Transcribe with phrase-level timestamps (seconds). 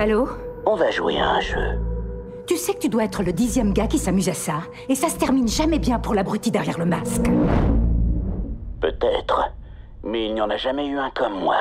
[0.00, 0.28] Allô
[0.64, 1.80] On va jouer à un jeu.
[2.46, 5.08] Tu sais que tu dois être le dixième gars qui s'amuse à ça, et ça
[5.08, 7.26] se termine jamais bien pour l'abruti derrière le masque.
[8.80, 9.50] Peut-être.
[10.04, 11.56] Mais il n'y en a jamais eu un comme moi.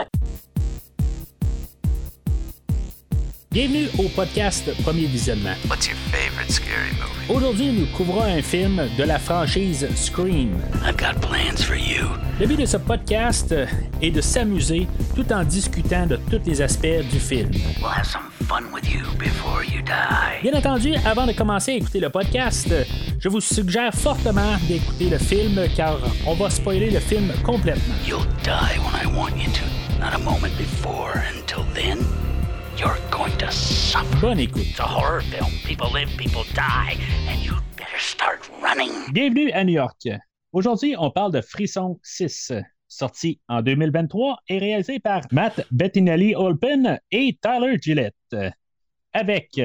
[3.58, 5.56] Bienvenue au podcast Premier Visionnement.
[5.68, 7.28] What's your favorite scary movie?
[7.28, 10.52] Aujourd'hui, nous couvrons un film de la franchise Scream.
[10.86, 12.06] I've got plans for you.
[12.40, 13.56] Le but de ce podcast
[14.00, 14.86] est de s'amuser
[15.16, 17.50] tout en discutant de tous les aspects du film.
[17.82, 20.44] We'll have some fun with you before you die.
[20.44, 22.72] Bien entendu, avant de commencer à écouter le podcast,
[23.20, 27.96] je vous suggère fortement d'écouter le film car on va spoiler le film complètement.
[28.06, 31.24] You'll die when I want you to, not a moment before.
[31.36, 31.98] Until then,
[32.80, 34.20] you're going to suffer.
[34.22, 34.68] Bonne écoute.
[34.70, 35.52] It's a horror film.
[35.66, 36.96] People live, people die,
[37.28, 38.92] and you better start running.
[39.12, 40.08] Bienvenue à New York.
[40.54, 42.54] Aujourd'hui, on parle de Frisson 6,
[42.88, 48.36] sorti en 2023 et réalisé par Matt Bettinelli Olpen et Tyler Gillette,
[49.12, 49.60] avec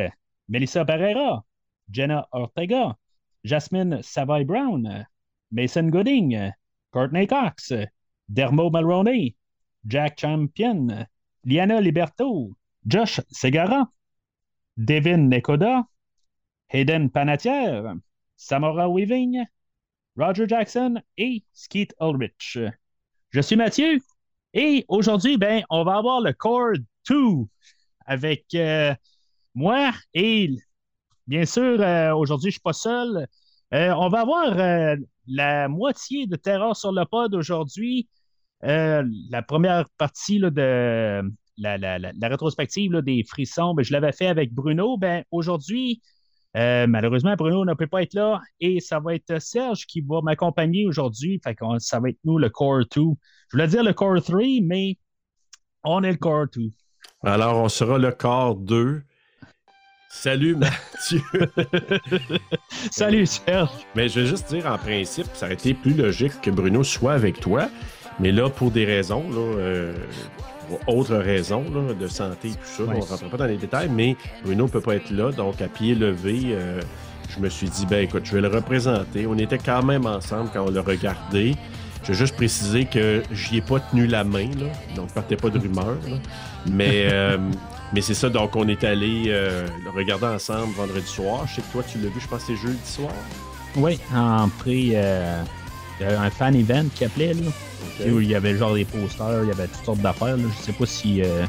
[0.48, 1.44] Melissa Barrera,
[1.90, 2.96] Jenna Ortega,
[3.44, 5.06] Jasmine Savoy Brown,
[5.50, 6.50] Mason Gooding,
[6.90, 7.74] Courtney Cox,
[8.28, 9.36] Dermo Mulroney,
[9.86, 11.06] Jack Champion,
[11.44, 12.52] Liana Liberto,
[12.86, 13.86] Josh Segara,
[14.76, 15.84] Devin Nekoda,
[16.68, 17.82] Hayden Panatier,
[18.36, 19.44] Samara Weaving,
[20.16, 22.58] Roger Jackson et Skeet Ulrich.
[23.30, 23.98] Je suis Mathieu
[24.52, 26.74] et aujourd'hui, ben, on va avoir le Core
[27.08, 27.46] 2
[28.06, 28.94] avec euh,
[29.54, 30.50] moi et
[31.26, 33.26] bien sûr, euh, aujourd'hui, je ne suis pas seul.
[33.72, 34.96] Euh, on va avoir
[35.26, 38.08] la moitié de Terreur sur le pod aujourd'hui.
[38.60, 41.22] La première partie de
[41.58, 44.96] la, la- la- la rétrospective là, des frissons, ben, je l'avais fait avec Bruno.
[44.96, 46.00] Ben, aujourd'hui,
[46.56, 50.20] euh, malheureusement, Bruno ne peut pas être là et ça va être Serge qui va
[50.22, 51.40] m'accompagner aujourd'hui.
[51.42, 53.00] Fait qu'on- ça va être nous, le Core 2.
[53.00, 53.06] Je
[53.52, 54.96] voulais dire le Core 3, mais
[55.84, 56.70] on est le Core 2.
[57.24, 59.02] Alors, on sera le quart 2.
[60.08, 61.22] Salut Mathieu.
[62.90, 63.70] Salut Serge.
[63.94, 67.12] Mais je vais juste dire en principe, ça aurait été plus logique que Bruno soit
[67.14, 67.68] avec toi.
[68.20, 69.94] Mais là, pour des raisons, là, euh,
[70.78, 72.94] pour autres raisons là, de santé et tout ça, Ouais.
[72.96, 75.30] on ne rentre pas dans les détails, mais Bruno ne peut pas être là.
[75.32, 76.80] Donc, à pied levé, euh,
[77.28, 79.26] je me suis dit, ben écoute, je vais le représenter.
[79.26, 81.54] On était quand même ensemble quand on l'a regardé.
[82.04, 84.66] Je vais juste préciser que j'y ai pas tenu la main, là,
[84.96, 85.96] donc partez pas de rumeurs.
[86.08, 86.16] là.
[86.66, 87.38] Mais, euh,
[87.92, 91.44] mais c'est ça, donc on est allé euh, le regarder ensemble vendredi soir.
[91.46, 93.12] Je sais que toi, tu l'as vu, je pense que c'est jeudi soir.
[93.76, 94.90] Oui, en pré.
[94.94, 95.42] euh,
[96.00, 97.42] il y a un fan event qui appelait, là.
[98.06, 100.36] Où il y avait genre des posters, il y avait toutes sortes d'affaires.
[100.38, 101.22] Je sais pas si.
[101.22, 101.46] Euh...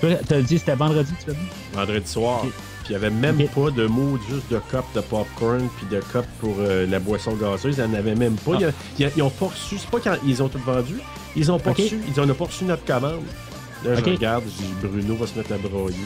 [0.00, 1.46] T'as dit que c'était vendredi, tu l'as vu?
[1.72, 2.40] Vendredi soir.
[2.42, 2.52] Puis
[2.88, 6.26] il n'y avait même pas de mots juste de cup de popcorn puis de cup
[6.40, 7.76] pour euh, la boisson gazeuse.
[7.78, 8.52] Ils n'en avaient même pas.
[8.62, 8.70] Ah.
[8.98, 9.78] Ils ont pas reçu.
[9.78, 10.96] C'est pas quand ils ont tout vendu.
[11.34, 11.98] Ils ont pas reçu.
[12.06, 13.22] Ils ont pas reçu notre commande.
[13.84, 15.96] Là, je regarde, je dis Bruno va se mettre à broyer.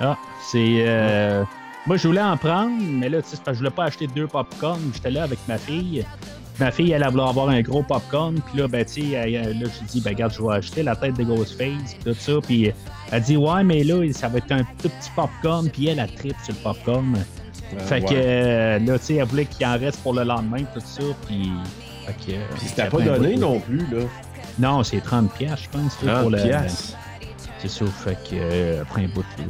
[0.00, 0.16] Ah,
[0.50, 0.84] c'est.
[0.86, 1.42] euh,
[1.86, 3.84] Moi, je voulais en prendre, mais là, tu sais, c'est parce que je voulais pas
[3.84, 4.80] acheter deux popcorn.
[4.94, 6.04] J'étais là avec ma fille.
[6.58, 8.40] Ma fille, elle, elle voulait avoir un gros popcorn.
[8.40, 11.14] Puis là, ben, tu sais, là, j'ai dit, ben, regarde, je vais acheter la tête
[11.16, 12.32] de Ghostface, puis tout ça.
[12.42, 12.72] Puis
[13.12, 15.68] elle dit, ouais, mais là, ça va être un tout petit popcorn.
[15.68, 17.14] Puis elle, a tripe sur le popcorn.
[17.78, 20.80] fait que, euh, là, tu sais, elle voulait qu'il en reste pour le lendemain, tout
[20.84, 21.02] ça.
[21.26, 21.50] Puis.
[22.06, 22.36] Fait que.
[22.36, 24.04] euh, Puis c'était pas donné non plus, là.
[24.58, 26.02] Non, c'est 30$, piastres, je pense.
[26.02, 26.38] là, 30 pour le-.
[27.60, 29.42] C'est ça, fait que, euh, après un bout, je-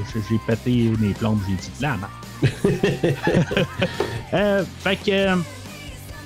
[0.47, 1.95] pété mes plombes, j'ai dit là,
[4.33, 5.35] euh, Fait que, euh,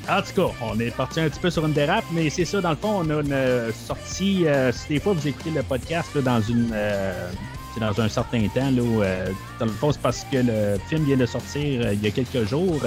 [0.10, 2.62] en tout cas, on est parti un petit peu sur une dérape, mais c'est ça,
[2.62, 4.48] dans le fond, on a une euh, sortie.
[4.48, 6.74] euh, si des fois vous écoutez le podcast là, dans une.
[7.80, 9.02] dans un certain temps, là, où,
[9.60, 12.46] dans le fond, c'est parce que le film vient de sortir il y a quelques
[12.48, 12.82] jours.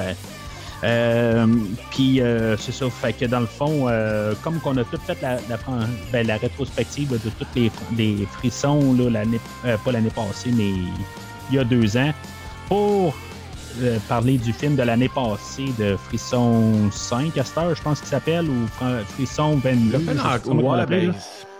[1.90, 3.86] puis euh, c'est ça, fait que dans le fond,
[4.42, 5.58] comme qu'on a tout fait la, la,
[6.12, 7.46] ben, rétrospective de tous
[7.96, 9.40] les, frissons, l'année,
[9.84, 10.70] pas l'année passée, mais
[11.50, 12.12] il y a deux ans,
[12.72, 13.14] pour
[13.82, 17.98] euh, parler du film de l'année passée de Frisson 5 à cette heure, je pense
[18.00, 19.70] qu'il s'appelle, ou Fr- Frisson 22.
[19.78, 21.14] Il je sais l'appelle pas en- comment on ouais, ben,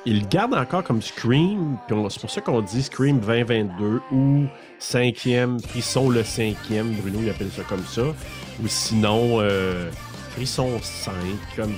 [0.07, 1.77] il garde encore comme Scream.
[2.09, 4.45] C'est pour ça qu'on dit Scream 2022 ou
[4.79, 6.93] cinquième, Frisson le cinquième.
[6.95, 8.03] Bruno il appelle ça comme ça.
[8.03, 9.91] Ou sinon, euh,
[10.35, 11.13] Frisson 5.
[11.57, 11.75] Comme,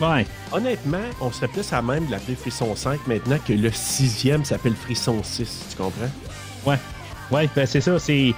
[0.00, 4.44] Ouais, honnêtement, on serait plus à même de l'appeler Frisson 5 maintenant que le sixième
[4.44, 5.66] s'appelle Frisson 6.
[5.70, 6.10] Tu comprends?
[6.66, 6.78] ouais,
[7.54, 8.34] ben c'est ça, c'est.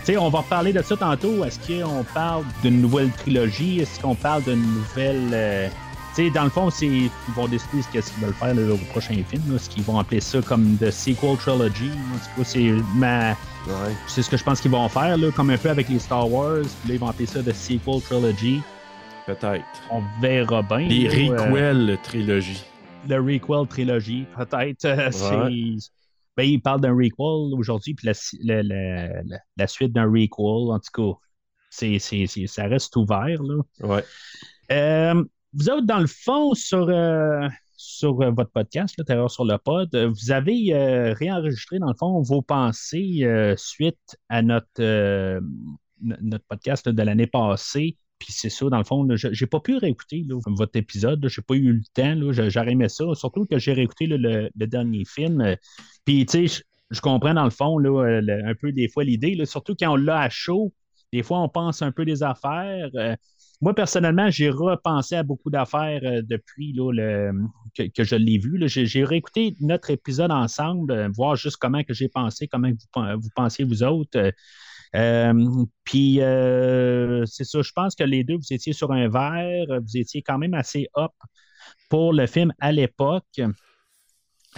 [0.00, 1.44] Tu sais, on va reparler de ça tantôt.
[1.44, 3.80] Est-ce qu'on parle d'une nouvelle trilogie?
[3.80, 5.30] Est-ce qu'on parle d'une nouvelle.
[5.32, 5.68] euh,
[6.16, 8.74] Tu sais, dans le fond, c'est ils vont décider ce qu'est-ce qu'ils veulent faire là,
[8.74, 9.42] au prochain film.
[9.52, 11.90] là, ce qu'ils vont appeler ça comme The Sequel Trilogy.
[12.44, 13.30] C'est ma.
[13.30, 13.94] Ouais.
[14.08, 16.28] C'est ce que je pense qu'ils vont faire, là, comme un peu avec les Star
[16.28, 16.56] Wars.
[16.64, 18.60] Là, ils vont appeler ça The Sequel Trilogy.
[19.24, 19.64] Peut-être.
[19.90, 20.78] On verra bien.
[20.88, 22.64] Les euh, requels trilogie.
[23.08, 24.84] le requel trilogie, peut-être.
[24.84, 25.10] euh,
[25.46, 25.76] Ouais.
[26.36, 28.12] Ben, il parle d'un requel aujourd'hui, puis la,
[28.42, 29.22] la- la-
[29.56, 31.18] la- suite d'un requel, en tout cas.
[31.70, 33.42] C'est, c'est- c'est- ça reste ouvert.
[33.42, 33.62] Là.
[33.80, 34.04] Ouais.
[34.70, 35.22] Euh,
[35.54, 37.46] vous autres, dans le fond, sur, euh,
[37.76, 41.94] sur euh, votre podcast, là, Terreur sur le pod, vous avez euh, réenregistré, dans le
[41.98, 43.24] fond, vos pensées
[43.56, 45.40] suite à notre,
[46.00, 47.96] notre podcast là, de l'année passée.
[48.22, 51.26] Puis c'est ça, dans le fond, n'ai pas pu réécouter votre épisode.
[51.28, 52.32] Je n'ai pas eu le temps.
[52.48, 53.04] J'aurais ça.
[53.14, 55.40] Surtout que j'ai réécouté le, dernier film.
[55.40, 55.56] euh,
[56.04, 59.44] Puis, tu sais, je, comprends dans le fond là, euh, un peu des fois l'idée.
[59.44, 60.72] Surtout quand on l'a à chaud,
[61.12, 62.90] des fois, on pense un peu des affaires.
[62.94, 63.16] euh,
[63.60, 67.32] moi, personnellement, j'ai repensé à beaucoup d'affaires depuis le,
[67.76, 68.60] que, je l'ai vu.
[68.68, 73.30] J'ai, j'ai réécouté notre épisode ensemble, voir juste comment que j'ai pensé, comment vous, vous
[73.34, 74.32] pensiez vous autres.
[74.94, 79.80] Euh, puis, euh, c'est ça, je pense que les deux, vous étiez sur un verre,
[79.80, 81.12] vous étiez quand même assez up
[81.88, 83.40] pour le film à l'époque.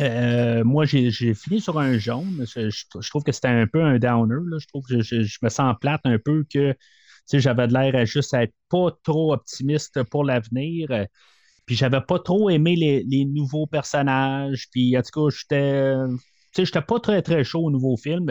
[0.00, 2.44] Euh, moi, j'ai, fini sur un jaune.
[2.46, 4.58] Je, je- trouve que c'était un peu un downer.
[4.58, 6.74] Je trouve que je, je- me sens plate un peu que
[7.32, 10.88] j'avais de l'air à juste être pas trop optimiste pour l'avenir.
[11.66, 14.68] Puis j'avais pas trop aimé les, les nouveaux personnages.
[14.72, 15.94] Puis en tout cas, j'étais.
[16.56, 18.30] J'étais pas très très chaud au nouveau film.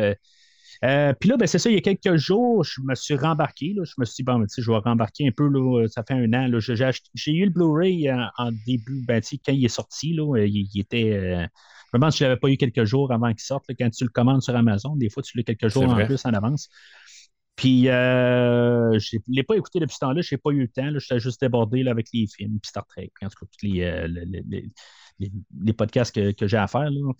[0.83, 3.15] Euh, euh, puis là, ben, c'est ça, il y a quelques jours, je me suis
[3.15, 3.73] rembarqué.
[3.75, 3.83] là.
[3.85, 5.47] je me suis dit, bon, ben, je vais rembarquer un peu.
[5.47, 6.59] Là, ça fait un an.
[6.59, 10.13] J'ai, eu le Blu-ray en, en début, ben, quand il est sorti.
[10.13, 11.11] Là, euh, il, il était.
[11.13, 11.41] euh,
[11.93, 13.65] je me demande si je ne l'avais pas eu quelques jours avant qu'il sorte.
[13.69, 13.75] là.
[13.77, 16.33] quand tu le commandes sur Amazon, des fois, tu l'as quelques jours en plus en
[16.33, 16.69] avance.
[17.55, 20.21] Puis, euh, je ne l'ai pas écouté depuis ce temps-là.
[20.21, 20.89] Je n'ai pas eu le temps.
[20.97, 23.67] J'étais juste débordé là, avec les films, puis Star Trek, puis en tout cas, tous
[23.79, 24.65] euh, les-
[25.19, 25.31] les-
[25.61, 26.89] les podcasts que, que j'ai à faire.
[26.89, 27.11] Là.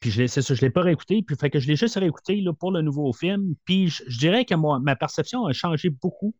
[0.00, 1.22] Puis, c'est ça, je ne l'ai pas réécouté.
[1.22, 3.54] Puis, fait que je l'ai juste réécouté là, pour le nouveau film.
[3.66, 6.34] Puis, je, dirais que ma perception a changé beaucoup.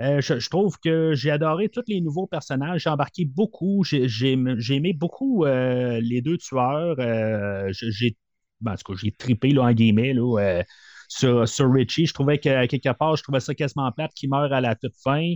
[0.00, 2.82] Euh, je, trouve que j'ai adoré tous les nouveaux personnages.
[2.82, 3.84] J'ai embarqué beaucoup.
[3.84, 6.96] J'ai, aimé beaucoup euh, les deux tueurs.
[6.98, 8.16] Euh, j'ai,
[8.60, 10.62] ben, j'ai trippé là, en guillemets là, euh,
[11.08, 12.06] sur, sur Richie.
[12.06, 14.96] Je trouvais que quelque part, je trouvais ça quasiment plate qu'il meurt à la toute
[15.02, 15.34] fin.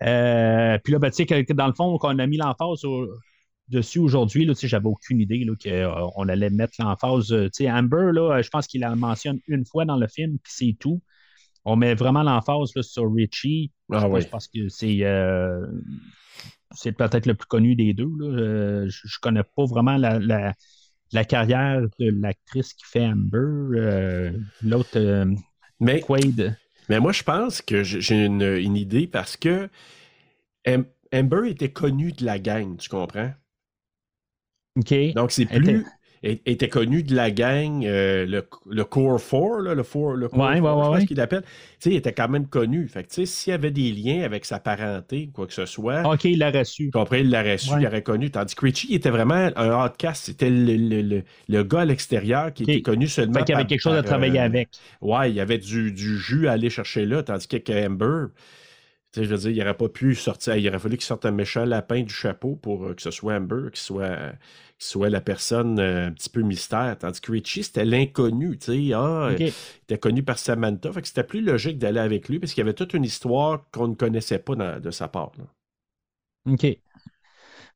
[0.00, 3.08] Puis là, ben, tu sais, dans le fond, qu'on a mis l'emphase au-
[3.68, 7.32] dessus aujourd'hui, là, j'avais aucune idée qu'on allait mettre l'emphase.
[7.32, 10.76] euh, Amber, là, je pense qu'il la mentionne une fois dans le film, puis c'est
[10.78, 11.02] tout.
[11.64, 13.72] On met vraiment l'emphase sur Richie.
[13.90, 14.26] Ah Je oui.
[14.30, 15.66] pense que c'est euh,
[16.72, 18.10] c'est peut-être le plus connu des deux.
[18.18, 18.26] là.
[18.26, 20.54] Euh, je ne connais pas vraiment la, la-
[21.12, 23.38] la carrière de l'actrice qui fait Amber.
[23.78, 24.32] Euh,
[24.62, 25.24] L'autre, euh,
[25.80, 26.56] Mais, Quaid.
[26.88, 29.68] mais moi, je pense que j'ai une, une idée parce que
[30.66, 33.32] Am- Amber était connue de la gang, tu comprends?
[35.14, 35.92] Donc, c'est plus.
[36.22, 40.28] Elle était connue de la gang, euh, le, le Core 4, là, le, four, le
[40.28, 41.06] Core Ouais, ouais, 4, je ouais, pense ouais.
[41.06, 41.16] qu'il.
[41.16, 41.24] Tu
[41.78, 42.88] sais, il était quand même connu.
[42.88, 45.66] Fait que, tu sais, s'il y avait des liens avec sa parenté, quoi que ce
[45.66, 46.92] soit, OK, il l'a reçu.
[46.92, 48.30] tu comprends, il l'aurait su, il l'aurait connu.
[48.30, 50.24] Tandis que Richie, il était vraiment un outcast.
[50.26, 53.40] C'était le, le, le, le gars à l'extérieur qui était connu seulement.
[53.40, 54.70] Fait qu'il y avait par- quelque chose à travailler euh, avec.
[55.00, 58.34] Ouais, il y avait du, du jus à aller chercher là, tandis que Amber, tu
[58.34, 58.36] sais,
[59.24, 61.64] je veux dire, il n'aurait pas pu sortir, il aurait fallu qu'il sorte un méchant
[61.64, 64.32] lapin du chapeau pour euh, que ce soit Amber, qui soit, euh,
[64.78, 66.96] soit la personne euh, un petit peu mystère.
[66.98, 68.58] Tandis que Richie, c'était l'inconnu,
[68.94, 69.52] ah, il
[69.84, 72.64] était connu par Samantha, fait que c'était plus logique d'aller avec lui parce qu'il y
[72.64, 75.32] avait toute une histoire qu'on ne connaissait pas dans- de sa part.
[75.38, 75.44] là.
[76.52, 76.66] OK.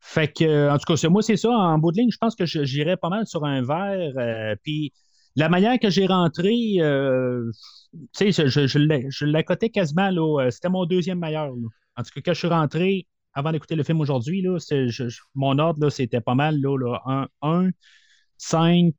[0.01, 1.51] Fait que, en tout cas, moi, c'est ça.
[1.51, 4.13] En bout de ligne, je pense que j'irais pas mal sur un verre.
[4.17, 4.93] euh, Puis
[5.37, 7.51] la manière que j'ai rentré, euh,
[8.17, 10.45] tu sais, je, je, je l'ai- l'accotais quasiment, là.
[10.47, 11.47] euh, C'était mon deuxième meilleur.
[11.49, 11.69] là.
[11.97, 15.59] En tout cas, quand je suis rentré, avant d'écouter le film aujourd'hui, là, je- mon
[15.59, 17.71] ordre, là, c'était pas mal, là, là, 1, 1,
[18.39, 18.93] 5,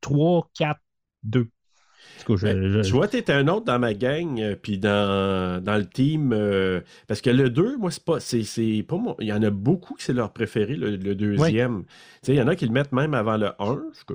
[0.00, 0.80] 3, 4,
[1.22, 1.40] 2.
[1.40, 4.40] En tout cas, je- Ben, je- Tu vois, tu étais un autre dans ma gang,
[4.40, 6.32] euh, puis dans, dans le team.
[6.32, 8.20] euh, parce que le 2, moi, c'est pas.
[8.20, 11.14] C'est, c'est pas mon- Il y en a beaucoup qui c'est leur préféré, le, le
[11.14, 11.84] deuxième.
[11.84, 11.90] Tu
[12.22, 13.82] sais, il y en a qui le mettent même avant le 1.
[13.92, 14.14] Je,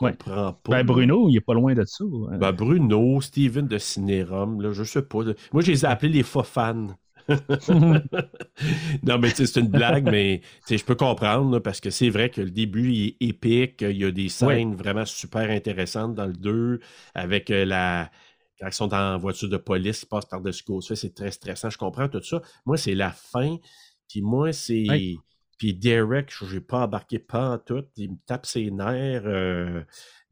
[0.00, 0.12] Ouais.
[0.12, 0.72] comprends pas.
[0.72, 2.04] ben, Bruno, il est pas loin de ça.
[2.04, 2.38] hein.
[2.38, 5.18] Ben, Bruno, Steven de Cinérum, là, je sais pas.
[5.52, 6.88] Moi, je les ai appelés les faux fans.
[9.04, 12.10] non, mais tu sais, c'est une blague, mais je peux comprendre là, parce que c'est
[12.10, 13.82] vrai que le début il est épique.
[13.82, 16.80] Il y a des scènes vraiment super intéressantes dans le 2
[17.14, 18.10] avec euh, la.
[18.60, 21.70] Quand ils sont en voiture de police, ils passent par-dessus Ghostface, c'est très stressant.
[21.70, 22.40] Je comprends tout ça.
[22.66, 23.56] Moi, c'est la fin.
[24.08, 25.22] Puis moi, c'est.
[25.58, 27.84] Puis Derek, je n'ai pas embarqué pas en tout.
[27.96, 29.22] Il me tape ses nerfs.
[29.26, 29.82] euh,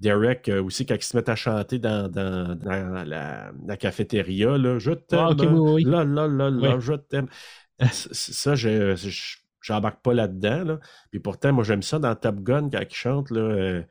[0.01, 4.57] Derek euh, aussi, quand ils se mettent à chanter dans, dans, dans la, la cafétéria,
[4.59, 5.19] là, je t'aime.
[5.21, 5.85] Ah, ok, oui, oui.
[5.85, 6.81] Là, là, là, là, Oui.
[6.81, 7.29] je t'aime.
[7.93, 8.95] Ça, je,
[9.63, 10.65] j'embarque pas là-dedans.
[10.65, 10.81] Là.
[11.11, 13.31] Puis pourtant, moi, j'aime ça dans Top Gun quand ils chantent.
[13.31, 13.83] Là, euh,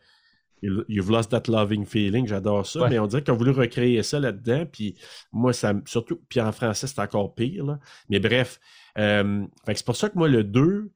[0.61, 4.19] You've lost that loving feeling, j'adore ça, mais on dirait qu'ils ont voulu recréer ça
[4.19, 4.93] là-dedans, puis
[5.31, 7.79] moi, ça surtout, puis en français, c'est encore pire, là.
[8.09, 8.59] Mais bref,
[8.97, 10.91] euh, c'est pour ça que moi, le 2,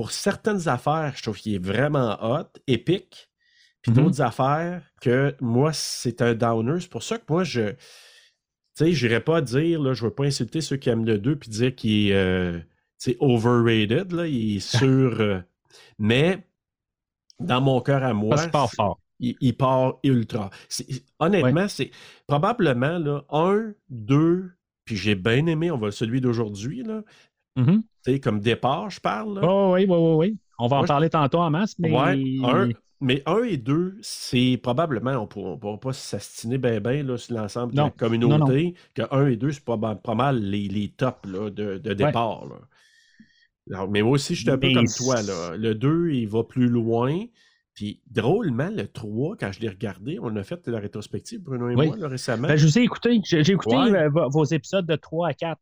[0.00, 3.28] pour certaines affaires, je trouve qu'il est vraiment hot, épique,
[3.82, 3.96] puis Mhm.
[3.98, 6.80] d'autres affaires que moi, c'est un downer.
[6.80, 7.72] C'est pour ça que moi, je.
[7.72, 7.76] Tu
[8.76, 11.50] sais, j'irais pas dire, là, je veux pas insulter ceux qui aiment le 2 puis
[11.50, 12.60] dire qu'il est euh,
[13.18, 15.20] overrated, là, il est sur.
[15.20, 15.40] euh,
[15.98, 16.46] mais
[17.38, 19.00] dans mon cœur à moi, Ça part fort.
[19.18, 20.48] il, il part ultra.
[21.18, 21.90] Honnêtement, c'est
[22.26, 24.50] probablement là, un, deux,
[24.86, 26.84] puis j'ai bien aimé, on va celui d'aujourd'hui,
[28.04, 29.40] sais, comme départ, je parle.
[29.42, 30.38] Oh, oui, oui, oui, oui.
[30.58, 31.90] On va Moi, en je- parler tantôt en masse, mais.
[31.90, 32.68] Ouais, un,
[33.00, 37.34] mais un et deux, c'est probablement, on ne pourra pas s'astiner bien ben, là, sur
[37.34, 40.68] l'ensemble de la Non, communauté, que un et deux, c'est pas, mal- pas mal les,
[40.68, 42.44] les tops là, de, de départ.
[42.46, 42.56] là.
[43.72, 45.22] Alors, mais moi aussi, je suis un peu comme toi.
[45.22, 45.56] Là.
[45.56, 47.24] Le 2, il va plus loin.
[47.72, 51.76] Puis drôlement, le 3, quand je l'ai regardé, on a fait la rétrospective, Bruno et
[51.76, 51.86] Oui.
[51.86, 52.48] moi, là, récemment.
[52.48, 53.20] Ben, je vous ai écouté.
[53.24, 53.96] J'ai écouté Ouais.
[53.96, 55.60] euh, vo- vos épisodes de 3 à 4.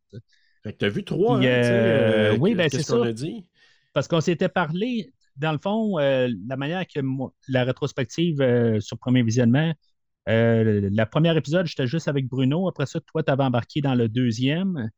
[0.63, 3.03] Fait que t'as vu 3, Puis, hein, tu euh, euh, oui, ben, c'est ça.
[3.03, 3.45] a dit?
[3.93, 8.79] Parce qu'on s'était parlé, dans le fond, euh, la manière que moi- la rétrospective euh,
[8.79, 9.73] sur premier visionnement,
[10.27, 12.67] euh, la première épisode, j'étais juste avec Bruno.
[12.67, 14.89] Après ça, toi, tu avais embarqué dans le deuxième.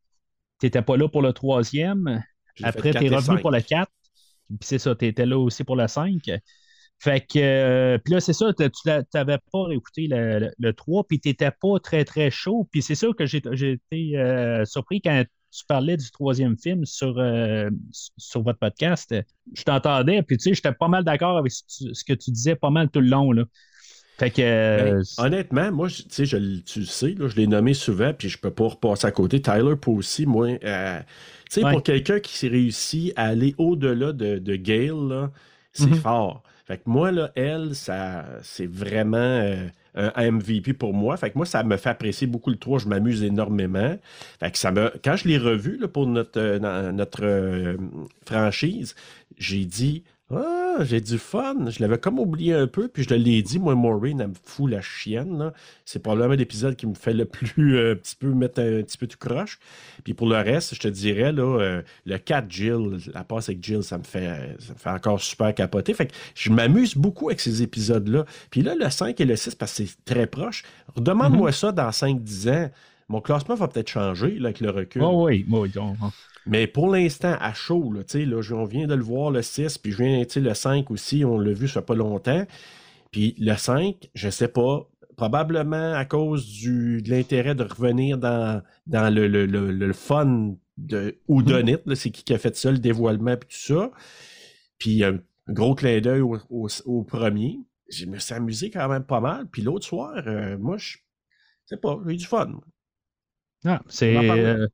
[0.59, 2.23] Tu n'étais pas là pour le troisième.
[2.63, 3.91] Après, tu es revenu pour le 4.
[4.49, 6.29] Puis c'est ça, tu étais là aussi pour le 5.
[6.99, 8.63] Fait que, puis là, c'est ça, tu
[9.13, 12.67] n'avais pas écouté le, le, le 3, puis tu n'étais pas très, très chaud.
[12.71, 17.17] Puis c'est sûr que j'ai j'ai été surpris quand tu parlais du troisième film sur,
[17.17, 17.69] euh,
[18.17, 19.13] sur votre podcast.
[19.53, 22.69] Je t'entendais, puis tu sais, j'étais pas mal d'accord avec ce, que tu disais pas
[22.69, 23.31] mal tout le long.
[23.31, 23.43] Là.
[24.17, 24.41] Fait que.
[24.41, 28.13] Ben, euh, honnêtement, moi, tu sais, je tu le sais, là, je l'ai nommé souvent,
[28.13, 29.41] puis je peux pas repasser à côté.
[29.41, 31.05] Tyler aussi, moi, euh, tu
[31.59, 31.71] sais, Ouais.
[31.71, 35.31] pour quelqu'un qui s'est réussi à aller au-delà de, de Gail, là,
[35.73, 35.95] c'est Mhm.
[35.95, 36.43] fort.
[36.65, 41.17] Fait que moi, là, elle, ça, c'est vraiment euh, un MVP pour moi.
[41.17, 42.79] Fait que moi, ça me fait apprécier beaucoup le 3.
[42.79, 43.97] Je m'amuse énormément.
[44.39, 47.77] Fait que ça me, quand je l'ai revu là, pour notre, euh, notre euh,
[48.25, 48.95] franchise,
[49.37, 51.69] j'ai dit Ah, j'ai du fun.
[51.69, 54.71] Je l'avais comme oublié un peu, puis je l'ai dit, moi, Maureen, elle me fout
[54.71, 55.51] la chienne.
[55.85, 58.97] C'est probablement l'épisode qui me fait le plus euh, un petit peu mettre un, petit
[58.97, 59.59] peu tout croche.
[60.03, 63.63] Puis pour le reste, je te dirais, là, euh, le 4 Jill, la passe avec
[63.63, 65.93] Jill, ça me fait, ça me fait encore super capoter.
[65.93, 68.25] Fait que je m'amuse beaucoup avec ces épisodes-là.
[68.49, 70.63] Puis là, le 5 et le 6, parce que c'est très proche.
[70.95, 72.69] Demande-moi ça dans 5-10 ans.
[73.09, 75.01] Mon classement va peut-être changer là, avec le recul.
[75.01, 75.95] oh oui, oui, on-
[76.45, 78.01] Mais pour l'instant, à chaud, là,
[78.51, 81.53] on vient de le voir le 6, puis je viens, le 5 aussi, on l'a
[81.53, 82.45] vu ça fait pas longtemps.
[83.11, 88.61] Puis le 5, je sais pas, probablement à cause du, de l'intérêt de revenir dans,
[88.87, 92.71] dans le, le, le, le fun de Houdonit, là, c'est qui qui a fait ça,
[92.71, 93.91] le dévoilement, puis tout ça.
[94.79, 95.19] Puis un
[95.49, 97.59] gros clin d'œil au, au, au premier.
[97.89, 99.47] Je me suis amusé quand même pas mal.
[99.51, 100.97] Puis l'autre soir, euh, moi, je
[101.65, 102.61] sais pas, j'ai eu du fun.
[103.65, 104.31] Ah, c'est.
[104.39, 104.67] Euh,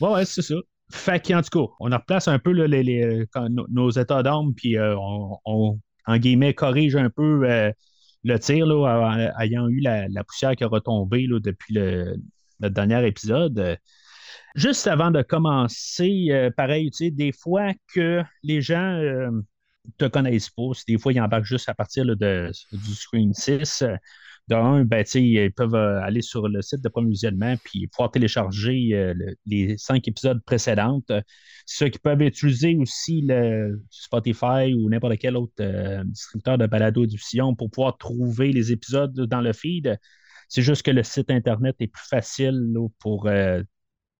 [0.00, 0.56] ouais, ouais, c'est ça.
[0.90, 3.26] Fait qu'en tout cas, on replace un peu les,
[3.68, 4.96] nos, états d'âme, puis euh,
[5.44, 7.70] on, en guillemets, corrige un peu euh,
[8.24, 12.16] le tir, là, ayant eu la, poussière qui a retombé là, depuis le,
[12.60, 13.78] dernier épisode.
[14.54, 18.98] Juste avant de commencer, euh, pareil, tu sais, des fois que les gens
[19.98, 23.84] te connaissent pas, des fois ils embarquent juste à partir de, du Screen 6.
[24.50, 27.86] Euh, de un, ben, ils peuvent euh, aller sur le site de premier visionnement puis
[27.88, 31.02] pouvoir télécharger euh, le- les cinq épisodes précédents.
[31.10, 31.20] Euh,
[31.66, 35.54] Ceux qui peuvent utiliser aussi le Spotify ou n'importe quel autre
[36.04, 39.98] distributeur de balado-diffusion pour pouvoir trouver les épisodes dans le feed.
[40.48, 43.28] C'est juste que le site Internet est plus facile pour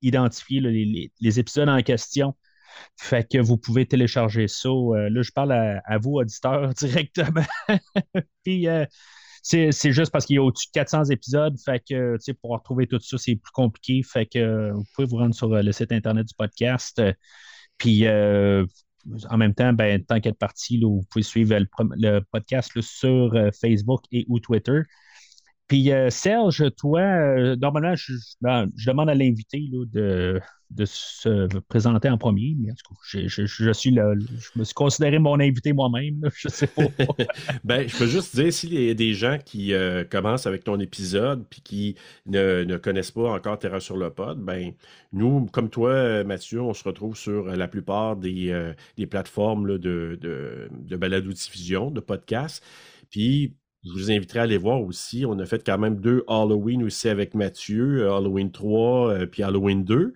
[0.03, 2.35] identifier les, épisodes en question.
[2.99, 4.69] Fait que vous pouvez télécharger ça.
[4.69, 7.45] Là, je parle à, vous, auditeurs, directement.
[8.45, 8.67] Puis,
[9.49, 11.57] c'est juste parce qu'il y a au-dessus de 400 épisodes.
[11.65, 14.03] Fait que, tu sais, pour tout ça, c'est plus compliqué.
[14.03, 17.01] Fait que euh, vous pouvez vous rendre sur euh, le site Internet du podcast.
[17.79, 18.67] Puis, euh,
[19.31, 24.03] en même temps, ben, tant qu'être parti, là, vous pouvez suivre le, podcast sur Facebook
[24.13, 24.83] et ou Twitter.
[25.69, 27.95] Puis, euh, Serge, toi, euh, normalement,
[28.41, 30.41] ben, je demande à l'invité de,
[30.87, 35.75] se présenter en premier, mais en tout je, suis je me suis considéré mon invité
[35.75, 36.85] moi-même, je sais pas.
[37.65, 40.81] Ben, je peux juste dire, s'il y a des gens qui euh, commencent avec ton
[40.81, 44.73] épisode puis qui ne, connaissent pas encore Terra sur le pod, ben,
[45.13, 48.75] nous, comme toi, Mathieu, on se retrouve sur la plupart des,
[49.11, 52.65] plateformes là, de, de, de balado-diffusion, de podcasts.
[53.11, 53.55] Puis,
[53.85, 55.25] je vous inviterai à aller voir aussi.
[55.27, 59.43] On a fait quand même deux Halloween aussi avec Mathieu, euh, Halloween 3 euh, puis
[59.43, 60.15] Halloween 2.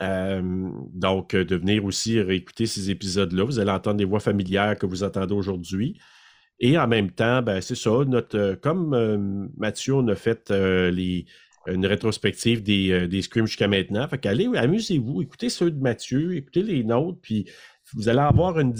[0.00, 3.44] Euh, donc, de venir aussi réécouter ces épisodes-là.
[3.44, 5.98] Vous allez entendre des voix familières que vous entendez aujourd'hui.
[6.60, 12.62] Et en même temps, ben, c'est ça, notre, comme Mathieu, on a fait une rétrospective
[12.62, 14.06] des, des scrims jusqu'à maintenant.
[14.08, 17.48] Fait qu'allez, amusez-vous, écoutez ceux de Mathieu, écoutez les nôtres, puis
[17.94, 18.74] vous allez avoir une,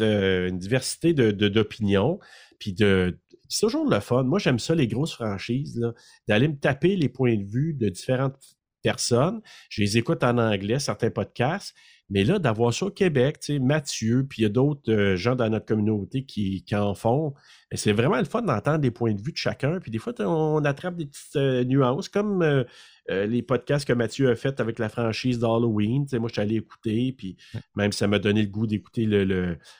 [0.00, 2.18] une diversité d'opinions,
[2.58, 3.18] puis de,
[3.50, 4.22] c'est toujours le fun.
[4.22, 5.80] Moi, j'aime ça, les grosses franchises,
[6.28, 9.42] d'aller me taper les points de vue de différentes personnes.
[9.68, 11.74] Je les écoute en anglais, certains podcasts.
[12.12, 15.16] Mais là, d'avoir ça au Québec, tu sais, Mathieu, puis il y a d'autres euh,
[15.16, 17.34] gens dans notre communauté qui, en font.
[17.72, 19.78] C'est vraiment le fun d'entendre des points de vue de chacun.
[19.78, 22.64] Puis des fois, on attrape des petites euh, nuances, comme euh,
[23.08, 26.04] les podcasts que Mathieu a fait avec la franchise d'Halloween.
[26.04, 27.36] Tu sais, moi, je suis allé écouter, puis
[27.76, 29.06] même ça m'a donné le goût d'écouter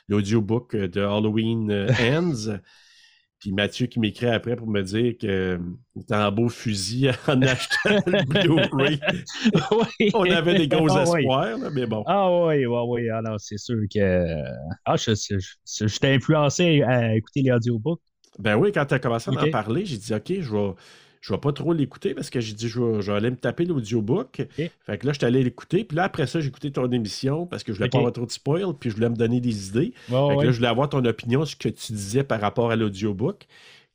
[0.07, 2.59] l'audiobook le, de Halloween Ends.
[3.41, 5.59] Puis Mathieu qui m'écrit après pour me dire que
[5.97, 8.99] c'était un beau fusil en achetant le Blu-ray.
[9.99, 10.11] oui.
[10.13, 12.03] On avait des gros ah, espoirs, mais bon.
[12.05, 13.09] Ah oui, oui, oui.
[13.09, 14.43] Alors, c'est sûr que.
[14.85, 17.99] Ah, je, je, t'ai influencé à écouter les audiobooks.
[18.37, 20.73] Ben oui, quand tu as commencé à en parler, j'ai dit, OK, je vais
[21.21, 24.41] je vais pas trop l'écouter parce que j'ai dit je vais, aller me taper l'audiobook.
[24.57, 25.83] Fait que là, je suis allé l'écouter.
[25.83, 28.25] Puis là, après ça, j'ai écouté ton émission parce que je voulais pas avoir trop
[28.25, 28.73] de spoil.
[28.79, 29.93] Puis je voulais me donner des idées.
[30.07, 32.71] fait que là, je voulais avoir ton opinion sur ce que tu disais par rapport
[32.71, 33.45] à l'audiobook.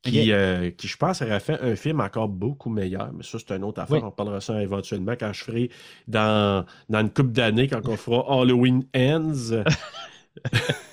[0.02, 3.10] Qui, euh, qui, je pense, aurait fait un film encore beaucoup meilleur.
[3.12, 4.04] Mais ça, c'est une autre affaire.
[4.04, 5.70] On parlera ça éventuellement quand je ferai
[6.06, 9.64] dans, dans une couple d'années, quand on fera Halloween Ends.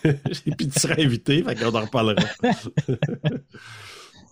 [0.03, 2.23] Et puis tu seras invité, fait qu'on en reparlera.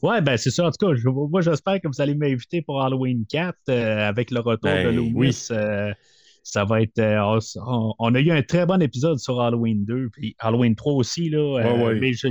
[0.02, 0.66] Ouais, ben c'est ça.
[0.66, 0.94] En tout cas,
[1.30, 4.96] moi, j'espère que vous allez m'inviter pour Halloween 4 euh, avec le retour de ben
[4.96, 5.48] Louis.
[5.52, 5.94] Euh,
[6.44, 6.98] ça va être.
[6.98, 7.40] Euh,
[8.00, 11.62] on, a eu un très bon épisode sur Halloween 2, puis Halloween 3 aussi, là.
[12.02, 12.30] Mais je,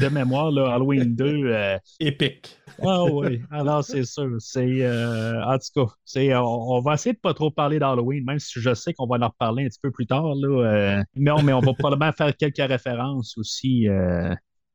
[0.00, 1.76] de mémoire, là, Halloween 2.
[1.98, 2.56] Épique.
[2.80, 4.30] Ah oui, alors c'est sûr.
[4.38, 8.60] C'est, en tout cas, c'est, on, va essayer de pas trop parler d'Halloween, même si
[8.60, 10.36] je sais qu'on va en reparler un petit peu plus tard.
[10.36, 13.88] Là, mais, on, mais on va probablement faire quelques références aussi.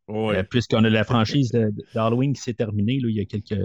[0.10, 1.52] Euh, puisqu'on a la franchise
[1.94, 3.60] d'Halloween qui s'est terminée là, il y a quelques,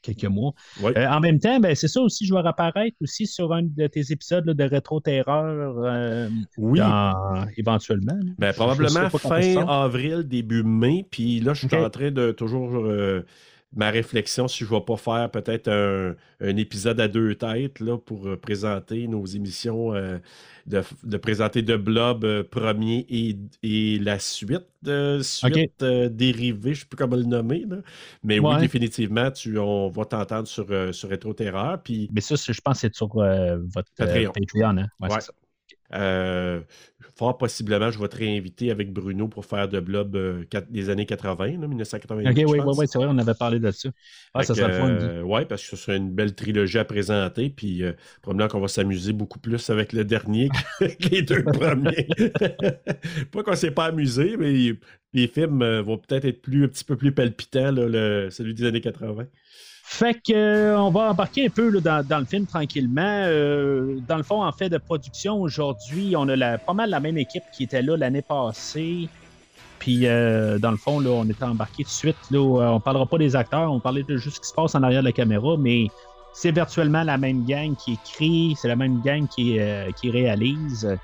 [0.00, 0.54] quelques mois.
[0.82, 3.86] Euh, en même temps, ben, c'est ça aussi, je vais apparaître aussi sur un de
[3.86, 6.80] tes épisodes de Rétro-Terreur euh, oui.
[7.58, 8.18] éventuellement.
[8.38, 11.06] Ben, probablement fin avril, début mai.
[11.10, 12.90] Puis là, je suis en train de toujours
[13.74, 17.98] ma réflexion si je ne vais pas faire peut-être un, épisode à deux têtes là,
[17.98, 20.18] pour euh, présenter nos émissions, euh,
[20.66, 23.06] de, présenter de Blob euh, premier
[23.62, 24.66] et, la suite,
[25.22, 27.64] suite dérivée, je ne sais plus comment le nommer.
[28.22, 31.82] Mais oui, définitivement, tu, on va t'entendre sur, sur Retro Terreur.
[31.82, 32.08] Puis...
[32.12, 34.32] Mais ça, je pense que c'est sur votre Patreon.
[34.78, 34.86] hein?
[35.94, 36.60] Euh,
[37.18, 41.04] fort possiblement, je vais te réinviter avec Bruno pour faire de blob euh, des années
[41.04, 42.30] 80, 1980.
[42.30, 43.88] Ok, oui, oui, c'est vrai, on avait parlé de ça.
[44.34, 44.88] Ah, ça serait fun.
[44.88, 47.50] Euh, oui, parce que ce serait une belle trilogie à présenter.
[47.50, 47.82] Puis
[48.22, 52.06] probablement qu'on va s'amuser beaucoup plus avec le dernier que les deux premiers.
[53.32, 54.76] pas qu'on ne s'est pas amusé, mais
[55.12, 58.80] les films vont peut-être être plus, un petit peu plus palpitants, le, celui des années
[58.80, 59.26] 80.
[59.90, 63.00] Fait que euh, on va embarquer un peu dans, le film tranquillement.
[63.24, 67.16] Euh, dans le fond, en fait de production aujourd'hui, on a pas mal la même
[67.16, 69.08] équipe qui était là l'année passée.
[69.78, 72.16] Puis euh, dans le fond, là, on était embarqué tout de suite.
[72.30, 74.82] Là, on parlera pas des acteurs, on parlait de juste ce qui se passe en
[74.82, 75.86] arrière de la caméra, mais
[76.34, 79.58] c'est virtuellement la même gang qui écrit, c'est la même gang qui,
[79.96, 80.98] qui réalise.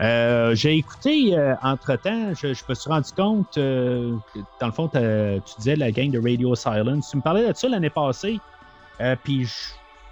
[0.00, 4.14] Euh, j'ai écouté euh, entre-temps, je, me suis rendu compte, euh,
[4.60, 7.10] dans le fond, tu disais la gang de Radio Silence.
[7.10, 8.38] Tu me parlais de ça l'année passée,
[9.24, 9.48] puis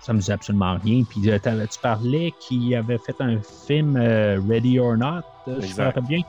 [0.01, 1.05] ça me disait absolument rien.
[1.09, 6.21] Puis tu parlais qu'il avait fait un film Ready or Not, je me rappelle bien,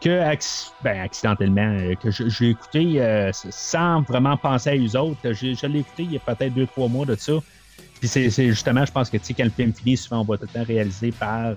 [0.00, 0.20] que
[0.82, 5.32] ben, accidentellement, que j'ai écouté sans vraiment penser à eux autres.
[5.32, 7.34] Je, l'ai écouté il y a peut-être deux, trois mois de ça.
[8.00, 10.36] Puis c'est justement, je pense que tu sais, quand le film finit, souvent on va
[10.36, 11.54] tout le temps réalisé par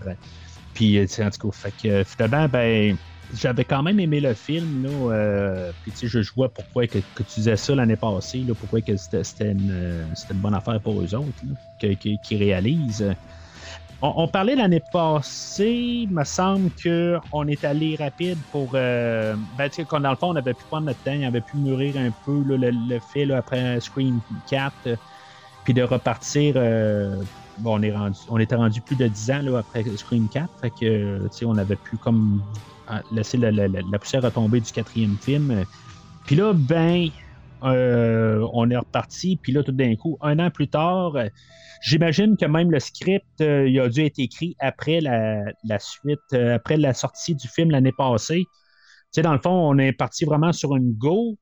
[0.75, 2.95] puis, euh, en tout cas, fait que finalement, ben,
[3.33, 4.83] j'avais quand même aimé le film.
[4.83, 8.53] Là, euh, puis, tu sais, je, vois pourquoi que, tu disais ça l'année passée, là,
[8.53, 11.43] pourquoi que c'était une, une, bonne affaire pour eux autres,
[11.79, 13.15] qui réalisent.
[14.01, 16.69] On, parlait l'année passée, il me semble
[17.31, 18.71] qu'on est allé rapide pour.
[18.75, 21.41] Euh, ben, tu sais, dans le fond, on avait pu prendre notre temps, il avait
[21.41, 24.73] pu mûrir un peu le, le, fait après Screen 4,
[25.63, 26.55] puis de repartir
[27.59, 27.81] bon,
[28.29, 31.97] on, était rendu plus de 10 ans après Scream 4, fait on avait pu
[32.87, 35.63] ah, laisser la, la, poussière retomber du quatrième film.
[36.25, 37.09] Puis là, ben,
[37.63, 41.13] euh, on est reparti, puis là, tout d'un coup, un an plus tard,
[41.81, 46.55] j'imagine que même le script, euh, il a dû être écrit après la, suite, euh,
[46.55, 48.43] après la sortie du film l'année passée.
[48.43, 48.51] Tu
[49.11, 51.37] sais, dans le fond, on est parti vraiment sur une go.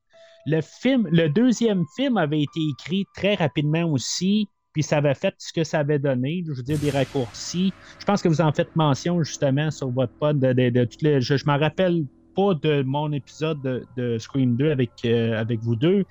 [0.45, 5.35] Le film, le deuxième film avait été écrit très rapidement aussi puis ça avait fait
[5.37, 7.71] ce que ça avait donné, je veux dire, des raccourcis.
[7.99, 11.21] Je pense que vous en faites mention justement sur votre pod de, toutes les.
[11.21, 12.05] Je, je m'en rappelle
[12.35, 16.03] pas de mon épisode de, Scream 2 avec, euh, avec vous deux.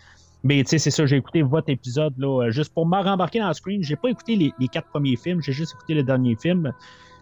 [0.44, 3.40] Mais tu sais, c'est ça, j'ai écouté votre épisode là, euh, juste pour me rembarquer
[3.40, 3.83] dans Scream.
[3.83, 6.72] J'ai pas écouté les, les quatre premiers films, j'ai juste écouté le dernier film.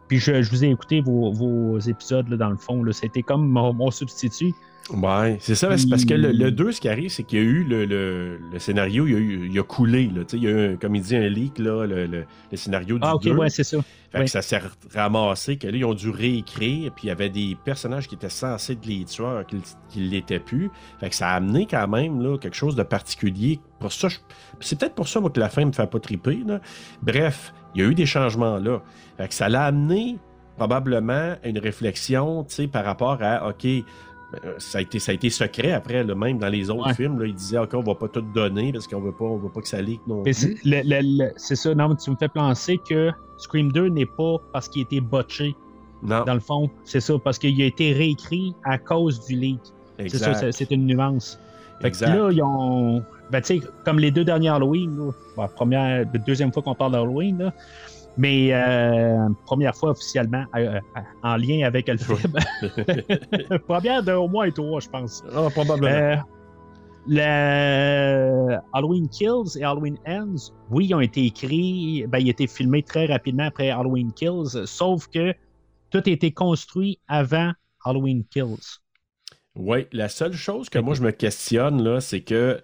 [0.09, 2.85] Puis je, je vous ai écouté vos, vos épisodes là, dans le fond.
[2.93, 4.53] C'était comme mon, mon substitut.
[4.89, 7.43] Ouais, c'est ça, c'est parce que le, le 2, ce qui arrive, c'est qu'il y
[7.43, 10.31] a eu le, le, le scénario, il y a, eu, il a coulé, là, tu
[10.31, 13.15] sais, il y a eu, comme il dit, un leak, là, le, scénario du Ah,
[13.15, 13.33] ok, 2.
[13.37, 13.79] ouais, c'est ça.
[14.11, 14.61] Fait que ça s'est
[14.93, 18.29] ramassé, que là, ils ont dû réécrire, puis il y avait des personnages qui étaient
[18.29, 20.71] censés être les tueurs, qui ne l'étaient plus.
[20.99, 23.61] Fait que ça a amené quand même là, quelque chose de particulier.
[23.79, 24.19] Pour ça, je-
[24.59, 26.41] c'est peut-être pour ça moi, que la fin me fait pas triper.
[26.45, 26.61] Là.
[27.01, 28.83] Bref, il y a eu des changements là.
[29.19, 30.19] Fait que ça l'a amené
[30.57, 33.67] probablement à une réflexion, tu sais, par rapport à, OK,
[34.59, 36.95] ça a été, ça a été secret après, là, même dans les autres Ouais.
[36.95, 39.37] films, là, ils disaient, OK, on va pas tout donner parce qu'on veut pas, on
[39.39, 42.17] veut pas que ça leak non c'est le- le- le- ça, non, mais tu me
[42.17, 45.55] fais penser que Scream 2 n'est pas parce qu'il a été botché,
[46.03, 46.71] Non, dans le fond.
[46.85, 49.61] C'est ça, parce qu'il a été réécrit à cause du leak.
[49.99, 51.39] C'est ça, c'est- une nuance.
[51.83, 52.15] Fait que exact.
[52.15, 53.03] là, ils ont.
[53.31, 56.93] Ben, tu sais, comme les deux derniers Halloween, là, bon, première, deuxième fois qu'on parle
[56.93, 57.55] d'Halloween, là,
[58.17, 62.35] mais euh, première fois officiellement euh, euh, en lien avec le film.
[63.67, 65.23] première de au moins trois, je pense.
[65.35, 65.89] Ah, probablement.
[65.89, 66.17] Euh,
[67.07, 72.47] le Halloween Kills et Halloween Ends, oui, ils ont été écrits, ben, ils ont été
[72.47, 75.33] filmés très rapidement après Halloween Kills, sauf que
[75.91, 77.53] tout a été construit avant
[77.85, 78.81] Halloween Kills.
[79.57, 82.61] Oui, la seule chose que moi je me questionne, là, c'est que,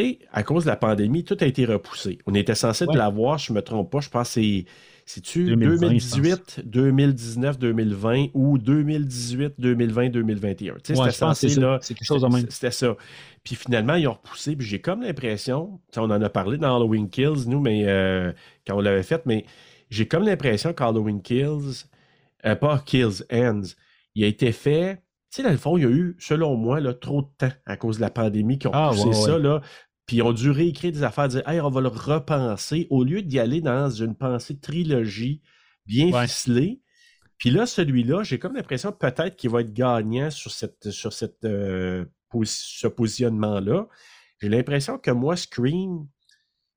[0.00, 2.18] tu sais, à cause de la pandémie, tout a été repoussé.
[2.26, 2.92] On était censé Ouais.
[2.94, 4.64] de l'avoir, je me trompe pas, je pense que c'est.
[5.08, 10.74] C'est-tu 2020, 2018, 2019, 2020 ou 2018, 2020, 2021?
[10.74, 11.60] Tu sais, Ouais, c'était censé, c'est ça.
[11.60, 11.78] là.
[11.80, 12.46] C'est quelque chose de même.
[12.50, 12.96] C'était ça.
[13.44, 14.56] Puis finalement, ils ont repoussé.
[14.56, 18.32] Puis j'ai comme l'impression, on en a parlé dans Halloween Kills, nous, mais euh,
[18.66, 19.44] quand on l'avait fait, mais
[19.90, 21.84] j'ai comme l'impression qu'Halloween Kills,
[22.44, 23.62] euh, pas Kills, Ends,
[24.16, 24.96] il a été fait.
[25.30, 27.52] Tu sais, dans le fond, il y a eu, selon moi, là, trop de temps
[27.66, 29.42] à cause de la pandémie qui ont Ah, poussé ouais, ça, ouais.
[29.42, 29.60] là.
[30.06, 33.22] Puis ils ont dû réécrire des affaires, dire, hey, on va le repenser, au lieu
[33.22, 35.42] d'y aller dans une pensée trilogie
[35.86, 36.26] bien Ouais.
[36.26, 36.80] ficelée.
[37.38, 41.44] Puis là, celui-là, j'ai comme l'impression peut-être qu'il va être gagnant sur, cette, sur cette,
[41.44, 43.88] euh, posi- ce positionnement-là.
[44.40, 46.06] J'ai l'impression que moi, Scream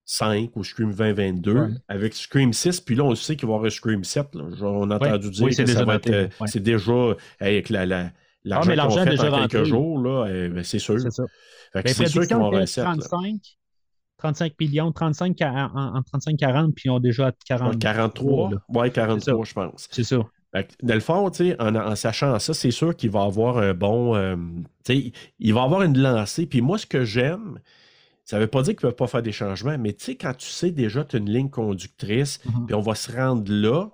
[0.06, 1.68] 5 ou Scream 2022, Ouais.
[1.88, 4.34] avec Scream 6, puis là, on sait qu'il va y avoir un Scream 7.
[4.34, 4.50] là.
[4.56, 5.08] Genre, On a Ouais.
[5.08, 6.36] entendu dire Oui, que c'est ça va noté, être.
[6.48, 8.12] C'est déjà avec la, la,
[8.44, 11.00] l'argent Ah, mais l'argent déjà quelques jours, là, euh, ben, c'est sûr.
[11.00, 11.24] C'est ça.
[11.74, 12.94] Que Mais c'est sûr qu'ils vont avoir un prédiction 7.
[12.94, 13.08] était là.
[13.10, 13.42] 35,
[14.18, 17.74] 35 millions, 35 à- en, en 35-40, puis ils ont déjà 40.
[17.74, 18.58] Ouais, 43, là.
[18.70, 19.88] ouais, 43, je pense.
[19.92, 20.18] C'est ça.
[20.54, 21.30] Que, dans le fond,
[21.60, 24.16] en, en sachant ça, c'est sûr qu'il va avoir un bon.
[24.16, 24.36] euh,
[25.40, 26.48] il va avoir une lancée.
[26.48, 27.60] Puis moi, ce que j'aime,
[28.26, 30.48] ça veut pas dire qu'ils peuvent pas faire des changements, mais tu sais, quand tu
[30.48, 32.66] sais déjà tu as une ligne conductrice, Mhm.
[32.66, 33.90] puis on va se rendre là,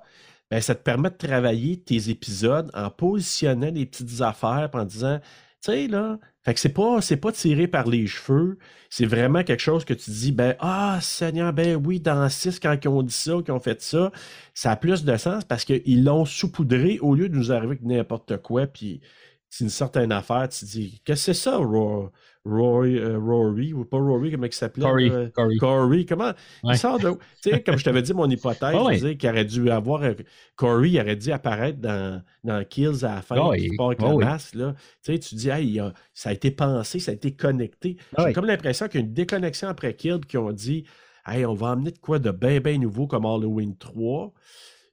[0.50, 4.86] ben, ça te permet de travailler tes épisodes en positionnant les petites affaires, puis en
[4.86, 8.60] disant, tu sais, là, fait que c'est pas, pas tiré par les cheveux,
[8.92, 12.78] c'est vraiment quelque chose que tu dis, ben, ah, Seigneur, ben oui, dans 6, quand
[12.84, 14.12] ils ont dit ça, qu'ils ont fait ça,
[14.54, 17.00] ça a plus de sens parce qu'ils l'ont saupoudré.
[17.02, 19.02] Au lieu de nous arriver avec n'importe quoi, puis
[19.50, 22.12] c'est une certaine affaire, tu dis, qu'est-ce que c'est ça, Roy,
[22.46, 24.84] Roy, euh, Rory, ou pas Rory, comment il s'appelait?
[24.84, 25.32] Corey.
[25.34, 25.56] Corey.
[25.58, 26.32] Corey, comment?
[26.64, 26.74] Ouais.
[26.76, 27.10] Il sort de.
[27.42, 29.18] Tu sais, comme je t'avais dit, mon hypothèse, Ah ouais.
[29.18, 30.04] qu'il aurait dû avoir.
[30.04, 30.14] un-
[30.56, 33.76] Corey il aurait dû apparaître dans, dans Kills à la fin, Ah qui ouais.
[33.76, 34.76] part avec Ah la masse, là.
[35.04, 37.32] Tu sais, tu dis, hey, il y a- ça a été pensé, ça a été
[37.34, 37.98] connecté.
[38.16, 40.86] Ah J'ai comme l'impression qu'il y a une déconnexion après Kills qui ont dit,
[41.26, 44.32] hey, on va emmener de quoi de bien, bien nouveau comme Halloween 3.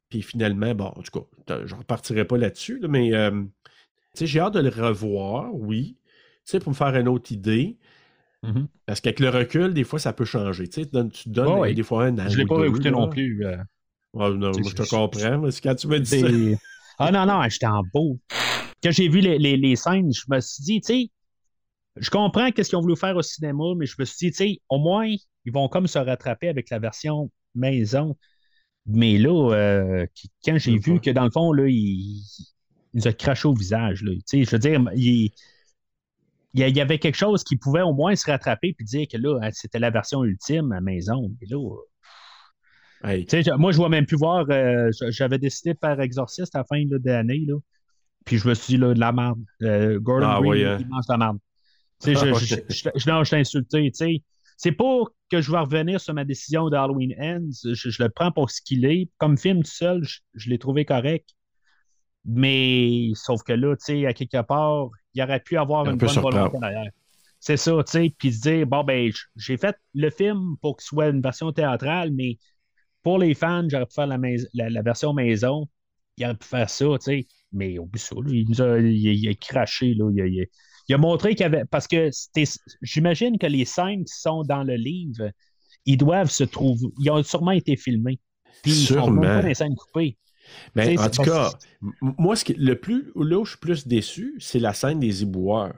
[0.09, 3.43] Puis finalement, bon, en tout cas, je ne repartirai pas là-dessus, là, mais euh,
[4.21, 5.97] j'ai hâte de le revoir, oui.
[6.45, 7.79] Tu sais, pour me faire une autre idée.
[8.43, 8.67] Mhm.
[8.87, 10.67] Parce qu'avec le recul, des fois, ça peut changer.
[10.67, 11.75] Tu sais, tu donnes, tu donnes ouais.
[11.75, 12.29] des fois un an.
[12.29, 13.45] Je l'ai ou pas écouté non plus.
[13.47, 13.57] euh,
[14.15, 15.39] non, moi, je te comprends.
[15.39, 16.27] mais quand tu me dis ça.
[16.99, 18.19] ah non, non, j'étais en beau.
[18.83, 21.11] Quand j'ai vu les, les, les scènes, je me suis dit, tu sais,
[21.97, 24.37] je comprends qu'est-ce qu'ils ont voulu faire au cinéma, mais je me suis dit, tu
[24.37, 25.07] sais, au moins,
[25.45, 28.17] ils vont comme se rattraper avec la version maison.
[28.87, 30.07] Mais là, euh,
[30.45, 32.23] quand j'ai vu que dans le fond, là, il,
[32.95, 34.03] il nous a craché au visage.
[34.03, 34.13] Là.
[34.13, 35.31] Tu sais, je veux dire, il,
[36.55, 39.39] il y avait quelque chose qui pouvait au moins se rattraper puis dire que là,
[39.43, 41.31] hein, c'était la version ultime à maison.
[41.41, 41.59] Mais là,
[43.05, 44.47] Hey, je- moi, je ne vois même plus voir.
[44.51, 47.01] euh, J'avais décidé de faire Exorciste à la fin de.
[47.05, 47.59] Là.
[48.25, 49.41] Puis je me suis dit, là, de la merde.
[49.63, 50.77] Euh, Gordon Ah, Green, hein.
[50.79, 51.39] il mange de la merde.
[52.05, 53.93] Je, je, je, t'ai insulté.
[54.57, 57.51] C'est pas que je vais revenir sur ma décision d'Halloween Ends.
[57.65, 59.09] Je, je le prends pour ce qu'il est.
[59.19, 60.03] Comme film tout seul,
[60.35, 61.29] je l'ai trouvé correct.
[62.25, 65.97] Mais sauf que là, tu sais, à quelque part, il aurait pu avoir Un une
[65.99, 66.37] bonne surprendre.
[66.37, 66.91] volonté derrière.
[67.41, 70.85] C'est ça, tu sais, puis se dire, bon, ben, j'ai fait le film pour qu'il
[70.87, 72.39] soit une version théâtrale, mais
[73.03, 75.69] pour les fans, j'aurais pu faire la, mais- la, la version maison.
[76.19, 77.27] Il aurait pu faire ça, tu sais.
[77.53, 79.95] Mais au bout ça, là, il, nous a, il, il a craché.
[79.95, 80.47] Là, il, a, il a-
[80.89, 81.65] il a montré qu'il y avait.
[81.65, 82.11] Parce que
[82.83, 85.31] j'imagine que les scènes qui sont dans le livre,
[85.87, 86.87] ils doivent se trouver.
[87.01, 88.21] Ils ont sûrement été filmés.
[88.63, 89.21] Puis ils sont Sûrement.
[89.23, 90.17] même pas des scènes coupées.
[90.75, 91.51] Mais en tout cas,
[92.01, 95.23] moi, ce qui, le plus, là où je suis plus déçu, c'est la scène des
[95.23, 95.75] éboueurs.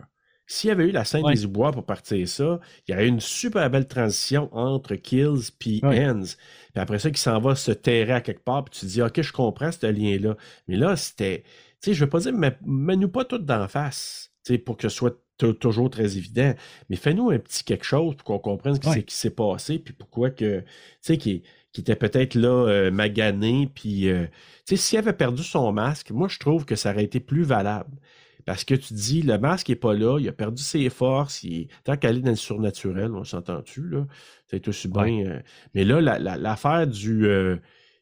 [0.46, 1.32] S'il y avait eu la scène Ouais.
[1.34, 5.50] des éboueurs pour partir ça, il y aurait eu une super belle transition entre Kills
[5.58, 6.06] puis Ouais.
[6.06, 6.20] Ends.
[6.22, 9.00] Puis après ça, qui s'en va se terrer à quelque part, puis tu te dis,
[9.02, 10.36] OK, je comprends ce lien-là.
[10.68, 11.44] Mais là, c'était.
[11.80, 14.76] Tu sais, je veux pas dire, mais mets-nous pas tout d'en face, tu sais, pour
[14.76, 16.52] que ce soit tou- toujours très évident.
[16.90, 18.94] Mais fais-nous un petit quelque chose pour qu'on comprenne ce qui Ouais.
[18.96, 20.60] s'est- qui s'est passé, puis pourquoi que.
[20.60, 20.66] Tu
[21.00, 21.42] sais, qui,
[21.74, 24.08] qui était peut-être là, euh, magané, puis.
[24.08, 24.26] euh,
[24.66, 27.42] tu sais, s'il avait perdu son masque, moi, je trouve que ça aurait été plus
[27.44, 27.98] valable.
[28.46, 31.68] Parce que tu dis, le masque n'est pas là, il a perdu ses forces, il
[31.84, 34.06] tant qu'elle est dans le surnaturel, on s'entend-tu, là?
[34.48, 35.02] C'est aussi bien.
[35.04, 35.26] Ouais.
[35.26, 35.40] euh,
[35.74, 37.26] Mais là, la- la- l'affaire du.
[37.26, 37.56] euh,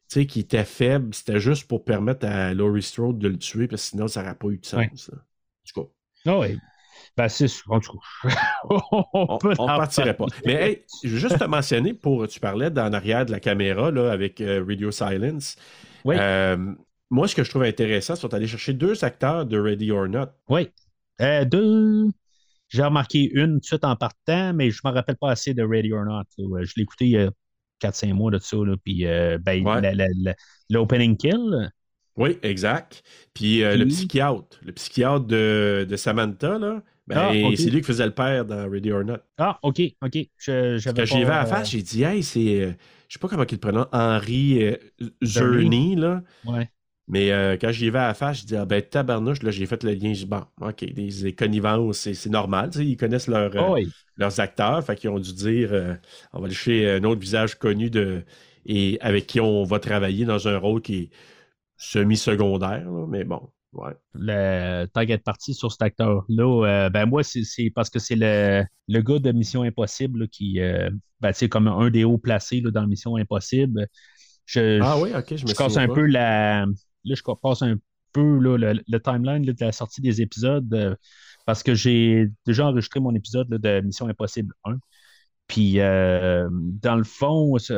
[0.09, 3.69] tu sais, qui était faible, c'était juste pour permettre à Laurie Strode de le tuer,
[3.69, 4.79] parce que sinon, ça n'aurait pas eu de sens.
[4.79, 4.87] Ouais.
[4.87, 5.89] En tout cas,
[6.27, 6.57] Ah ouais.
[7.17, 8.31] Ben, c'est en tout cas.
[8.71, 10.25] on ne partirait pas.
[10.47, 13.91] Mais hey, je veux juste te mentionner, pour, tu parlais d'en arrière de la caméra,
[13.91, 15.57] là, avec euh, Radio Silence.
[16.05, 16.17] Oui.
[16.19, 16.57] Euh,
[17.11, 20.29] moi, ce que je trouve intéressant, c'est d'aller chercher deux acteurs de Ready or Not.
[20.49, 20.71] Oui.
[21.21, 22.07] Euh, deux.
[22.69, 25.53] J'ai remarqué une tout de suite en partant, mais je ne me rappelle pas assez
[25.53, 26.23] de Ready or Not.
[26.39, 26.65] là.
[26.65, 27.31] Je l'ai écouté il y a
[27.83, 28.57] 4-5 mois de ça.
[28.57, 30.25] Là, puis, ben, Ouais.
[30.71, 31.71] l'opening kill.
[32.17, 33.03] Oui, exact.
[33.35, 38.07] Puis le psychiatre, le psychiatre de, de Samantha, là, ben, Ah, c'est lui qui faisait
[38.07, 39.19] le père dans Ready or Not.
[39.39, 40.19] Ah, OK, OK.
[40.39, 42.73] Je, j'avais Quand j'y ai vu à la face, j'ai dit, hey, c'est, euh,
[43.09, 44.77] je sais pas comment il le prononce, Henri euh,
[45.97, 46.23] là.
[46.45, 46.71] ouais.
[47.09, 49.51] Mais euh, quand j'y ai vu à la face, j'ai dit, ah ben tabarnouche, là,
[49.51, 52.87] j'ai fait le lien, j'ai dit, bon, ok, des, des connivences, c'est, normal, tu sais,
[52.87, 53.81] ils connaissent leur, euh,
[54.17, 55.99] leurs acteurs, fait qu'ils ont dû dire,
[56.33, 58.25] on va chercher un autre visage connu de,
[58.65, 61.11] et avec qui on va travailler dans un rôle qui est
[61.77, 63.97] semi-secondaire, mais bon, ouais.
[64.15, 69.01] le target parti sur cet acteur-là, euh, ben moi, c'est, parce que c'est le, le
[69.03, 72.87] gars de Mission Impossible là, qui, euh, ben, comme un des hauts placés là, dans
[72.87, 73.87] Mission Impossible.
[74.45, 75.95] Je, Ah oui, ok, je me je casse un pas.
[75.95, 76.67] peu la.
[77.05, 77.77] Là, je passe un
[78.13, 80.95] peu là, le, le timeline de la sortie des épisodes euh,
[81.47, 84.77] parce que j'ai déjà enregistré mon épisode de Mission Impossible 1.
[85.49, 87.75] Puis, euh, dans le fond, c'est-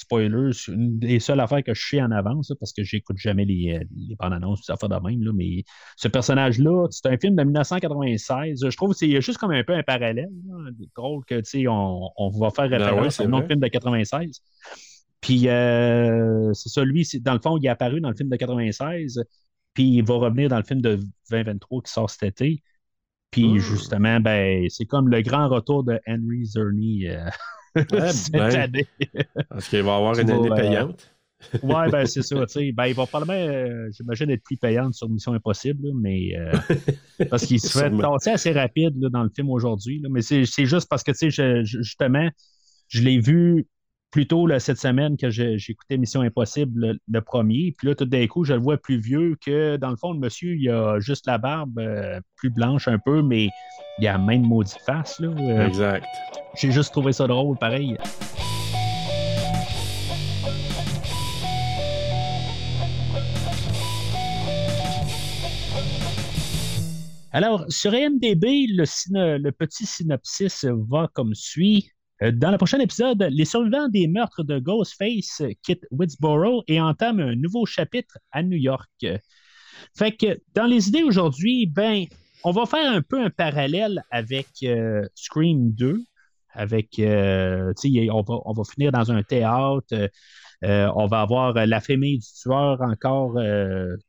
[0.00, 3.44] spoiler, c'est une des seules affaires que je sais en avance, parce que j'écoute jamais
[3.44, 5.64] les, euh, les bandes annonces, ces affaires de même, là, mais
[5.96, 8.64] ce personnage-là, c'est un film de 1996.
[8.68, 10.28] Je trouve que c'est juste comme un peu un parallèle.
[10.48, 13.46] là, drôle que, tu sais, on, on va faire Ben référence ouais, à un autre
[13.48, 14.40] film de 96.
[15.20, 18.36] Puis, euh, c'est ça, lui, dans le fond, il est apparu dans le film de
[18.36, 19.22] 96,
[19.74, 20.96] puis il va revenir dans le film de
[21.30, 22.62] 2023 qui sort cet été.
[23.30, 23.58] Puis, Hmm.
[23.58, 27.28] justement, ben, c'est comme le grand retour de Henry Zerny euh,
[28.12, 28.56] Cette ben.
[28.56, 28.86] année.
[29.48, 31.14] Parce qu'il va y avoir une année euh, payante.
[31.62, 32.36] Ouais, ben, c'est ça.
[32.74, 36.52] Ben, il va probablement, euh, j'imagine, être plus payant sur Mission Impossible, là, mais euh,
[37.30, 40.02] parce qu'il se fait tasser assez rapide là, dans le film aujourd'hui.
[40.10, 42.28] Mais c'est juste parce que, tu sais, justement,
[42.88, 43.66] je l'ai vu
[44.10, 47.74] plus tôt là, cette semaine que j'écoutais Mission Impossible, le, le premier.
[47.76, 50.18] Puis là, tout d'un coup, je le vois plus vieux que, dans le fond, le
[50.18, 53.48] monsieur, il a juste la barbe euh, plus blanche un peu, mais
[53.98, 55.20] il a la même maudite face.
[55.20, 55.28] Là.
[55.28, 56.04] Euh, Exact.
[56.56, 57.96] J'ai juste trouvé ça drôle, pareil.
[67.32, 71.92] Alors, sur IMDB, le petit synopsis va comme suit.
[72.22, 77.20] Euh, Dans le prochain épisode, les survivants des meurtres de Ghostface quittent Woodsboro et entament
[77.20, 79.06] un nouveau chapitre à New York.
[79.96, 82.04] Fait que dans les idées aujourd'hui, ben,
[82.44, 86.02] on va faire un peu un parallèle avec euh, Scream 2.
[86.52, 89.94] Avec, euh, on va, on va finir dans un théâtre.
[90.62, 93.38] on va avoir la famille du tueur encore,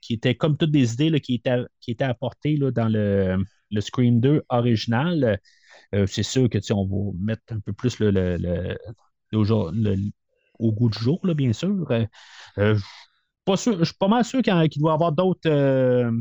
[0.01, 3.37] qui était comme toutes des idées là, qui, étaient, qui apportées là, dans le,
[3.69, 5.39] le Scream 2 original.
[5.93, 8.77] Euh, c'est sûr que on va mettre un peu plus le, le- le-
[9.31, 10.11] le-
[10.59, 11.85] au goût du jour, là, bien sûr.
[11.91, 12.05] Euh,
[12.57, 12.77] euh,
[13.45, 16.11] pas sûr, je suis pas mal sûr qu'il doit y avoir d'autres euh,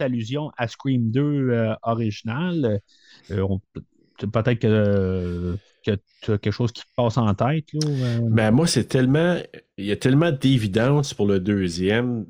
[0.00, 2.80] allusions à Scream 2 euh, original.
[3.28, 7.66] Peut-être que, tu as quelque chose qui te passe en tête.
[7.74, 8.20] Là, euh.
[8.30, 9.36] Ben, moi, c'est tellement.
[9.76, 12.26] Il y a tellement d'évidence pour le deuxième.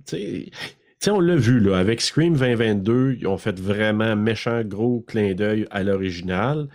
[1.01, 5.35] Sais, on l'a vu, là, avec Scream 2022, ils ont fait vraiment méchant gros clin
[5.35, 6.69] d'œil à l'original.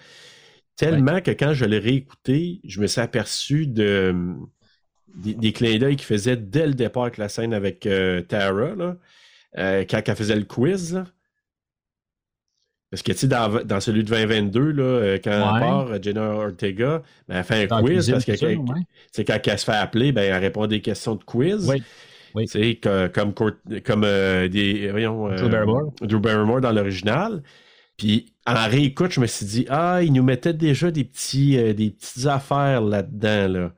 [0.75, 4.15] Tellement que quand je l'ai réécouté, je me suis aperçu de,
[5.15, 8.75] des, des clins d'œil qu'ils faisaient dès le départ avec la scène avec euh, Tara,
[8.75, 8.97] là,
[9.57, 10.93] euh, quand elle faisait le quiz.
[10.93, 11.05] là.
[12.89, 15.53] Parce que, tu sais, dans, dans celui de 2022, là, euh, quand Ouais.
[15.55, 18.81] elle part, Jenna Ortega, ben, elle fait un Dans quiz cuisine, parce que ouais.
[19.13, 21.71] c'est quand elle se fait appeler, ben, elle répond à des questions de quiz.
[22.35, 22.47] Oui.
[22.47, 24.89] C'est comme, euh, des.
[24.91, 25.93] Voyons, euh, Drew Barrymore.
[26.01, 27.43] Drew Barrymore dans l'original.
[27.97, 31.73] Puis en réécoute, je me suis dit, ah, ils nous mettaient déjà des, petits, euh,
[31.73, 33.47] des petites affaires là-dedans.
[33.47, 33.73] Là.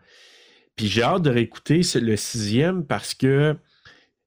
[0.76, 3.56] Puis j'ai hâte de réécouter le sixième parce que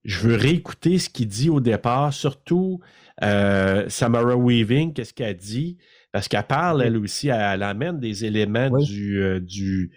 [0.05, 2.81] je veux réécouter ce qu'il dit au départ, surtout
[3.23, 5.79] euh, Samara Weaving, qu'est-ce qu'elle dit?
[6.13, 8.85] Parce qu'elle parle, elle aussi, elle, elle amène des éléments Oui.
[8.85, 9.23] du.
[9.23, 9.91] euh, du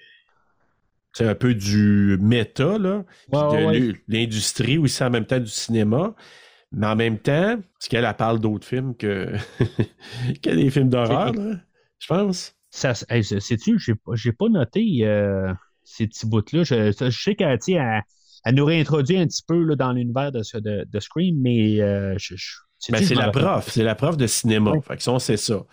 [1.20, 3.04] c'est un peu du méta, là.
[3.32, 3.94] puis de ouais.
[4.08, 6.16] l'industrie aussi en même temps du cinéma.
[6.72, 9.34] Mais en même temps, parce qu'elle elle parle d'autres films que,
[10.44, 11.34] que des films d'horreur,
[12.00, 12.54] je pense.
[12.70, 15.52] Ça, hey, c'est- sais-tu, j'ai pas- j'ai pas noté euh,
[15.84, 16.64] ces petits bouts-là.
[16.64, 17.58] Je, je sais qu'elle
[18.54, 22.36] nous réintroduit un petit peu là, dans l'univers de, de, de Scream, mais euh, je,
[22.36, 24.72] je- sais-tu, Ben, c'est la prof, c'est la prof de cinéma.
[24.72, 24.82] Ouais.
[24.82, 25.64] Fait que ça, on sait ça.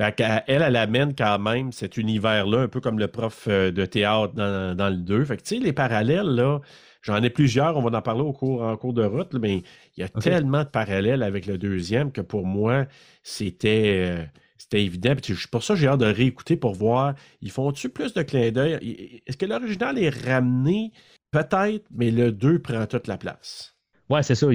[0.00, 3.70] Fait qu'elle, elle, elle amène quand même cet univers-là, un peu comme le prof euh,
[3.70, 5.24] de théâtre dans, dans le 2.
[5.26, 6.60] Fait que, tu sais, les parallèles, là,
[7.02, 9.56] j'en ai plusieurs, on va en parler au cours, en cours de route, là, mais
[9.96, 12.86] il y a tellement de parallèles avec le deuxième que pour moi,
[13.22, 14.24] c'était, euh,
[14.56, 15.14] c'était évident.
[15.16, 19.22] Puis pour ça j'ai hâte de réécouter pour voir, ils font-tu plus de clins d'œil?
[19.26, 20.92] Est-ce que l'original est ramené?
[21.30, 23.76] Peut-être, mais le 2 prend toute la place.
[24.08, 24.46] Ouais, c'est ça.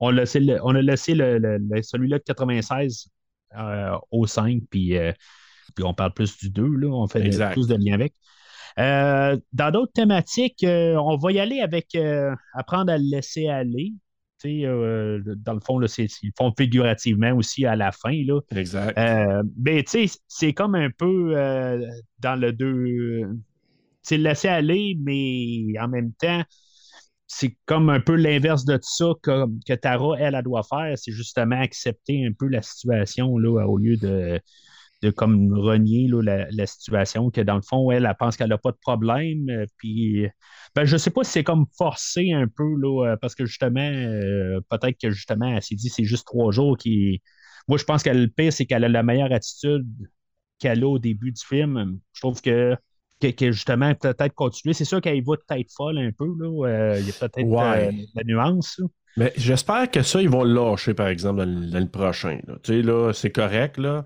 [0.00, 3.17] on, a laissé le- on a laissé le- le- le- celui-là de 96 euh,
[4.10, 5.12] au 5, puis, euh,
[5.74, 8.14] puis on parle plus du 2, là, on fait de- plus de liens avec.
[8.78, 13.48] Euh, dans d'autres thématiques, euh, on va y aller avec euh, apprendre à le laisser
[13.48, 13.92] aller.
[14.44, 18.12] Euh, dans le fond, là, ils le font figurativement aussi à la fin.
[18.24, 18.40] Là.
[18.54, 18.96] Exact.
[18.96, 21.84] Euh, mais tu sais, c'est comme un peu euh,
[22.20, 23.22] dans le deux.
[24.02, 26.42] C'est laisser aller, mais en même temps,
[27.28, 30.94] c'est comme un peu l'inverse de ça que, Tara, elle, elle doit faire.
[30.98, 34.40] C'est justement accepter un peu la situation là, au lieu de,
[35.02, 38.48] de comme renier là, la, la situation, que dans le fond, elle, elle pense qu'elle
[38.50, 39.48] n'a pas de problème.
[39.50, 40.26] euh, Puis,
[40.74, 43.80] ben, je sais pas si c'est comme forcé un peu, là, euh, parce que justement,
[43.80, 47.22] euh, peut-être que justement, elle s'est dit c'est juste trois jours qui.
[47.68, 49.86] Moi, je pense que le pire, c'est qu'elle a la meilleure attitude
[50.58, 51.98] qu'elle a au début du film.
[52.12, 52.76] Je trouve que,
[53.20, 54.74] que, que justement, peut-être continuer.
[54.74, 56.26] C'est sûr qu'elle va peut-être folle un peu.
[56.38, 56.66] Là.
[56.68, 57.88] Euh, il y a peut-être Ouais.
[57.88, 58.76] euh, la nuance.
[58.78, 58.86] là.
[59.16, 62.38] Mais j'espère que ça, ils vont le lâcher, par exemple, dans le, dans le prochain.
[62.46, 62.54] là.
[62.62, 64.04] Tu sais, là, c'est correct, là.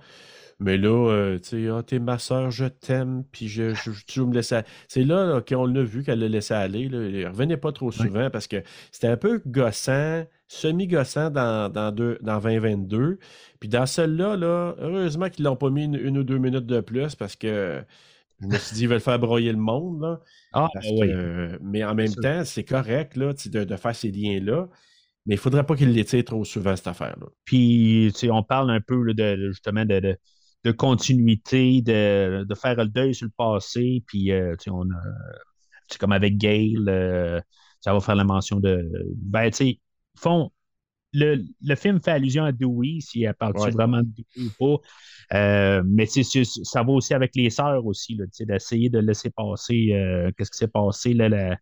[0.59, 4.20] Mais là, euh, tu sais, ah, t'es ma soeur, je t'aime, puis je, je, tu
[4.20, 4.61] veux me laisser.
[4.87, 6.88] C'est là, là qu'on l'a vu qu'elle l'a laissé aller.
[6.88, 7.03] Là.
[7.09, 12.18] Il revenait pas trop souvent parce que c'était un peu gossant, semi-gossant dans, dans, deux-
[12.22, 13.18] dans 2022.
[13.59, 16.81] Puis dans celle-là, là, heureusement qu'ils l'ont pas mis une, une ou deux minutes de
[16.81, 17.83] plus parce que
[18.42, 20.20] je me suis dit, ils veulent faire broyer le monde, là.
[20.52, 21.09] Ah, Parce oui.
[21.09, 24.68] que- mais en même temps, c'est correct là, de, de faire ces liens-là.
[25.26, 27.26] Mais il ne faudrait pas qu'il l'étire trop souvent, cette affaire-là.
[27.44, 30.16] Puis, tu sais, on parle un peu là, de, justement de, de,
[30.64, 34.02] de continuité, de, de faire le deuil sur le passé.
[34.07, 35.00] Puis, euh, tu sais, on a,
[35.88, 37.40] c'est comme avec Gail, euh,
[37.81, 38.90] ça va faire la mention de.
[39.16, 39.81] Ben, tu sais, ils
[40.18, 40.50] font.
[41.12, 43.70] Le, le film fait allusion à Dewey, si elle parle Ouais.
[43.70, 44.05] vraiment de
[44.37, 44.51] Dewey ou
[45.31, 45.37] pas?
[45.37, 50.51] Euh, mais ça va aussi avec les sœurs aussi, d'essayer de laisser passer euh, qu'est-ce
[50.51, 51.57] qui s'est passé la-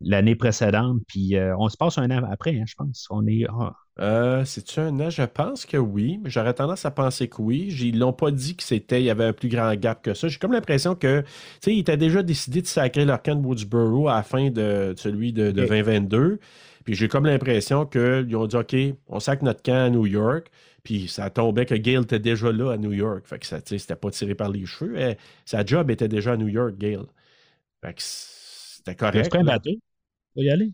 [0.00, 1.00] l'année précédente.
[1.08, 3.06] Puis euh, on se passe un an après, hein, je pense.
[3.10, 3.46] On est.
[3.50, 5.10] ah, Euh, C'est-tu un an?
[5.10, 7.66] Je pense que oui, mais j'aurais tendance à penser que oui.
[7.80, 10.28] Ils l'ont pas dit que c'était, il y avait un plus grand gap que ça.
[10.28, 11.26] J'ai comme l'impression que, tu
[11.62, 14.94] sais, ils étaient déjà décidé de sacrer leur camp de Woodsboro à la fin de
[14.96, 15.64] celui de, de Ok.
[15.64, 16.38] 2022.
[16.88, 18.74] Puis j'ai comme l'impression qu'ils ont dit, OK,
[19.08, 20.50] on sacre notre camp à New York.
[20.82, 23.26] Puis ça tombait que Gail était déjà là à New York.
[23.26, 24.96] Fait que ça, tu c'était pas tiré par les cheveux.
[24.96, 27.00] Elle- sa job était déjà à New York, Gail.
[27.84, 29.28] Fait que c'était correct.
[29.28, 29.72] prends un bateau.
[30.36, 30.72] Y aller.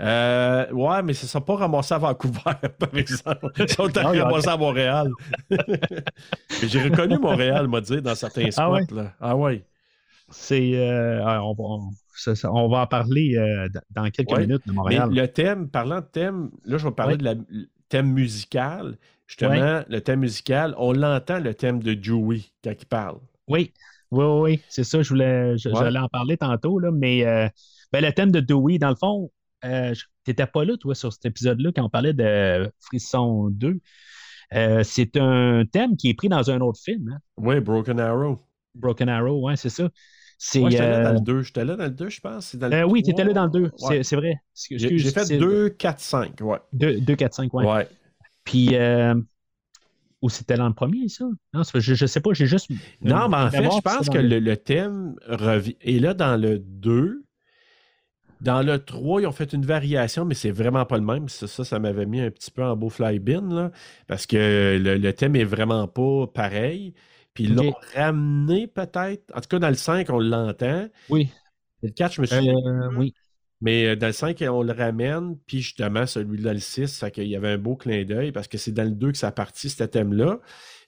[0.00, 2.40] Euh, ouais, mais ça ne sera pas ramassé à Vancouver,
[2.78, 3.52] par exemple.
[3.58, 5.08] Ils sont Non, ramassés à Montréal.
[6.62, 8.62] J'ai reconnu Montréal, m'a dit, dans certains spots.
[8.62, 8.82] Ah ouais?
[8.90, 9.14] Là.
[9.18, 9.64] Ah ouais.
[10.30, 14.30] C'est, euh, ah, on, va, on- ça- ça- on va en parler euh, dans quelques
[14.32, 14.40] Ouais.
[14.46, 15.10] minutes de Mais Montréal.
[15.12, 17.18] le thème, parlant de thème, là, je vais parler Ouais.
[17.18, 17.34] de la
[17.88, 18.96] thème musical.
[19.26, 23.18] Justement, le thème musical, on l'entend, le thème de Dewey, quand il parle.
[23.48, 23.72] Oui,
[24.10, 25.00] oui, oui, oui, c'est ça.
[25.02, 27.48] Je voulais, j'allais en parler tantôt, là, mais euh,
[27.92, 29.30] ben, le thème de Dewey, dans le fond,
[29.64, 29.94] euh,
[30.24, 33.78] t'étais pas là, toi, sur cet épisode-là, quand on parlait de Frisson 2.
[34.54, 38.38] Euh, c'est un thème qui est pris dans un autre film, hein, Oui, Broken Arrow.
[38.74, 39.88] Broken Arrow, ouais, c'est ça.
[40.44, 41.42] C'est, Ouais, j'étais là euh, dans le 2.
[41.42, 42.46] J'étais là dans le 2, je pense.
[42.46, 44.02] C'est dans le euh, oui, tu étais là dans le 2, Ouais.
[44.02, 44.34] c'est, vrai.
[44.72, 46.40] J'ai fait c'est- 2, 4, 5.
[46.40, 46.58] Ouais.
[46.72, 47.64] 2, 2, 4, 5, ouais.
[47.64, 47.88] ouais.
[48.42, 49.14] Puis, euh,
[50.20, 51.26] ou c'était dans le premier, ça?
[51.54, 52.70] Non, je, je sais pas, j'ai juste.
[53.02, 55.76] Non, mais en fait, je pense que le- thème revient.
[55.80, 57.22] Et là, dans le 2,
[58.40, 61.28] dans le 3, ils ont fait une variation, mais c'est vraiment pas le même.
[61.28, 63.70] Ça, ça, ça m'avait mis un petit peu en beau fly-bin,
[64.08, 66.94] parce que le, le thème est vraiment pas pareil.
[67.34, 67.56] Puis ils Ok.
[67.56, 69.24] l'ont ramené peut-être.
[69.34, 70.88] En tout cas, dans le 5, on l'entend.
[71.08, 71.30] Oui.
[71.82, 73.14] Le 4, je me suis Euh, oui.
[73.60, 77.28] Mais euh, dans le 5, on le ramène, puis justement, celui-là, le 6, fait qu'il
[77.28, 79.32] y avait un beau clin d'œil parce que c'est dans le 2 que ça a
[79.32, 80.40] parti, ce thème-là.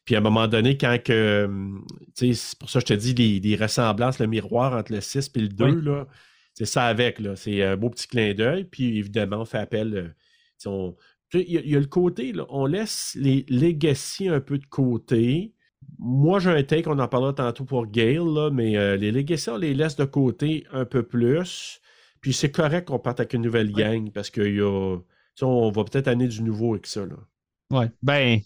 [0.04, 1.44] Puis à un moment donné, quand que.
[1.46, 1.86] hum,
[2.16, 4.92] tu sais, c'est pour ça que je te dis les, les ressemblances, le miroir entre
[4.92, 5.82] le 6 et le 2, Oui.
[5.82, 6.06] là,
[6.54, 7.36] c'est ça avec, là.
[7.36, 8.64] C'est un beau petit clin d'œil.
[8.64, 10.14] Puis évidemment, on fait appel.
[10.66, 10.92] euh,
[11.32, 15.52] Il y, y a le côté, là, on laisse les legacy un peu de côté.
[15.98, 19.48] Moi, j'ai un take, on en parlera tantôt pour Gale, là, mais euh, les legacy,
[19.50, 21.80] on les laisse de côté un peu plus.
[22.20, 24.96] Puis c'est correct qu'on parte avec une nouvelle gang parce que y a,
[25.42, 27.04] on va peut-être amener du nouveau avec ça.
[27.06, 27.16] Là.
[27.70, 27.90] Ouais.
[28.02, 28.40] Ben,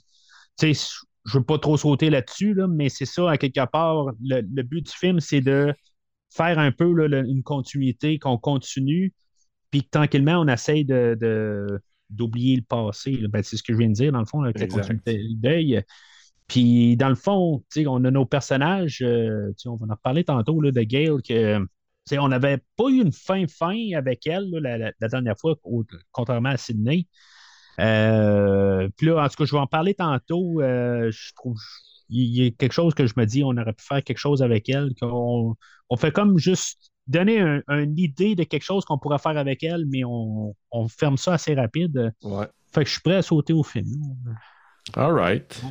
[0.59, 0.88] tu sais,
[1.26, 4.62] je veux pas trop sauter là-dessus, là, mais c'est ça, à quelque part, le, le
[4.62, 5.72] but du film, c'est de
[6.34, 9.14] faire un peu là, le- une continuité, qu'on continue,
[9.70, 11.80] puis que tranquillement, on essaye de, de-
[12.11, 13.16] d'oublier le passé.
[13.28, 15.82] Ben, c'est ce que je viens de dire, dans le fond, avec la continuité d'œil.
[16.49, 20.24] Puis, dans le fond, tu sais, on a nos personnages, euh, on va en reparler
[20.24, 20.82] tantôt là, de
[21.20, 21.66] que
[22.07, 25.36] sais, on n'avait pas eu une fin fin avec elle là, la, la- la dernière
[25.38, 27.07] fois, au- contrairement à Sydney.
[27.80, 30.61] Euh, puis là, en tout cas, je vais en parler tantôt.
[30.61, 31.57] euh, je trouve
[32.11, 34.42] il y a quelque chose que je me dis, on aurait pu faire quelque chose
[34.42, 35.55] avec elle, qu'on
[35.90, 39.62] on fait comme juste donner un- une idée de quelque chose qu'on pourrait faire avec
[39.62, 42.11] elle, mais on, on ferme ça assez rapide.
[42.22, 42.46] Ouais.
[42.72, 43.86] Fait que je suis prêt à sauter au film.
[44.96, 45.62] All right.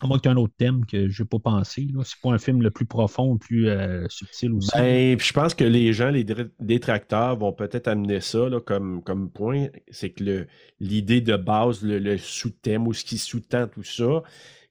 [0.00, 1.88] À moins y ait un autre thème que je n'ai pas pensé.
[2.04, 4.70] C'est pas un film le plus profond, le plus euh, subtil aussi.
[4.74, 9.02] Ben, je pense que les gens, les dé- détracteurs, vont peut-être amener ça là, comme,
[9.02, 9.68] comme point.
[9.90, 10.46] C'est que
[10.80, 14.22] l'idée de base, le, sous-thème ou ce qui sous-tend tout ça,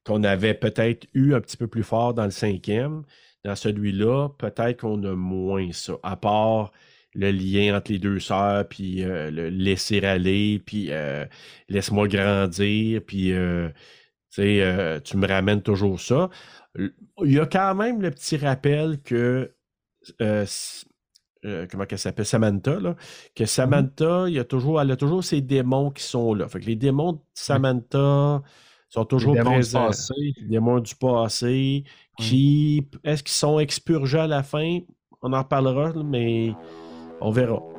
[0.03, 3.03] qu'on avait peut-être eu un petit peu plus fort dans le cinquième,
[3.43, 5.93] dans celui-là, peut-être qu'on a moins ça.
[6.03, 6.71] À part
[7.15, 11.25] le lien entre les deux sœurs, puis euh, le laisser aller, puis euh,
[11.69, 13.31] laisse-moi grandir, puis
[14.41, 16.29] euh, tu me ramènes toujours ça.
[16.77, 19.53] Il y a quand même le petit rappel que
[20.21, 20.45] euh,
[21.45, 22.25] euh, comment qu'elle s'appelle?
[22.25, 22.95] Samantha là,
[23.35, 26.47] que Samantha, il y a toujours, elle a toujours ses démons qui sont là.
[26.47, 28.41] Fait que les démons de Samantha
[28.89, 29.87] sont Les toujours du présents.
[29.87, 30.13] passé.
[30.37, 31.83] Les démons du passé,
[32.17, 34.79] qui est-ce qu'ils sont expurgés à la fin?
[35.21, 36.53] On en reparlera, mais
[37.21, 37.74] on verra.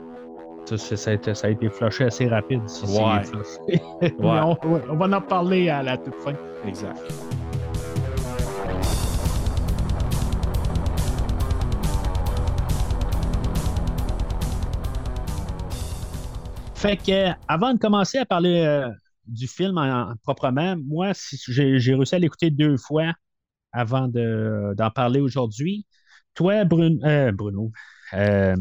[0.66, 2.68] Ça, ça a, été, ça a été flushé assez rapide.
[2.68, 3.22] Si Ouais.
[4.20, 4.56] on,
[4.90, 6.32] on va en parler à la toute fin.
[6.66, 6.98] Exact.
[16.74, 18.88] Fait que, euh, avant de commencer à parler euh,
[19.26, 23.12] du film en- en- proprement, moi, si- j'ai réussi à l'écouter deux fois
[23.72, 25.86] avant de- d'en parler aujourd'hui.
[26.34, 27.72] Toi, Brun- euh, Bruno,
[28.14, 28.56] euh,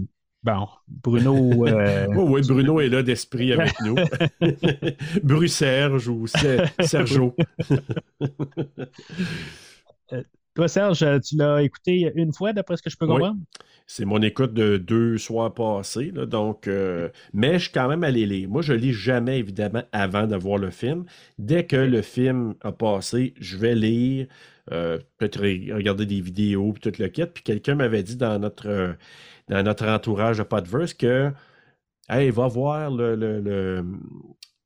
[0.45, 3.95] bon, Bruno, euh, Oh oui, Bruno est là d'esprit avec nous.
[5.23, 7.35] Bru-Serge ou Ser- Sergio.
[10.53, 13.11] toi, Serge, tu l'as écouté une fois, d'après ce que je peux Oui.
[13.13, 13.39] comprendre?
[13.87, 16.11] C'est mon écoute de deux soirs passés.
[16.15, 18.49] là, donc, euh, mais je suis quand même allé lire.
[18.49, 21.05] Moi, je lis jamais, évidemment, avant de voir le film.
[21.37, 24.25] Dès que le film a passé, je vais lire,
[24.71, 27.25] euh, peut-être re- regarder des vidéos, puis tout le kit.
[27.31, 28.93] Puis quelqu'un m'avait dit dans notre, euh,
[29.49, 31.31] dans notre entourage de Podverse que
[32.09, 33.83] Hey, va voir le, le, le,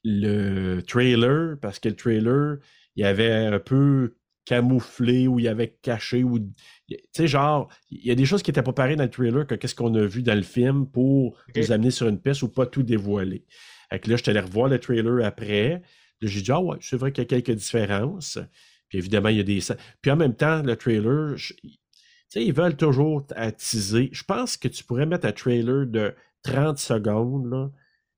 [0.03, 2.57] le trailer, parce que le trailer,
[2.95, 4.15] il y avait un peu
[4.45, 8.41] camouflé ou il y avait caché ou tu sais genre il y a des choses
[8.41, 10.87] qui étaient pas pareilles dans le trailer que qu'est-ce qu'on a vu dans le film
[10.87, 13.45] pour nous amener sur une piste ou pas tout dévoiler.
[13.91, 15.81] Fait que là je allé revoir le trailer après.
[16.21, 18.39] Là, j'ai dit ah ouais, c'est vrai qu'il y a quelques différences.
[18.89, 19.59] Puis évidemment il y a des
[20.01, 21.53] puis en même temps le trailer je-
[22.29, 24.09] sais ils veulent toujours attiser.
[24.13, 27.69] Je pense que tu pourrais mettre un trailer de 30 secondes là,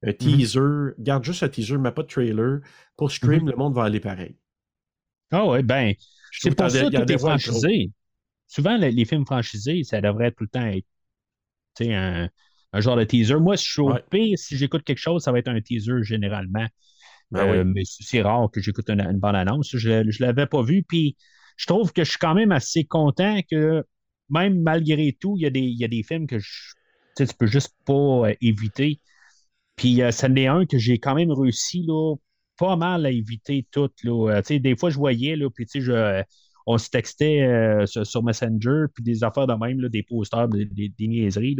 [0.04, 2.60] un teaser, garde juste un teaser, mais pas de trailer.
[2.98, 4.36] Pour stream, le monde va aller pareil.
[5.32, 5.94] Ah ouais, ben,
[6.38, 7.92] c'est pour ça que tout est franchisé.
[8.48, 10.86] Souvent, les, les films franchisés, ça devrait tout le temps être
[11.82, 12.30] un,
[12.74, 13.36] un genre de teaser.
[13.40, 14.04] Moi, si je suis au Ouais.
[14.10, 16.66] pire, si j'écoute quelque chose, ça va être un teaser généralement.
[17.32, 17.66] Ben Euh, oui.
[17.66, 19.76] Mais c'est rare que j'écoute une, une bande-annonce.
[19.78, 20.84] Je ne l'avais pas vu.
[20.84, 21.18] Puis
[21.58, 23.86] je trouve que je suis quand même assez content que
[24.32, 25.50] même malgré tout, il y a
[25.88, 26.74] des, films que je,
[27.18, 27.94] tu peux juste pas
[28.30, 29.00] euh, éviter.
[29.76, 31.86] Puis euh, ça en est un que j'ai quand même réussi
[32.58, 33.90] pas mal à éviter tout.
[34.30, 36.24] Euh, des fois, je voyais, puis je-
[36.68, 41.08] on se textait euh, sur, Messenger, puis des affaires de même, des posters, des, des-
[41.08, 41.58] niaiseries.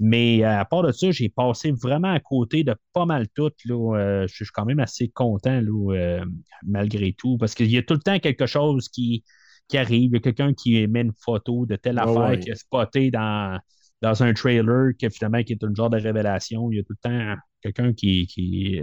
[0.00, 3.50] Mais euh, à part de ça, j'ai passé vraiment à côté de pas mal tout.
[3.68, 6.24] Euh, je suis quand même assez content là, euh,
[6.66, 9.24] malgré tout, parce qu'il y a tout le temps quelque chose qui,
[9.68, 10.10] qui arrive.
[10.12, 12.38] Il y a quelqu'un qui met une photo de telle Ouais, affaire ouais.
[12.38, 13.58] qui est spotée dans,
[14.02, 16.70] dans un trailer qui finalement qui est un genre de révélation.
[16.70, 18.80] Il y a tout le temps quelqu'un qui, qui,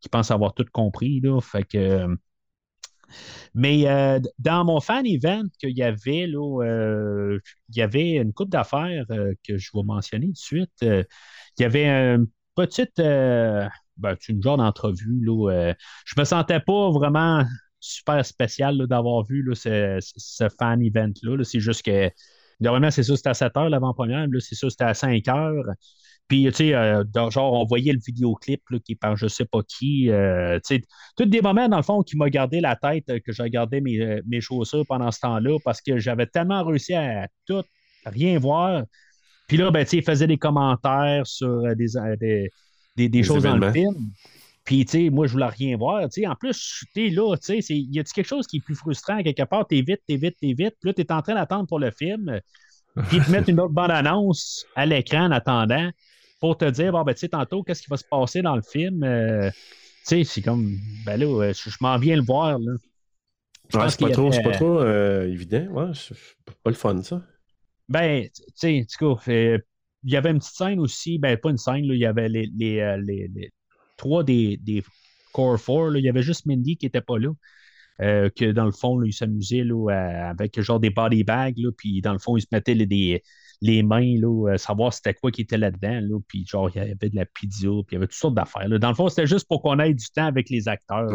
[0.00, 1.20] qui pense avoir tout compris.
[1.20, 1.40] Là.
[1.40, 2.06] Fait que,
[3.54, 7.38] mais euh, dans mon fan event qu'il y avait, là, euh,
[7.70, 10.72] il y avait une coupe d'affaires euh, que je vais mentionner tout de suite.
[10.82, 11.06] Il
[11.60, 12.24] y avait un
[12.54, 13.00] petite.
[13.96, 15.24] ben, c'est une genre d'entrevue.
[15.28, 15.74] Euh,
[16.04, 17.44] je me sentais pas vraiment
[17.82, 21.36] super spécial d'avoir vu là, ce, ce fan event-là.
[21.36, 21.44] là.
[21.44, 22.10] C'est juste que.
[22.60, 24.26] Normalement, c'est ça, c'était à 7 heures l'avant-première.
[24.38, 25.64] C'est ça, c'était à 5 heures.
[26.28, 29.44] Puis, tu sais, euh, genre, on voyait le vidéoclip là, qui est par je sais
[29.44, 30.08] pas qui.
[30.10, 30.82] euh, tu sais,
[31.16, 33.80] tous des moments, dans le fond, qui m'a gardé la tête, euh, que j'ai gardé
[33.80, 37.62] mes, euh, mes chaussures pendant ce temps-là, parce que j'avais tellement réussi à tout
[38.06, 38.84] rien voir.
[39.48, 41.86] Puis là, ben, tu sais, il faisait des commentaires sur des,
[42.96, 43.94] des, des- choses dans le film.
[44.64, 46.02] Puis, tu sais, moi, je voulais rien voir.
[46.08, 48.76] Tu sais, en plus, t'es là, tu sais, y a-tu quelque chose qui est plus
[48.76, 49.22] frustrant?
[49.22, 49.66] Quelque part?
[49.66, 50.76] T'es vite, t'es vite, t'es vite.
[50.80, 52.40] Puis là, t'es en train d'attendre pour le film.
[53.08, 55.90] Puis ils te mettent une autre bande-annonce à l'écran en attendant
[56.40, 58.62] pour te dire, bon, ben, tu sais, tantôt, qu'est-ce qui va se passer dans le
[58.62, 59.02] film?
[59.04, 59.58] Euh, tu
[60.04, 62.72] sais, c'est comme, ben là, euh, je, je m'en viens le voir, là.
[63.70, 65.66] Je Ouais, pense c'est pas trop, pas trop euh, évident.
[65.72, 66.14] Ouais, c'est
[66.62, 67.22] pas le fun, ça.
[67.88, 69.58] Ben, tu sais, cas, euh,
[70.04, 72.28] il y avait une petite scène aussi, ben, pas une scène, là, il y avait
[72.28, 73.50] les, les, euh, les- les-
[74.02, 74.82] trois des, des
[75.32, 77.30] Core 4, là, il y avait juste Mindy qui n'était pas là.
[78.00, 82.00] Euh, que dans le fond, là, il s'amusait avec genre des body bags, là, puis
[82.00, 83.22] dans le fond, il se mettait les, des-
[83.60, 86.80] les mains, là, à savoir c'était quoi qui était là-dedans, là, puis genre, il y
[86.80, 88.66] avait de la pizza, puis il y avait toutes sortes d'affaires.
[88.68, 88.78] là.
[88.78, 91.06] Dans le fond, c'était juste pour qu'on ait du temps avec les acteurs.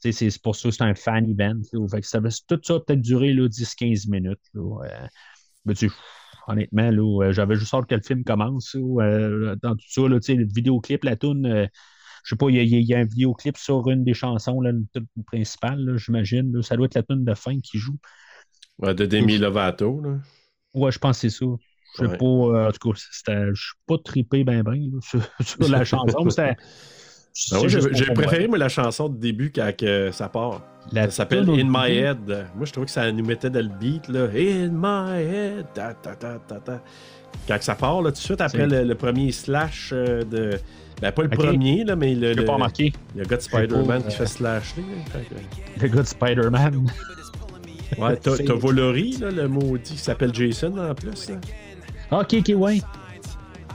[0.00, 1.60] C'est pour ça que c'est un fan event.
[1.72, 1.86] là.
[1.88, 4.40] Fait que ça tout ça a peut-être duré là, 10-15 minutes.
[4.54, 4.62] là.
[4.86, 5.06] Euh,
[5.66, 5.90] mais tu
[6.50, 8.74] honnêtement, là, euh, j'avais juste hâte que le film commence.
[8.74, 11.66] là, euh, dans tout ça, là, le vidéoclip, la toune, euh,
[12.24, 14.60] je sais pas, il y, a- il y a un vidéoclip sur une des chansons,
[14.60, 14.72] là,
[15.26, 16.52] principale, là, j'imagine.
[16.52, 16.62] là.
[16.62, 17.96] Ça doit être la tune de fin qui joue.
[18.78, 20.18] Ouais, de Demi Lovato, là.
[20.74, 21.46] Ouais, je pense que c'est ça.
[21.96, 22.16] Je sais Ouais.
[22.18, 26.30] pas, euh, en tout cas, je suis pas trippé ben ben sur, sur la chanson.
[26.30, 26.56] c'était-
[27.52, 30.62] Ah ouais, c'est j'ai préféré, moi, la chanson de début quand que ça part.
[30.92, 32.46] La Ça s'appelle In My début, Head.
[32.56, 34.24] Moi, je trouvais que ça nous mettait dans le beat, là.
[34.34, 35.66] In My Head.
[35.74, 36.80] Ta, ta, ta, ta, ta.
[37.46, 40.58] Quand que ça part, là, tout de suite après le, le premier slash euh, de.
[41.00, 42.32] Ben, pas le premier, là, mais le.
[42.34, 42.92] Je le- pas remarqué.
[43.16, 46.86] Le gars de Spider-Man qui euh, fait que- Le gars de Spider-Man.
[47.98, 51.30] Ouais, t'as Volori, là, le maudit qui s'appelle Jason en plus.
[51.30, 51.36] Là.
[52.20, 52.80] Ok, ok, ouais.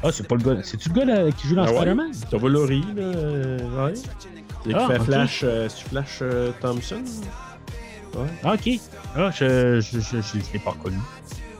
[0.03, 0.61] Ah, c'est pas le gars.
[0.63, 1.75] C'est-tu le gars là, qui joue dans Ah ouais?
[1.77, 2.11] Spider-Man?
[2.29, 3.01] T'as Volori, là.
[3.03, 3.93] euh, ouais.
[4.67, 5.05] Et qui Ah, fait ok.
[5.05, 7.01] Flash, euh, Flash euh, Thompson?
[8.15, 8.27] Ouais.
[8.43, 8.69] Ah, Ok.
[9.17, 10.97] Ah, je, je, je, je, je l'ai pas reconnu.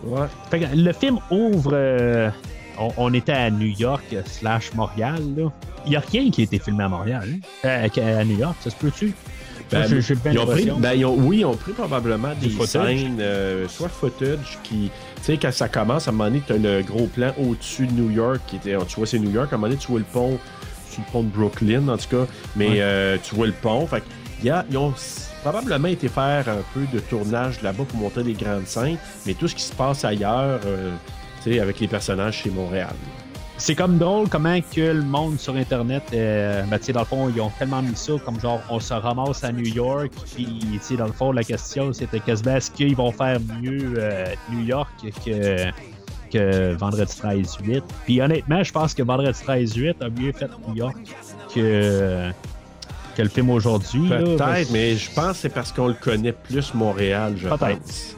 [0.03, 0.27] Ouais.
[0.51, 1.71] Fait que le film ouvre.
[1.73, 2.29] euh,
[2.77, 5.21] on, on était à New York euh, slash Montréal.
[5.37, 5.51] là.
[5.85, 7.29] Il n'y a rien qui a été filmé à Montréal.
[7.63, 7.87] hein?
[7.97, 9.13] Euh, à New York, ça se peut-tu?
[9.71, 9.99] Ben, Moi,
[10.31, 12.97] ils ont pris, ben, ils ont- oui, ils ont pris probablement des footage.
[12.99, 14.91] scènes, euh, soit footage qui.
[15.25, 17.87] Tu sais, quand ça commence, à un moment donné, tu as le gros plan au-dessus
[17.87, 19.87] de New York, qui était, tu vois, c'est New York, à un moment donné, tu
[19.87, 20.37] vois le pont,
[20.91, 22.77] sur le pont de Brooklyn, en tout cas, mais Ouais.
[22.81, 23.87] euh, tu vois le pont.
[23.87, 24.03] Fait
[24.43, 24.93] ils ont
[25.41, 29.47] probablement été faire un peu de tournage là-bas pour montrer les grandes scènes, mais tout
[29.47, 30.91] ce qui se passe ailleurs, euh,
[31.43, 32.93] tu sais, avec les personnages chez Montréal.
[33.57, 37.05] C'est comme drôle comment que le monde sur Internet, euh, ben, tu sais, dans le
[37.05, 40.45] fond, ils ont tellement mis ça comme genre, on se ramasse à New York, puis,
[40.45, 44.25] tu sais, dans le fond, la question, c'était quasiment est-ce qu'ils vont faire mieux euh,
[44.51, 44.89] New York
[45.25, 45.71] que,
[46.31, 47.81] que Vendredi 13-8.
[48.05, 50.97] Puis honnêtement, je pense que Vendredi 13-8 a mieux fait New York
[51.53, 52.29] que,
[53.15, 54.09] que le film aujourd'hui.
[54.09, 57.79] Peut-être, mais je pense que c'est parce qu'on le connaît plus Montréal, je Peut-être.
[57.81, 58.17] pense.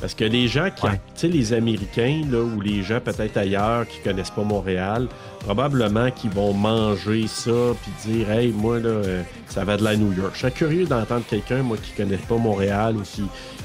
[0.00, 0.92] Parce que les gens qui, Ouais.
[1.14, 5.08] tu sais, les Américains, là, ou les gens peut-être ailleurs qui connaissent pas Montréal,
[5.40, 7.50] probablement qu'ils vont manger ça
[7.82, 10.30] puis dire, hey, moi, là, euh, ça va de la New York.
[10.34, 13.24] Je serais curieux d'entendre quelqu'un, moi, qui connaît pas Montréal ou qui,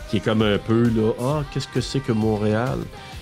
[0.10, 2.80] qui est comme un peu, là, ah, qu'est-ce que c'est que Montréal?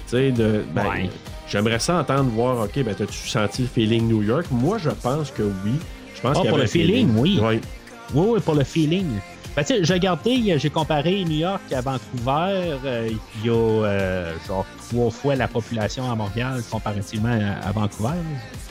[0.08, 1.10] Tu sais, de, ben, Ouais.
[1.48, 4.48] j'aimerais ça entendre, voir, OK, ben, t'as-tu senti le feeling New York?
[4.50, 5.74] Moi, je pense que oui.
[6.16, 7.40] Je pense Ah, qu'il y pour avait le un feeling, oui.
[7.40, 7.62] Ouais.
[8.16, 9.06] Oui, oui, pour le feeling.
[9.56, 12.76] Ben, j'ai regardé, j'ai comparé New York à Vancouver.
[12.86, 18.18] euh, Il y a euh, genre trois fois la population à Montréal comparativement à, Vancouver.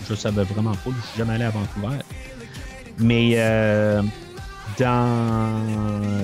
[0.08, 1.98] Je savais vraiment pas, je suis jamais allé à Vancouver.
[2.98, 4.02] Mais euh,
[4.78, 5.62] dans.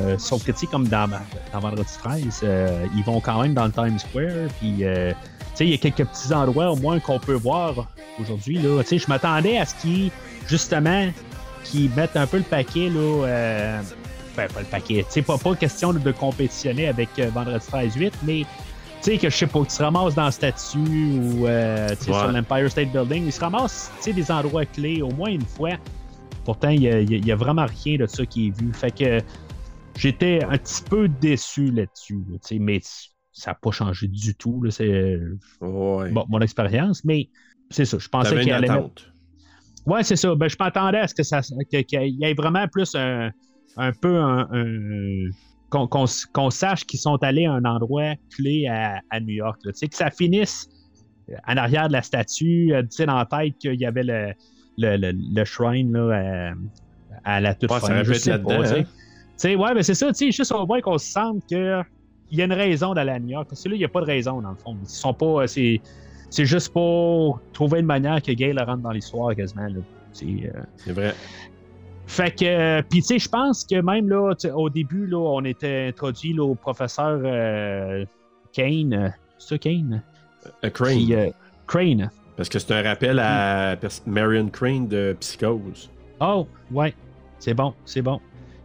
[0.06, 1.08] euh, sauf que, comme dans,
[1.52, 4.48] dans Vendredi 13, euh, ils vont quand même dans le Times Square.
[4.58, 5.12] Puis, euh,
[5.60, 7.86] il y a quelques petits endroits au moins qu'on peut voir
[8.20, 8.60] aujourd'hui.
[8.60, 10.10] je m'attendais à ce qu'ils,
[10.48, 11.08] justement,
[11.64, 13.80] qui mettent un peu le paquet, là.
[14.38, 15.04] Ben, pas le paquet.
[15.06, 18.44] Tu sais, pas, pas question de, de compétitionner avec euh, Vendredi 13-8, mais.
[19.00, 22.04] Tu sais, que je sais pas, qu'ils se ramassent dans la statue ou euh, tu
[22.06, 22.18] sais, Ouais.
[22.18, 25.44] sur l'Empire State Building, ils se ramassent tu sais, des endroits clés au moins une
[25.44, 25.70] fois.
[26.44, 28.72] Pourtant, il y a, y y vraiment rien de ça qui est vu.
[28.72, 29.20] Fait que
[29.96, 32.80] j'étais un petit peu déçu là-dessus, là, tu sais, mais
[33.32, 34.62] ça n'a pas changé du tout.
[34.64, 35.16] là, C'est
[35.60, 36.10] Ouais.
[36.10, 37.28] bon, mon expérience, mais
[37.70, 37.98] c'est ça.
[38.00, 39.12] Je pensais qu'il une allait mettre.
[39.86, 40.34] Ouais, c'est ça.
[40.34, 43.30] Ben, je m'attendais à ce que ça que- qu'il y ait vraiment plus un,
[43.76, 44.48] un peu un.
[44.52, 45.30] un-
[45.70, 49.58] qu'on sache qu'ils sont allés à un endroit clé à, à New York.
[49.64, 49.72] là.
[49.72, 50.66] Tu sais, que ça finisse
[51.46, 54.32] en arrière de la statue, euh, tu sais, dans la tête qu'il y avait le,
[54.78, 56.54] le, le, le shrine là, euh,
[57.22, 58.02] à la toute Ouais, fin.
[58.02, 59.56] Je sais pas, hein.
[59.56, 61.82] Ouais, mais c'est ça, tu sais, juste on voit qu'on se sente que
[62.30, 63.46] il y a une raison d'aller à New York.
[63.48, 64.78] Parce que là, il n'y a pas de raison, dans le fond.
[64.82, 65.42] Ils sont pas.
[65.42, 65.82] euh, C'est,
[66.30, 69.66] c'est juste pour trouver une manière que Gay le rentre dans l'histoire quasiment.
[69.66, 69.82] Euh,
[70.14, 71.14] C'est vrai.
[72.08, 75.44] Fait que, euh, puis tu sais, je pense que même là, au début, là, on
[75.44, 78.04] était introduit là, au professeur euh,
[78.52, 78.94] Kane.
[78.94, 80.02] euh, C'est ça, Kane?
[80.64, 81.12] Euh, Crane.
[81.12, 81.30] Euh,
[81.66, 82.10] Crane.
[82.36, 85.90] Parce que c'est un rappel à Marion Crane de Psychose.
[86.20, 86.94] Oh, ouais.
[87.40, 88.20] C'est bon, c'est bon.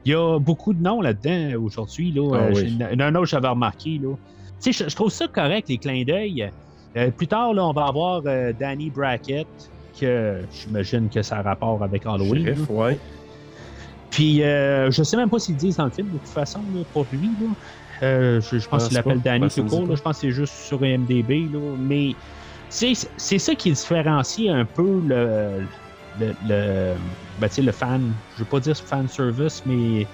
[0.05, 2.13] Il y a beaucoup de noms là-dedans aujourd'hui.
[2.13, 2.31] Là.
[2.33, 2.55] Ah oui.
[2.55, 3.99] j'ai- Il y en a un autre j'avais remarqué.
[4.01, 4.15] Là.
[4.61, 6.49] Tu sais, je, trouve ça correct, les clins d'œil.
[7.17, 8.21] Plus tard, là, on va avoir
[8.57, 9.47] Danny Brackett,
[9.99, 12.55] que j'imagine que ça a rapport avec Halloween.
[12.69, 12.97] ouais.
[14.13, 16.81] Puis, euh, je sais même pas s'ils disent dans le film, de toute façon, là,
[16.93, 17.27] pour lui.
[17.41, 17.47] Là.
[18.03, 19.21] Euh, je, je pense Ah, qu'il l'appelle.
[19.21, 19.95] Danny tout court.
[19.95, 21.49] Je pense que c'est juste sur IMDB.
[21.51, 21.59] Là.
[21.79, 22.15] Mais
[22.69, 25.63] c'est c'est ça qui différencie un peu le,
[26.19, 26.93] le, le,
[27.39, 28.13] ben, tu sais, le fan.
[28.35, 30.05] Je veux pas dire fan service, mais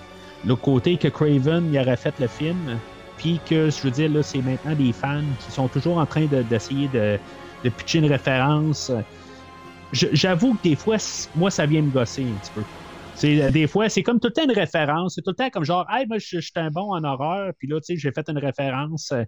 [0.45, 2.78] le côté que Craven il aurait fait le film.
[3.18, 6.26] Puis que, je veux dire, là, c'est maintenant des fans qui sont toujours en train
[6.26, 7.18] de- d'essayer de,
[7.66, 8.91] de pitcher une référence.
[9.91, 10.97] J'avoue que des fois,
[11.36, 12.62] moi, ça vient me gosser un petit peu.
[13.20, 15.15] C'est, euh, des fois, c'est comme tout le temps une référence.
[15.15, 17.67] C'est tout le temps comme genre, hey, moi, je, suis un bon en horreur, puis
[17.67, 19.11] là, tu sais, j'ai fait une référence.
[19.11, 19.24] Euh,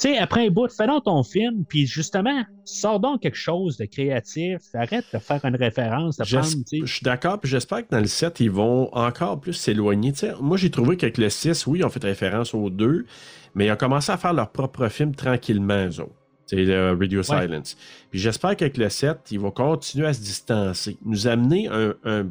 [0.00, 3.76] Tu sais, après un bout, fais donc ton film, puis justement, sors donc quelque chose
[3.76, 4.58] de créatif.
[4.74, 6.46] Arrête de faire une référence, de prendre.
[6.72, 10.12] Je suis d'accord, puis j'espère que dans le 7, ils vont encore plus s'éloigner.
[10.12, 13.06] Tu sais, moi, j'ai trouvé qu'avec le 6, oui, ils ont fait référence aux deux,
[13.54, 16.14] mais ils ont commencé à faire leur propre film tranquillement, eux autres.
[16.46, 17.76] C'est le Radio Silence.
[18.10, 20.98] Puis j'espère qu'avec le 7, ils vont continuer à se distancer.
[21.04, 22.26] Nous amener un,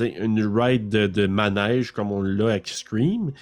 [0.00, 3.32] une ride de, de manège comme on l'a avec Scream,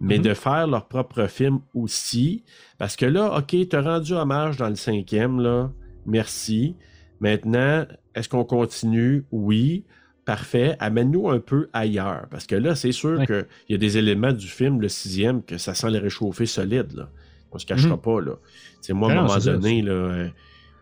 [0.00, 0.24] mais Mhm.
[0.24, 2.42] de faire leur propre film aussi.
[2.78, 5.70] Parce que là, OK, t'as rendu hommage dans le cinquième, là.
[6.06, 6.76] Merci.
[7.20, 9.24] Maintenant, est-ce qu'on continue?
[9.30, 9.84] Oui.
[10.24, 10.76] Parfait.
[10.78, 12.26] Amène-nous un peu ailleurs.
[12.30, 13.26] Parce que là, c'est sûr Ouais.
[13.26, 16.92] qu'il y a des éléments du film, le sixième, que ça sent les réchauffer solide,
[16.94, 17.08] là.
[17.50, 18.00] On se cachera Mhm.
[18.00, 18.32] pas, là.
[18.74, 20.28] Tu sais, moi, à un moment donné, là, euh,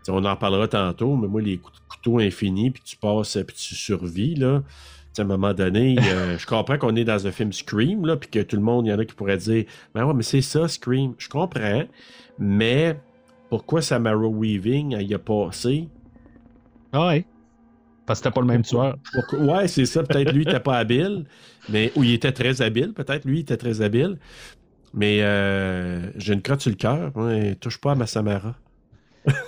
[0.05, 3.57] tu on en parlera tantôt, mais moi, les cou- couteaux infinis, puis tu passes, puis
[3.57, 4.63] tu survis, là.
[5.19, 8.31] À un moment donné, euh, je comprends qu'on est dans un film Scream, là, puis
[8.31, 10.41] que tout le monde, il y en a qui pourraient dire, ben ouais, mais c'est
[10.41, 11.15] ça, Scream.
[11.19, 11.83] Je comprends,
[12.39, 12.99] mais
[13.51, 15.89] pourquoi Samara Weaving, elle y a passé?
[16.93, 17.25] Ah ouais.
[18.07, 18.97] Parce que c'était pas le même tueur.
[19.13, 20.03] Pourquoi- Ouais, c'est ça.
[20.03, 21.25] Peut-être lui, il était pas habile,
[21.69, 22.93] mais ou il était très habile.
[22.93, 24.19] Peut-être lui, il était très habile.
[24.95, 27.17] Mais euh, j'ai une crotte sur le cœur.
[27.17, 28.57] Ouais, touche pas à ma Samara.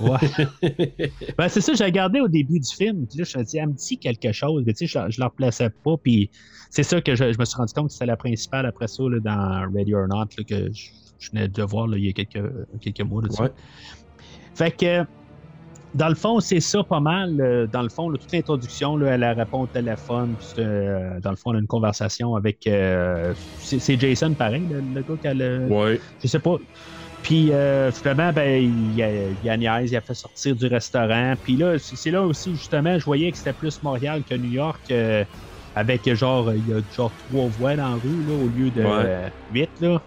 [0.01, 0.19] Ouais.
[1.39, 3.07] ben, c'est ça, j'ai regardé au début du film.
[3.07, 4.63] Puis là, je me dis, elle me dit quelque chose.
[4.67, 5.97] Mais tu sais, je, je la replaçais pas.
[6.03, 6.31] Puis
[6.71, 9.03] c'est ça que je, je me suis rendu compte que c'était la principale après ça
[9.05, 12.13] là, dans Ready or Not là, que je, je venais de voir il y a
[12.13, 12.43] quelques,
[12.81, 13.23] quelques mois.
[13.41, 13.51] Ouais.
[14.55, 15.05] Fait que,
[15.95, 17.41] dans le fond, c'est ça pas mal.
[17.41, 20.37] euh, Dans le fond, toute l'introduction, là, elle répond au téléphone.
[20.39, 22.67] puis euh, dans le fond, on a une conversation avec.
[22.67, 25.67] euh, c'est Jason, pareil, le, le gars qui a le.
[25.71, 26.01] Ouais.
[26.23, 26.57] Je sais pas.
[27.23, 30.57] Puis euh, finalement, ben, il, y a- il y a Agnès, il a fait sortir
[30.57, 31.35] du restaurant.
[31.43, 34.83] Puis là, c'est là aussi, justement, je voyais que c'était plus Montréal que New York.
[34.91, 35.25] euh,
[35.75, 38.83] avec genre, il y a genre trois voies dans la rue, là, au lieu de
[38.83, 38.89] Ouais.
[38.91, 40.03] euh, huit, là.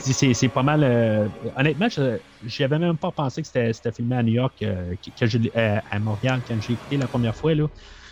[0.00, 0.82] C'est, c'est pas mal.
[0.82, 4.56] euh, honnêtement, je j'y avais même pas pensé que c'était, c'était filmé à New York,
[4.62, 7.54] euh, que, euh, à Montréal, quand j'ai écouté la première fois.
[7.54, 7.66] Là,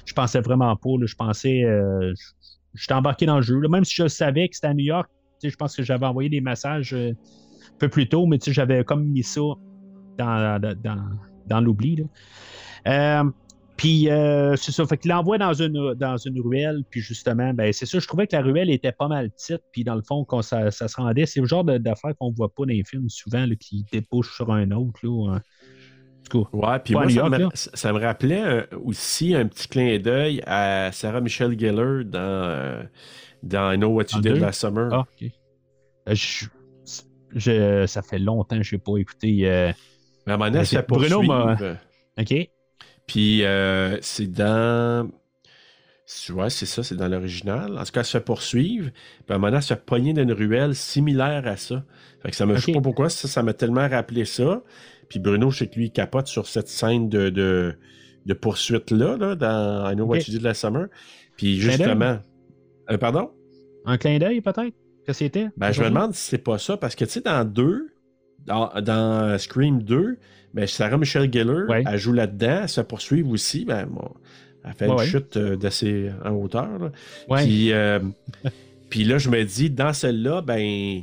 [0.05, 0.91] je pensais vraiment pas.
[1.01, 1.65] Là, je pensais.
[1.65, 2.33] euh, je-
[2.75, 3.59] j'étais embarqué dans le jeu.
[3.61, 3.69] là.
[3.69, 5.09] même si je savais que c'était à New York,
[5.41, 7.13] tu sais, je pense que j'avais envoyé des messages euh,
[7.83, 9.41] peu plus tôt, mais tu sais, j'avais comme mis ça
[10.17, 11.97] dans, dans, dans, l'oubli.
[11.97, 12.05] là.
[12.87, 13.31] Euh,
[13.77, 17.73] puis euh, c'est ça, fait qu'il l'envoie dans une, dans une ruelle, puis justement, ben
[17.73, 20.25] c'est ça, je trouvais que la ruelle était pas mal petite, puis dans le fond,
[20.25, 23.09] quand ça, ça se rendait, c'est le genre d'affaires qu'on voit pas dans les films
[23.09, 25.01] souvent, là, qui débouchent sur un autre.
[25.03, 25.41] Là, hein.
[26.53, 30.91] Ouais, puis moi, ça, me, ça me rappelait euh, aussi un petit clin d'œil à
[30.93, 32.83] Sarah Michelle Gellar dans, euh,
[33.43, 34.37] dans I Know What You Did?
[34.39, 34.89] Last Summer.
[34.93, 35.31] ah, ok.
[36.07, 36.47] Je-
[37.35, 39.41] je- ça fait longtemps que je n'ai pas écouté.
[39.45, 39.73] euh,
[40.27, 41.77] Mais à un moment donné, Bruno m'a- poursuivre.
[42.19, 42.51] OK?
[43.07, 45.11] Puis euh, c'est dans.
[46.31, 47.79] Ouais, c'est ça, c'est dans l'original.
[47.79, 48.91] En tout cas, elle se fait poursuivre.
[48.91, 51.85] Puis à un moment donné, elle se fait pogner dans une ruelle similaire à ça.
[52.23, 52.55] Fait que ça me.
[52.57, 54.63] Je sais pas pourquoi, ça, ça m'a tellement rappelé ça.
[55.09, 57.75] Puis Bruno, je sais que lui, il capote sur cette scène de, de,
[58.27, 60.19] de poursuite-là, là, dans I Know What.
[60.19, 60.87] You Did Last Summer.
[61.37, 62.19] Puis justement.
[62.91, 63.31] Euh, pardon?
[63.87, 64.77] Un clin d'œil, peut-être?
[65.07, 65.49] Que c'était?
[65.57, 67.89] Ben, je me demande si c'est pas ça, parce que tu sais, dans 2,
[68.47, 70.19] dans, dans Scream 2,
[70.55, 71.31] ben, Sarah Michelle
[71.69, 71.83] Ouais.
[71.87, 74.09] elle joue là-dedans, elle se fait poursuivre aussi, ben, bon,
[74.65, 75.07] elle fait Ouais, une ouais.
[75.07, 76.79] chute euh, d'assez en hauteur.
[76.79, 76.93] là.
[77.39, 77.99] Puis, euh,
[78.91, 81.03] puis là, je me dis, dans celle-là, ben,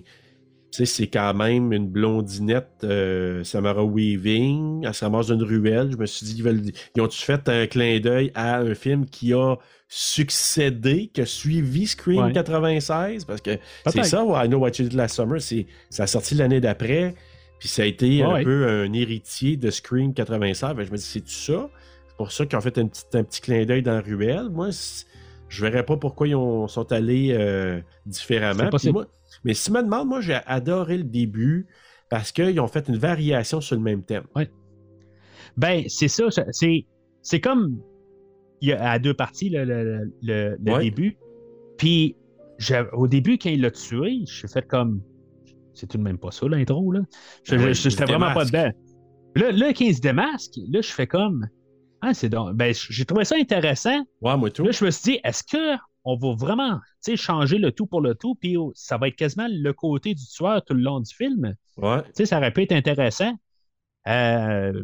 [0.72, 4.86] Tu sais, c'est quand même une blondinette euh, Samara Weaving.
[4.86, 5.90] Elle se ramasse d'une ruelle.
[5.92, 6.62] Je me suis dit, ils, veulent-
[6.96, 9.56] ils ont-tu fait un clin d'œil à un film qui a
[9.88, 12.34] succédé, qui a suivi Scream Ouais.
[12.34, 13.26] 96?
[13.26, 13.52] Parce que
[13.88, 15.42] c'est ça, I Know What You Did Last Summer.
[15.42, 17.16] C'est, ça a sorti l'année d'après.
[17.60, 20.70] Puis ça a été un peu un héritier de Scream 96.
[20.76, 21.70] Fait que je me dis, c'est-tu ça?
[22.08, 24.50] C'est pour ça qu'ils ont fait un petit, un petit clin d'œil dans la ruelle.
[24.52, 24.70] Moi,
[25.50, 28.70] je verrais pas pourquoi ils ont- sont allés euh, différemment.
[28.78, 29.08] Puis moi-
[29.44, 31.68] mais si tu me demandes, moi, j'ai adoré le début
[32.10, 34.24] parce qu'ils ont fait une variation sur le même thème.
[35.58, 36.26] Ben, c'est ça.
[36.52, 36.86] C'est,
[37.22, 37.80] c'est comme.
[38.62, 40.84] Il y a à deux parties le, le- le- le Ouais.
[40.84, 41.18] début.
[41.78, 42.16] Puis,
[42.94, 45.02] au début, quand il l'a tué, je suis fait comme.
[45.74, 47.02] C'est tout de même pas ça, l'intro, là.
[47.44, 48.70] Je ouais, je- j'étais vraiment pas dedans.
[49.36, 51.48] Là, là, quand il se démasque, là, je fais comme.
[52.02, 52.54] Ah, c'est donc.
[52.56, 54.04] Ben, j'ai trouvé ça intéressant.
[54.22, 54.64] Ouais, moi tout.
[54.64, 57.86] Là, je me suis dit, est-ce que on va vraiment tu sais, changer le tout
[57.86, 60.82] pour le tout, puis oh, ça va être quasiment le côté du tueur tout le
[60.82, 61.54] long du film?
[61.78, 62.02] Ouais.
[62.04, 63.34] Tu sais, ça aurait pu être intéressant.
[64.08, 64.82] Euh,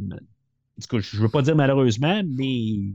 [0.78, 2.92] je ne veux pas dire malheureusement, mais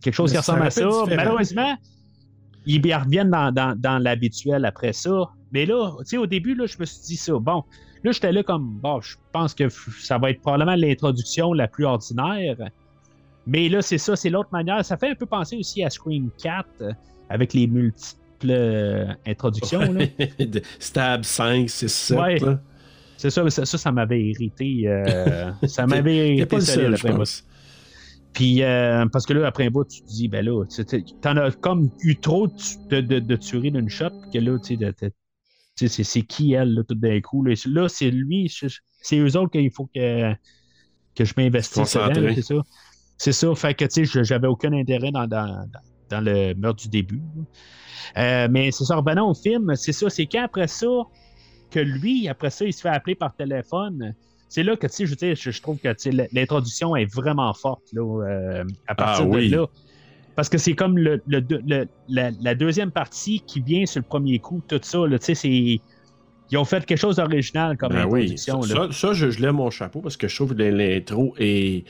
[0.00, 0.86] quelque chose Mais qui ressemble à ça.
[0.86, 1.06] différent.
[1.16, 1.76] Malheureusement,
[2.66, 5.30] ils y reviennent dans, dans- dans l'habituel après ça.
[5.52, 7.38] Mais là, tu sais, au début, là, je me suis dit ça.
[7.38, 7.62] Bon,
[8.04, 11.84] là, j'étais là comme, bon, je pense que ça va être probablement l'introduction la plus
[11.84, 12.56] ordinaire.
[13.46, 14.84] Mais là, c'est ça, c'est l'autre manière.
[14.84, 16.92] Ça fait un peu penser aussi à Scream 4 euh,
[17.28, 19.92] avec les multiples euh, introductions.
[19.92, 20.06] là.
[20.78, 22.18] Stab 5, 6, 7.
[22.18, 22.38] Ouais.
[22.38, 22.60] là.
[23.16, 24.82] C'est ça, ça, ça, ça m'avait irrité.
[24.86, 27.44] euh, ça m'avait irrité pas seul, je pense.
[28.32, 30.64] Puis, euh, parce que là, après un bout, tu te dis, ben là,
[31.20, 35.88] t'en as comme eu trop de, de, de, tueries d'une shot, que là, tu sais,
[35.88, 37.42] c'est, c'est qui elle, là, tout d'un coup.
[37.42, 38.52] Là, Là, c'est lui,
[39.02, 40.32] c'est eux autres qu'il faut que,
[41.16, 42.62] que je m'investisse c'est ça.
[43.16, 45.66] C'est ça, fait que, tu sais, j'avais aucun intérêt dans, dans,
[46.10, 47.20] dans- le meurtre du début.
[48.16, 50.86] Euh, mais c'est ça, revenons au film, c'est ça, c'est qu'après ça,
[51.70, 54.14] que lui, après ça, il se fait appeler par téléphone.
[54.48, 55.88] C'est là que, tu sais, je veux dire, je, je trouve que
[56.32, 59.50] l'introduction est vraiment forte, là, euh, à partir Ah oui.
[59.50, 59.66] de là.
[60.34, 64.06] Parce que c'est comme le, le le- la, la deuxième partie qui vient sur le
[64.06, 65.80] premier coup, tout ça, tu sais, c'est...
[66.50, 68.76] Ils ont fait quelque chose d'original comme Ben oui, ça, introduction.
[68.80, 68.86] là.
[68.92, 71.84] ça, ça, je, je lève mon chapeau parce que je trouve que l'intro est.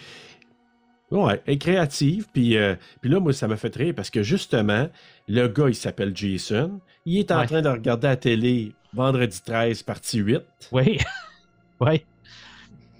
[1.10, 2.26] Ouais, est créative.
[2.32, 4.88] Puis, euh, puis là, moi, ça m'a fait rire parce que justement,
[5.26, 6.80] le gars, il s'appelle Jason.
[7.06, 7.46] Il est en Ouais.
[7.46, 10.40] train de regarder la télé vendredi 13, partie 8.
[10.72, 10.98] Oui.
[11.80, 12.00] oui.
[12.00, 12.04] Tu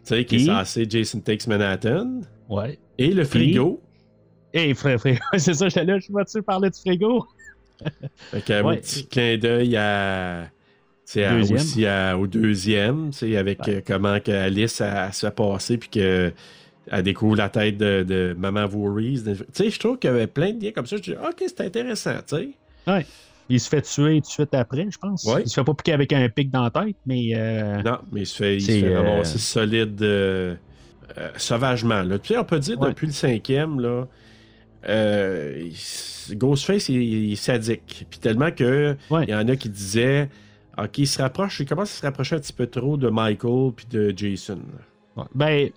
[0.04, 2.22] sais, qui est censé Jason Takes Manhattan.
[2.48, 2.78] Ouais.
[2.96, 3.82] Et le frigo.
[4.54, 7.26] Hé, frère, frère, c'est ça, j'étais là, je vais-tu parler du frigo?
[8.30, 8.78] Fait qu'un Ouais.
[8.78, 10.48] petit clin d'œil à.
[11.14, 11.52] Deuxième.
[11.54, 13.76] aussi à- au deuxième, tu sais, avec Ouais.
[13.76, 16.32] euh, comment que Alice a, a se fait passer, puis que
[16.91, 19.22] elle découvre la tête de, de Maman Voorhees.
[19.24, 20.97] Tu sais, je trouve qu'il y avait plein de liens comme ça.
[20.97, 22.49] Je dis, OK, c'est intéressant, tu sais.
[22.86, 23.07] Ouais.
[23.51, 25.24] Il se fait tuer tout de suite après, je pense.
[25.24, 25.43] Ouais.
[25.45, 27.30] Il se fait pas piquer avec un pic dans la tête, mais.
[27.34, 30.55] euh, Non, mais il se fait, il se euh, solide euh,
[31.16, 32.03] euh, sauvagement.
[32.03, 32.18] Là.
[32.18, 32.89] Tu sais, on peut dire Ouais.
[32.91, 34.07] depuis le cinquième, là,
[34.89, 35.68] euh,
[36.32, 38.07] Ghostface, il, il est sadique.
[38.11, 39.24] Puis tellement que Ouais.
[39.26, 40.28] il y en a qui disaient
[40.76, 43.72] OK, il se rapproche, il commence à se rapprocher un petit peu trop de Michael
[43.74, 44.61] puis de Jason.
[45.34, 45.70] Ben,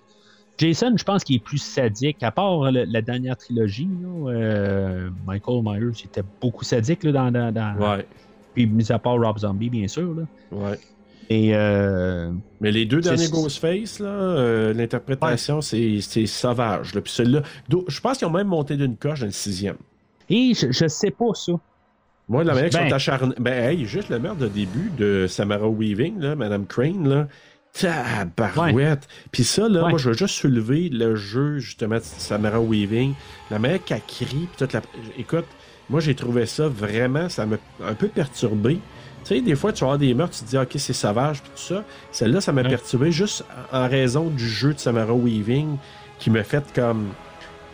[0.58, 2.22] Jason, je pense qu'il est plus sadique.
[2.22, 7.12] À part le- la dernière trilogie, là, euh, Michael Myers il était beaucoup sadique là,
[7.12, 8.06] dans, dans, dans- Ouais,
[8.54, 10.14] Puis, mis à part Rob Zombie, bien sûr.
[10.14, 10.22] Là.
[10.52, 10.78] ouais.
[11.30, 12.30] Et euh,
[12.60, 16.94] Mais les deux derniers Ghostface, euh, l'interprétation, c'est c'est sauvage.
[16.94, 17.00] Là.
[17.00, 17.42] Puis celui-là,
[17.88, 19.76] je pense qu'ils ont même monté d'une coche dans le sixième.
[20.28, 21.52] et je, je sais pas ça.
[22.28, 23.34] Moi, la manière qu'ils Ben- sont acharnés.
[23.38, 27.28] Ben, hey, juste le meurtre de début de Samara Weaving, là, Madame Crane, là.
[27.72, 29.08] Tabarouette.
[29.30, 29.90] Puis ça, là, Ouais.
[29.90, 33.14] moi, je veux juste soulever le jeu, justement, de Samara Weaving.
[33.50, 34.82] La manière qu'elle crie, puis toute la.
[35.18, 35.46] Écoute,
[35.88, 38.78] moi, j'ai trouvé ça vraiment, ça m'a un peu perturbé.
[39.24, 41.50] Tu sais, des fois, tu avoir des meurtres, tu te dis, OK, c'est sauvage, puis
[41.54, 41.84] tout ça.
[42.10, 42.68] Celle-là, ça m'a Ouais.
[42.68, 45.76] perturbé juste en raison du jeu de Samara Weaving
[46.18, 47.08] qui m'a fait comme.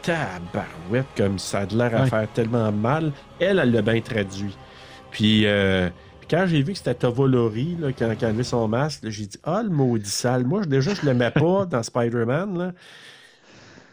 [0.03, 2.09] Tabarouette, comme ça a de l'air à Ouais.
[2.09, 3.12] faire tellement mal.
[3.40, 4.57] Elle, elle l'a bien traduit.
[5.11, 8.68] Puis, euh, puis quand j'ai vu que c'était Tovolori, là, quand, quand elle avait son
[8.68, 10.45] masque, j'ai dit Ah, le maudit sale.
[10.45, 12.59] Moi, je- déjà, je l'aimais pas dans Spider-Man.
[12.59, 12.72] Là.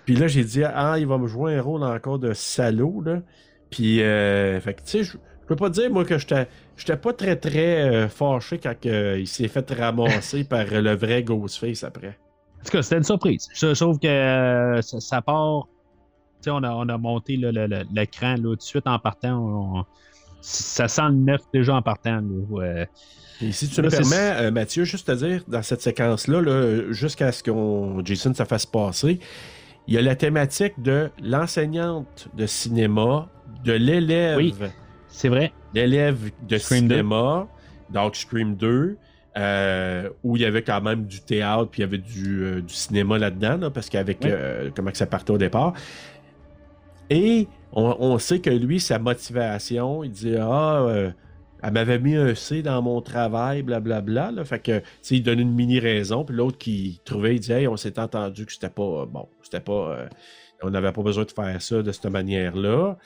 [0.06, 3.02] Puis là, j'ai dit Ah, il va me jouer un rôle encore de salaud.
[3.06, 3.22] Là.
[3.70, 5.18] Puis, euh, fait que, tu sais, je
[5.48, 6.48] peux pas dire, moi, que j'étais.
[6.78, 11.24] J'étais pas très, très euh, fâché quand euh, il s'est fait ramasser par le vrai
[11.24, 12.18] Ghostface après.
[12.60, 13.48] En tout cas, c'était une surprise.
[13.54, 15.68] Je trouve que euh, ça, ça part.
[16.42, 19.38] Tu sais, on a, on a monté le- le- l'écran tout de suite en partant.
[19.40, 19.86] on-
[20.48, 22.22] ça sent le neuf déjà en partant.
[22.22, 22.86] là.
[23.42, 27.32] Et si tu me permets, euh, Mathieu, juste te dire, dans cette séquence-là, là, jusqu'à
[27.32, 29.20] ce qu'on Jason se fasse passer,
[29.88, 33.28] il y a la thématique de l'enseignante de cinéma,
[33.64, 34.54] de l'élève, Oui.
[35.08, 35.52] C'est vrai.
[35.74, 36.96] l'élève de Scream 2.
[36.96, 37.48] cinéma,
[37.90, 38.98] donc Scream 2,
[39.38, 42.62] euh, où il y avait quand même du théâtre, puis il y avait du, euh,
[42.62, 44.30] du cinéma là-dedans, là, parce qu'avec Oui.
[44.32, 45.74] euh, comment que ça partait au départ.
[47.10, 51.12] Et on, on sait que lui, sa motivation, il dit Ah, euh,
[51.62, 54.32] elle m'avait mis un C dans mon travail, blablabla.
[54.32, 57.40] Là, fait que, tu sais, il donne une mini raison, puis l'autre qui trouvait, il
[57.40, 59.98] dit Hey, on s'est entendu que c'était pas euh, bon, c'était pas.
[60.00, 60.10] euh,
[60.64, 62.98] on n'avait pas besoin de faire ça de cette manière-là.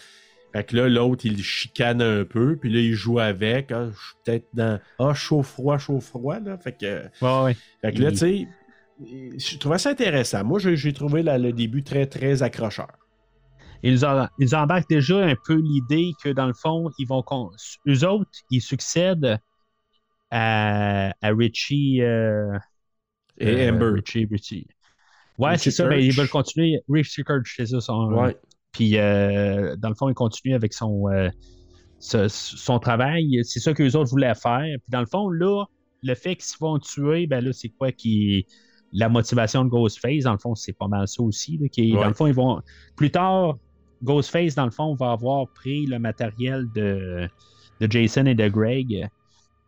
[0.53, 3.71] Fait que là, l'autre, il chicane un peu, puis là, il joue avec.
[3.71, 4.79] Ah, je suis peut-être dans.
[4.99, 6.57] Ah, chaud-froid, chaud-froid, là.
[6.57, 7.03] Fait que.
[7.21, 7.57] Ouais, ouais.
[7.81, 8.47] Fait que là, tu sais,
[9.37, 10.43] je trouvais ça intéressant.
[10.43, 12.89] Moi, j'ai trouvé le début très, très accrocheur.
[13.83, 17.23] Ils, en- ils embarquent déjà un peu l'idée que dans le fond, ils vont.
[17.87, 19.39] Eux autres, ils succèdent
[20.31, 22.01] à, à Richie.
[22.01, 22.57] euh,
[23.37, 23.91] Et euh, Amber.
[24.01, 24.67] Richie, Richie.
[25.37, 26.81] Ouais, c'est ça, mais ils veulent continuer.
[26.89, 27.79] Richie Kirch, c'est ça.
[27.79, 28.35] Son, Ouais.
[28.73, 31.05] Puis, euh, dans le fond, ils continuent avec son,
[31.99, 33.39] ce- son travail.
[33.43, 34.61] C'est ça qu'eux autres voulaient faire.
[34.81, 35.65] Puis, dans le fond, là,
[36.03, 38.45] le fait qu'ils se font tuer, ben là, c'est quoi qui.
[38.91, 41.57] La motivation de Ghostface, dans le fond, c'est pas mal ça aussi.
[41.57, 42.01] là, qui, Ouais.
[42.01, 42.59] Dans le fond, ils vont.
[42.95, 43.57] Plus tard,
[44.03, 47.27] Ghostface, dans le fond, va avoir pris le matériel de,
[47.81, 49.07] de Jason et de Greg.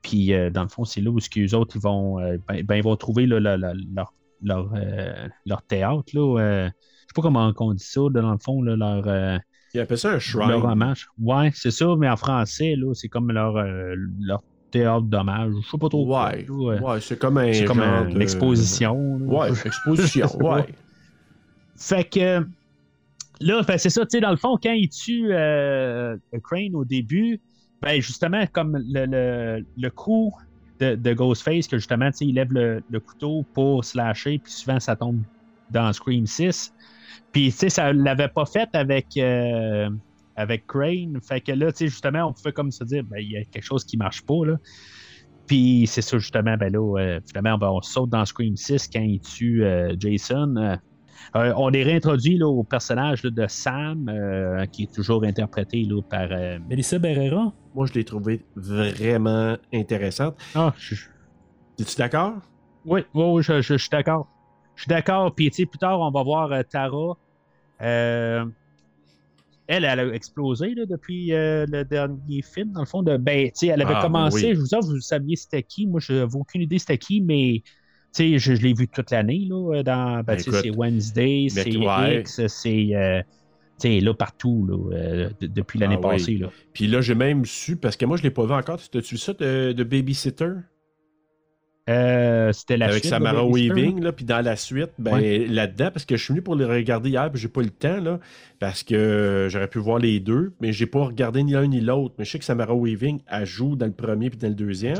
[0.01, 2.63] Puis, euh, dans le fond, c'est là où ce qu'eux autres, ils vont, euh, ben,
[2.63, 4.13] ben, ils vont trouver là, la- la- leur,
[4.43, 6.03] leur, euh, leur théâtre.
[6.13, 9.37] Là, je sais pas comment on dit ça, dans le fond, là, leur, euh,
[9.73, 10.51] Il appelle ça un leur shrine.
[10.51, 11.07] hommage.
[11.21, 13.53] Ouais, c'est ça, mais en français, là, c'est comme leur,
[14.19, 15.53] leur théâtre d'hommage.
[15.63, 16.07] Je sais pas trop.
[16.07, 16.47] Ouais.
[16.49, 17.51] Ouais, c'est comme un.
[17.53, 19.19] c'est comme genre un- de- une exposition.
[19.19, 19.25] là.
[19.25, 20.27] Ouais, exposition.
[20.39, 20.65] Ouais.
[21.75, 22.45] Fait que
[23.41, 27.39] là, c'est ça, tu sais, dans le fond, quand il tue euh, Crane au début,
[27.81, 30.31] ben justement, comme le, le, le coup
[30.79, 34.51] de, de Ghostface, que justement, tu sais, il lève le, le couteau pour slasher, puis
[34.51, 35.21] souvent ça tombe
[35.71, 36.73] dans Scream 6.
[37.31, 39.89] Puis, tu sais, ça l'avait pas fait avec, euh,
[40.35, 41.19] avec Crane.
[41.21, 43.45] Fait que là, tu sais, justement, on pouvait comme se dire, ben, il y a
[43.45, 44.57] quelque chose qui marche pas, là.
[45.47, 49.01] Puis c'est ça, justement, ben là, euh, finalement, ben, on saute dans Scream 6 quand
[49.01, 49.63] il tue
[49.97, 50.77] Jason.
[51.35, 55.83] Euh, on est réintroduit là, au personnage là, de Sam, euh, qui est toujours interprété
[55.85, 57.53] là, par euh, Melissa Barrera?
[57.73, 60.37] Moi, je l'ai trouvé vraiment intéressante.
[60.53, 60.95] Ah, je-
[61.79, 62.41] Es-tu d'accord?
[62.85, 64.31] oui, oui, oui, je, je- je suis d'accord.
[64.75, 65.33] Je suis d'accord.
[65.35, 67.15] Puis, tu sais, plus tard, on va voir euh, Tara.
[67.81, 68.45] Euh,
[69.67, 73.03] elle, elle a explosé là, depuis euh, le dernier film, dans le fond.
[73.03, 74.55] De, ben, tu sais, elle avait Ah, commencé, oui.
[74.55, 75.87] je vous dis, vous saviez c'était qui.
[75.87, 77.63] Moi, je n'avais aucune idée c'était qui, mais
[78.11, 79.47] sais, je, je l'ai vu toute l'année.
[79.49, 82.21] Là, dans, ben, Ben, c'est Wednesday, c'est ouais.
[82.21, 83.21] X, c'est euh,
[83.79, 86.17] tu sais, là partout là, euh, de- depuis l'année Ah, oui.
[86.17, 86.37] passée.
[86.37, 86.49] Là.
[86.73, 88.79] Puis là, j'ai même su, parce que moi, je l'ai pas vu encore.
[88.89, 90.51] T'as-tu vu ça de, de Babysitter?
[91.89, 96.05] Euh, c'était la Avec suite, Samara Weaving, là, puis dans la suite, ben là-dedans, parce
[96.05, 98.19] que je suis venu pour le regarder hier, puis j'ai pas eu le temps, là,
[98.59, 101.81] parce que euh, j'aurais pu voir les deux, mais j'ai pas regardé ni l'un ni
[101.81, 102.13] l'autre.
[102.19, 104.95] Mais je sais que Samara Weaving, elle joue dans le premier puis dans le deuxième.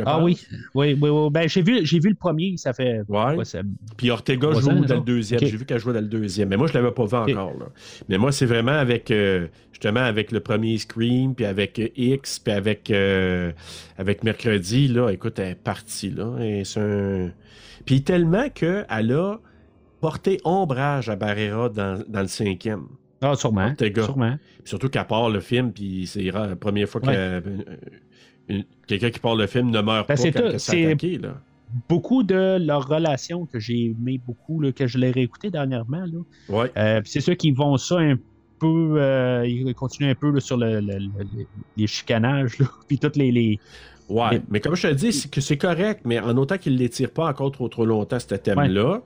[0.00, 0.24] Je Ah pense.
[0.24, 0.38] oui,
[0.74, 1.28] oui, oui, oui.
[1.30, 3.34] Ben, j'ai vu, j'ai vu le premier, ça fait Ouais.
[3.34, 3.60] quoi, ça-
[3.96, 5.40] Puis Ortega joue ans, dans le deuxième.
[5.40, 6.48] J'ai vu qu'elle jouait dans le deuxième.
[6.48, 7.58] Mais moi, je l'avais pas vu encore.
[7.58, 7.66] Là.
[8.08, 12.38] Mais moi, c'est vraiment avec euh, justement avec le premier Scream, puis avec euh, X,
[12.38, 13.52] puis avec, euh,
[13.98, 14.88] avec Mercredi.
[14.88, 16.10] Là, écoute, elle est partie.
[16.10, 17.30] Là, et c'est un...
[17.86, 19.36] Puis tellement qu'elle a
[20.00, 22.84] porté ombrage à Barrera dans, dans le cinquième.
[23.22, 23.66] Ah, sûrement.
[23.66, 24.04] Ortega.
[24.04, 24.36] Sûrement.
[24.62, 27.42] Puis surtout qu'elle part le film, puis c'est la première fois que Ouais.
[28.86, 31.34] Quelqu'un qui part le film ne meurt Ben, pas c'est quand c'est- attaquée, là.
[31.88, 36.04] Beaucoup de leur relation que j'ai aimé beaucoup, là, que je l'ai réécouté dernièrement.
[36.48, 36.70] Ouais.
[36.76, 38.16] Euh, c'est ceux qui vont ça un
[38.58, 38.94] peu.
[39.00, 41.46] euh, ils continuent un peu là, sur le, le- le-
[41.76, 43.30] les chicanages, puis toutes les.
[43.30, 43.58] les...
[44.08, 46.72] Ouais, Mais- mais comme je te dis, c'est que c'est correct, mais en autant qu'il
[46.74, 49.02] ne l'étire pas encore trop trop longtemps, ce thème-là.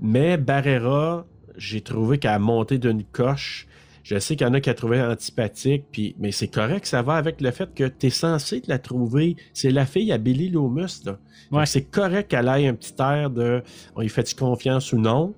[0.00, 1.26] Mais Barrera,
[1.58, 3.66] j'ai trouvé a monté d'une coche.
[4.06, 7.02] Je sais qu'il y en a qui a trouvé antipathique, puis, mais c'est correct, ça
[7.02, 9.34] va avec le fait que tu es censé te la trouver.
[9.52, 11.18] C'est la fille à Billy Loomis, là.
[11.50, 11.66] Ouais.
[11.66, 13.64] C'est correct qu'elle ait un petit air de
[13.96, 15.34] on y fait-tu confiance ou non?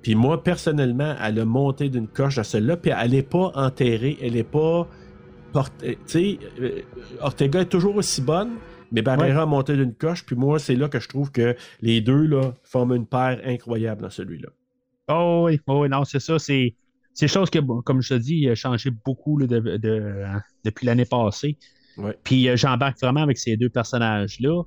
[0.00, 4.16] Puis moi, personnellement, elle a monté d'une coche à celle-là, puis elle n'est pas enterrée,
[4.22, 4.88] elle n'est pas
[5.52, 5.98] portée.
[6.06, 6.80] Tu sais, euh,
[7.20, 8.52] Ortega est toujours aussi bonne,
[8.92, 12.00] mais Barrera a monté d'une coche, puis moi, c'est là que je trouve que les
[12.00, 14.48] deux là, forment une paire incroyable dans celui-là.
[15.08, 16.38] Oh oui, oh, oui, non, c'est ça.
[16.38, 16.74] C'est
[17.18, 20.42] c'est chose que, bon, comme je te dis, a changé beaucoup là, de, de- hein,
[20.64, 21.56] depuis l'année passée.
[21.96, 22.14] Ouais.
[22.24, 24.62] Puis euh, j'embarque vraiment avec ces deux personnages-là.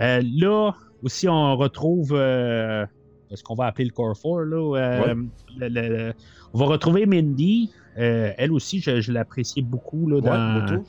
[0.00, 0.72] Euh, là,
[1.02, 2.86] aussi, on retrouve euh,
[3.34, 4.40] ce qu'on va appeler le Core 4.
[4.44, 5.14] Là, euh,
[5.58, 6.12] le- le-
[6.54, 7.70] on va retrouver Mindy.
[7.94, 10.08] Elle aussi, je, je l'appréciais beaucoup.
[10.08, 10.84] Là, Ouais, dans, Moto.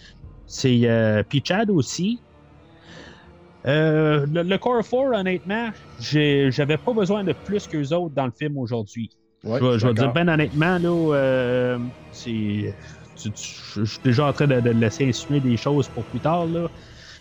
[0.45, 2.21] c'est puis Chad aussi.
[3.65, 5.69] Le, le Core 4, honnêtement,
[5.99, 9.09] j'avais pas besoin de plus qu'eux autres dans le film aujourd'hui.
[9.47, 11.79] Ouais, je vais, je vais dire ben honnêtement, là, euh,
[12.11, 12.75] c'est.
[13.15, 13.43] tu- tu-
[13.75, 16.69] Je suis déjà en train de, de laisser insinuer des choses pour plus tard, là.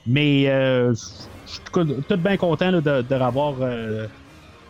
[0.06, 0.92] Mais euh,
[1.44, 4.06] je suis tout, bien content là, de, de revoir euh,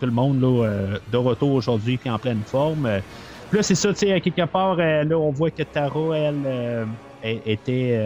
[0.00, 3.02] tout le monde là, de retour aujourd'hui puis en pleine forme.
[3.50, 6.88] Puis là, c'est ça, tu sais, à quelque part, là, on voit que Tara, elle,
[7.20, 7.98] elle était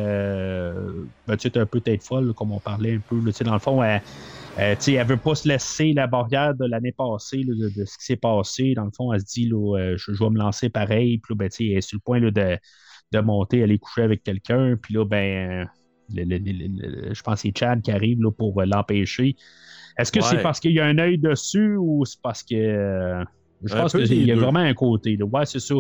[1.27, 3.21] ben, tu sais, un peu tête folle, comme on parlait un peu.
[3.21, 4.03] là, dans le fond, elle,
[4.59, 7.97] euh, elle veut pas se laisser la barrière de l'année passée, là, de, de ce
[7.99, 8.75] qui s'est passé.
[8.75, 11.19] Dans le fond, elle se dit, là, euh, je, je vais me lancer pareil.
[11.19, 12.59] Puis là, ben, elle est sur le point là, de,
[13.13, 14.77] de monter, aller coucher avec quelqu'un.
[14.81, 15.69] Puis là, ben,
[16.15, 19.37] le- le- le- le- je pense que c'est Chad qui arrive là, pour l'empêcher.
[19.99, 20.27] Est-ce que Ouais.
[20.29, 22.55] c'est parce qu'il y a un œil dessus ou c'est parce que.
[22.55, 23.25] euh,
[23.63, 24.41] je Un pense qu'il y a deux.
[24.41, 25.17] vraiment un côté.
[25.17, 25.27] Là.
[25.27, 25.75] Ouais, c'est ça.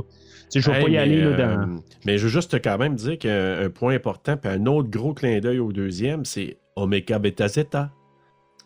[0.54, 1.82] Je ne vais Hey, pas y mais, aller là, euh, dans.
[2.04, 5.14] mais je veux juste quand même dire qu'un un point important, puis un autre gros
[5.14, 7.90] clin d'œil au deuxième, c'est Omega Beta Zeta.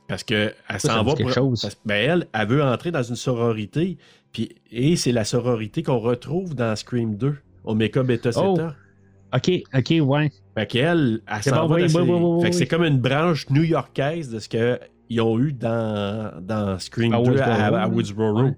[0.08, 1.62] Parce que elle s'en va pour- chose.
[1.62, 3.96] parce- ben, elle, elle veut entrer dans une sororité.
[4.32, 7.36] Puis, et c'est la sororité qu'on retrouve dans Scream 2.
[7.64, 8.44] Omega Beta Zeta.
[8.46, 9.36] Oh.
[9.36, 10.30] OK, OK, ouais.
[10.56, 12.56] Fait qu'elle, elle C'est s'en bon, va oui, dans oui, ses- oui, oui, Fait que
[12.56, 17.30] c'est comme une branche new-yorkaise de ce qu'ils ont eu dans, dans Scream À 2
[17.30, 17.50] Woodsboro.
[17.50, 18.42] à, à Woodsboro.
[18.42, 18.56] Ouais.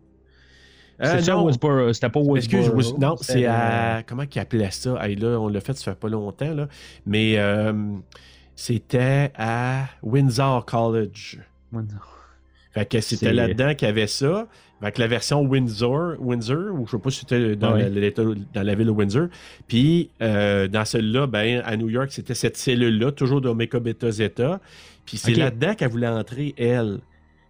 [1.02, 1.44] Euh, C'est ça, non.
[1.44, 1.92] Woodsboro.
[1.92, 2.36] C'était pas Woodsboro.
[2.64, 3.50] Excuse, Woods- non, c'est euh,
[3.98, 4.02] à.
[4.02, 4.96] Comment qu'ils appelaient ça?
[5.06, 6.68] Hey, là, on l'a fait, ça fait pas longtemps, là.
[7.06, 7.72] Mais euh,
[8.56, 11.38] c'était à Windsor College.
[12.72, 14.48] Fait que c'était là-dedans qu'il y avait ça.
[14.82, 17.88] Fait que la version Windsor, Windsor, ou je sais pas si c'était dans, Ouais.
[17.88, 19.28] la, dans la ville de Windsor.
[19.68, 24.60] Puis euh, dans celle-là, ben, à New York, c'était cette cellule-là, toujours d'Omega Beta Zeta.
[25.06, 26.98] Puis c'est là-dedans qu'elle voulait entrer, elle.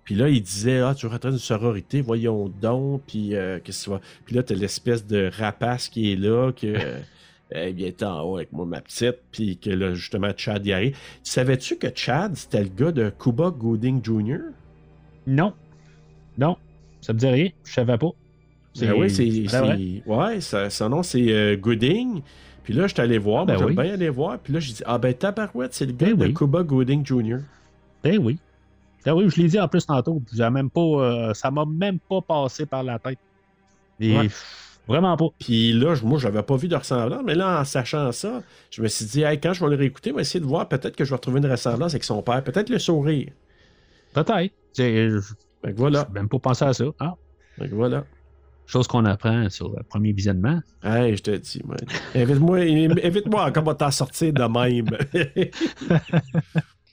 [0.05, 3.59] Puis là, il disait, ah, tu veux rentrer dans une sororité, voyons donc, puis euh,
[3.65, 4.01] qu'est-ce que tu vas.
[4.25, 6.75] Puis là, t'as l'espèce de rapace qui est là, que.
[7.53, 10.73] Eh bien, t'es en haut avec moi, ma petite, puis que là, justement, Chad y
[10.73, 10.97] arrive.
[11.23, 14.39] Savais-tu que Chad, c'était le gars de Cuba Gooding Jr.?
[15.27, 15.53] Non.
[16.37, 16.57] Non.
[17.01, 17.49] Ça me dit rien.
[17.65, 18.11] Je savais pas.
[18.81, 20.03] Ben oui, c'est.
[20.07, 22.21] Ouais, ça- son nom, c'est euh, Gooding.
[22.65, 23.47] Puis là, je suis allé voir.
[23.47, 23.75] Ben moi, oui.
[23.75, 24.39] bien aller voir.
[24.41, 26.35] Puis là, j'ai dit, ah ben, Tabarouette, c'est le gars Ben de oui.
[26.35, 27.39] Cuba Gooding Jr.
[28.03, 28.39] Ben oui.
[29.05, 30.21] Ben oui, je l'ai dit en plus tantôt.
[30.51, 33.19] même pas, euh, ça m'a même pas passé par la tête.
[34.01, 34.29] Et Ouais.
[34.89, 35.27] Vraiment pas.
[35.41, 37.23] Puis là, je- moi, j'avais pas vu de ressemblance.
[37.25, 40.11] Mais là, en sachant ça, je me suis dit, hey, quand je vais le réécouter,
[40.11, 40.69] je vais essayer de voir.
[40.69, 42.43] Peut-être que je vais retrouver une ressemblance avec son père.
[42.45, 43.31] Peut-être le sourire.
[44.15, 44.53] Peut-être.
[44.77, 45.21] Que
[45.75, 46.07] voilà.
[46.13, 46.85] même pas pensé à ça.
[47.01, 47.15] Ah,
[47.59, 48.05] Fait que voilà.
[48.67, 50.61] chose qu'on apprend sur le premier visionnement.
[50.85, 51.79] Hey, je te dis, man.
[52.15, 54.87] Invite-moi encore à t'en sortir de même.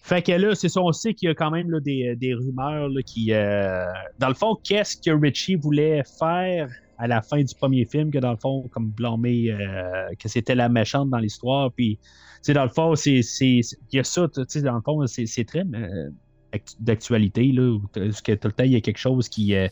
[0.05, 2.33] Fait que là, c'est ça, on sait qu'il y a quand même là, des, des
[2.33, 3.31] rumeurs là, qui.
[3.31, 3.85] euh,
[4.19, 6.67] dans le fond, qu'est-ce que Richie voulait faire
[7.03, 10.55] à la fin du premier film, que dans le fond, comme blâmer euh, que c'était
[10.55, 11.71] la méchante dans l'histoire.
[11.73, 11.99] Puis,
[12.47, 13.21] dans le fond, c'est.
[13.41, 16.09] Il y a ça, tu sais, dans le fond, c'est très euh,
[16.53, 19.55] actu- d'actualité, là, parce que tout le temps, il y a quelque chose qui.
[19.55, 19.67] euh,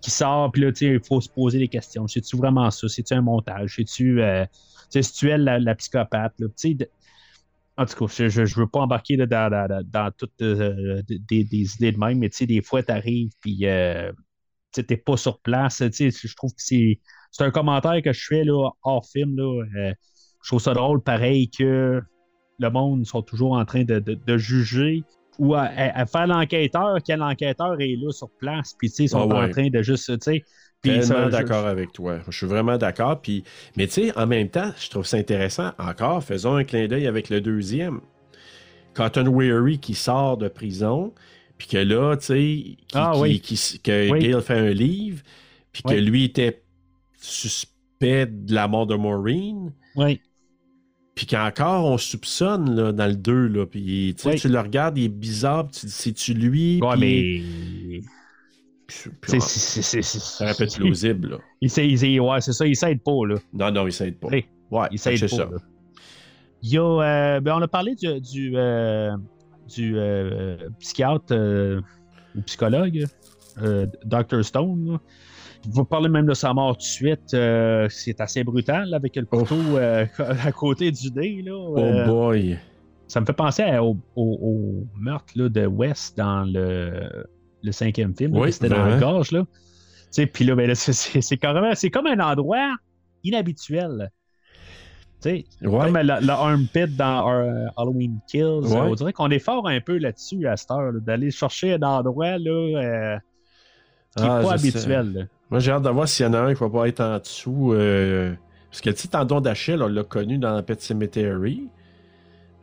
[0.00, 2.06] qui sort, puis là, tu sais, il faut se poser des questions.
[2.06, 2.88] C'est-tu vraiment ça?
[2.88, 3.76] C'est-tu un montage?
[3.76, 4.44] C'est-tu, euh,
[4.92, 6.34] tu elle la, psychopathe?
[6.38, 6.48] là?
[6.58, 6.90] Tu sais,
[7.76, 11.74] en tout cas, je, je veux pas embarquer dans, dans, dans- toutes euh, des, des
[11.76, 13.66] idées de même, mais tu sais, des fois, tu arrives, puis
[14.82, 15.82] t'es pas sur place.
[15.82, 17.00] Je trouve que c'est,
[17.30, 19.36] c'est un commentaire que je fais là, hors film.
[19.36, 19.92] Là, euh,
[20.42, 22.00] je trouve ça drôle, pareil, que
[22.58, 25.02] le monde sont toujours en train de, de- de juger
[25.38, 29.28] ou à, à- à faire l'enquêteur, quand l'enquêteur est là sur place, puis ils sont
[29.30, 29.44] Ah ouais.
[29.46, 30.10] en train de juste,
[30.84, 32.18] puis Tellement d'accord avec toi.
[32.28, 33.18] Je suis vraiment d'accord.
[33.22, 33.42] Puis,
[33.74, 35.70] mais tu sais, en même temps, je trouve ça intéressant.
[35.78, 38.00] Encore, faisons un clin d'œil avec le deuxième.
[38.92, 41.12] Cotton Weary qui sort de prison,
[41.58, 43.40] puis que là, tu sais, qui, Ah qui- oui.
[43.40, 44.18] qui- que Oui.
[44.20, 45.22] Gail fait un livre,
[45.72, 46.62] puis que lui était
[47.20, 49.72] suspect de la mort de Maureen.
[49.96, 50.20] Oui.
[51.14, 53.66] Puis qu'encore, on soupçonne là, dans le 2, là.
[53.66, 54.40] Puis tu sais, Oui.
[54.40, 56.80] tu le regardes, il est bizarre, tu dis, c'est-tu lui?
[56.82, 58.00] Ouais, Puis- mais.
[58.88, 59.36] c'est- pu
[60.64, 61.38] être plausible, là.
[61.60, 63.36] Il s'aide, ouais, c'est ça, il s'aide pas, là.
[63.52, 64.28] Non, non, il s'aide pas.
[64.28, 64.44] Ouais,
[64.90, 65.36] Il s'aide c'est pas.
[65.36, 65.44] ça.
[65.44, 65.56] là.
[66.62, 69.12] Il y a, euh, ben, on a parlé du, du, euh,
[69.68, 71.80] du euh, psychiatre euh,
[72.36, 73.04] ou psychologue,
[73.62, 74.44] euh, Dr.
[74.44, 74.92] Stone.
[74.92, 74.98] là.
[75.74, 77.32] Vais parler même de sa mort tout de suite.
[77.32, 81.40] euh, c'est assez brutal là, avec le couteau euh, à côté du nez.
[81.42, 82.58] Là, Oh Euh, boy.
[83.06, 87.26] ça me fait penser à- au, au- au meurtre là, de West dans le,
[87.62, 88.36] le cinquième film.
[88.36, 89.32] Oui, C'était dans la gorge.
[89.32, 89.44] Là.
[90.32, 92.74] Puis là, ben, là, c'est- c'est c'est carrément c'est comme un endroit
[93.22, 94.10] inhabituel.
[95.24, 95.84] Tu sais, Ouais.
[95.86, 98.42] Comme le, le armpit dans euh, Halloween Kills.
[98.66, 98.76] Ouais.
[98.76, 102.36] On dirait qu'on est fort un peu là-dessus à cette heure, d'aller chercher un endroit
[102.38, 103.18] là, euh,
[104.16, 104.68] qui n'est Ah, pas sais.
[104.68, 105.12] habituel.
[105.14, 105.22] là.
[105.50, 107.18] Moi, j'ai hâte de voir s'il y en a un qui va pas être en
[107.18, 107.72] dessous.
[107.74, 108.34] euh,
[108.70, 111.68] Parce que le petit tendon d'Achille, on l'a connu dans Pet Cemetery.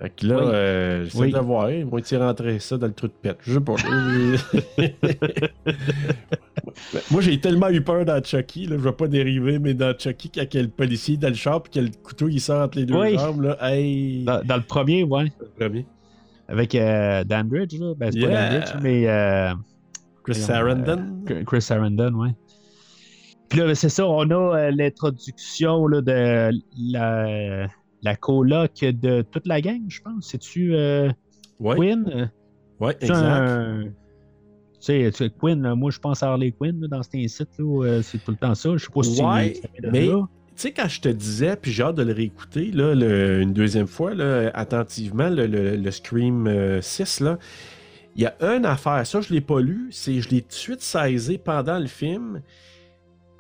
[0.01, 0.43] Fait que là, Oui.
[0.51, 1.31] euh, j'essaie Oui.
[1.31, 1.71] de voir.
[1.71, 3.37] Ils vont-ils rentrer ça dans le trou de pète?
[3.41, 3.75] Je sais pas.
[7.11, 8.65] Moi, j'ai tellement eu peur dans Chucky.
[8.67, 11.27] Là, je vais pas dériver, mais dans Chucky, quand il y a le policier dans
[11.27, 13.17] le char puis que le couteau il sort entre les deux Oui.
[13.17, 15.25] jambes, là, hey, Dans, dans le premier, ouais.
[15.39, 15.85] le premier.
[16.47, 17.93] avec euh, Danbridge, là.
[17.97, 18.29] Ben, c'est Yeah.
[18.29, 19.07] pas Danbridge, mais.
[19.07, 19.53] euh,
[20.23, 21.03] Chris Sarandon.
[21.29, 22.29] euh, Chris Sarandon, oui.
[23.49, 26.51] Puis là, ben, c'est ça, on a euh, l'introduction de
[26.91, 27.67] la,
[28.03, 30.27] la coloc de toute la gang, je pense.
[30.29, 31.09] C'est-tu euh,
[31.59, 32.05] ouais, Quinn?
[32.13, 32.25] Euh,
[32.85, 33.19] ouais, c'est exact.
[33.19, 33.91] un- Tu
[34.79, 37.49] sais, tu sais, Quinn, là, moi je pense à Harley Quinn là, dans cet incite,
[37.59, 38.71] euh, c'est tout le temps ça.
[38.75, 40.07] Je sais pas si Ouais, de mais-.
[40.07, 43.53] Tu sais, quand je te disais, puis j'ai hâte de le réécouter là, le- une
[43.53, 47.37] deuxième fois, là, attentivement, le, le- le Scream euh, 6, là,
[48.15, 50.49] il y a une affaire, ça je ne l'ai pas lu, c'est je l'ai tout
[50.49, 52.41] de suite saisi pendant le film.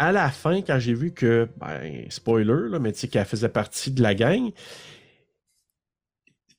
[0.01, 3.49] À la fin, quand j'ai vu que, ben, spoiler, là, mais tu sais, qu'elle faisait
[3.49, 4.49] partie de la gang,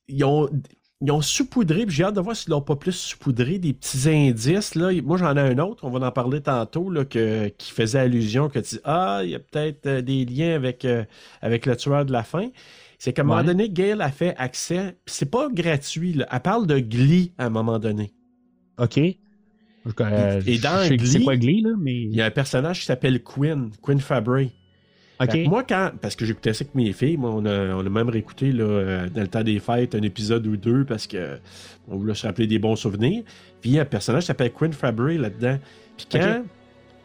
[0.07, 0.49] ils ont,
[1.01, 4.09] ils ont saupoudré, puis j'ai hâte de voir s'ils l'ont pas plus saupoudré, des petits
[4.09, 4.75] indices.
[4.75, 4.93] Là.
[5.03, 8.47] Moi, j'en ai un autre, on va en parler tantôt, là, que, qui faisait allusion,
[8.47, 11.03] que tu dis, ah, il y a peut-être euh, des liens avec, euh,
[11.41, 12.49] avec le tueur de la fin.
[12.97, 16.27] C'est qu'à un moment donné, Gail a fait accès, puis c'est pas gratuit, là.
[16.31, 18.13] elle parle de Glee à un moment donné.
[18.77, 19.01] Ok.
[20.13, 22.01] Euh, Et je dans sais Glee, quoi Glee, là, mais.
[22.03, 24.51] Il y a un personnage qui s'appelle Quinn, Quinn Fabry.
[25.45, 25.91] Moi, quand.
[26.01, 28.63] Parce que j'écoutais ça avec mes filles, moi, on a, on a même réécouté là,
[28.63, 31.39] euh, dans le temps des fêtes un épisode ou deux parce que
[31.87, 33.23] on voulait se rappeler des bons souvenirs.
[33.61, 35.59] Puis il y a un personnage qui s'appelle Quinn Fabry là-dedans.
[35.97, 36.43] Puis quand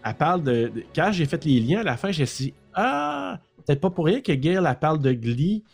[0.04, 3.40] elle parle de, de- Quand j'ai fait les liens à la fin, j'ai dit Ah,
[3.66, 5.64] peut-être pas pour rien que Gail elle parle de Glee.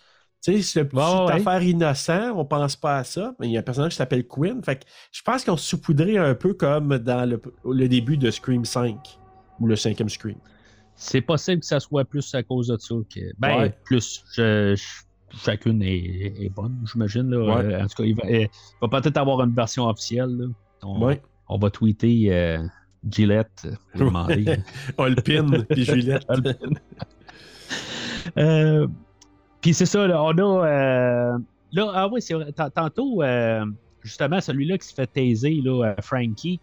[0.45, 1.33] Tu sais, c'est une petite Ouais, ouais.
[1.33, 3.35] affaire innocent, on pense pas à ça.
[3.41, 4.63] Mais il y a un personnage qui s'appelle Quinn.
[4.63, 8.31] Fait que je pense qu'ils ont saupoudré un peu comme dans le, le début de
[8.31, 8.97] Scream 5
[9.61, 10.37] ou le cinquième Scream.
[10.97, 12.95] C'est possible que ça soit plus à cause de ça.
[13.15, 13.21] Que...
[13.39, 13.75] Ben, Ouais.
[13.85, 14.23] plus.
[14.35, 15.05] Je- je-
[15.37, 17.29] Chacune est, est bonne, j'imagine.
[17.31, 17.39] là.
[17.57, 17.65] Ouais.
[17.75, 18.49] Euh, en tout cas, il va, il
[18.81, 20.29] va peut-être avoir une version officielle.
[20.31, 20.47] là.
[20.85, 21.21] On, Ouais.
[21.49, 22.63] on va tweeter euh,
[23.11, 23.67] Gillette
[23.99, 24.57] euh.
[24.99, 26.27] Olpin puis Juliette.
[28.39, 28.87] Euh,
[29.65, 30.67] Puis c'est ça, là, on a.
[30.67, 31.39] euh,
[31.73, 32.35] là, ah oui, c'est
[32.75, 33.65] Tantôt, euh,
[34.03, 36.61] justement, celui-là qui se fait taiser, là, euh, Frankie,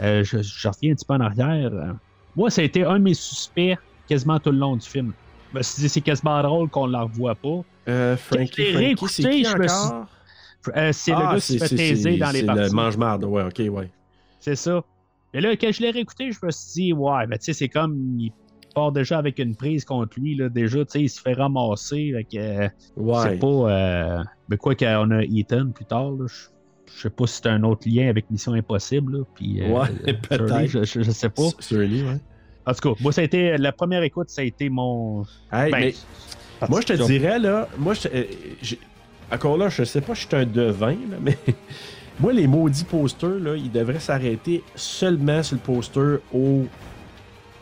[0.00, 1.72] je, je reviens un petit peu en arrière.
[2.36, 3.76] moi, ça a été un de mes suspects
[4.08, 5.12] quasiment tout le long du film.
[5.52, 7.62] Je me suis dit, c'est quasiment drôle qu'on ne la revoit pas.
[7.88, 10.06] Euh, Frankie, Frankie, c'est qui suis- encore?
[10.76, 12.62] Euh, c'est le Ah, gars qui se fait c'est- taiser c'est- dans les c'est parties.
[12.62, 13.90] le mange-marde, ouais, ok, ouais.
[14.38, 14.82] C'est ça.
[15.34, 17.68] Et là, quand je l'ai réécouté, je me suis dit, ouais, ben, tu sais, c'est
[17.68, 17.96] comme.
[18.20, 18.30] Il
[18.76, 20.48] part déjà avec une prise contre lui, là.
[20.50, 22.12] Déjà, tu sais, il se fait ramasser.
[22.34, 23.14] euh, Ouais.
[23.22, 23.46] C'est pas.
[23.46, 27.62] euh, Mais quoi qu'on a Ethan plus tard, là, je sais pas si c'est un
[27.64, 29.18] autre lien avec Mission Impossible.
[29.18, 30.66] Là, puis, euh, Ouais, euh, peut-être.
[30.68, 31.48] Je, je- sais pas.
[31.58, 32.18] Surely, ouais.
[32.66, 33.56] En tout cas, moi, ça a été.
[33.56, 35.22] La première écoute, ça a été mon.
[35.52, 35.94] Hey, Ben, mais
[36.68, 38.74] moi, je te dirais, là, moi, je,
[39.32, 41.36] encore là, je sais pas, je suis un devin, là, mais
[42.20, 46.64] moi, les maudits posters, là, ils devraient s'arrêter seulement sur le poster au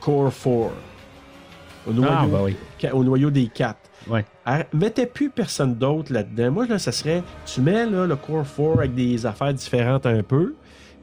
[0.01, 0.71] Core 4.
[1.89, 2.57] Au noyau, Ah, bah oui.
[2.93, 3.77] au noyau des 4.
[4.09, 4.25] Ouais.
[4.73, 6.51] Mettez plus personne d'autre là-dedans.
[6.53, 7.23] Moi, là, ça serait.
[7.47, 10.55] Tu mets là, le Core 4 avec des affaires différentes un peu.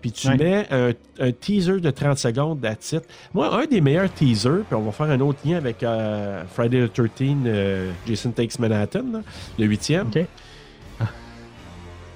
[0.01, 0.37] Puis tu Ouais.
[0.37, 3.03] mets un, un teaser de 30 secondes that's it.
[3.35, 6.87] Moi, un des meilleurs teasers, puis on va faire un autre lien avec euh, Friday
[6.87, 7.11] the 13,
[7.45, 9.19] euh, Jason Takes Manhattan, là,
[9.59, 10.07] le huitième.
[10.07, 10.25] Ok.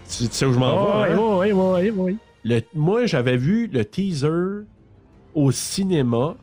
[0.08, 1.12] Tu, tu sais où je m'en Oh, vais?
[1.14, 1.18] hein?
[1.20, 2.18] oui, oui, oui, oui.
[2.44, 4.66] Le- moi, j'avais vu le teaser
[5.34, 6.36] au cinéma.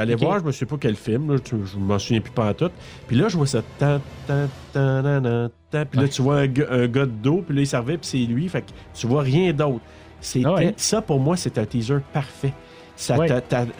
[0.00, 2.32] J'étais allé voir, je me souviens pas quel film, là, tu- je m'en souviens plus
[2.32, 2.70] pas tout.
[3.06, 3.62] Puis là, je vois ça.
[3.78, 5.84] Tan, tan, tan.
[5.90, 8.06] Puis là, tu vois un, gars- un gars de dos, puis là, il servait, puis
[8.06, 8.48] c'est lui.
[8.48, 9.80] Fait que tu vois rien d'autre.
[10.20, 10.74] C'était, Ah ouais.
[10.76, 12.52] Ça, pour moi, c'est un teaser parfait.
[12.94, 13.28] Ça, Ouais.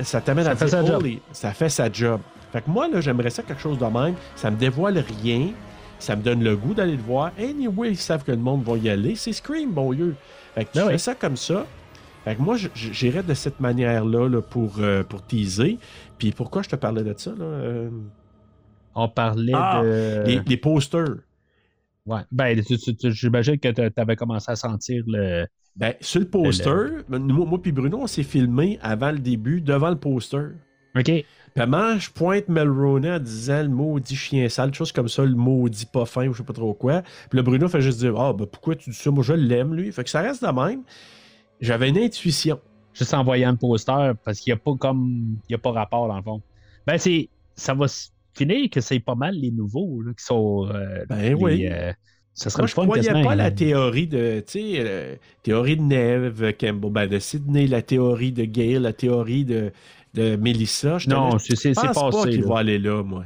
[0.01, 1.01] ça t'amène à fait dire,
[1.33, 2.21] sa ça fait sa job.
[2.53, 4.15] Fait que moi, là, j'aimerais ça quelque chose de même.
[4.37, 5.49] Ça me dévoile rien.
[5.99, 7.31] Ça me donne le goût d'aller le voir.
[7.39, 9.15] Anyway, ils savent que le monde va y aller.
[9.17, 10.15] C'est Scream, bon Dieu.
[10.55, 10.99] Fait que tu Ah fais ouais.
[10.99, 11.65] ça comme ça.
[12.25, 15.79] Fait que moi, j'irais de cette manière-là là, pour, euh, pour teaser.
[16.19, 17.31] Puis pourquoi je te parlais de ça?
[17.33, 17.45] Là?
[17.45, 17.91] euh,
[18.95, 20.23] On parlait Ah, de.
[20.27, 21.17] les, les posters.
[22.07, 22.21] Ouais.
[22.31, 22.61] Ben,
[23.11, 25.47] j'imagine que tu avais commencé à sentir le.
[25.75, 29.91] Ben, sur le poster, moi, moi puis Bruno, on s'est filmé avant le début, devant
[29.91, 30.53] le poster.
[30.97, 31.05] OK.
[31.05, 35.35] Puis moi, je pointe Melrona en disant le maudit chien sale, chose comme ça, le
[35.35, 37.03] maudit pas fin ou je sais pas trop quoi.
[37.03, 39.11] Puis le Bruno fait juste dire Ah, ben pourquoi tu dis ça?
[39.11, 39.93] Moi, je l'aime, lui.
[39.93, 40.83] Fait que ça reste de même.
[41.61, 42.61] J'avais une intuition.
[42.97, 45.37] Juste en voyant le poster, parce qu'il n'y a pas comme.
[45.49, 46.41] Il n'y a pas rapport, dans le fond.
[46.87, 47.29] Ben, c'est.
[47.55, 47.87] Ça va
[48.35, 50.69] finir que c'est pas mal les nouveaux là, qui sont.
[50.73, 51.67] euh, Ben les, oui.
[51.71, 51.93] euh,
[52.35, 53.51] ça serait Moi, je fun croyais pas la hein.
[53.51, 58.45] théorie de, tu sais, euh, théorie de Neve, Campbell, ben, de Sydney, la théorie de
[58.45, 59.73] Gail, la théorie de,
[60.13, 60.99] de Melissa.
[60.99, 63.25] Je Non, c'est je pense pas qu'il va aller là, moi.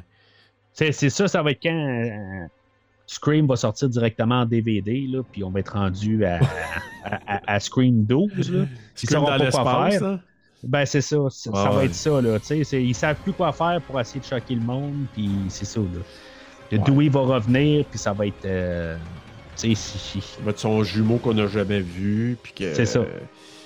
[0.72, 2.46] C'est c'est ça, ça va être quand euh,
[3.12, 6.38] Scream va sortir directement en DVD, là, puis on va être rendu à,
[7.04, 8.52] à, à- à Scream 12.
[8.52, 8.64] Là.
[9.02, 10.02] Ils Scream sauront dans pas quoi faire.
[10.02, 10.20] là.
[10.62, 11.16] Ben, c'est ça.
[11.26, 11.86] Ah ça va ouais.
[11.86, 12.36] être ça, là.
[12.72, 15.86] Ils savent plus quoi faire pour essayer de choquer le monde, puis c'est ça, là.
[16.70, 16.84] Le Ouais.
[16.84, 18.44] Dewey va revenir, puis ça va être.
[18.44, 18.96] euh,
[19.56, 19.74] si-
[20.44, 22.36] va être son jumeau qu'on n'a jamais vu.
[22.40, 23.00] Puis que, C'est ça.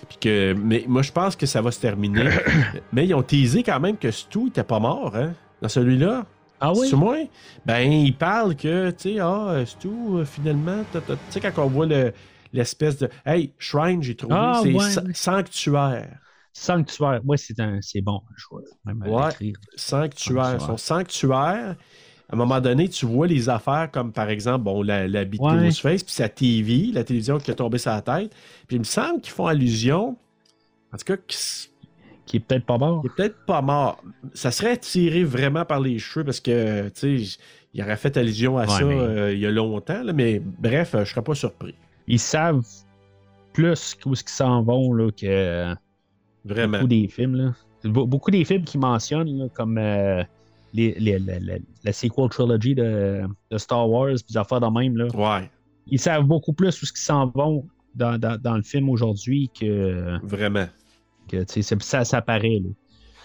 [0.09, 2.31] puis que, mais moi, je pense que ça va se terminer.
[2.95, 6.25] mais ils ont teasé quand même que Stu était pas mort, hein, dans celui-là?
[6.67, 6.89] Ah oui?
[6.89, 7.17] C'est moi?
[7.67, 10.99] Ben, il parle que, tu sais, ah, Stu, euh, finalement, tu
[11.31, 12.13] sais, quand on voit le-
[12.53, 13.09] l'espèce de.
[13.27, 15.13] Hey, Shrine, j'ai trouvé, Ah, c'est ouais.
[15.15, 16.19] sanctuaire.
[16.53, 17.21] Sanctuaire.
[17.25, 18.23] Ouais, c'est un- c'est bon.
[18.37, 19.23] Je vais même Ouais.
[19.31, 19.55] Sanctuaire.
[19.77, 20.61] Sanctuaire.
[20.61, 21.77] Son sanctuaire.
[22.31, 25.41] À un moment donné, tu vois les affaires comme par exemple bon, la, la bite
[25.43, 25.69] Ouais.
[25.71, 28.33] Puis sa TV, la télévision qui est tombée sur la tête.
[28.67, 30.17] Puis il me semble qu'ils font allusion,
[30.93, 31.17] en tout cas,
[32.27, 33.03] Qui est peut-être pas mort.
[33.05, 34.03] est peut-être pas mort.
[34.33, 37.39] Ça serait tiré vraiment par les cheveux parce que, tu sais,
[37.75, 40.41] il aurait fait allusion à Ouais, ça mais- euh, il y a longtemps, là, mais
[40.41, 41.75] bref, euh, je serais pas surpris.
[42.07, 42.65] Ils savent
[43.53, 45.75] plus où ce qu'ils s'en vont là, que
[46.45, 46.79] Vraiment.
[46.79, 47.37] beaucoup des films.
[47.37, 47.55] Là.
[47.85, 50.23] Be- Beaucoup des films qui mentionnent, là, comme euh,
[50.73, 54.97] les, les- la, sequel trilogy de, de Star Wars, puis des affaires de même.
[54.97, 55.07] Là.
[55.15, 55.51] Ouais,
[55.87, 59.51] Ils savent beaucoup plus où ce qu'ils s'en vont dans, dans- dans le film aujourd'hui
[59.59, 60.67] que, vraiment.
[61.29, 61.45] Que
[61.81, 62.61] ça, ça paraît.
[62.65, 62.71] Là.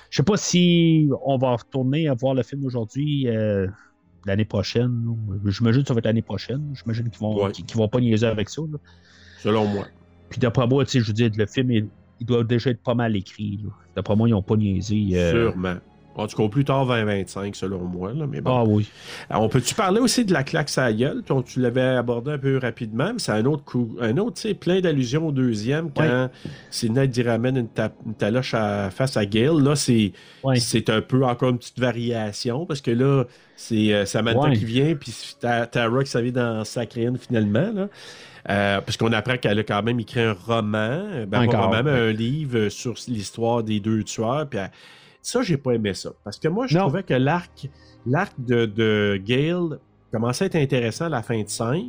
[0.10, 3.68] Je sais pas si on va retourner à voir le film aujourd'hui euh,
[4.26, 5.16] l'année prochaine.
[5.46, 6.74] J'imagine que ça va être l'année prochaine.
[6.74, 7.52] J'imagine qu'ils vont, Ouais.
[7.76, 8.62] vont pas niaiser avec ça.
[8.64, 8.78] là.
[9.40, 9.86] Selon moi.
[10.30, 11.88] Puis d'après moi, je veux dire, le film, il,
[12.20, 13.60] il doit déjà être pas mal écrit.
[13.96, 15.08] D'après moi, ils n'ont pas niaisé.
[15.14, 15.76] euh, Sûrement.
[16.20, 18.14] En tout cas, plus tard 2025, selon moi.
[18.14, 18.52] Là, mais bon.
[18.56, 18.88] Ah oui.
[19.30, 21.24] Alors, on peut-tu parler aussi de la claque à gueule?
[21.46, 23.96] Tu l'avais abordé un peu rapidement, mais c'est un autre coup.
[24.02, 26.30] Un autre, tu plein d'allusions au deuxième quand
[26.70, 29.62] Sidney dit ramène une, ta- une taloche à- face à Gale.
[29.64, 30.12] Là, c'est
[30.56, 33.24] c'est un peu encore une petite variation parce que là,
[33.56, 37.72] c'est euh, Samantha qui vient, puis c'est Ta- Tara qui s'avait dans Sacrine finalement.
[37.74, 37.88] Là.
[38.50, 41.48] Euh, parce qu'on apprend qu'elle a quand même écrit un roman, euh, ben, pas un
[41.48, 42.10] Encore, roman, mais ouais.
[42.10, 44.48] un livre sur l'histoire des deux tueurs.
[44.50, 44.72] Puis elle-
[45.30, 46.12] ça, j'ai pas aimé ça.
[46.24, 46.84] Parce que moi, je Non.
[46.86, 47.70] trouvais que l'arc
[48.06, 49.80] l'arc de, de Gale
[50.12, 51.84] commençait à être intéressant à la fin de 5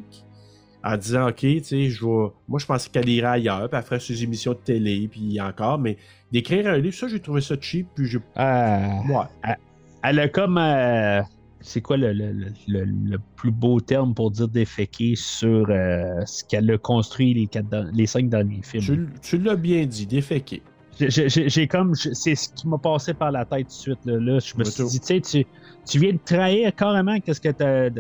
[0.83, 2.29] en disant OK, tu sais, je vais.
[2.49, 5.79] Moi, je pensais qu'elle irait ailleurs, puis elle ferait ses émissions de télé, puis encore,
[5.79, 5.97] mais
[6.33, 8.19] d'écrire un livre, ça, j'ai trouvé ça cheap, puis j'ai.
[8.39, 9.55] Euh, Ouais.
[10.03, 10.59] elle a comme.
[10.59, 11.21] euh,
[11.63, 12.33] c'est quoi le, le-
[12.69, 17.47] le- le- plus beau terme pour dire déféquer sur euh, ce qu'elle a construit les,
[17.47, 19.11] quatre dans- les cinq derniers films?
[19.21, 20.63] Tu, tu l'as bien dit, déféqué.
[21.09, 21.95] J'ai- comme.
[21.95, 24.05] C'est ce qui m'a passé par la tête tout de suite.
[24.05, 25.47] Là, Là, je me suis dit, tu sais, tu,
[25.89, 27.91] tu viens de trahir carrément qu'est-ce que t'as.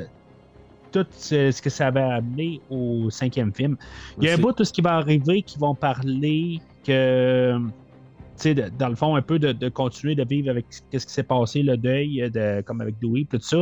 [0.93, 3.77] Tout ce, que ça avait amené au cinquième film.
[4.20, 7.56] Il y a un bout de ce qui va arriver qui vont parler que.
[8.36, 10.81] Tu sais, de- dans le fond, un peu de, de continuer de vivre avec ce
[10.90, 13.59] qui s'est passé, le deuil, de, comme avec Dewey, tout ça.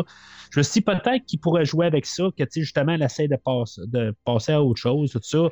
[0.53, 3.03] Je me suis dit peut-être qu'il pourrait jouer avec ça, que tu sais, justement, elle
[3.03, 5.49] essaie de, passe- de passer à autre chose, tout ça.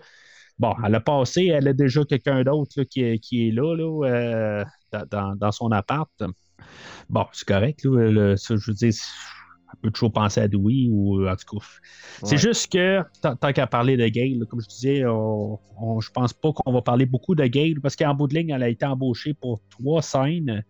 [0.58, 4.08] Bon, elle a passé, elle a déjà quelqu'un d'autre qui, est- qui est là, là
[4.08, 4.64] euh,
[5.10, 6.10] dans, son appart.
[7.10, 8.92] Bon, c'est correct, là, le- ça, je veux dire,
[9.72, 11.66] elle peut toujours penser à Dewey ou en tout cas.
[12.24, 16.10] C'est juste que, tant, qu'à parler de Gale, là, comme je disais, on, on- je
[16.10, 18.68] pense pas qu'on va parler beaucoup de Gale parce qu'en bout de ligne, elle a
[18.68, 20.64] été embauchée pour trois scènes.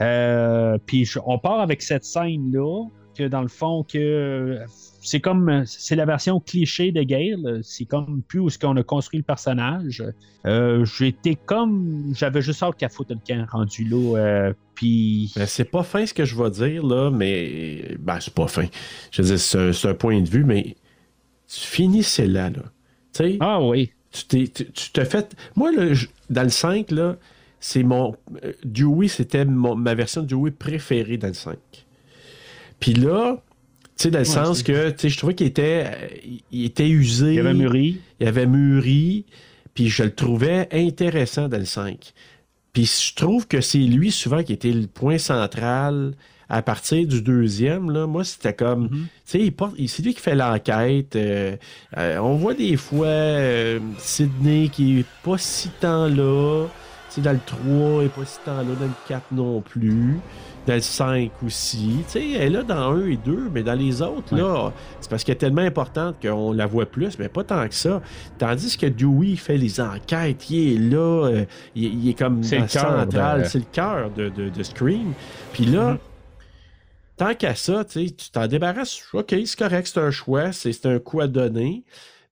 [0.00, 2.84] Euh, puis on part avec cette scène-là,
[3.16, 4.58] que dans le fond, que
[5.02, 7.60] c'est comme c'est la version cliché de Gale.
[7.62, 10.02] C'est comme plus où ce qu'on a construit le personnage.
[10.46, 14.16] Euh, J'étais comme j'avais juste hâte qu'elle foute le camp rendu là.
[14.18, 17.96] euh, puis Ben, c'est pas fin ce que je vais dire, là, mais.
[17.98, 18.66] Ben, c'est pas fin.
[19.10, 19.38] Je veux dire,
[19.74, 20.76] c'est un, point de vue, mais.
[21.48, 22.62] Tu finissais là, là.
[23.12, 25.36] Tu sais, ah oui, tu t'es- fait.
[25.56, 25.92] Moi, là,
[26.30, 27.16] dans le 5, là,
[27.58, 28.14] c'est mon.
[28.44, 31.56] euh, Dewey, c'était ma version de Dewey préférée dans le 5.
[32.80, 33.36] Puis là,
[33.96, 36.06] tu sais, dans le sens que, tu sais, je trouvais qu'il était, euh,
[36.50, 37.34] il- était usé.
[37.34, 38.00] il avait mûri.
[38.20, 39.26] il avait mûri,
[39.74, 42.12] puis je le trouvais intéressant dans le 5.
[42.72, 46.12] Puis je trouve que c'est lui souvent qui était le point central
[46.48, 47.90] à partir du deuxième.
[47.90, 51.14] Là, moi, c'était comme, tu sais, il porte- il- c'est lui qui fait l'enquête.
[51.16, 51.56] euh,
[51.98, 56.66] euh, on voit des fois euh, Sydney qui est pas si tant là.
[57.08, 59.60] Tu sais, dans le 3, il est pas si tant là, dans le 4 non
[59.60, 60.16] plus.
[60.70, 61.96] Dans le 5 aussi.
[62.06, 65.10] Tu sais, elle est là dans 1 et 2, mais dans les autres, là, c'est
[65.10, 68.00] parce qu'elle est tellement importante qu'on la voit plus, mais pas tant que ça.
[68.38, 71.44] Tandis que Dewey fait les enquêtes, il est là, euh,
[71.74, 75.12] il, il est comme C'est le central, de- c'est le cœur de, de, de Scream.
[75.52, 75.98] Puis là, Mhm.
[77.16, 80.98] tant qu'à ça, tu t'en débarrasses, ok, c'est correct, c'est un choix, c'est c'est un
[81.00, 81.84] coup à donner.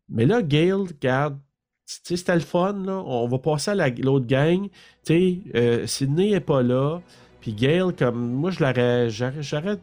[0.09, 1.39] Mais là, Gale, regarde,
[1.85, 3.02] c'était le fun, là.
[3.05, 4.69] On va passer à la- l'autre gang.
[4.69, 4.70] Tu
[5.05, 7.01] sais, euh, Sydney est pas là.
[7.40, 9.10] Puis Gale, comme moi, je l'aurais.
[9.10, 9.43] J'aurais.
[9.43, 9.77] j'aurais-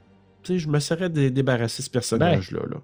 [0.43, 2.61] Tu sais, je me serais dé- débarrassé de ce personnage-là.
[2.69, 2.77] là.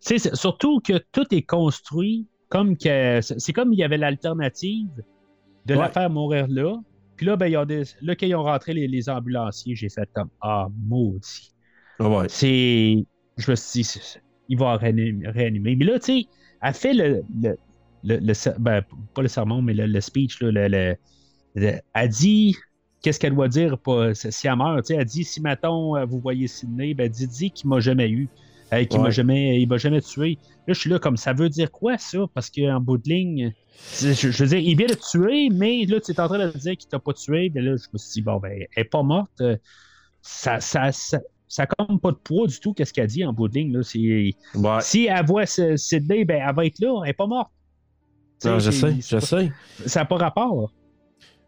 [0.00, 3.20] Sais, c'est- surtout que tout est construit comme que.
[3.22, 4.90] C'est comme il y avait l'alternative
[5.66, 6.76] de la faire mourir là.
[7.16, 9.76] Puis là, ben, il y a des, là, quand ils ont rentré les, les ambulanciers,
[9.76, 11.52] j'ai fait comme Ah, maudit.
[12.00, 12.26] Ah ouais.
[12.28, 13.04] C'est.
[13.38, 15.28] Je me suis dit, c'est- il va réanimer.
[15.28, 15.76] réanimer.
[15.76, 16.26] Mais là, tu sais,
[16.60, 17.22] elle fait le.
[17.42, 17.56] le,
[18.04, 18.82] le, le ser- ben,
[19.14, 20.42] pas le sermon, mais le, speech.
[20.42, 20.96] Là, le-
[21.94, 22.56] elle dit
[23.02, 24.90] qu'est-ce qu'elle doit dire pour, si elle meurt.
[24.90, 28.28] Elle dit si, mettons, euh, vous voyez Sidney, ben, dis qu'il m'a jamais eu.
[28.72, 29.12] euh, qu'il m'a Ouais.
[29.12, 30.38] jamais, il m'a jamais tué.
[30.66, 32.20] Là, je suis là comme ça veut dire quoi ça?
[32.32, 33.52] Parce qu'en bout de ligne,
[34.00, 36.56] je, je veux dire, il vient de tuer, mais là, tu es en train de
[36.56, 37.52] dire qu'il t'a pas tué.
[37.54, 39.40] Mais là, je me suis dit, bon, ben, elle est pas morte.
[39.42, 39.56] euh,
[40.22, 43.48] Ça, ça, ça, ça comme pas de poids du tout, qu'est-ce qu'elle dit en bout
[43.48, 43.72] de ligne.
[43.76, 43.80] Là.
[44.54, 44.78] Ouais.
[44.80, 47.50] Si elle voit Sidney, ben, elle va être là, elle est pas morte.
[48.44, 49.52] Non, je c'est- sais, je pas- sais.
[49.86, 50.72] Ça n'a pas rapport.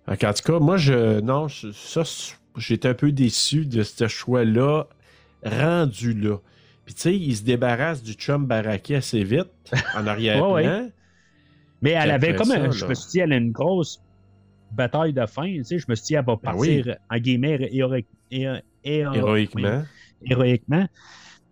[0.06, 1.20] En tout cas, moi, je.
[1.20, 2.02] Non, ça,
[2.56, 4.84] j'étais un peu déçu de ce choix-là,
[5.44, 6.36] rendu là.
[6.84, 9.48] Puis, tu sais, il se débarrasse du chum baraqué assez vite,
[9.96, 10.52] en arrière-plan.
[10.52, 10.90] Ouais,
[11.80, 14.00] Mais elle avait comme, ça, je me suis dit, elle a une grosse
[14.72, 15.46] bataille de fin.
[15.46, 19.14] Tu sais, je me suis dit, elle va Ben partir, en guillemets, héroïque- héro- héro-
[19.14, 19.82] Héroïquement.
[20.26, 20.86] héroïquement.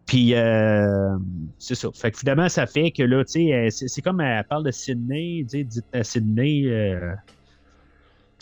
[0.05, 1.17] Puis, euh,
[1.59, 1.89] c'est ça.
[1.95, 4.65] Fait que finalement, ça fait que là, tu sais, elle- c'est c'est comme elle parle
[4.65, 6.65] de Sydney, tu sais, dites à Sydney.
[6.67, 7.15] Euh...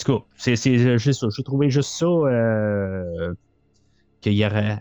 [0.04, 1.26] Tout cas, c'est c'est juste ça.
[1.36, 3.34] J'ai trouvé juste ça euh,
[4.20, 4.80] qu'il y aurait,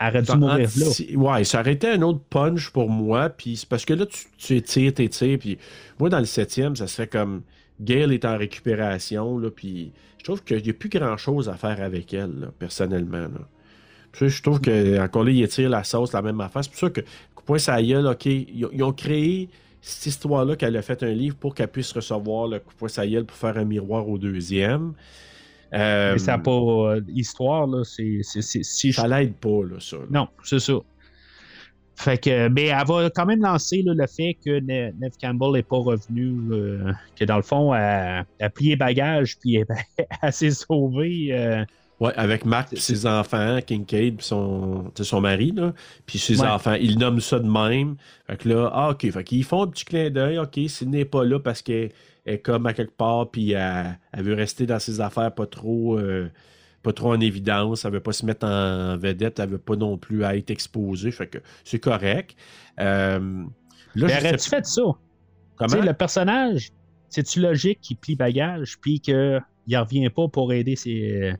[0.00, 1.16] aurait dû Ça- mourir là.
[1.16, 3.30] Ouais, ça aurait été un autre punch pour moi.
[3.30, 5.38] Puis c'est parce que là, tu, tu étires, t'étires.
[5.38, 5.58] Puis
[5.98, 7.42] moi, dans le septième, ça se fait comme
[7.80, 9.38] Gail est en récupération.
[9.38, 13.18] Là, puis je trouve qu'il n'y a plus grand-chose à faire avec elle, là, personnellement.
[13.18, 13.48] Là.
[14.12, 16.62] Puis je trouve que encore là, il étire la sauce, la même affaire.
[16.62, 17.00] C'est pour ça que,
[17.58, 19.50] sur la gueule, OK, ils, ils ont créé
[19.86, 23.24] cette histoire-là qu'elle a fait un livre pour qu'elle puisse recevoir le coup de poing
[23.24, 24.94] pour faire un miroir au deuxième.
[25.74, 27.82] Euh, Mais ça n'a pas euh, histoire, là.
[27.84, 29.96] C'est, c'est, c'est- si je ça l'aide pas, là, ça.
[29.96, 30.02] là.
[30.10, 30.74] Non, c'est ça.
[31.96, 35.52] Fait que, mais elle va quand même lancer là, le fait que Ne- Neve Campbell
[35.52, 39.66] n'est pas revenue, euh, que dans le fond, elle, elle a plié bagage, puis elle,
[40.22, 41.32] elle s'est sauvée.
[42.00, 45.72] Ouais, avec Marc et ses enfants, Kincaid puis son, son mari, là,
[46.06, 46.48] puis ses Ouais.
[46.48, 46.74] enfants.
[46.74, 47.96] Ils nomment ça de même.
[48.26, 49.08] Fait que là, ah, OK.
[49.10, 50.38] Fait qu'ils font un petit clin d'œil.
[50.38, 51.92] OK, Sydney n'est pas là parce qu'elle
[52.26, 55.96] est comme à quelque part, puis elle, elle veut rester dans ses affaires pas trop,
[55.98, 56.28] euh,
[56.82, 57.84] pas trop en évidence.
[57.84, 59.38] Elle veut pas se mettre en vedette.
[59.38, 61.12] Elle veut pas non plus être exposée.
[61.12, 62.34] Fait que c'est correct.
[62.80, 63.44] Euh,
[63.94, 64.82] là, mais aurais-tu fait ça?
[65.54, 65.68] comment?
[65.72, 66.72] Tu sais, le personnage,
[67.08, 71.34] c'est-tu logique qu'il plie bagage, puis qu'il ne revient pas pour aider ses,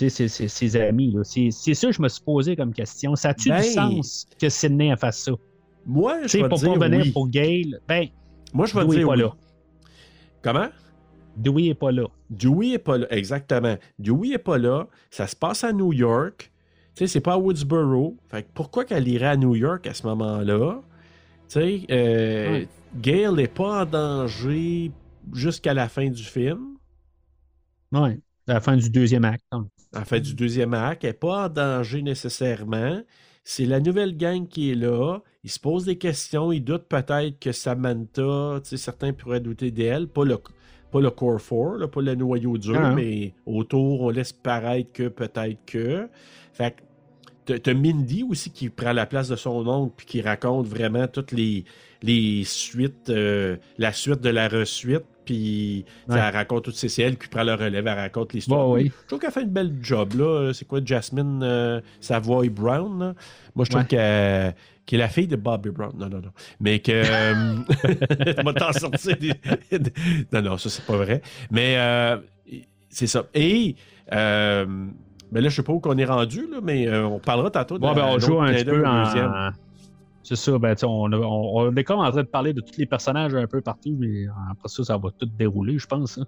[0.00, 1.12] sais, ses, ses- ses amis?
[1.12, 1.24] là?
[1.24, 3.16] C'est, c'est ça que je me suis posé comme question.
[3.16, 5.32] Ça a-tu Ben, du sens que Sydney elle fasse ça?
[5.84, 7.12] Moi, je sais, vais pour dire pas venir oui.
[7.12, 8.08] pour Gail, ben,
[8.52, 9.22] Moi, je vais Dewey est dire pas oui.
[9.22, 9.36] là.
[10.42, 10.68] Comment?
[11.36, 12.06] Dewey n'est pas là.
[12.30, 13.06] Dewey est pas là.
[13.10, 13.76] Exactement.
[13.98, 14.88] Dewey est pas là.
[15.10, 16.52] Ça se passe à New York.
[16.94, 18.16] Tu sais, c'est pas à Woodsboro.
[18.28, 20.82] Fait que pourquoi qu'elle irait à New York à ce moment-là?
[21.48, 22.64] Tu sais, euh,
[23.04, 24.92] n'est pas en danger
[25.32, 26.76] jusqu'à la fin du film.
[27.92, 29.44] Ouais, à la fin du deuxième acte.
[29.52, 29.66] hein.
[29.94, 31.04] En fait, du deuxième acte.
[31.04, 33.00] Elle n'est pas en danger nécessairement.
[33.44, 35.18] C'est la nouvelle gang qui est là.
[35.44, 36.50] Ils se posent des questions.
[36.52, 40.08] Ils doutent peut-être que Samantha, certains pourraient douter d'elle.
[40.08, 40.36] Pas le,
[40.90, 42.92] pas le core 4, là, pas le noyau dur, Ah.
[42.92, 46.08] mais autour, on laisse paraître que peut-être que.
[46.52, 46.74] Fait
[47.46, 51.06] que t'as Mindy aussi qui prend la place de son oncle puis qui raconte vraiment
[51.06, 51.64] toutes les,
[52.02, 55.04] les suites, euh, la suite de la resuite.
[55.26, 56.16] Puis Ouais.
[56.18, 58.68] elle raconte toutes c'est elle qui prend le relève, elle raconte l'histoire.
[58.70, 58.92] Ouais, ouais.
[59.02, 60.52] Je trouve qu'elle fait une belle job, là.
[60.54, 63.14] C'est quoi, Jasmine euh, Savoy Brown, là?
[63.54, 64.54] Moi, je trouve qu'elle
[64.92, 65.92] est la fille de Bobby Brown.
[65.98, 66.30] Non, non, non.
[66.60, 66.92] Mais que...
[66.92, 69.32] euh, t'en sortir des...
[70.32, 71.20] Non, non, ça, c'est pas vrai.
[71.50, 72.16] Mais euh,
[72.88, 73.24] c'est ça.
[73.34, 73.74] Et...
[74.12, 74.64] euh,
[75.32, 77.74] mais là, je sais pas où qu'on est rendu, là, mais euh, on parlera tantôt
[77.78, 79.50] de Bon, ben, on joue un petit peu en.
[80.28, 82.86] C'est ça, ben, on, on- on est comme en train de parler de tous les
[82.86, 86.18] personnages un peu partout, mais après ça, ça va tout dérouler, je pense.
[86.18, 86.24] hein.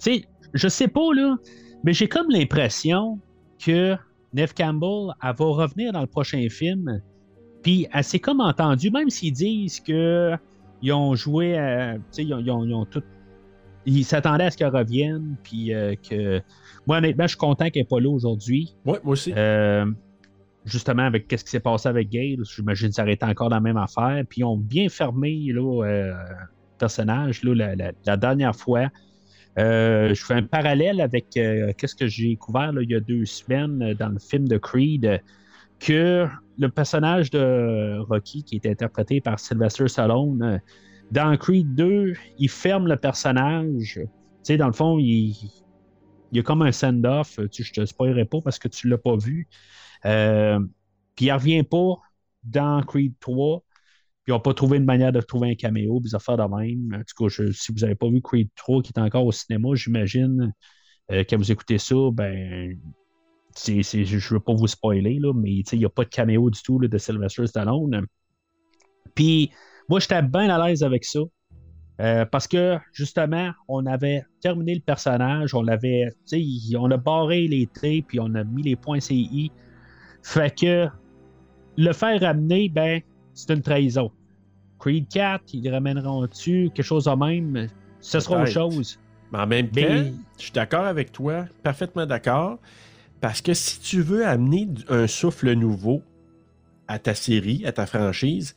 [0.00, 0.24] Tu sais,
[0.54, 1.36] je sais pas, là,
[1.82, 3.18] mais j'ai comme l'impression
[3.64, 3.96] que
[4.32, 7.00] Neve Campbell, elle va revenir dans le prochain film,
[7.64, 10.34] puis elle s'est comme entendue, même s'ils disent que
[10.82, 13.02] ils ont joué, à- tu sais, ils ont, ils ont- ils ont tout.
[13.86, 16.40] Ils s'attendaient à ce qu'elle revienne, puis euh, que.
[16.86, 18.76] Moi, honnêtement, je suis content qu'elle n'est pas là aujourd'hui.
[18.84, 19.32] Ouais, moi aussi.
[19.36, 19.86] Euh,
[20.66, 23.60] justement, avec qu'est-ce qui s'est passé avec Gale, j'imagine que ça aurait été encore la
[23.60, 24.22] même affaire.
[24.28, 26.14] Puis ils ont bien fermé euh, le
[26.78, 27.74] personnage là,
[28.04, 28.88] la, dernière fois.
[29.58, 33.00] Euh, je fais un parallèle avec euh, qu'est-ce que j'ai découvert là, il y a
[33.00, 35.22] deux semaines dans le film de Creed,
[35.78, 36.26] que
[36.58, 40.60] le personnage de Rocky, qui est interprété par Sylvester Stallone,
[41.12, 44.00] dans Creed 2, il ferme le personnage.
[44.44, 45.34] Tu dans le fond, il,
[46.32, 47.38] y a comme un send-off.
[47.56, 49.46] Je te spoilerai pas parce que tu l'as pas vu.
[50.06, 50.60] Euh,
[51.14, 51.96] puis il revient pas
[52.44, 53.60] dans Creed 3.
[54.22, 56.94] Puis ils n'ont pas trouvé une manière de trouver un caméo, des affaires de même.
[56.94, 59.68] En tout cas, si vous n'avez pas vu Creed 3 qui est encore au cinéma,
[59.74, 60.52] j'imagine,
[61.12, 62.78] euh, quand vous écoutez ça, ben.
[63.56, 66.60] je ne veux pas vous spoiler, là, mais il n'y a pas de caméo du
[66.62, 68.06] tout de Sylvester Stallone.
[69.14, 69.50] Puis
[69.88, 71.20] moi, j'étais bien à l'aise avec ça.
[71.98, 76.08] Euh, parce que justement, on avait terminé le personnage, on l'avait,
[76.76, 79.50] on a barré les T, puis on a mis les points CI.
[80.28, 80.88] Fait que
[81.76, 83.00] le faire ramener, ben,
[83.32, 84.10] c'est une trahison.
[84.80, 87.68] Creed 4, ils ramèneront-tu quelque chose de même?
[88.00, 88.98] Ce sera autre chose.
[89.30, 92.58] Mais en même Mais- temps, je suis d'accord avec toi, parfaitement d'accord,
[93.20, 96.02] parce que si tu veux amener un souffle nouveau
[96.88, 98.56] à ta série, à ta franchise,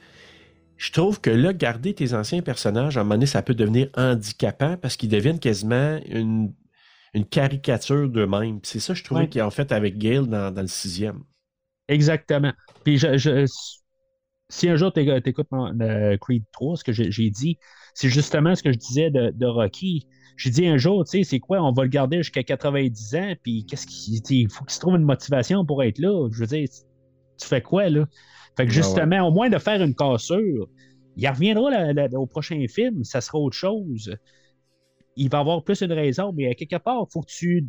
[0.78, 3.90] je trouve que là, garder tes anciens personnages, à un moment donné, ça peut devenir
[3.96, 6.52] handicapant parce qu'ils deviennent quasiment une,
[7.14, 8.60] une caricature d'eux-mêmes.
[8.64, 9.30] C'est ça, que je trouvais Ouais.
[9.30, 11.20] qu'ils ont fait avec Gale dans, dans le sixième.
[11.90, 12.54] Exactement.
[12.86, 13.46] Puis je, je-
[14.50, 15.72] si un jour tu écoutes mon
[16.22, 17.58] Creed 3, ce que j'ai dit,
[17.94, 20.08] c'est justement ce que je disais de, de Rocky.
[20.38, 23.34] J'ai dit un jour, tu sais, c'est quoi, on va le garder jusqu'à 90 ans,
[23.44, 26.30] puis qu'est-ce qu'il il faut qu'il se trouve une motivation pour être là.
[26.32, 26.68] Je veux dire,
[27.40, 28.06] tu fais quoi, là?
[28.58, 30.70] Fait que Ah justement, au moins de faire une cassure,
[31.18, 34.16] il reviendra la- la- au prochain film, ça sera autre chose.
[35.18, 37.68] Il va avoir plus une raison, mais à quelque part, il faut que tu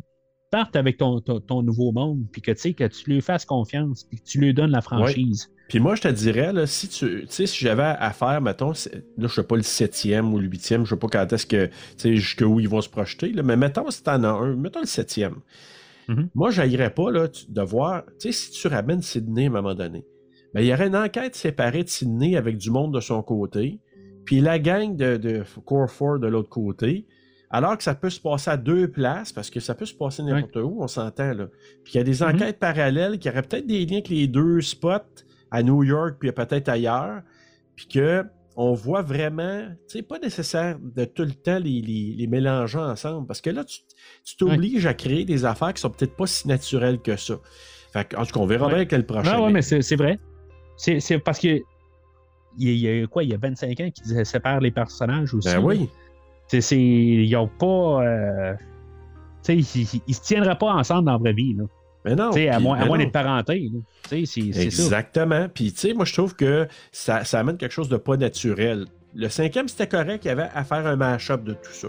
[0.51, 3.45] partes avec ton, ton, ton nouveau monde, puis que, tu sais, que tu lui fasses
[3.45, 5.49] confiance, puis que tu lui donnes la franchise.
[5.69, 8.91] Puis moi, je te dirais, là, si tu, tu si j'avais à faire, mettons, là,
[9.17, 11.73] je sais pas le septième ou le huitième, je sais pas quand est-ce que, tu
[11.97, 14.85] sais, jusqu'où ils vont se projeter, là, mais mettons, si t'en as un, mettons le
[14.85, 15.37] septième.
[16.09, 16.29] Mhm.
[16.35, 19.51] Moi, j'aillerais pas, là, tu- de voir, tu sais, si tu ramènes Sydney à un
[19.51, 20.05] moment donné,
[20.53, 23.79] ben, il y aurait une enquête séparée de Sydney avec du monde de son côté,
[24.25, 27.05] puis la gang de, de Core 4 de l'autre côté,
[27.51, 30.23] alors que ça peut se passer à deux places, parce que ça peut se passer
[30.23, 31.47] n'importe où, on s'entend, là.
[31.83, 32.29] Puis il y a des Mhm.
[32.35, 36.31] enquêtes parallèles qui auraient peut-être des liens avec les deux spots à New York, puis
[36.31, 37.21] peut-être ailleurs,
[37.75, 38.23] puis que
[38.57, 42.79] on voit vraiment, tu sais, pas nécessaire de tout le temps les, les, les mélanger
[42.79, 46.47] ensemble, parce que là, tu t'obliges à créer des affaires qui sont peut-être pas si
[46.49, 47.35] naturelles que ça.
[47.93, 48.71] Fait que, en tout cas, on verra Ouais.
[48.71, 49.37] bien avec le prochain.
[49.37, 50.19] Non, ouais, mais c'est c'est vrai.
[50.77, 51.59] C'est c'est parce que.
[52.57, 55.47] Il y, a, quoi, il y a 25 ans qui séparent les personnages aussi.
[55.47, 55.89] Ben oui.
[56.51, 58.03] C'est- c'est- ils ont pas.
[58.03, 58.53] euh,
[59.43, 61.53] tu sais, ils, ils- ils se tiendraient pas ensemble dans la vraie vie.
[61.53, 61.63] Là.
[62.03, 62.31] Mais non.
[62.49, 63.71] À moins, moins d'être parenté.
[64.53, 64.65] c'est-.
[64.65, 65.47] Exactement.
[65.53, 68.85] Puis, tu sais, moi, je trouve que ça, ça amène quelque chose de pas naturel.
[69.15, 71.87] Le cinquième, c'était correct, il y avait à faire un mash-up de tout ça.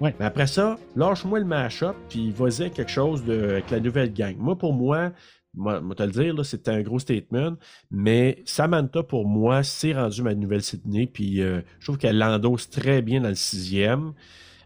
[0.00, 0.14] Ouais.
[0.20, 4.34] Mais après ça, lâche-moi le mash-up, puis vas-y quelque chose de, avec la nouvelle gang.
[4.38, 5.10] Moi, pour moi,
[5.54, 7.56] moi, moi te le dire, c'était un gros statement,
[7.90, 12.70] mais Samantha, pour moi, c'est rendu ma nouvelle Sydney, puis euh, je trouve qu'elle l'endosse
[12.70, 14.12] très bien dans le sixième.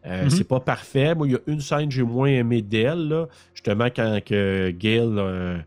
[0.07, 0.31] Euh, Mhm.
[0.31, 1.15] C'est pas parfait.
[1.17, 5.01] Moi, il y a une scène que j'ai moins aimé d'elle, justement quand que Gail
[5.01, 5.59] euh,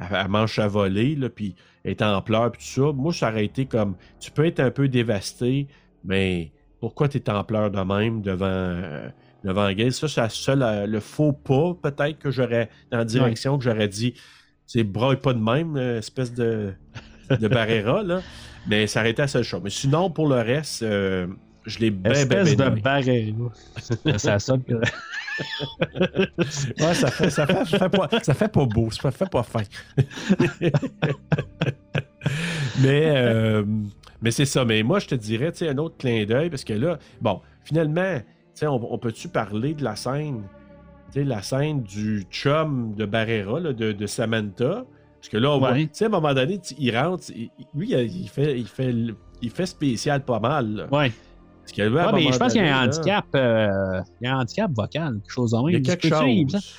[0.00, 2.92] elle, elle mange à voler, là, puis est en pleurs, puis tout ça.
[2.92, 5.68] Moi, ça aurait été comme, tu peux être un peu dévasté,
[6.04, 9.08] mais pourquoi tu es en pleurs de même devant, euh,
[9.44, 9.92] devant Gail?
[9.92, 13.64] Ça, c'est la seule, euh, le faux pas, peut-être, que j'aurais, dans la direction, que
[13.64, 14.14] j'aurais dit,
[14.66, 16.72] c'est braille pas de même, euh, espèce de,
[17.30, 18.22] de Barrera, là.
[18.66, 19.60] Mais ça été la seule chose.
[19.62, 21.26] Mais sinon, pour le reste, euh,
[21.66, 23.34] je l'ai bien, bien, Espèce de barrière.
[24.16, 24.74] ça sonne que-
[26.80, 29.42] Ouais, ça fait, ça fait, ça fait pas, ça fait pas beau, ça fait pas
[29.42, 29.62] fin.
[32.80, 33.64] mais euh,
[34.22, 34.64] mais c'est ça.
[34.64, 37.40] Mais moi, je te dirais, tu sais, un autre clin d'œil, parce que là, bon,
[37.64, 38.24] finalement, tu
[38.54, 40.42] sais, on, on peut-tu parler de la scène,
[41.22, 44.84] la scène du chum de Barrera, là, de, de Samantha?
[45.20, 45.84] Parce que là, on voit, Ouais.
[45.84, 48.94] tu sais, à un moment donné, il rentre, il- lui, il fait, il fait,
[49.40, 50.74] il fait spécial pas mal.
[50.74, 50.86] là.
[50.92, 51.12] Ouais.
[51.78, 53.24] Mais je pense qu'il y a un là, handicap.
[53.34, 55.86] euh, il y a un handicap vocal, quelque chose en Il y a même.
[55.86, 56.74] quelque chose.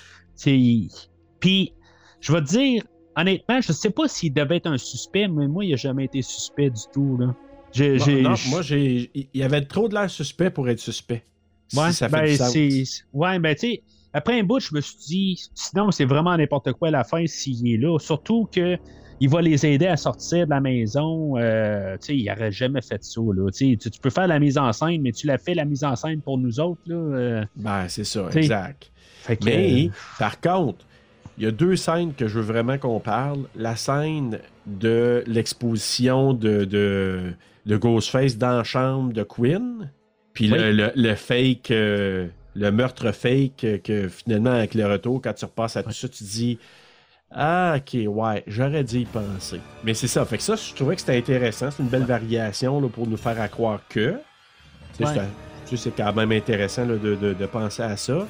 [1.40, 1.74] Puis,
[2.20, 2.84] je vais te dire,
[3.16, 6.22] honnêtement, je sais pas s'il devait être un suspect, mais moi, il n'a jamais été
[6.22, 7.18] suspect du tout.
[7.18, 7.36] Là.
[7.72, 9.12] J'ai, Non, j'ai- non, j- moi, j'ai.
[9.14, 11.26] Il y avait trop de l'air suspect pour être suspect.
[11.68, 12.52] Si ouais, ça fait ben, du sens.
[12.54, 12.84] c'est...
[13.14, 13.84] ouais, ben, tu sais,
[14.18, 17.26] après un bout, je me suis dit, sinon, c'est vraiment n'importe quoi à la fin
[17.28, 17.98] s'il est là.
[18.00, 18.78] Surtout que
[19.22, 21.38] il va les aider à sortir de la maison.
[21.38, 23.22] euh, tu sais, il n'aurait jamais fait ça.
[23.22, 23.50] Là.
[23.50, 25.96] Tu, tu peux faire la mise en scène, mais tu l'as fait la mise en
[25.96, 26.82] scène pour nous autres.
[26.88, 28.92] Là, euh, Ben, c'est ça, T'sais, exact.
[29.22, 29.90] fait que, Mais, euh,
[30.20, 30.86] par contre,
[31.38, 33.40] il y a deux scènes que je veux vraiment qu'on parle.
[33.56, 37.32] La scène de l'exposition de, de,
[37.66, 39.92] de Ghostface dans la chambre de Quinn,
[40.34, 40.74] puis le, Oui.
[40.76, 41.72] le, le fake,
[42.56, 46.24] le meurtre fake que finalement, avec le retour, quand tu repasses à tout ça, tu
[46.24, 46.58] dis
[47.32, 49.60] Ah, ok, ouais, j'aurais dû y penser.
[49.84, 50.24] Mais c'est ça.
[50.26, 51.70] Fait que ça, je trouvais que c'était intéressant.
[51.72, 54.16] C'est une belle variation là, pour nous faire à croire que.
[54.98, 55.78] Tu sais, Ouais.
[55.78, 58.26] c'est quand même intéressant là, de, de- de penser à ça.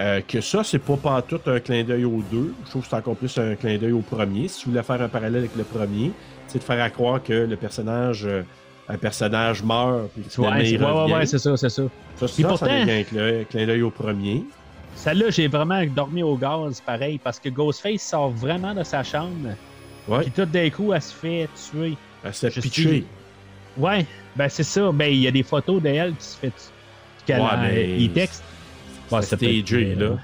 [0.00, 2.54] Euh, que ça, c'est pas partout un clin d'œil aux deux.
[2.64, 4.46] Je trouve que c'est encore plus un clin d'œil au premier.
[4.48, 6.12] Si tu voulais faire un parallèle avec le premier,
[6.46, 8.42] c'est de faire à croire que le personnage, euh,
[8.88, 11.82] un personnage meurt, puis finalement, ouais, c'est- il ouais, ouais, c'est ça, c'est ça.
[11.82, 14.42] ça, Puis ça, pourtant- ça devient un clin- d'œil au premier.
[14.94, 19.50] Celle-là, j'ai vraiment dormi au gaz, pareil, parce que Ghostface sort vraiment de sa chambre,
[20.08, 21.96] Ouais, puis tout d'un coup, elle se fait tuer.
[22.24, 22.82] elle Je pitché.
[22.82, 23.06] suis-
[23.76, 24.04] Ouais,
[24.34, 24.90] ben c'est ça.
[24.90, 26.52] Ben, il y a des photos d'elle qui se fait.
[27.26, 28.42] qu'elle Ouais, mais il texte.
[29.10, 30.16] Bon, c'est peut être, stagé, euh,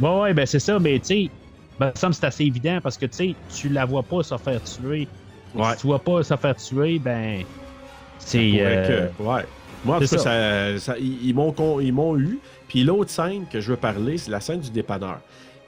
[0.00, 0.08] là.
[0.08, 1.30] Ouais, ouais, ben c'est ça, mais tu sais,
[1.78, 4.36] ben, ça me c'est assez évident parce que tu sais, tu la vois pas se
[4.36, 5.08] faire tuer.
[5.54, 5.72] Ouais.
[5.74, 7.42] Si tu vois pas se faire tuer, ben.
[8.20, 8.52] C'est.
[8.60, 9.44] Euh, ouais.
[9.84, 12.38] Moi, en tout cas, ça- ça- ils, ils m'ont con- ils m'ont eu.
[12.68, 15.20] Puis l'autre scène que je veux parler, c'est la scène du dépanneur.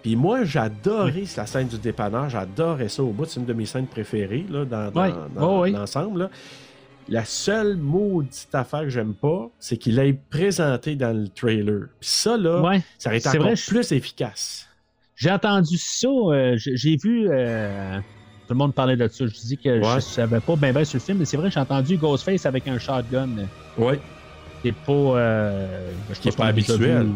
[0.02, 2.28] Puis moi, j'adorais la scène du dépanneur.
[2.28, 3.24] J'adorais ça au bout.
[3.24, 4.90] C'est une de mes scènes préférées là, dans,
[5.72, 6.28] l'ensemble.
[7.08, 11.86] La seule maudite affaire que j'aime pas, c'est qu'il l'ait présenté dans le trailer.
[12.00, 12.80] Puis ça, là, ouais.
[12.98, 14.68] ça aurait été encore vrai, je- plus efficace.
[15.16, 17.28] J'ai entendu ça, euh, j'ai vu.
[17.30, 17.98] euh,
[18.52, 19.26] le monde parlait de ça.
[19.26, 21.60] Je dis que je savais pas bien bien sur le film, mais c'est vrai, j'ai
[21.60, 23.28] entendu Ghostface avec un shotgun.
[23.78, 23.94] Oui.
[24.64, 24.92] C'est pas.
[24.92, 27.02] euh, je Qui est pas a déjà habituel.
[27.06, 27.12] vu,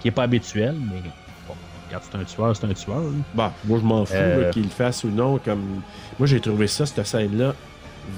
[0.00, 1.00] Qui est pas habituel, mais
[1.46, 1.54] bon,
[1.86, 3.00] regarde, c'est un tueur, c'est un tueur.
[3.00, 3.10] là.
[3.34, 4.50] Bon, moi, je m'en fous Euh.
[4.50, 5.38] qu'il le fasse ou non.
[5.38, 5.82] Comme...
[6.18, 7.54] Moi, j'ai trouvé ça, cette scène-là,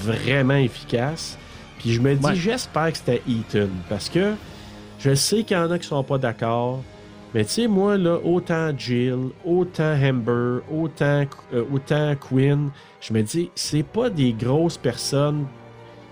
[0.00, 1.36] vraiment efficace.
[1.78, 2.34] Puis je me dis, Ouais.
[2.34, 3.68] j'espère que c'était Ethan.
[3.90, 4.32] Parce que
[4.98, 6.82] je sais qu'il y en a qui sont pas d'accord.
[7.34, 12.70] Mais tu sais, moi, là, autant Jill, autant Amber, autant, euh, autant Quinn,
[13.00, 15.46] je me dis, c'est pas des grosses personnes.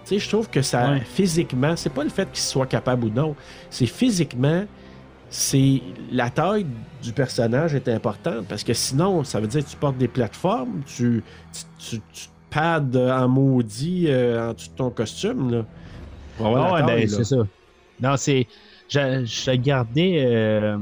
[0.05, 1.01] Tu sais, je trouve que ça, Ouais.
[1.01, 3.35] physiquement, c'est pas le fait qu'ils soient capables ou non.
[3.71, 4.65] C'est physiquement,
[5.31, 5.81] c'est
[6.13, 6.67] la taille
[7.03, 10.83] du personnage est importante parce que sinon, ça veut dire que tu portes des plateformes,
[10.85, 11.23] tu,
[11.53, 12.83] tu, tu, tu te pads
[13.23, 15.51] en maudit euh, en dessous de ton costume.
[15.51, 15.65] Là,
[16.41, 17.09] ouais, ben, là.
[17.09, 17.37] c'est ça.
[18.03, 18.47] Non, c'est.
[18.91, 20.77] Je, je gardais euh,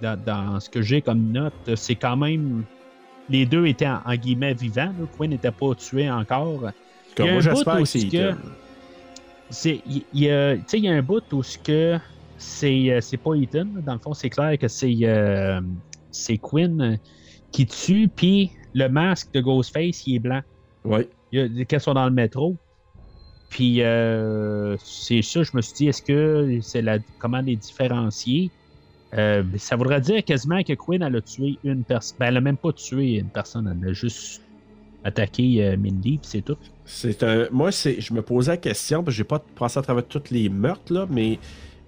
[0.00, 2.64] dans, dans ce que j'ai comme note, c'est quand même.
[3.28, 4.92] Les deux étaient en, en guillemets vivants.
[4.98, 5.06] là.
[5.16, 6.70] Quinn n'était pas tué encore.
[7.16, 7.88] Comme moi, j'espère bout que
[9.48, 11.98] c'est il y a, tu sais, il y a un bout où ce que
[12.36, 13.66] c'est, euh, c'est pas Ethan.
[13.84, 15.60] Dans le fond, c'est clair que c'est, euh,
[16.10, 16.98] c'est Quinn
[17.52, 20.42] qui tue, puis le masque de Ghostface, il est blanc.
[20.84, 21.06] Oui.
[21.66, 22.56] Qu'elles sont dans le métro.
[23.48, 28.50] Puis euh, c'est ça, je me suis dit, est-ce que c'est la comment les différencier?
[29.14, 32.16] Euh, ça voudrait dire quasiment que Quinn elle a tué une personne.
[32.18, 34.42] Ben, elle a même pas tué une personne, elle a juste
[35.04, 36.56] attaqué euh, Mindy, puis c'est tout.
[36.84, 37.46] C'est un.
[37.52, 38.00] Moi, c'est.
[38.00, 40.92] Je me posais la question, parce que j'ai pas passé à travers tous les meurtres,
[40.92, 41.38] là, mais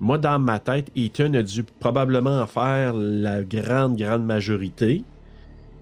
[0.01, 5.03] moi, dans ma tête, Ethan a dû probablement en faire la grande, grande majorité.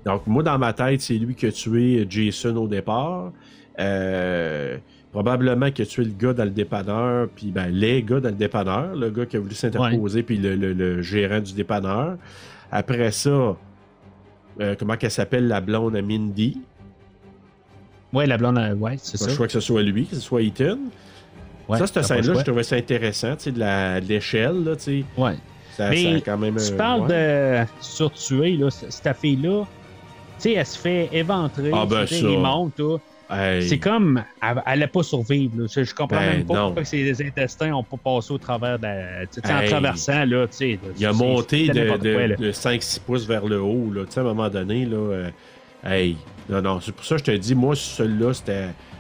[0.07, 3.33] Donc, moi, dans ma tête, c'est lui qui a tué Jason au départ.
[3.79, 4.79] Euh,
[5.23, 8.35] probablement qui a tué le gars dans le dépanneur, puis ben, les gars dans le
[8.35, 12.19] dépanneur, le gars qui a voulu s'interposer, puis le, le- le gérant du dépanneur.
[12.71, 13.57] Après ça,
[14.61, 16.61] euh, comment qu'elle s'appelle, la blonde à Mindy?
[18.13, 19.27] Ouais, la blonde, euh, ouais, c'est ça.
[19.27, 20.77] le choix que ce soit lui, que ce soit Ethan.
[21.67, 25.05] Ouais, ça, cette scène-là, je trouvais ça intéressant, tu sais, de l'échelle, là, tu sais.
[25.17, 25.37] Ouais.
[25.73, 26.57] Ça, Mais ça quand même.
[26.57, 27.63] Tu euh, parles ouais.
[27.63, 29.65] de surtuer, là, cette fille-là.
[29.65, 31.71] Tu sais, elle se fait éventrer.
[31.73, 32.29] Ah, ben, tu ça.
[32.29, 32.99] il monte, là.
[33.29, 33.69] Hey.
[33.69, 34.23] C'est comme.
[34.41, 35.61] Elle n'allait pas survivre.
[35.63, 35.67] là.
[35.75, 36.65] Je, je comprends Ben, même pas non.
[36.67, 39.23] pourquoi ses intestins n'ont pas passé au travers de la.
[39.25, 40.79] En traversant, là, tu sais.
[40.99, 44.05] Il a monté de, quoi, de, 5-6 pouces vers le haut, là.
[44.05, 44.97] Tu sais, à un moment donné, là.
[44.97, 45.31] euh,
[45.85, 46.17] hey.
[46.49, 48.33] Non, non, c'est pour ça que je te dis, moi, celui-là.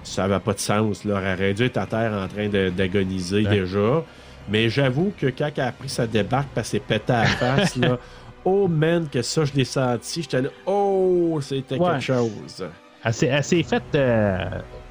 [0.03, 1.21] Ça n'avait pas de sens, là.
[1.25, 3.61] Elle aurait dû être à terre en train d'agoniser Ouais.
[3.61, 4.03] déjà.
[4.49, 7.27] Mais j'avoue que quand elle a pris sa débarque, parce qu'elle s'est pété à la
[7.29, 7.99] face, là.
[8.49, 10.23] Oh man, que ça, je l'ai senti.
[10.23, 11.91] J'étais là, oh, c'était Ouais.
[11.91, 12.65] quelque chose.
[13.07, 14.37] Elle s'est, faite euh,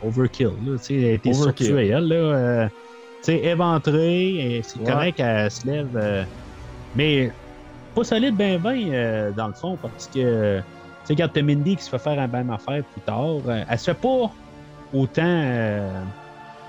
[0.05, 0.47] overkill.
[0.65, 1.65] Là, tu sais, elle a été Overkill.
[1.67, 2.07] surtuée, elle.
[2.07, 2.67] Là, euh,
[3.27, 4.61] éventrée.
[4.63, 4.85] C'est Ouais.
[4.91, 5.87] correct qu'elle se lève.
[5.95, 6.23] euh,
[6.95, 7.31] mais
[7.93, 10.59] pas solide, ben, ben, euh, dans le fond, parce que.
[10.59, 10.63] Tu
[11.07, 13.35] sais, regarde, t'as Mindy qui se fait faire la même affaire plus tard.
[13.69, 14.31] elle se fait pas
[14.93, 15.21] autant.
[15.25, 15.89] euh,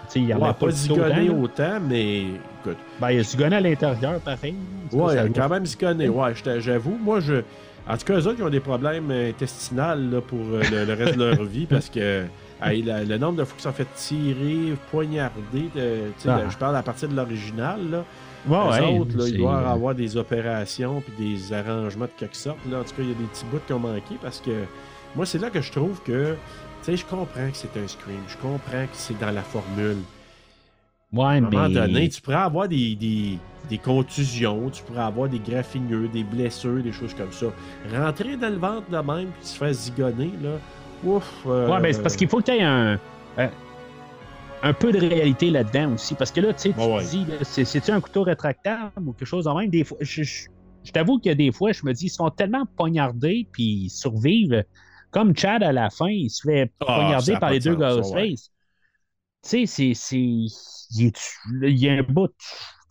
[0.09, 2.23] tu sais, il y en Ouais, a pas zigonné autant, mais
[2.61, 2.77] écoute.
[3.01, 4.55] Ben, il a gun à l'intérieur, pareil.
[4.93, 6.09] Ouais, elle a quand même zigonné.
[6.09, 6.99] Ouais, j'avoue.
[7.03, 7.43] Moi, je.
[7.89, 10.93] En tout cas, eux autres, ils ont des problèmes intestinaux là, pour euh, le, le
[10.95, 12.25] reste de leur vie parce que
[12.63, 16.41] hey, la- le nombre de fois qu'ils sont fait tirer, poignarder, de- Ah.
[16.45, 18.05] de- je parle à partir de l'original.
[18.49, 22.59] Ouais, ouais, autres, là, ils doivent avoir des opérations puis des arrangements de quelque sorte.
[22.71, 22.79] Là.
[22.81, 24.51] En tout cas, il y a des petits bouts qui ont manqué parce que
[25.15, 26.35] moi, c'est là que je trouve que.
[26.85, 28.21] Tu sais, je comprends que c'est un scream.
[28.29, 29.97] Je comprends que c'est dans la formule.
[31.13, 35.29] Ouais, À un moment donné, tu pourrais avoir des, des, des contusions, tu pourrais avoir
[35.29, 37.47] des graffineux, des blessures, des choses comme ça.
[37.85, 40.61] Rentrer dans le ventre de même puis se faire zigonner, là,
[41.03, 41.43] ouf.
[41.47, 43.01] euh, Ouais, ben c'est parce qu'il faut que tu aies un,
[43.37, 43.51] un,
[44.63, 46.15] un peu de réalité là-dedans aussi.
[46.15, 47.03] Parce que là, tu sais, tu Ouais, ouais.
[47.05, 49.71] te dis, c'est-tu un couteau rétractable ou quelque chose en même?
[49.71, 50.47] Des fois, je, je-
[50.85, 54.65] je t'avoue que des fois, je me dis, ils sont tellement pognardés puis ils survivent.
[55.11, 58.13] Comme Chad à la fin, il se fait Ah, poignarder par les de deux Ghostface.
[58.13, 58.35] ouais.
[59.43, 60.47] Tu sais, c'est.
[60.95, 62.29] Il, est- il y a un bout.
[62.29, 62.35] Tu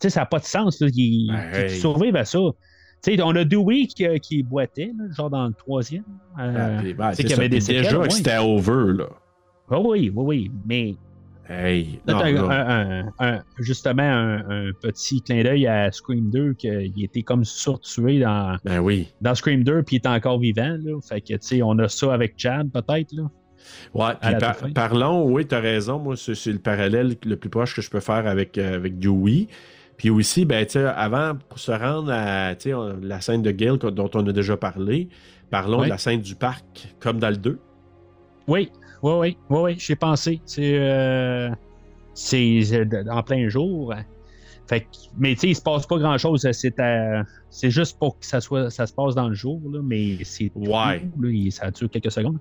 [0.02, 0.80] sais, ça n'a pas de sens.
[0.80, 0.88] Là.
[0.92, 1.70] Il, Hey.
[1.72, 2.38] tu survives à ça.
[3.02, 6.04] Tu sais, on a Dewey qui, qui boitait, là, genre dans le troisième.
[6.38, 9.08] Euh, Ah, ben, qu'il y avait des séquelles, déjà que c'était over, là.
[9.70, 10.50] Ah oui, oui, oui.
[10.66, 10.94] Mais
[11.48, 12.50] Hey, non, un- non.
[12.50, 18.18] un- un- justement un, un petit clin d'œil à Scream 2, qu'il était comme surtué
[18.18, 19.12] dans, Ben oui.
[19.20, 20.76] dans Scream 2, puis il est encore vivant.
[20.82, 20.98] Là.
[21.08, 23.12] Fait que, tu sais, on a ça avec Chad, peut-être.
[23.12, 23.30] Là.
[23.94, 25.98] Ouais, par- parlons, oui, tu as raison.
[25.98, 29.46] Moi, c'est le parallèle le plus proche que je peux faire avec, euh, avec Dewey.
[29.96, 32.52] Puis aussi, ben, tu sais, avant, pour se rendre à
[33.02, 35.08] la scène de Gale dont on a déjà parlé,
[35.50, 35.84] parlons Oui.
[35.86, 37.58] de la scène du parc, comme dans le 2.
[38.46, 38.70] Oui,
[39.02, 40.40] oui, oui, oui, oui, j'ai pensé.
[40.44, 41.50] C'est euh,
[42.34, 43.94] euh, en plein jour.
[44.68, 44.86] Fait que-
[45.16, 46.46] mais tu sais, il se passe pas grand chose.
[46.52, 47.22] C'est euh,
[47.62, 50.60] juste pour que ça soit ça se passe dans le jour, là, mais c'est tout,
[50.60, 51.02] Ouais.
[51.20, 52.38] là, ça dure quelques secondes.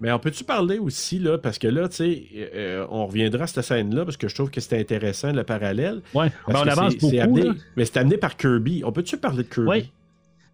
[0.00, 3.46] Mais on peut-tu parler aussi, là, parce que là, tu sais, euh, on reviendra à
[3.46, 6.02] cette scène-là, parce que je trouve que c'était intéressant, le parallèle.
[6.12, 7.10] Parce ben, on avance c'est- beaucoup.
[7.12, 7.54] c'est amené- là.
[7.76, 8.82] mais c'est amené par Kirby.
[8.84, 9.68] On peut-tu parler de Kirby?
[9.70, 9.90] Oui.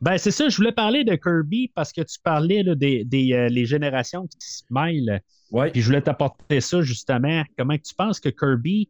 [0.02, 3.32] Ben, c'est ça, je voulais parler de Kirby parce que tu parlais là, des, des,
[3.34, 5.20] euh, les générations qui se mêlent.
[5.50, 5.70] Ouais.
[5.70, 7.42] Puis je voulais t'apporter ça justement.
[7.58, 8.88] Comment que tu penses que Kirby,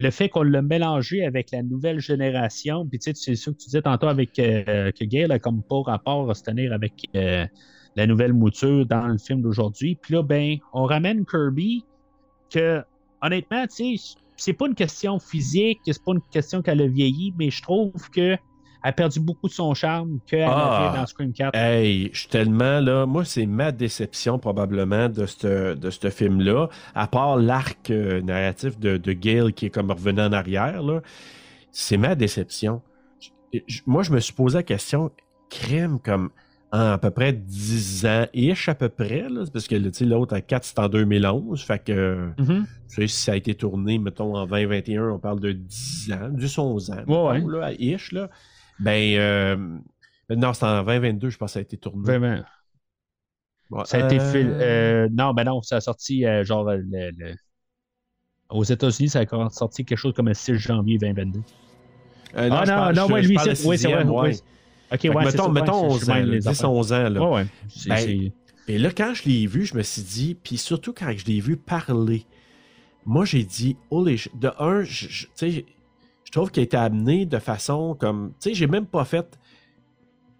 [0.00, 3.58] le fait qu'on l'a mélangé avec la nouvelle génération, puis tu sais, c'est sûr que
[3.58, 6.92] tu disais tantôt avec euh, que Gale a comme pas rapport à se tenir avec
[7.14, 7.46] euh,
[7.96, 9.96] la nouvelle mouture dans le film d'aujourd'hui.
[10.00, 11.84] Puis là, ben, on ramène Kirby
[12.50, 12.82] que,
[13.22, 17.34] honnêtement, tu sais, c'est pas une question physique, c'est pas une question qu'elle a vieilli,
[17.38, 18.36] mais je trouve que
[18.82, 20.88] elle a perdu beaucoup de son charme qu'elle Ah.
[20.88, 21.54] avait dans Scream 4.
[21.54, 23.04] Hey, je suis tellement là.
[23.04, 26.70] Moi, c'est ma déception probablement de ce de ce film-là.
[26.94, 31.02] À part l'arc euh, narratif de, de Gale qui est comme revenu en arrière, là,
[31.72, 32.80] c'est ma déception.
[33.86, 35.10] Moi, je me suis posé la question,
[35.50, 36.30] crème comme
[36.72, 40.40] en à peu près 10 ans, ish à peu près, là, parce que l'autre à
[40.40, 41.62] 4, c'est en 2011.
[41.62, 42.66] Fait que Mhm.
[42.88, 46.28] tu sais, si ça a été tourné, mettons, en 2021, on parle de 10 ans,
[46.30, 48.30] 10-11 ans, Ouais, mettons, là, à ish, là.
[48.78, 49.56] Ben, euh,
[50.30, 52.02] non, c'est en 2022, je pense que ça a été tourné.
[52.04, 52.42] Vraiment.
[53.70, 56.68] Ouais, Ça a été euh, fil- euh, non, ben non, ça a sorti euh, genre
[56.68, 57.34] euh, le- le-
[58.48, 61.38] aux États-Unis, ça a sorti quelque chose comme le 6 janvier 2022.
[62.36, 64.04] euh, ah non, non, je- ouais, lui, c'est oui, c'est vrai.
[64.92, 66.46] Ok, ouais, c'est mettons, ça, mettons ouais, je- 11 je ans, mêle là, les 10,
[66.48, 66.72] affaires.
[66.72, 67.30] 11 ans, là.
[67.30, 67.46] Ouais,
[67.86, 68.32] Ben, c'est-
[68.68, 71.40] Et là, quand je l'ai vu, je me suis dit, puis surtout quand je l'ai
[71.40, 72.24] vu parler,
[73.06, 75.64] moi, j'ai dit, holy de un, je, je- tu sais,
[76.24, 79.38] je trouve qu'il a été amené de façon comme, tu sais, j'ai même pas fait,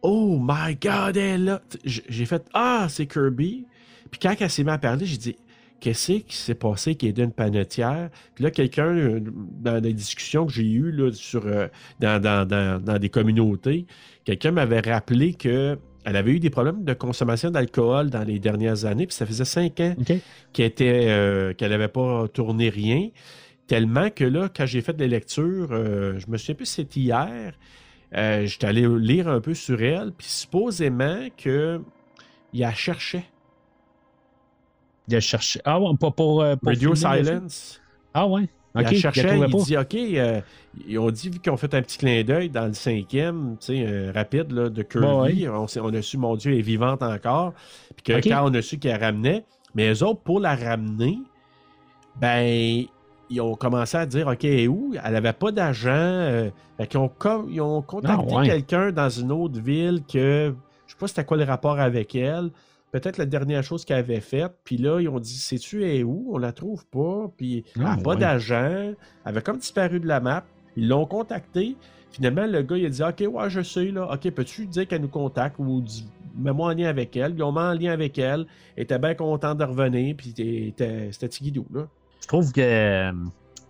[0.02, 1.62] oh my god, elle là.
[1.84, 3.66] J'ai fait, ah, c'est Kirby.
[4.10, 5.36] Puis quand elle s'est mise à parler, j'ai dit,
[5.80, 8.10] qu'est-ce qui s'est passé qui est d'une panetière?
[8.34, 12.46] Puis là, quelqu'un, euh, dans des discussions que j'ai eues là, sur, euh, dans, dans,
[12.46, 13.86] dans, dans des communautés,
[14.24, 18.86] quelqu'un m'avait rappelé que elle avait eu des problèmes de consommation d'alcool dans les dernières
[18.86, 19.94] années, puis ça faisait cinq ans
[20.54, 23.10] qu'elle était, euh, n'avait pas tourné rien.
[23.66, 27.52] Tellement que là, quand j'ai fait les lectures, euh, je me souviens plus c'était hier,
[28.12, 31.82] j'étais allé lire un peu sur elle, puis supposément que
[32.54, 33.26] il la cherchait.
[35.10, 35.60] Il a cherché.
[35.64, 36.40] Ah ouais, pas pour.
[36.42, 37.24] euh, pour Radio filmer?
[37.24, 37.80] Silence?
[38.14, 38.48] Ah ouais.
[38.76, 38.84] Il Ok.
[38.84, 40.40] la il cherchait, il dit OK, euh,
[40.86, 43.66] ils ont dit, vu qu'ils ont fait un petit clin d'œil dans le cinquième, tu
[43.66, 45.48] sais, euh, rapide là, de Bon, ouais.
[45.48, 47.52] on, a su, mon Dieu, elle est vivante encore.
[47.96, 51.18] Puis que quand on a su qu'elle ramenait, mais eux autres, pour la ramener,
[52.20, 52.84] ben,
[53.28, 54.94] ils ont commencé à dire OK, elle est où?
[55.04, 55.90] Elle n'avait pas d'agent.
[55.90, 56.50] euh,
[56.88, 57.10] qu'ils ont,
[57.48, 58.46] ils ont contacté Ah, ouais.
[58.46, 60.54] quelqu'un dans une autre ville que
[60.86, 62.50] je sais pas c'était quoi le rapport avec elle.
[62.92, 64.52] Peut-être la dernière chose qu'elle avait faite.
[64.64, 66.30] Puis là, ils ont dit Sais-tu, elle est où?
[66.32, 67.30] On la trouve pas.
[67.36, 68.16] Puis elle n'a Ah, pas ouais.
[68.16, 68.64] d'agent.
[68.70, 70.44] Elle avait comme disparu de la map.
[70.76, 71.76] Ils l'ont contacté.
[72.10, 74.12] Finalement, le gars, il a dit OK, ouais, je sais, là.
[74.12, 77.34] OK, peux-tu dire qu'elle nous contacte ou dis- mets-moi en lien avec elle?
[77.36, 78.46] Ils ont mis en lien avec elle.
[78.76, 80.16] Elle était bien contente de revenir.
[80.16, 81.86] Puis c'était Tigidou, là.
[82.22, 83.12] Je trouve que.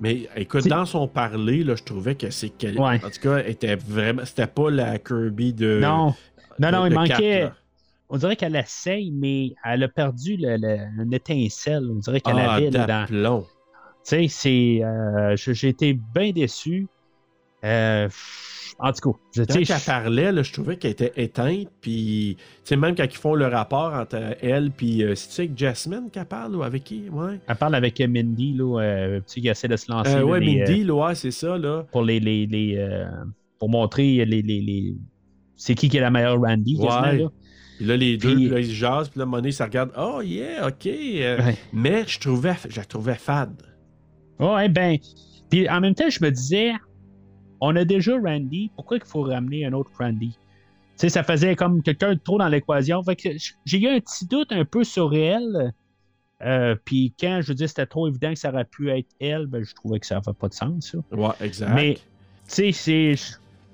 [0.01, 2.53] Mais écoute, dans son parler, là, je trouvais que c'est.
[2.63, 2.79] Ouais.
[3.05, 4.23] En tout cas, elle était vraiment.
[4.25, 5.79] C'était pas la Kirby de.
[5.83, 6.15] non.
[6.59, 7.51] Non, non, il manquait.
[8.11, 11.89] On dirait qu'elle essaye, mais elle a perdu le, le- une étincelle.
[11.91, 13.41] On dirait qu'elle Ah, avait là, dans.
[13.43, 13.47] Tu
[14.03, 14.81] sais, c'est.
[14.85, 16.89] euh, je- j'ai été bien déçu.
[17.65, 18.09] Euh,
[18.79, 21.69] en tout cas, je, Quand sais, elle je- parlait, là, je trouvais qu'elle était éteinte.
[21.83, 26.09] Puis, tu sais, même quand ils font le rapport entre elle puis euh, avec Jasmine
[26.11, 27.11] qu'elle parle ou avec qui?
[27.11, 27.39] Ouais.
[27.47, 30.15] elle parle avec Mindy, là, euh, qui essaie de se lancer.
[30.15, 31.85] Euh, là, ouais, euh, Mindy, là, ouais, c'est ça, là.
[31.93, 32.21] pour les.
[32.21, 33.05] les, les, euh,
[33.59, 34.41] pour montrer les.
[34.41, 34.95] les, les-
[35.57, 37.19] c'est qui qui est la meilleure Randy, Ouais.
[37.19, 37.29] là.
[37.81, 39.91] Puis là, les deux, Puis- puis là, ils se jasent, puis là, Monet, ça regarde.
[39.97, 40.85] Oh, yeah, OK.
[40.87, 41.57] euh, Ouais.
[41.73, 43.63] Mais je trouvais, je la trouvais fade.
[44.39, 44.99] Ouais, ben.
[45.49, 46.73] Puis en même temps, je me disais,
[47.59, 50.29] on a déjà Randy, pourquoi il faut ramener un autre Randy?
[50.33, 50.37] Tu
[50.97, 53.03] sais, ça faisait comme quelqu'un de trop dans l'équation.
[53.03, 53.31] Fait que
[53.65, 55.73] j'ai eu un petit doute un peu sur elle.
[56.43, 59.47] Euh, puis quand je veux dire c'était trop évident que ça aurait pu être elle,
[59.47, 60.91] ben, je trouvais que ça n'avait pas de sens.
[60.93, 60.99] Ça.
[61.17, 61.73] Ouais, exact.
[61.75, 61.95] Mais,
[62.55, 63.15] tu sais,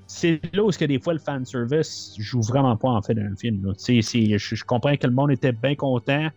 [0.06, 0.40] c'est.
[0.54, 3.64] Là où que des fois le fanservice joue vraiment pas en fait dans le film.
[3.66, 3.72] là.
[3.76, 6.28] C'est- Je, je comprends que le monde était bien content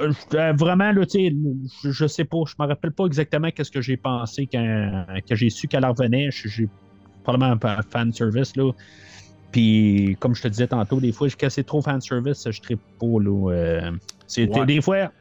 [0.00, 1.34] Euh, euh, vraiment, là, tu sais,
[1.82, 5.34] je, je sais pas, je me rappelle pas exactement qu'est-ce que j'ai pensé quand, quand
[5.34, 6.30] j'ai su qu'elle revenait.
[6.30, 6.68] Je- J'ai
[7.24, 8.72] probablement un fan service, là.
[9.52, 12.82] Puis, comme je te disais tantôt, des fois, quand c'est trop fan service, je tripe
[13.00, 13.50] pas, là.
[13.52, 13.92] euh,
[14.26, 14.66] c'est, Ouais.
[14.66, 15.12] Des fois, tu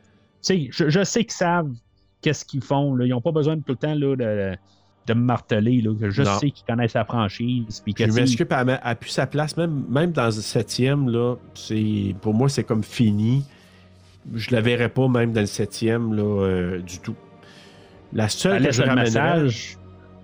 [0.41, 1.71] sais, je, je sais qu'ils savent
[2.21, 3.05] qu'est-ce qu'ils font, là.
[3.05, 4.57] Ils ont pas besoin de tout le temps, là, de,
[5.07, 5.91] de me marteler, là.
[6.09, 6.37] Je Non.
[6.39, 7.81] sais qu'ils connaissent la franchise.
[7.83, 11.35] Puis que, Je m'excuse, elle a pu sa place, même, même dans le septième, là,
[12.21, 13.43] pour moi, c'est comme fini.
[14.35, 17.15] Je la verrais pas même dans le septième, là, euh, du tout.
[18.13, 19.03] La seule elle que je ramènerais...
[19.03, 19.77] message.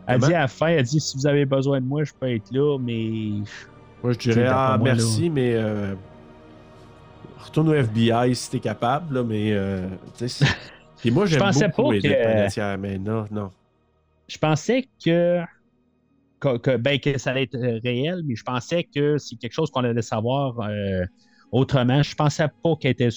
[0.05, 0.27] Elle Comment?
[0.27, 2.51] dit à la fin, elle dit si vous avez besoin de moi, je peux être
[2.51, 3.31] là, mais
[4.03, 5.93] Moi, je dirais, ah, moi, merci, mais euh,
[7.39, 9.87] retourne au FBI si t'es capable, là, mais euh,
[10.97, 13.51] Puis moi, j'aime beaucoup pas que- mais non, non.
[14.27, 15.41] Je pensais que,
[16.41, 19.83] ben, que ça allait être euh, réel, mais je pensais que c'est quelque chose qu'on
[19.83, 21.05] allait savoir euh,
[21.51, 22.03] autrement.
[22.03, 23.09] Je pensais pas qu'elle était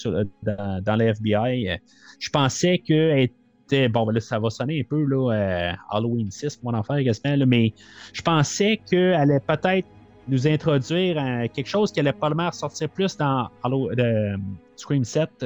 [0.43, 1.77] dans, dans FBI.
[2.19, 3.89] Je pensais qu'elle était.
[3.89, 7.73] Bon, ben là, ça va sonner un peu là, euh, Halloween 6, mon là, mais
[8.13, 9.87] je pensais qu'elle allait peut-être
[10.29, 14.37] nous introduire à quelque chose qui allait probablement ressortir plus dans de,
[14.75, 15.45] Scream 7.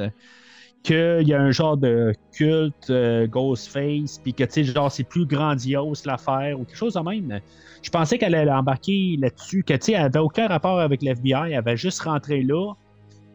[0.84, 5.04] Qu'il y a un genre de culte euh, Ghostface, puis que, tu sais, genre, c'est
[5.04, 7.40] plus grandiose l'affaire, ou quelque chose de même.
[7.84, 11.34] Je pensais qu'elle allait embarquer là-dessus, que, tu sais, elle avait aucun rapport avec l'FBI,
[11.48, 12.74] elle avait juste rentré là,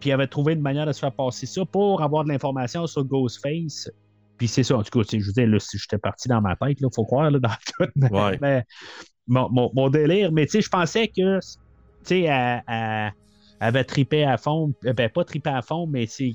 [0.01, 2.87] puis elle avait trouvé une manière de se faire passer ça pour avoir de l'information
[2.87, 3.91] sur Ghostface.
[4.39, 6.57] Puis c'est ça, en tout cas, je veux dire, là, si j'étais parti dans ma
[6.57, 8.39] tête, là, faut croire, là, dans tout, mais, Ouais.
[8.43, 8.65] mais
[9.29, 11.47] mon, mon- mon délire, mais tu sais, je pensais que, tu
[12.05, 13.13] sais, elle, elle-
[13.61, 16.35] elle avait tripé à fond, euh, ben, pas tripé à fond, mais c'est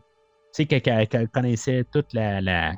[0.53, 2.41] tu sais, qu'elle- connaissait toute la.
[2.41, 2.73] la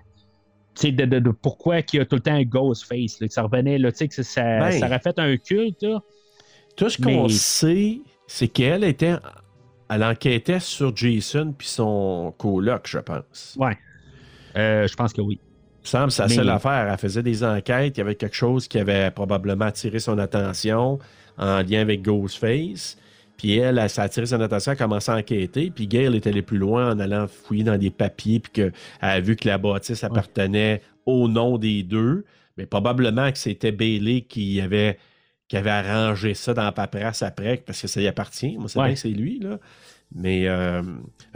[0.75, 3.27] tu sais, de, de- de pourquoi qu'il y a tout le temps un Ghostface, là,
[3.27, 4.71] que ça revenait, là, tu sais, que ça, Ben.
[4.71, 6.01] ça aurait fait un culte, là.
[6.75, 9.15] Tout ce qu'on Mais- sait, c'est qu'elle était.
[9.89, 13.55] Elle enquêtait sur Jason puis son coloc, je pense.
[13.59, 13.77] Ouais.
[14.57, 15.39] Euh, je pense que oui.
[15.43, 16.87] Il me semble que sa Mais- seule affaire.
[16.91, 17.97] Elle faisait des enquêtes.
[17.97, 20.97] Il y avait quelque chose qui avait probablement attiré son attention
[21.37, 22.97] en lien avec Ghostface.
[23.43, 25.69] Puis elle, elle, ça a attiré son attention, elle a commencé à enquêter.
[25.69, 29.19] Puis Gail est allé plus loin en allant fouiller dans des papiers, puis qu'elle a
[29.19, 32.23] vu que la bâtisse appartenait au nom des deux.
[32.57, 34.97] Mais probablement que c'était Bailey qui avait,
[35.49, 38.55] qui avait arrangé ça dans la paperasse après, parce que ça y appartient.
[38.57, 38.85] Moi, c'est Ouais.
[38.85, 39.59] bien que c'est lui, là.
[40.15, 40.81] Mais euh,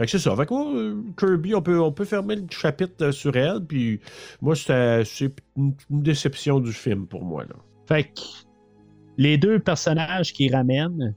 [0.06, 0.34] c'est ça.
[0.34, 3.60] Fait que euh, Kirby, on peut, on peut fermer le chapitre euh, sur elle.
[3.66, 4.00] Puis
[4.40, 5.02] moi, c'est
[5.58, 7.42] une, une déception du film pour moi.
[7.44, 7.56] Là.
[7.86, 8.20] Fait que
[9.18, 11.14] les deux personnages qui ramènent,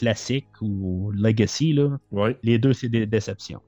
[0.00, 2.36] classique ou Legacy, là, Ouais.
[2.42, 3.60] les deux, c'est des déceptions.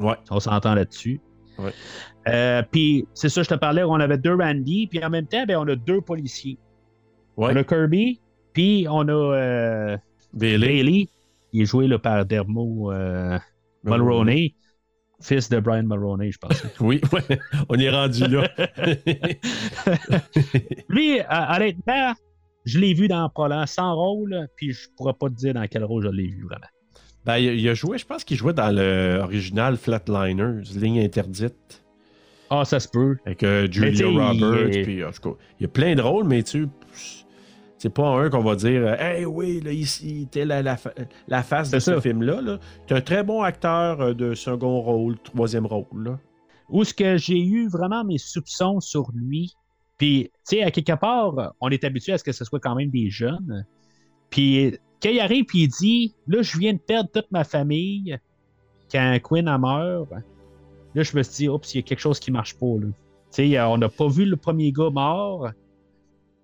[0.00, 0.16] Ouais.
[0.30, 1.20] On s'entend là-dessus.
[1.58, 1.72] Ouais.
[2.28, 5.44] Euh, puis, c'est ça, je te parlais, on avait deux Randy, puis en même temps,
[5.46, 6.58] ben, on a deux policiers.
[7.36, 7.52] Ouais.
[7.52, 8.20] On a Kirby,
[8.52, 9.96] puis on a euh,
[10.32, 10.66] Bailey.
[10.82, 11.08] Bailey,
[11.52, 13.38] qui est joué là, par Dermo euh,
[13.84, 14.54] Mulroney,
[15.20, 16.64] fils de Brian Mulroney, je pense.
[16.80, 17.38] Oui, ouais.
[17.68, 18.48] on est rendu là.
[20.88, 22.14] Lui, honnêtement,
[22.64, 25.84] je l'ai vu dans Prolan sans rôle, puis je pourrais pas te dire dans quel
[25.84, 26.66] rôle je l'ai vu vraiment.
[27.24, 31.82] ben, il, a joué, je pense qu'il jouait dans l'original Flatliners, ligne interdite.
[32.50, 33.16] Ah, ça se peut.
[33.26, 34.68] Avec euh, Julia Roberts.
[34.72, 36.68] il Puis, en tout cas, il y a plein de rôles, mais tu
[37.78, 40.94] c'est pas un qu'on va dire euh, Hey, oui, là, ici, était la, la, fa-
[41.28, 42.40] la face de ce film-là.
[42.40, 42.58] Là.
[42.86, 45.86] Tu un très bon acteur euh, de second rôle, troisième rôle.
[46.04, 46.18] Là.
[46.70, 49.52] Où ce que j'ai eu vraiment mes soupçons sur lui.
[50.04, 52.74] Puis, tu sais, à quelque part, on est habitué à ce que ce soit quand
[52.74, 53.64] même des jeunes.
[54.28, 58.18] Puis, quand il arrive, puis il dit Là, je viens de perdre toute ma famille
[58.92, 60.10] quand Quinn a meurt.
[60.94, 62.66] Là, je me suis dit Oups, il y a quelque chose qui marche pas.
[62.66, 62.88] Là.
[63.32, 65.48] Tu sais, on n'a pas vu le premier gars mort.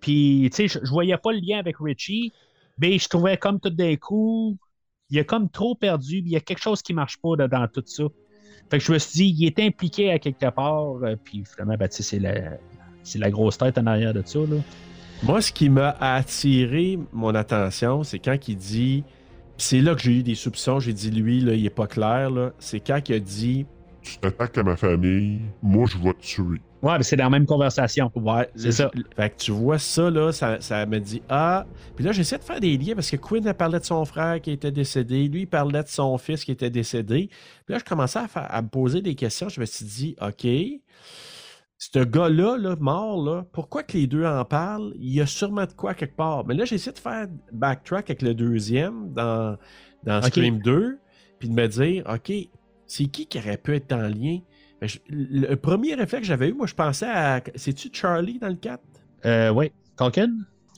[0.00, 2.32] Puis, tu sais, je, voyais pas le lien avec Richie.
[2.78, 4.56] Mais je trouvais comme tout d'un coup,
[5.10, 6.20] il a comme trop perdu.
[6.20, 8.04] Il y a quelque chose qui marche pas là, dans tout ça.
[8.70, 11.88] Fait que je me suis dit, il est impliqué à quelque part, puis finalement, ben,
[11.88, 12.56] tu sais, c'est la,
[13.02, 14.38] c'est la grosse tête en arrière de ça.
[14.40, 14.56] Là.
[15.22, 19.04] Moi, ce qui m'a attiré mon attention, c'est quand il dit.
[19.58, 20.80] C'est là que j'ai eu des soupçons.
[20.80, 22.30] J'ai dit, lui, là, il est pas clair.
[22.30, 22.52] là.
[22.58, 23.66] C'est quand il a dit.
[24.02, 26.58] Tu t'attaques à ma famille, moi je vais te tuer.
[26.80, 28.10] Ouais, mais c'est dans la même conversation.
[28.14, 28.90] Ouais, C'est le- ça.
[29.14, 31.66] Fait que tu vois ça, là, ça, ça me dit Ah.
[31.94, 34.40] Puis là, j'essaie de faire des liens parce que Quinn elle parlait de son frère
[34.40, 35.28] qui était décédé.
[35.28, 37.28] Lui, il parlait de son fils qui était décédé.
[37.66, 39.50] Puis là, je commençais à, faire- à me poser des questions.
[39.50, 40.46] Je me suis dit OK,
[41.82, 44.92] ce gars-là, là, mort, là, pourquoi que les deux en parlent?
[44.98, 46.44] Il y a sûrement de quoi quelque part.
[46.46, 49.56] Mais là, j'essaie de faire backtrack avec le deuxième dans,
[50.04, 50.20] dans.
[50.22, 50.98] Scream 2.
[51.38, 52.30] Puis de me dire OK,
[52.86, 54.40] c'est qui qui aurait pu être en lien?
[54.80, 57.42] Ben, je- le premier réflexe que j'avais eu, moi, je pensais à.
[57.54, 58.82] C'est-tu Charlie dans le 4
[59.24, 59.72] Euh, ouais.
[59.96, 60.30] Culkin?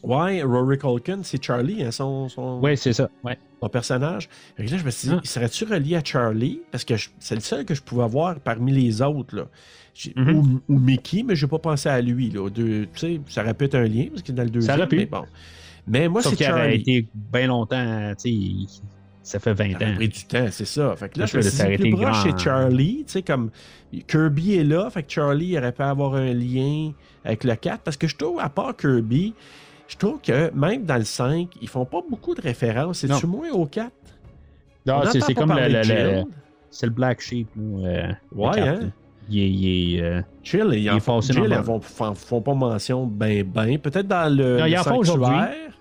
[0.05, 3.09] Ouais, Rory Culkin, c'est Charlie, hein, son, son, Oui, c'est ça.
[3.23, 3.39] Ouais.
[3.61, 4.29] son personnage.
[4.57, 5.21] Que là, je me suis dit, Ah.
[5.23, 6.61] serais-tu relié à Charlie?
[6.73, 9.37] Parce que c'est le seul que je pouvais voir parmi les autres.
[9.37, 9.45] Là.
[10.17, 10.35] Mhm.
[10.37, 12.31] ou, ou Mickey, mais je n'ai pas pensé à lui.
[12.31, 12.49] Là.
[12.49, 12.89] Deux,
[13.29, 14.77] ça aurait pu être un lien, parce qu'il est dans le deuxième.
[14.79, 14.97] aurait pu.
[14.97, 15.25] Mais bon.
[15.87, 16.77] Mais moi, c'est Charlie.
[16.77, 18.13] été bien longtemps,
[19.25, 19.95] ça fait 20 Ça ans.
[19.95, 20.97] pris du temps, c'est ça.
[20.97, 23.05] Fait que là, Ça je me suis ça aurait plus proche, c'est Charlie.
[23.07, 23.51] Tu sais, comme
[24.09, 26.93] Kirby est là, fait que Charlie aurait pu avoir un lien
[27.25, 27.83] avec le 4.
[27.83, 29.35] Parce que je trouve, à part Kirby,
[29.89, 32.99] je trouve que même dans le 5, ils font pas beaucoup de références.
[33.01, 33.91] C'est-tu moins au 4?
[34.87, 35.83] Non, On c'est comme le, le-
[36.23, 36.25] le-
[36.83, 37.49] le Black Sheep.
[37.57, 38.81] là, euh, Ouais, hein?
[38.81, 38.81] là.
[39.33, 39.49] Il est,
[39.97, 43.43] il euh, Jill, ils en est font, dans ils font, font- font pas mention ben
[43.45, 43.79] ben.
[43.79, 45.27] Peut-être dans le, Non, le ils en font aujourd'hui.
[45.27, 45.79] sanctuaire.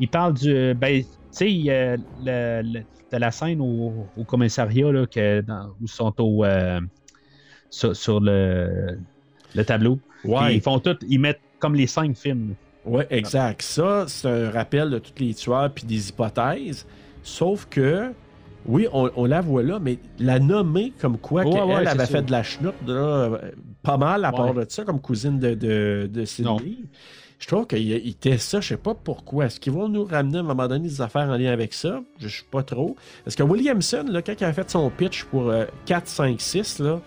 [0.00, 0.74] il parle du.
[0.74, 1.64] Ben, tu sais, il
[2.24, 6.80] de la scène au, au commissariat là, que dans- où ils sont au, euh,
[7.70, 8.98] sur, sur le,
[9.54, 9.98] le tableau.
[10.24, 10.56] Ouais.
[10.56, 12.54] Ils font tout, ils mettent comme les cinq films.
[12.84, 13.62] Oui, exact.
[13.62, 16.86] Ça, c'est un rappel de tous les tueurs puis des hypothèses.
[17.22, 18.12] Sauf que,
[18.68, 21.98] oui, on, on la voit là, mais la nommer comme quoi Ouais, qu'elle ouais, avait
[22.00, 22.06] ça.
[22.06, 23.38] fait de la chenoute, là, euh,
[23.82, 26.78] pas mal à part de ça, comme cousine de, de, de Sydney.
[27.40, 29.46] Je trouve qu'il il était ça, je sais pas pourquoi.
[29.46, 32.00] Est-ce qu'ils vont nous ramener à un moment donné des affaires en lien avec ça?
[32.18, 32.96] Je sais pas trop.
[33.24, 36.80] Parce que Williamson, là, quand il a fait son pitch pour euh, 4, 5, 6,
[36.80, 37.00] là,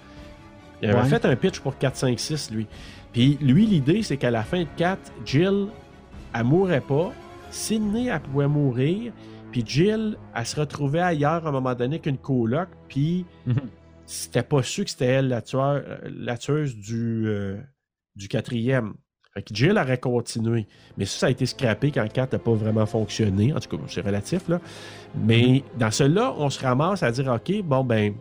[0.81, 2.65] il avait fait un pitch pour 4, 5, 6, lui.
[3.11, 5.67] Puis lui, l'idée, c'est qu'à la fin de 4, Jill,
[6.33, 7.11] elle mourrait pas.
[7.51, 9.11] Sydney, elle pouvait mourir.
[9.51, 12.69] Puis Jill, elle se retrouvait ailleurs à un moment donné qu'une coloc.
[12.87, 13.55] Puis Mhm.
[14.05, 17.57] c'était pas sûr que c'était elle la, tueur- euh, la tueuse du, euh,
[18.15, 18.93] du quatrième.
[19.33, 20.67] Fait que Jill aurait continué.
[20.97, 23.53] Mais ça, ça a été scrappé quand 4 n'a pas vraiment fonctionné.
[23.53, 24.59] En tout cas, c'est relatif, là.
[25.15, 28.13] Mais dans celui-là, on se ramasse à dire, OK, bon, ben,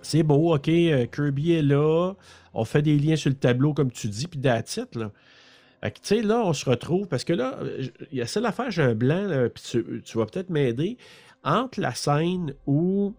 [0.00, 2.14] c'est beau, OK, euh, Kirby est là.
[2.54, 5.10] On fait des liens sur le tableau, comme tu dis, puis that's it, là.
[5.82, 8.70] Tu sais, là, on se retrouve, parce que là, euh, il y a seule affaire,
[8.70, 10.96] j'ai un blanc, là, puis tu, tu vas peut-être m'aider,
[11.44, 13.14] entre la scène où,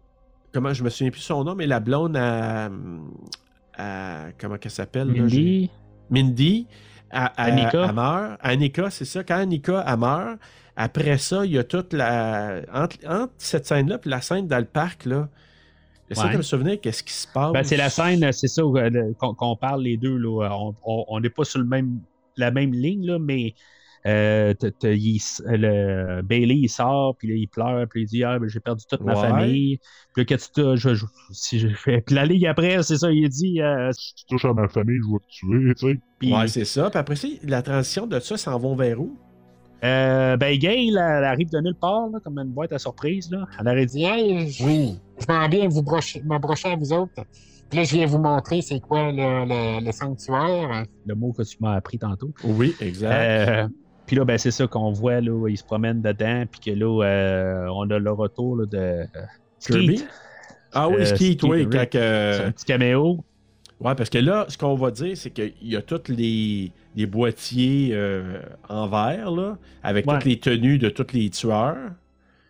[0.53, 2.69] comment, je me souviens plus son nom, mais la blonde à,
[3.77, 5.07] à- comment qu'elle s'appelle?
[5.07, 5.69] là, j'ai- Mindy,
[6.09, 6.67] Mindy,
[7.11, 7.85] à, à- Annika.
[7.87, 8.39] elle meurt.
[8.41, 9.23] Annika, c'est ça.
[9.23, 10.37] Quand Annika, elle meurt,
[10.75, 12.61] après ça, il y a toute la.
[12.73, 15.29] Entre, entre cette scène-là et la scène dans le parc, là,
[16.09, 16.31] j'essaie Ouais.
[16.33, 17.51] de me souvenir qu'est-ce qui se passe.
[17.53, 20.17] ben, c'est la scène, c'est ça, euh, qu'on parle les deux.
[20.17, 20.49] Là.
[20.51, 21.99] On- On on n'est pas sur le même,
[22.39, 23.53] la même ligne, là, mais
[24.05, 24.53] euh,
[24.83, 28.61] il le, Bailey, il sort, puis là, il pleure, puis il dit Ah, ben, j'ai
[28.61, 29.27] perdu toute ma Ouais.
[29.27, 29.77] famille.
[30.13, 31.99] Puis là, que tu je, je- si je fais.
[32.01, 34.99] Puis la ligne après, c'est ça, il dit euh, Si tu touches à ma famille,
[35.05, 35.99] je vais te tuer, tu sais.
[36.17, 36.89] puis, Ouais, c'est ça.
[36.89, 39.17] Puis après ça, la transition de ça s'en vont vers où?
[39.83, 43.29] euh, ben, Gail, elle, elle arrive de nulle part, là, comme une boîte à surprise.
[43.31, 43.45] Là.
[43.59, 44.95] Elle aurait dit hey, je, Oui.
[45.19, 46.21] je m'en viens vous brocher
[46.69, 47.13] à vous autres.
[47.69, 50.85] Puis là, je viens vous montrer c'est quoi le, le, le sanctuaire.
[51.05, 52.31] le mot que tu m'as appris tantôt.
[52.43, 53.11] Oui, exact.
[53.13, 53.67] Euh,
[54.05, 57.03] puis là, ben, c'est ça qu'on voit, là, il se promène dedans, puis que là,
[57.05, 59.05] euh, on a le retour là, de euh,
[59.59, 60.03] Kirby?
[60.73, 61.67] Ah oui, Euh, Skeet, Skeet, oui.
[61.71, 63.23] C'est un petit caméo.
[63.79, 67.05] Ouais, parce que là, ce qu'on va dire, c'est qu'il y a tous les, les
[67.05, 70.15] boîtiers euh, en verre, là, avec Ouais.
[70.15, 71.91] toutes les tenues de tous les tueurs.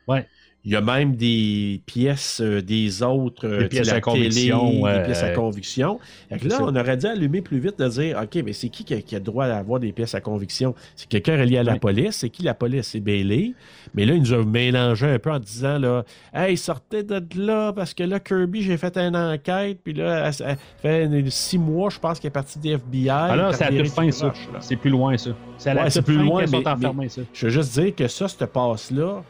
[0.08, 0.26] Ouais.
[0.66, 4.70] Il y a même des pièces euh, des autres, euh, Des pièces la à conviction,
[4.70, 6.00] télé, des pièces à conviction.
[6.30, 9.02] Là, on aurait dû allumer plus vite de dire, OK, mais c'est qui qui a,
[9.02, 10.76] qui a le droit d'avoir des pièces à conviction?
[10.98, 12.18] C'est quelqu'un relié à la police.
[12.18, 12.88] C'est qui la police?
[12.88, 13.54] C'est Bailey.
[13.94, 16.04] Mais là, il nous a mélangé un peu en disant, là,
[16.34, 20.46] Hey, sortez de là, parce que là, Kirby, j'ai fait une enquête, puis là, elle,
[20.46, 23.10] elle fait six mois, je pense qu'elle est partie des FBI.
[23.10, 24.34] Ah là, c'est à toute fin, ça.
[24.60, 25.32] C'est plus loin, ça.
[25.58, 27.22] C'est à la Ouais, c'est toute plus fin loin, qu'elles sont mais- enfermées, ça.
[27.34, 29.24] Je veux juste dire que ça, cette passe-là,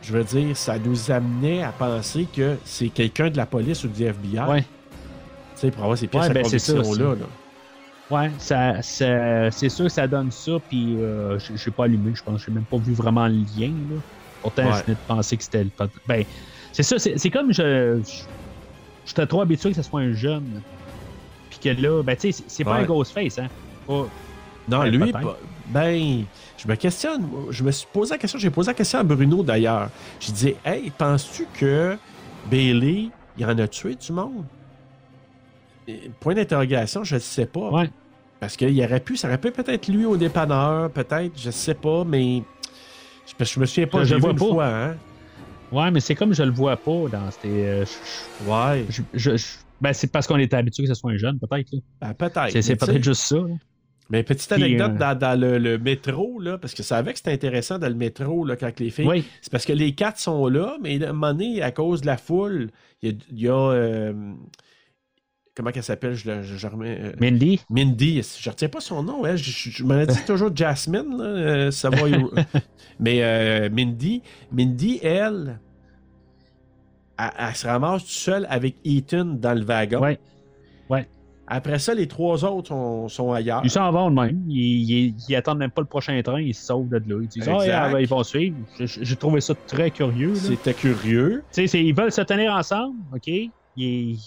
[0.00, 3.88] je veux dire, ça nous amenait à penser que c'est quelqu'un de la police ou
[3.88, 4.40] du FBI.
[4.40, 4.62] Ouais.
[4.62, 4.66] Tu
[5.56, 7.14] sais, pour avoir ces pièces Ouais, à ben, c'est ça, conviction-là.
[7.16, 7.26] là.
[8.10, 12.14] Ouais, ça, ça- c'est sûr que ça donne ça, puis euh, j'ai j'ai pas allumé,
[12.14, 12.42] je pense.
[12.44, 13.96] J'ai même pas vu vraiment le lien, là.
[14.40, 14.78] Pourtant, Ouais.
[14.78, 15.70] je venais de penser que c'était le.
[16.06, 16.24] Ben,
[16.72, 18.00] c'est ça, c'est comme je.
[18.02, 18.22] je-
[19.04, 20.62] J'étais trop habitué que ce soit un jeune.
[21.50, 22.82] Puis que là, ben, tu sais, c'est- pas Ouais.
[22.82, 23.48] un Ghostface, hein.
[23.86, 24.06] Pas-
[24.68, 25.38] Non, lui, pas-
[25.68, 26.24] ben,
[26.56, 27.28] je me questionne.
[27.50, 28.38] Je me suis posé la question.
[28.38, 29.90] J'ai posé la question à Bruno d'ailleurs.
[30.20, 31.96] J'ai dit, hey, penses-tu que
[32.50, 34.44] Bailey, il en a tué du monde?
[35.86, 37.70] Et Point d'interrogation, je ne sais pas.
[37.70, 37.90] Ouais.
[38.40, 42.04] Parce qu'il aurait pu, ça aurait pu peut-être lui au dépanneur, peut-être, je sais pas,
[42.04, 42.42] mais.
[43.38, 44.38] Que je me souviens pas, Je le vois pas.
[44.38, 44.96] fois, hein.
[45.70, 47.46] Ouais, mais c'est comme je le vois pas dans ces.
[47.48, 49.46] euh, je- Ouais, je- je- je-
[49.80, 51.70] ben, c'est parce qu'on est habitué que ce soit un jeune, peut-être.
[52.00, 52.50] ben, peut-être.
[52.62, 53.36] C'est peut-être juste ça.
[53.36, 53.54] là.
[54.10, 57.12] Mais petite Puis, anecdote euh, dans, dans le, le métro, là, parce que c'est avec
[57.14, 59.06] que c'était intéressant dans le métro, là, quand les filles.
[59.06, 59.24] Oui.
[59.42, 62.06] C'est parce que les quatre sont là, mais à un moment donné, à cause de
[62.06, 62.70] la foule,
[63.02, 63.16] il y a.
[63.32, 64.32] il y a, euh,
[65.54, 66.14] comment qu'elle s'appelle?
[66.14, 66.98] Je, la- je, je remets.
[67.02, 67.60] euh, Mindy?
[67.68, 71.24] Mindy, je retiens pas son nom, hein, je, je, m'en ai dit toujours Jasmine, là,
[71.24, 72.30] euh, Savoy-
[73.00, 74.22] mais euh, Mindy,
[74.52, 75.58] Mindy, elle,
[77.18, 80.00] elle, elle se ramasse toute seule avec Ethan dans le wagon.
[80.00, 80.18] Ouais.
[81.50, 83.62] Après ça, les trois autres sont, sont ailleurs.
[83.64, 84.42] Ils s'en vont de même.
[84.48, 87.20] Ils, ils, ils attendent même pas le prochain train, ils se sauvent de là.
[87.22, 88.56] Ils disent Ah, ils vont suivre.
[88.78, 90.34] J'ai- trouvé ça très curieux.
[90.34, 91.44] C'était curieux.
[91.50, 93.26] sais, c'est- ils veulent se tenir ensemble, OK?
[93.76, 94.18] Ils,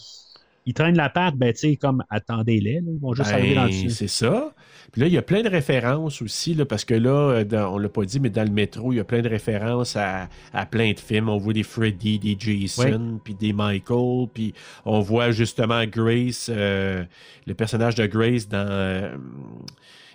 [0.66, 3.64] ils traînent la patte, ben, tu sais, comme attendez-les, ils vont juste Ben, arriver dans
[3.64, 3.90] le dessus.
[3.90, 4.54] c'est ça.
[4.92, 7.74] Puis là, il y a plein de références aussi, là, parce que là, euh, dans-
[7.74, 10.28] on l'a pas dit, mais dans le métro, il y a plein de références à,
[10.54, 11.30] à plein de films.
[11.30, 14.54] On voit des Freddy, des Jason, puis des Michael, puis
[14.86, 17.04] on voit justement Grace, euh,
[17.48, 19.16] le personnage de Grace dans, euh,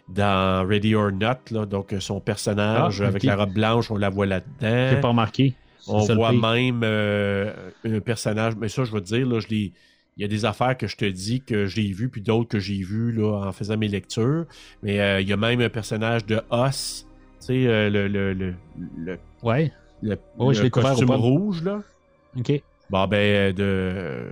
[0.09, 4.09] dans Ready or Not, là, donc son personnage Ah, avec la robe blanche, on la
[4.11, 5.01] voit J'ai là-dedans.
[5.01, 5.55] pas remarqué.
[5.89, 7.53] On voit même euh,
[7.85, 9.73] un personnage, mais ça, je veux te dire, là, je l'ai-
[10.17, 12.59] il y a des affaires que je te dis que j'ai vues, puis d'autres que
[12.59, 14.47] j'ai vues là, en faisant mes lectures.
[14.83, 17.07] Mais euh, il y a même un personnage de Us,
[17.41, 18.55] tu sais, euh, le, le, le,
[18.97, 19.73] le, Ouais,
[20.03, 20.19] le-
[20.53, 21.83] je le costume rouge, là.
[22.39, 22.63] OK.
[22.89, 24.31] Bon, ben, de,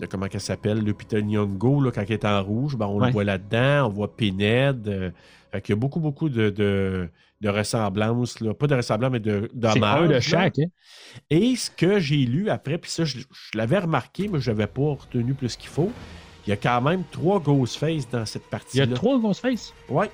[0.00, 3.08] de comment qu'elle s'appelle, Lupita Nyong'o, là, quand elle est en rouge, ben, on Ouais.
[3.08, 4.88] le voit là-dedans, on voit Pinhead.
[4.88, 5.10] Euh,
[5.52, 7.08] fait qu'il y a beaucoup, beaucoup de, de,
[7.46, 8.54] de ressemblances, là.
[8.54, 10.58] Pas de ressemblances, mais de C'est un de chaque.
[10.58, 10.66] Hein?
[11.30, 14.66] Et ce que j'ai lu après, puis ça, je, je l'avais remarqué, mais je n'avais
[14.66, 15.90] pas retenu plus qu'il faut.
[16.46, 18.84] Il y a quand même trois Ghostface dans cette Il y partie-là.
[18.84, 19.72] a trois Ghostface?
[19.88, 20.10] Ouais,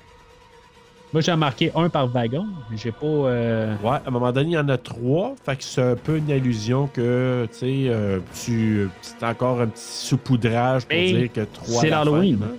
[1.13, 2.47] Moi, j'ai remarqué un par wagon.
[2.75, 3.05] J'ai pas.
[3.05, 3.89] euh, ouais.
[3.91, 5.35] À un moment donné, il y en a trois.
[5.45, 8.89] Fait que c'est un peu une allusion que, tu sais, euh, c'est
[9.23, 11.81] encore un petit saupoudrage pour Mais dire que trois.
[11.81, 12.39] c'est l'Halloween.
[12.43, 12.55] hein.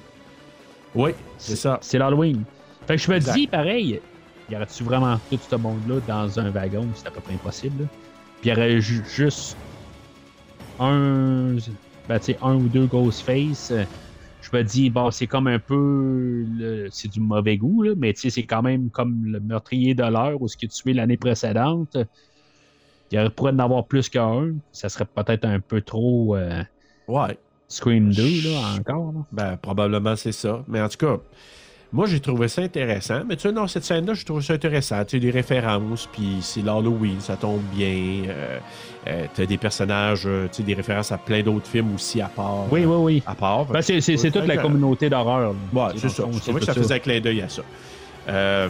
[0.95, 1.79] Oui, c'est ça.
[1.83, 2.45] C'est l'Halloween.
[2.87, 4.01] Fait que je me dis, pareil,
[4.49, 6.95] y aurait-tu vraiment tout ce monde-là dans un wagon?
[6.95, 7.85] C'est à peu près impossible.
[7.85, 7.89] là.
[8.41, 9.61] Puis il y aurait ju- juste
[10.79, 11.57] un,
[12.09, 13.71] ben, un ou deux Ghostface.
[13.71, 13.85] Euh,
[14.41, 16.45] Je me dis, bon, c'est comme un peu.
[16.93, 20.49] C'est du mauvais goût, là, mais c'est quand même comme le meurtrier de l'heure ou
[20.49, 21.97] ce qui a tué l'année précédente.
[23.11, 24.53] Il y aurait pourrait en avoir plus qu'un.
[24.73, 26.63] Ça serait peut-être un peu trop euh,
[27.09, 27.39] Ouais.
[27.69, 29.13] Scream 2, là, encore.
[29.13, 29.21] là.
[29.33, 30.65] Ben, probablement c'est ça.
[30.69, 31.19] Mais en tout cas,
[31.95, 33.23] moi, j'ai trouvé ça intéressant.
[33.27, 35.05] Mais tu sais, non, cette scène-là, j'ai trouvé ça intéressant.
[35.05, 38.25] Tu sais, des références, puis c'est l'Halloween, ça tombe bien.
[38.29, 38.59] Euh,
[39.07, 42.27] euh, t'as des personnages, euh, tu sais, des références à plein d'autres films aussi à
[42.27, 42.65] part.
[42.71, 43.23] Oui, oui, oui.
[43.27, 43.67] À part.
[43.67, 45.55] Ben, c'est c'est- c'est toute la communauté d'horreur.
[45.73, 46.25] Ouais, Tu c'est ça.
[46.33, 47.63] Je trouvais que ça faisait un clin d'œil à ça.
[48.29, 48.69] Euh,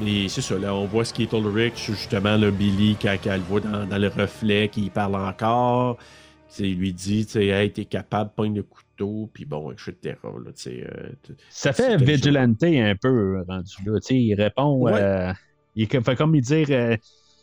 [0.00, 3.46] mais c'est ça, là, on voit Skittle Rich, justement, le Billy, quand, quand elle le
[3.46, 5.96] voit dans, dans le reflet, qui parle encore.
[5.98, 6.04] Tu
[6.64, 8.86] sais, il lui dit, tu sais, hey, t'es capable de pogner le couteau,
[9.32, 9.94] puis bon, etc.
[10.04, 11.08] Là, euh,
[11.48, 14.00] Ça fait vigilante un peu rendu là.
[14.00, 14.76] Tu sais, il répond.
[14.78, 14.92] Ouais.
[14.94, 15.32] euh,
[15.76, 16.66] il fait comme il dire.
[16.70, 16.96] euh,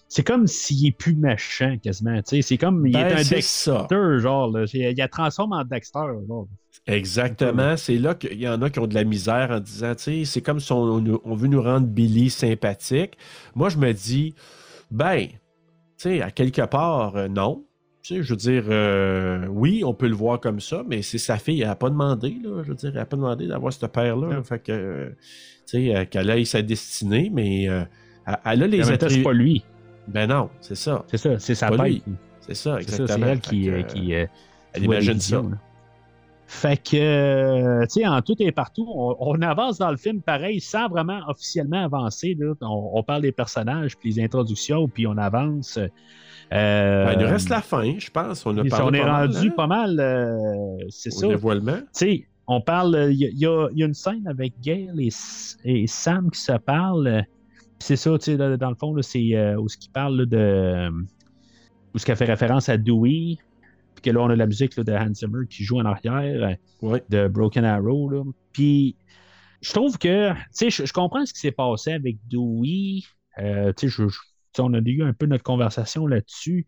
[0.10, 2.22] c'est comme s'il est plus méchant quasiment.
[2.24, 4.18] C'est comme il Ben, est un c'est Dexter, ça.
[4.20, 4.50] genre.
[4.52, 4.66] Là.
[4.74, 6.00] Il, il a transformé en Dexter.
[6.28, 6.48] Genre.
[6.88, 7.76] Exactement.
[7.76, 10.60] C'est là qu'il y en a qui ont de la misère en disant, c'est comme
[10.60, 11.02] si on,
[11.36, 13.18] veut nous rendre Billy sympathique.
[13.56, 14.34] Moi, je me dis,
[14.90, 15.36] ben, tu
[15.98, 17.67] sais, à quelque part, euh, non.
[18.08, 21.18] Tu sais, je veux dire, euh, oui, on peut le voir comme ça, mais c'est
[21.18, 22.64] sa fille, elle n'a pas demandé, là.
[22.64, 24.42] Je veux dire, elle n'a pas demandé d'avoir ce père-là.
[24.44, 25.18] Fait que, euh, tu
[25.66, 27.84] sais, euh, qu'elle aille sa destinée, mais euh,
[28.46, 29.24] elle, a les temps, c'est attributs.
[29.24, 29.66] pas lui.
[30.08, 31.04] Ben non, c'est ça.
[31.08, 31.38] C'est ça.
[31.38, 32.02] C'est sa tête.
[32.40, 33.26] C'est ça, exactement.
[33.26, 33.66] C'est elle qui.
[33.66, 34.30] Que, qui elle
[34.78, 35.42] imagine ça.
[35.42, 35.58] là.
[36.46, 40.62] Fait que, tu sais, en tout et partout, on, on avance dans le film pareil,
[40.62, 42.38] sans vraiment officiellement avancer.
[42.40, 42.54] Là.
[42.62, 45.78] On, on parle des personnages, puis les introductions, puis on avance.
[46.54, 48.46] Euh, Ben, il nous reste la fin, je pense.
[48.46, 50.00] On a on parlé est pas mal, rendu hein, pas mal.
[50.00, 51.28] euh, c'est ça.
[51.28, 51.80] Dévoilement.
[52.48, 53.10] on parle.
[53.12, 55.10] Il y, a- il y a il y a une scène avec Gail
[55.66, 57.08] et, Sam qui se parlent.
[57.08, 57.22] euh,
[57.80, 60.90] c'est ça, tu sais, dans le fond, c'est euh, où ce qui parle là, de.
[61.94, 63.38] Où ce qui fait référence à Dewey.
[63.96, 66.44] Puis que là, on a la musique là, de Hans Zimmer qui joue en arrière
[66.84, 67.04] euh, Ouais.
[67.10, 68.10] de Broken Arrow.
[68.10, 68.24] Là.
[68.54, 68.96] Puis
[69.62, 73.02] je trouve que, tu sais, je, je comprends ce qui s'est passé avec Dewey.
[73.40, 74.18] Euh, tu sais, je-
[74.60, 76.66] on a eu un peu notre conversation là-dessus.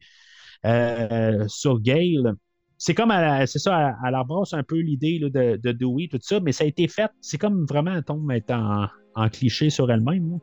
[0.66, 2.34] Euh, sur Gale.
[2.78, 6.08] C'est comme, à la- c'est ça, elle, elle embrasse un peu l'idée de, de Dewey,
[6.10, 8.88] tout ça, mais ça a été fait, c'est comme vraiment, tombe être en,
[9.30, 10.40] cliché sur elle-même.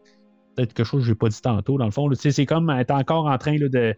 [0.55, 2.11] Peut-être quelque chose que je n'ai pas dit tantôt, dans le fond.
[2.15, 3.95] C'est comme être encore en train de,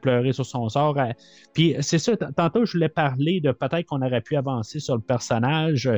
[0.00, 0.98] pleurer sur son sort.
[0.98, 1.14] Elle-
[1.54, 5.02] Puis c'est ça, tantôt je voulais parler de peut-être qu'on aurait pu avancer sur le
[5.02, 5.90] personnage.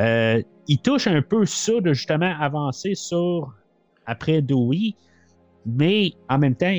[0.00, 3.54] Euh, il touche un peu ça de justement avancer sur
[4.06, 4.94] après Dewey,
[5.66, 6.74] mais en même temps,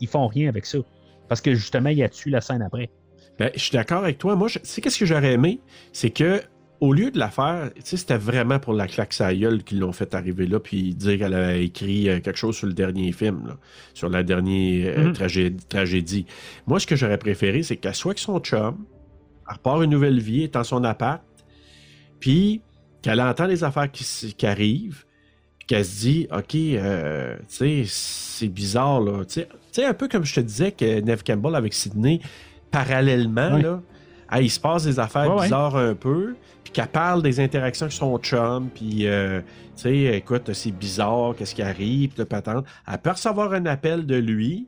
[0.00, 0.78] ils font rien avec ça.
[1.28, 2.90] Parce que justement, il a tué la scène après.
[3.38, 4.36] Ben, je suis d'accord avec toi.
[4.36, 5.60] Moi, je- tu sais, qu'est-ce que j'aurais aimé?
[5.92, 6.42] C'est que,
[6.80, 9.78] au lieu de la faire, tu sais, c'était vraiment pour la claque sa gueule qu'ils
[9.80, 13.12] l'ont fait arriver là, puis dire qu'elle a écrit euh, quelque chose sur le dernier
[13.12, 13.56] film, là,
[13.94, 15.12] sur la dernière euh, Mhm.
[15.12, 16.26] tragédie, tragédie.
[16.66, 18.84] Moi, ce que j'aurais préféré, c'est qu'elle soit avec son chum,
[19.48, 21.22] elle repart une nouvelle vie, est dans son appart,
[22.18, 22.62] puis
[23.02, 25.04] qu'elle entend les affaires qui, arrivent,
[25.70, 29.24] qu'elle se dit, OK, euh, tu sais, c'est bizarre, là.
[29.24, 32.20] Tu sais- un peu comme je te disais que Neve Campbell avec Sydney,
[32.70, 33.80] parallèlement, là,
[34.40, 35.42] il se passe des affaires Ouais, ouais.
[35.44, 36.34] bizarres un peu,
[36.64, 39.40] puis qu'elle parle des interactions avec son chum, puis, euh,
[39.76, 42.64] tu sais, écoute, c'est bizarre, qu'est-ce qui arrive, puis de patente.
[42.90, 44.66] Elle peut recevoir un appel de lui,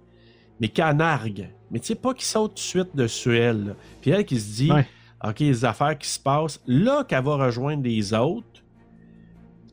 [0.60, 1.48] mais qu'elle nargue.
[1.70, 3.74] Mais tu sais, pas qu'il saute tout de suite dessus elle.
[4.00, 4.86] Puis elle qui se dit, Ouais.
[5.24, 8.46] OK, les affaires qui se passent, là qu'elle va rejoindre les autres,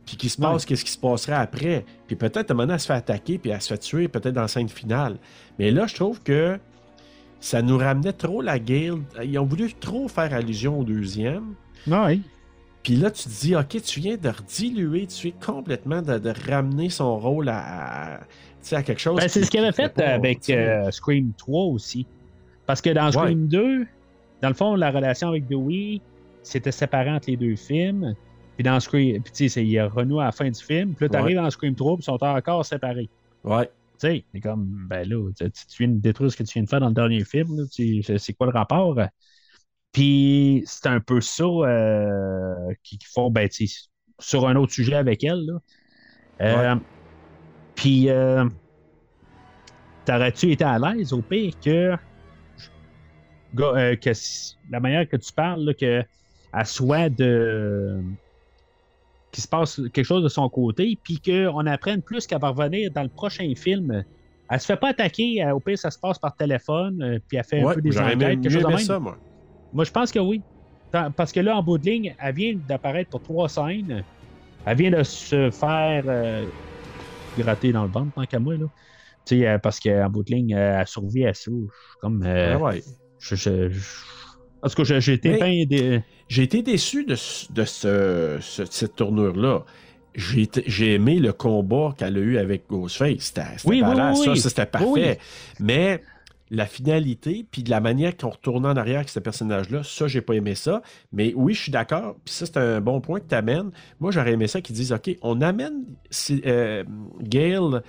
[0.10, 1.86] puis qu'il se passe qu'est-ce qui se passerait après?
[2.08, 4.08] Puis peut-être à un moment donné, elle se fait attaquer, puis elle se fait tuer,
[4.08, 5.18] peut-être dans la scène finale.
[5.60, 6.58] Mais là, je trouve que
[7.40, 9.04] ça nous ramenait trop la guilde.
[9.24, 11.54] Ils ont voulu trop faire allusion au deuxième.
[11.86, 12.22] Ouais.
[12.82, 16.34] Puis là, tu te dis, OK, tu viens de rediluer, tu viens complètement de, de
[16.50, 18.26] ramener son rôle à, à, tu
[18.62, 19.18] sais, à quelque chose.
[19.18, 22.08] Ben, c'est ce qu'il avait fait avec euh, Scream 3 aussi.
[22.66, 23.86] Parce que dans Scream 2,
[24.42, 26.02] dans le fond, la relation avec Dewey,
[26.42, 28.16] c'était séparé entre les deux films.
[28.60, 30.94] Puis dans Scream, puis tu sais, il Renault à la fin du film.
[30.94, 33.08] Puis là, t'arrives dans Scream 3, puis ils sont encore séparés.
[33.46, 33.68] Ouais.
[33.68, 36.64] Tu sais, c'est comme, ben là, tu, tu viens de détruire ce que tu viens
[36.64, 37.66] de faire dans le dernier film.
[37.72, 39.00] c'est c'est quoi le rapport?
[39.94, 43.88] Puis c'est un peu ça euh, qui, qui font, ben, tu sais,
[44.20, 45.46] sur un autre sujet avec elle.
[45.46, 45.60] Là.
[46.42, 46.76] Euh,
[47.76, 48.44] Puis, euh,
[50.04, 51.96] t'aurais-tu été à l'aise au pire que,
[53.58, 54.10] euh, que
[54.70, 56.04] la manière que tu parles, là, que
[56.54, 58.04] elle soit de.
[59.32, 62.92] Qu'il se passe quelque chose de son côté, puis qu'on apprenne plus qu'elle va revenir
[62.92, 64.04] dans le prochain film.
[64.50, 67.38] Elle se fait pas attaquer, euh, au pire, ça se passe par téléphone, euh, puis
[67.38, 68.86] elle fait un peu des enquêtes, quelque chose de même.
[68.86, 69.18] ça, moi.
[69.74, 70.42] Moi, je pense que oui.
[71.16, 74.04] Parce que là, en bout de ligne, elle vient d'apparaître pour trois scènes.
[74.66, 76.46] Elle vient de se faire euh,
[77.38, 78.56] gratter dans le ventre, tant qu'à moi.
[78.56, 78.66] Là.
[79.26, 81.52] Tu sais, euh, parce qu'en bout de ligne, elle survit à ça.
[82.02, 82.84] Comme, euh, Ouais, ouais.
[83.20, 84.04] je- je- je-
[84.62, 85.66] En tout cas, j'ai- été bien.
[85.66, 89.64] dé- J'ai été déçu de, de ce, ce- cette tournure-là.
[90.16, 93.16] J'ai aimé le combat qu'elle a eu avec Ghostface.
[93.20, 93.82] C'était Oui,
[94.12, 95.20] oui, ça, c'était parfait.
[95.60, 96.02] Mais
[96.52, 100.22] la finalité, puis de la manière qu'on retournait en arrière avec ce personnage-là, ça, j'ai
[100.22, 100.82] pas aimé ça.
[101.14, 102.16] Mais oui, je suis d'accord.
[102.26, 103.70] Puis ça, c'est un bon point que tu amènes.
[104.00, 106.84] Moi, j'aurais aimé ça qu'ils disent, OK, on amène si- euh,
[107.22, 107.82] Gail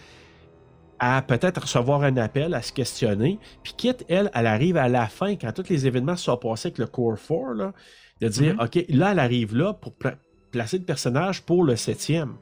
[1.01, 3.39] à peut-être recevoir un appel, à se questionner.
[3.63, 6.69] Puis quitte, elle, elle arrive à la fin, quand tous les événements se sont passés
[6.69, 7.73] avec le Core 4, là,
[8.21, 8.65] de dire, Mm-hmm.
[8.67, 10.17] OK, là, elle arrive là pour pla-
[10.53, 12.35] placer le personnage pour le septième.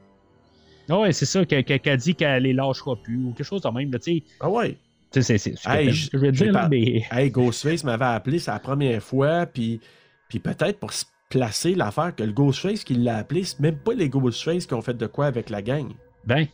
[0.89, 3.61] Ah ouais, c'est ça, que- que- qu'elle dit qu'elle les lâchera plus ou quelque chose
[3.61, 3.91] de même.
[4.01, 4.77] sais, Ah ouais.
[5.11, 7.03] Tu sais, c'est Hey, je veux j'ai dire, là, mais.
[7.11, 9.79] Hey, Ghostface m'avait appelé, c'est la première fois, puis,
[10.27, 13.93] puis peut-être pour se placer l'affaire que le Ghostface qui l'a appelé, c'est même pas
[13.93, 15.91] les Ghostface qui ont fait de quoi avec la gang.
[16.25, 16.45] Ben,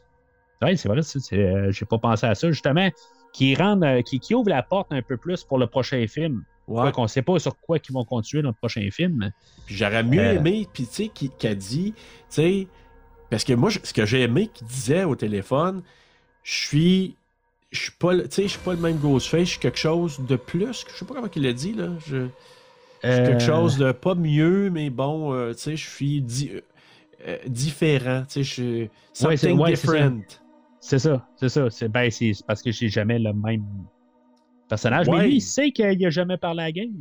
[0.61, 1.01] ouais, c'est vrai,
[1.33, 2.89] euh, j'ai pas pensé à ça, justement.
[3.33, 6.43] Qui, rende, euh, qui, qui ouvre la porte un peu plus pour le prochain film.
[6.67, 6.91] Ouais.
[6.93, 9.31] Qu'on sait pas sur quoi ils vont continuer dans le prochain film.
[9.67, 10.35] J'aurais mieux Euh.
[10.35, 12.67] aimé, puis tu sais, qui- qu'elle dit, tu sais,
[13.29, 15.83] parce que moi, ce que j'ai aimé qu'il disait au téléphone,
[16.43, 17.15] je suis,
[17.71, 19.77] je suis pas, le- tu sais, je suis pas le même Ghostface, je suis quelque
[19.77, 22.27] chose de plus, je sais pas comment il l'a dit, là, je,
[23.03, 26.51] je suis quelque Euh, chose de pas mieux, mais bon, tu sais, je suis di-
[27.47, 30.21] différent, tu sais, je suis something ouais, different.
[30.87, 31.67] C'est ça, c'est ça.
[31.71, 33.65] C'est, ben, c'est parce que j'ai jamais le même
[34.69, 35.07] personnage.
[35.07, 35.17] Ouais.
[35.17, 36.91] Mais lui, il sait qu'il a jamais parlé à la game.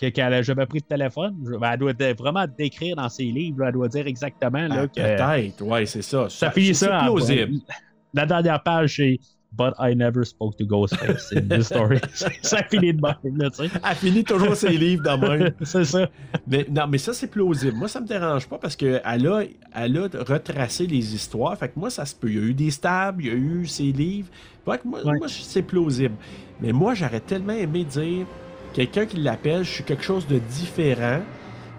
[0.00, 1.36] Que- Qu'elle a jamais pris de téléphone.
[1.60, 3.60] Ben, elle doit vraiment décrire dans ses livres.
[3.60, 4.94] là, Elle doit dire exactement là, Ah, que.
[5.40, 6.28] Peut-être, ouais, c'est ça.
[6.28, 7.00] Ça ça.
[7.00, 7.60] en- plausible.
[8.12, 9.18] La dernière page, c'est
[9.56, 12.00] But I never spoke to Ghostface in this story.
[12.42, 13.70] ça finit de même, là, tu sais.
[13.88, 15.52] Elle finit toujours ses livres de même.
[15.62, 16.08] c'est ça.
[16.46, 17.76] Mais, non, mais ça, c'est plausible.
[17.76, 19.42] Moi, ça me dérange pas parce qu'elle a,
[19.74, 21.56] elle a retracé les histoires.
[21.56, 22.28] Fait que moi, ça se peut.
[22.30, 24.28] Il y a eu des stabs, il y a eu ses livres.
[24.64, 25.12] Fait que moi, Ouais.
[25.18, 26.14] moi, c'est plausible.
[26.60, 28.26] Mais moi, j'aurais tellement aimé dire
[28.72, 31.20] quelqu'un qui l'appelle, je suis quelque chose de différent.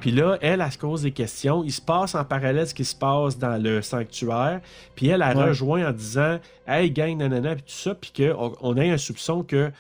[0.06, 1.64] Puis là, elle, elle se cause des questions.
[1.64, 4.62] Il se passe en parallèle ce qui se passe dans le sanctuaire.
[4.96, 5.46] Puis elle, elle Ouais.
[5.46, 6.38] rejoint en disant
[6.68, 7.96] Hey, gang, nanana, puis tout ça.
[7.96, 9.72] Puis qu'on on ait un soupçon que,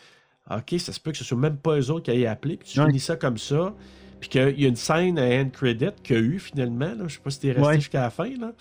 [0.49, 2.57] OK, ça se peut que ce soit même pas eux autres qui aient appelé.
[2.57, 2.87] Puis tu Ouais.
[2.87, 3.71] finis ça comme ça.
[4.19, 6.87] Puis qu'il y a une scène à end credit qu'il y a eu finalement.
[6.97, 7.03] Là.
[7.05, 7.75] Je sais pas si t'es resté Ouais.
[7.75, 8.29] jusqu'à la fin.
[8.39, 8.51] Là.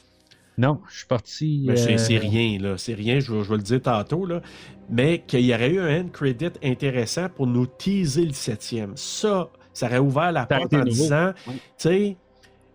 [0.59, 1.67] Non, je suis parti.
[1.71, 2.77] Euh, c'est rien, là.
[2.77, 4.43] C'est rien, je, je vais le dire tantôt, là.
[4.91, 8.93] Mais qu'il y aurait eu un end credit intéressant pour nous teaser le septième.
[8.97, 10.89] Ça, ça aurait ouvert la Ça porte en nouveau.
[10.91, 12.17] disant, tu sais,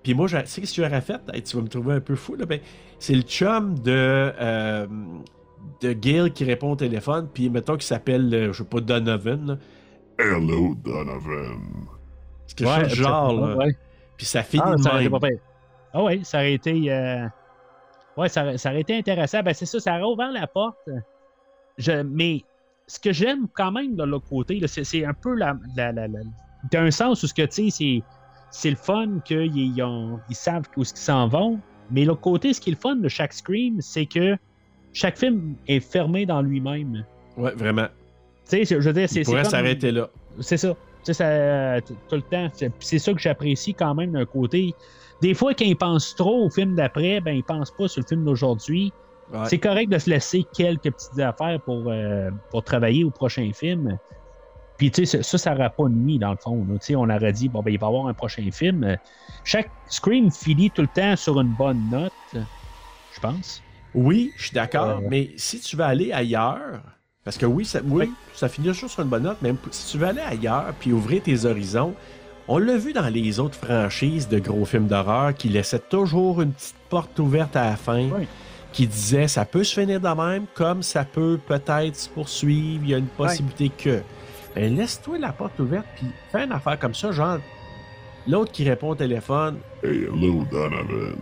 [0.04, 1.20] puis moi, je- tu sais, qu'est-ce que tu aurais fait?
[1.34, 2.46] Hey, tu vas me trouver un peu fou, là.
[2.46, 2.60] Ben,
[3.00, 3.92] c'est le chum de,
[4.40, 4.86] euh,
[5.82, 9.46] de Gail qui répond au téléphone, puis mettons qu'il s'appelle, euh, je sais pas, Donovan,
[9.48, 9.58] là.
[10.20, 11.62] Hello, Donovan.
[12.46, 13.56] C'est quelque ouais, chose de genre, ça- là.
[13.58, 13.76] ouais.
[14.18, 15.20] Puis ça finit Ah, de ça aurait été même.
[15.20, 15.40] pas pire.
[15.94, 16.92] Ah ouais, ça aurait été.
[16.92, 17.26] euh,
[18.18, 19.42] Ouais, ça, ça aurait été intéressant.
[19.44, 20.78] Ben, c'est ça, ça aurait ouvert la porte.
[21.78, 22.02] Je...
[22.04, 22.44] Mais
[22.86, 26.08] ce que j'aime quand même de l'autre côté, c'est, c'est un peu la, la, la,
[26.10, 26.20] la-
[26.72, 28.04] T'as un sens où ce que tu sais, c'est,
[28.52, 31.60] c'est le fun qu'ils ils savent où ils s'en vont.
[31.92, 34.36] Mais l'autre côté, ce qui est le fun de chaque Scream, c'est que
[34.94, 37.06] chaque film est fermé dans lui-même.
[37.38, 37.88] Ouais, vraiment.
[38.50, 39.22] Tu sais, je veux dire, c'est.
[39.22, 40.10] Il c'est pourrait s'arrêter là.
[40.40, 40.76] C'est ça.
[41.06, 42.50] Tu sais, ça, tout le temps.
[42.80, 44.74] C'est- ça que j'apprécie quand même d'un côté.
[45.22, 48.08] Des fois, quand ils pensent trop au film d'après, ben ils pensent pas sur le
[48.08, 48.92] film d'aujourd'hui.
[49.32, 49.46] Ouais.
[49.46, 53.98] C'est correct de se laisser quelques petites affaires pour, euh, pour travailler au prochain film.
[54.80, 56.66] Puis, tu sais, ça, ça n'aurait pas nuit, dans le fond.
[56.72, 58.98] Tu sais, on aurait dit, bon, ben, il va y avoir un prochain film.
[59.44, 63.62] Chaque Scream finit tout le temps sur une bonne note, je pense.
[63.94, 65.08] Oui, je suis d'accord, Euh.
[65.10, 66.82] mais si tu veux aller ailleurs,
[67.26, 69.98] parce que oui, ça, oui, ça finit toujours sur une bonne note, mais si tu
[69.98, 71.94] veux aller ailleurs puis ouvrir tes horizons,
[72.48, 76.52] on l'a vu dans les autres franchises de gros films d'horreur qui laissaient toujours une
[76.54, 78.28] petite porte ouverte à la fin, Oui.
[78.72, 82.90] qui disait ça peut se finir de même, comme ça peut peut-être se poursuivre, il
[82.92, 84.02] y a une possibilité que.
[84.56, 87.40] Ben, laisse-toi la porte ouverte puis fais une affaire comme ça, genre
[88.26, 91.16] l'autre qui répond au téléphone, Hey, hello, Donovan.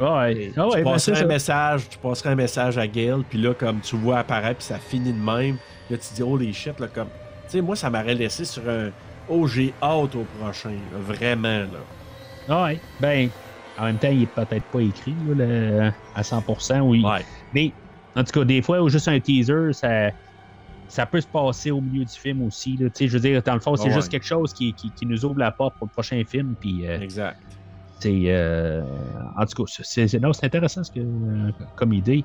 [0.00, 1.26] Ah ouais, ah tu ben, passerais un ça.
[1.26, 4.80] message, tu passerais un message à Gail, puis là, comme tu vois apparaître, puis ça
[4.80, 5.58] finit de même.
[5.88, 7.10] Là, tu dis, oh les shit, là, comme.
[7.46, 8.90] Tu sais, moi, ça m'aurait laissé sur un.
[9.28, 11.88] Oh, j'ai hâte au prochain, là, vraiment, là.
[12.48, 12.84] Ah ouais.
[12.98, 13.30] Ben,
[13.76, 16.80] en même temps, il est peut-être pas écrit là, le- à 100%.
[16.80, 17.02] Oui.
[17.04, 17.24] Ouais.
[17.52, 17.76] Mais,
[18.16, 20.10] en tout cas, des fois, ou juste un teaser, ça,
[20.88, 22.76] ça peut se passer au milieu du film aussi.
[22.76, 22.88] Là.
[22.98, 23.94] Je veux dire, dans le fond, c'est Ouais.
[23.94, 26.54] juste quelque chose qui, qui, qui nous ouvre la porte pour le prochain film.
[26.60, 27.38] Puis, euh, Exact.
[28.06, 28.82] euh,
[29.38, 32.24] en tout cas, c'est, c'est- non, c'est intéressant ce que, euh, comme idée.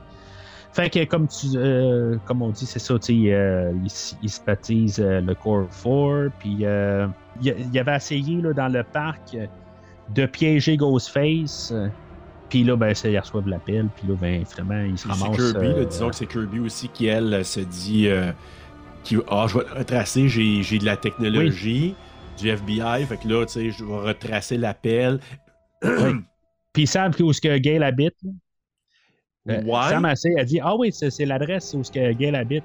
[0.71, 4.39] Fait que, comme, tu, euh, comme on dit, c'est ça, euh, il, s- il se
[4.45, 9.35] baptise euh, le Core 4, puis il, il avait essayé là, dans le parc
[10.09, 11.73] de piéger Ghostface,
[12.49, 15.07] puis là, ben, ça, il reçoit de l'appel, puis là, ben, vraiment, il se.
[15.07, 18.07] C'est Kirby, là, euh, disons que c'est Kirby aussi qui, elle, se dit.
[18.07, 18.31] euh,
[19.03, 21.95] qui, ah, je vais le retracer, j'ai, de la technologie,
[22.37, 25.19] du FBI, fait que là, tu sais, je vais retracer l'appel.
[25.81, 28.15] Puis ils savent où est-ce que Gail habite.
[29.49, 29.61] Euh.
[29.89, 30.13] Sam a
[30.43, 32.63] dit Ah oui, c'est, l'adresse où est-ce que Gail habite.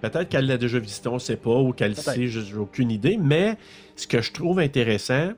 [0.00, 3.18] Peut-être qu'elle l'a déjà visité, on ne sait pas, ou qu'elle sait, j'ai aucune idée.
[3.20, 3.56] Mais
[3.96, 5.32] ce que je trouve intéressant,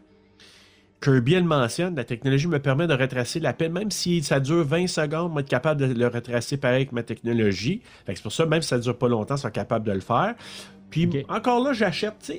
[1.02, 4.86] Kirby, elle mentionne, la technologie me permet de retracer l'appel, même si ça dure 20
[4.86, 7.80] secondes, moi, être capable de le retracer pareil avec ma technologie.
[8.06, 10.34] C'est pour ça, même si ça dure pas longtemps, ils sont capables de le faire.
[10.90, 12.30] Puis encore là, j'achète,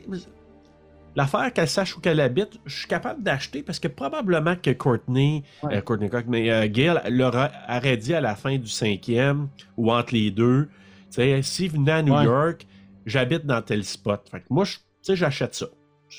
[1.16, 5.44] l'affaire qu'elle sache où qu'elle habite, je suis capable d'acheter parce que probablement que Courtney,
[5.64, 5.78] Ouais.
[5.78, 9.48] euh, Courtney Cox, mais euh, Gail leur a- aurait dit à la fin du cinquième
[9.78, 10.66] ou entre les deux,
[11.10, 12.26] tu sais, si venait à New Ouais.
[12.26, 12.68] York,
[13.06, 14.22] j'habite dans tel spot.
[14.30, 15.66] Fait que moi, je- tu sais, j'achète ça.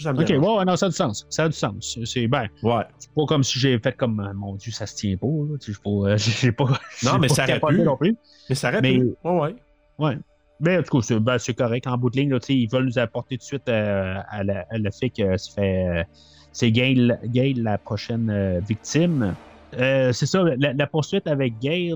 [0.01, 1.27] Ça, Ok, ouais, non, ça a du sens.
[1.29, 1.99] Ça a du sens.
[2.05, 2.83] C'est ben, Ouais.
[2.99, 5.27] c'est pas comme si j'ai fait comme euh, mon Dieu, ça se tient pas.
[5.27, 5.57] Là.
[5.67, 6.65] J'ai pas, euh, j'ai pas,
[7.03, 7.83] j'ai mais pas ça pu.
[7.83, 8.17] non plus.
[8.49, 9.15] Mais ça aurait Mais- pu.
[9.25, 9.55] Ouais, ouais.
[9.99, 10.19] Ouais.
[10.61, 11.87] Mais en tout cas, c'est ben, c'est correct.
[11.87, 14.65] En bout de ligne, là, ils veulent nous apporter tout de suite euh, à, la-
[14.71, 16.07] à le fait que ça fait,
[16.53, 19.35] c'est Gail, Gail la prochaine victime.
[19.79, 21.95] Euh, c'est ça, la, la poursuite avec Gail.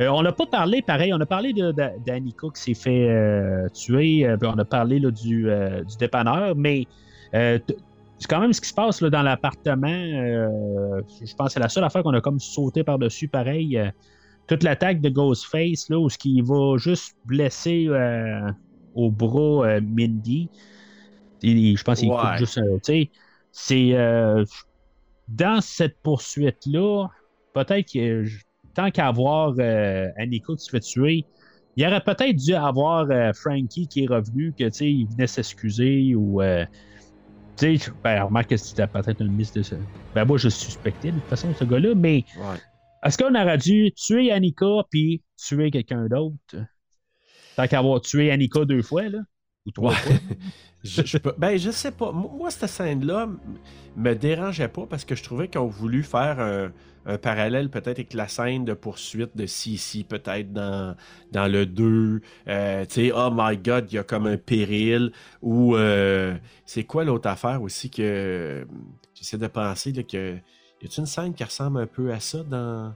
[0.00, 3.08] euh, on n'a pas parlé, pareil, on a parlé de- de- d'Annika qui s'est fait
[3.08, 5.42] euh, tuer, on a parlé là, du,
[5.88, 6.86] du dépanneur, mais
[7.32, 9.88] c'est quand même ce qui se passe là, dans l'appartement.
[9.88, 13.78] euh, je pense que c'est la seule affaire qu'on a comme sauté par-dessus, pareil.
[13.78, 13.90] euh,
[14.46, 18.50] toute l'attaque de Ghostface, là, où ce qui va juste blesser euh,
[18.94, 20.50] au bras euh, Mindy.
[21.42, 22.16] Et je pense qu'il Ouais.
[22.16, 22.60] coupe juste
[23.52, 23.94] c'est.
[23.94, 24.44] euh,
[25.28, 27.08] dans cette poursuite-là,
[27.52, 28.24] peut-être que
[28.74, 31.26] tant qu'à avoir euh, Annika qui se fait tuer,
[31.76, 36.42] il aurait peut-être dû avoir euh, Frankie qui est revenu, que il venait s'excuser ou.
[37.60, 39.62] Tu sais, ben, remarque que c'était peut-être une liste de.
[40.14, 42.56] Ben, moi, je suspectais de toute façon ce gars-là, mais Ouais.
[43.04, 46.56] est-ce qu'on aurait dû tuer Annika puis tuer quelqu'un d'autre?
[47.56, 49.18] Tant qu'avoir tué Annika deux fois, là?
[49.66, 49.96] Ou trois Ouais.
[49.98, 50.12] fois?
[50.84, 52.12] je, je peux- ben, je sais pas.
[52.12, 53.28] Moi, cette scène-là
[53.96, 56.72] me dérangeait pas parce que je trouvais qu'ils ont voulu faire un,
[57.06, 60.94] un parallèle peut-être avec la scène de poursuite de Sissi, peut-être dans,
[61.32, 62.20] dans le 2.
[62.48, 65.12] Euh, tu sais, oh my god, il y a comme un péril.
[65.42, 66.36] Ou euh,
[66.66, 68.66] c'est quoi l'autre affaire aussi que
[69.14, 70.36] j'essaie de penser là, que.
[70.82, 72.94] Y a une scène qui ressemble un peu à ça dans.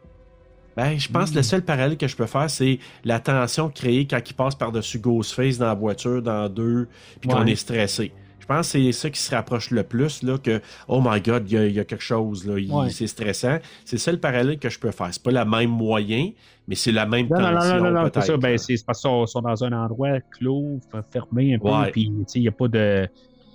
[0.77, 4.07] Ben, je pense que le seul parallèle que je peux faire, c'est la tension créée
[4.09, 6.89] quand il passe par-dessus Ghostface dans la voiture, dans deux,
[7.21, 7.53] puis qu'on Ouais.
[7.53, 8.13] est stressé.
[8.45, 11.51] Je pense que c'est ça qui se rapproche le plus, là, que Oh my god,
[11.51, 12.91] il y a, il y a quelque chose, là, Ouais.
[12.91, 13.57] c'est stressant.
[13.87, 15.09] C'est ça le parallèle que je peux faire.
[15.13, 16.31] C'est pas la même moyen,
[16.69, 17.77] mais c'est la même Non, non, tension.
[17.77, 18.37] non, non, non, non, c'est ça.
[18.37, 20.79] Ben, c'est parce qu'ils sont, dans un endroit clos,
[21.11, 21.91] fermé un peu, Ouais.
[21.91, 23.09] puis il n'y a pas de.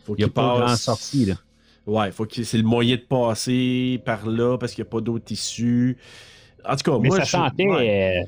[0.05, 1.35] faut Il n'y a qu'il pas de grande sortie, là.
[1.85, 5.01] Ouais, faut que c'est le moyen de passer par là parce qu'il n'y a pas
[5.01, 5.97] d'autre issue.
[6.67, 7.67] En tout cas, Mais moi, ça je- sentait.
[7.67, 8.23] ouais.
[8.23, 8.27] euh,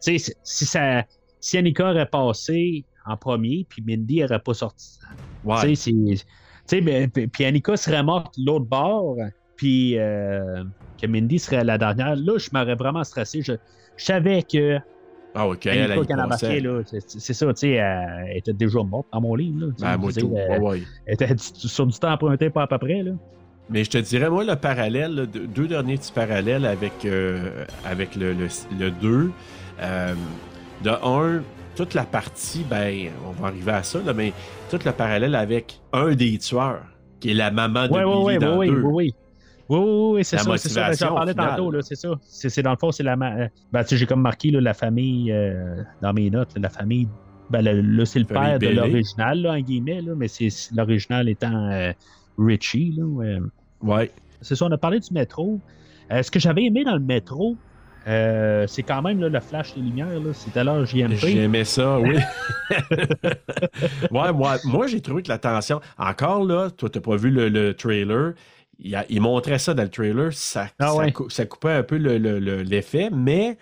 [0.00, 1.04] si, ça,
[1.38, 4.98] si Annika aurait passé en premier, puis Mindy n'aurait pas sorti.
[5.44, 5.60] Ouais.
[5.62, 5.92] Tu sais,
[6.66, 9.16] sais, ben, puis Annika serait morte l'autre bord,
[9.56, 10.64] puis euh,
[11.00, 12.16] que Mindy serait la dernière.
[12.16, 13.42] Là, je m'aurais vraiment stressé.
[13.42, 13.54] Je,
[13.96, 14.78] je savais que
[15.34, 19.34] Ah, ok, elle, elle là, c'est ça, tu sais, elle, était déjà morte dans mon
[19.34, 19.66] livre.
[19.66, 20.26] Là, Ben, moi, tout.
[20.26, 20.82] Ouais, elle- ouais.
[21.06, 23.02] elle était sur du temps emprunté, pas à peu près.
[23.02, 23.12] Là.
[23.70, 28.16] Mais je te dirais, moi, le parallèle, deux, deux derniers petits parallèles avec, euh, avec
[28.16, 28.48] le, le,
[28.78, 29.30] le 2.
[29.80, 30.14] Euh,
[30.84, 31.42] de un,
[31.78, 34.32] toute la partie, ben, on va arriver à ça, là, mais
[34.68, 36.82] tout le parallèle avec un des tueurs,
[37.20, 38.82] qui est la maman de Oui, Billy oui, oui, dans oui, le oui, 2.
[38.88, 39.14] oui, oui.
[40.14, 40.92] Oui, c'est ça, c'est ça.
[40.92, 42.08] J'en parlais tantôt, là, c'est ça.
[42.26, 43.12] C'est c'est dans le fond, c'est la.
[43.12, 46.62] euh, Ben, tu sais, j'ai comme marqué là, la famille euh, dans mes notes, là,
[46.62, 47.06] la famille.
[47.50, 51.28] Ben, le- là, c'est le père de l'original, là, en guillemets, là, mais c'est l'original
[51.28, 51.92] étant euh,
[52.38, 52.94] Richie.
[52.96, 53.38] Là, ouais.
[53.82, 54.10] Ouais.
[54.40, 55.60] C'est ça, on a parlé du métro.
[56.10, 57.56] Euh, ce que j'avais aimé dans le métro,
[58.06, 60.08] euh, c'est quand même là, le flash de lumière.
[60.20, 60.32] là.
[60.32, 61.16] C'était l'heure JMP.
[61.16, 62.16] J'aimais ça, oui.
[64.10, 65.80] ouais, moi, moi j'ai trouvé que la tension.
[65.98, 68.32] Encore là, toi, t'as pas vu le, le trailer.
[68.78, 70.32] Il, a- il montrait ça dans le trailer.
[70.32, 71.12] Ça, Ah ça, ouais.
[71.12, 73.58] cou- ça coupait un peu le- le- le- l'effet, mais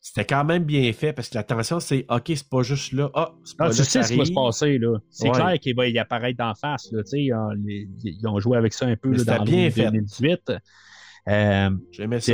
[0.00, 3.08] c'était quand même bien fait parce que la tension, c'est OK, c'est pas juste là.
[3.14, 4.98] Ah, c'est pas Ah, là tu sais ce qui va se passer, là.
[5.10, 5.34] C'est Ouais.
[5.34, 7.02] clair qu'il va y apparaître d'en face, là.
[7.34, 9.84] On- les- ils ont joué avec ça un peu là, dans bien le fait.
[9.84, 10.52] 2018.
[11.28, 12.32] Euh, J'aimais ça.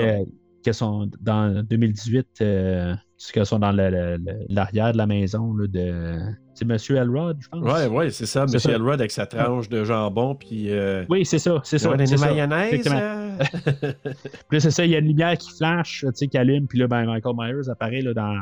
[0.63, 6.19] Que sont dans 2018, euh, ce que sont dans l'arrière de la maison là, de.
[6.55, 7.63] C'est Monsieur Elrod, je pense.
[7.63, 8.45] Ouais, ouais, c'est ça.
[8.47, 8.73] Monsieur.
[8.73, 10.71] Elrod avec sa tranche de jambon, puis.
[10.71, 11.97] Euh, Oui, c'est ça, c'est ça.
[11.97, 12.87] des mayonnaise.
[12.87, 13.37] Euh?
[14.13, 16.67] Puis là, c'est ça, il y a une lumière qui flash, tu sais, qui allume,
[16.67, 18.37] puis là, ben, Michael Myers apparaît là, dans,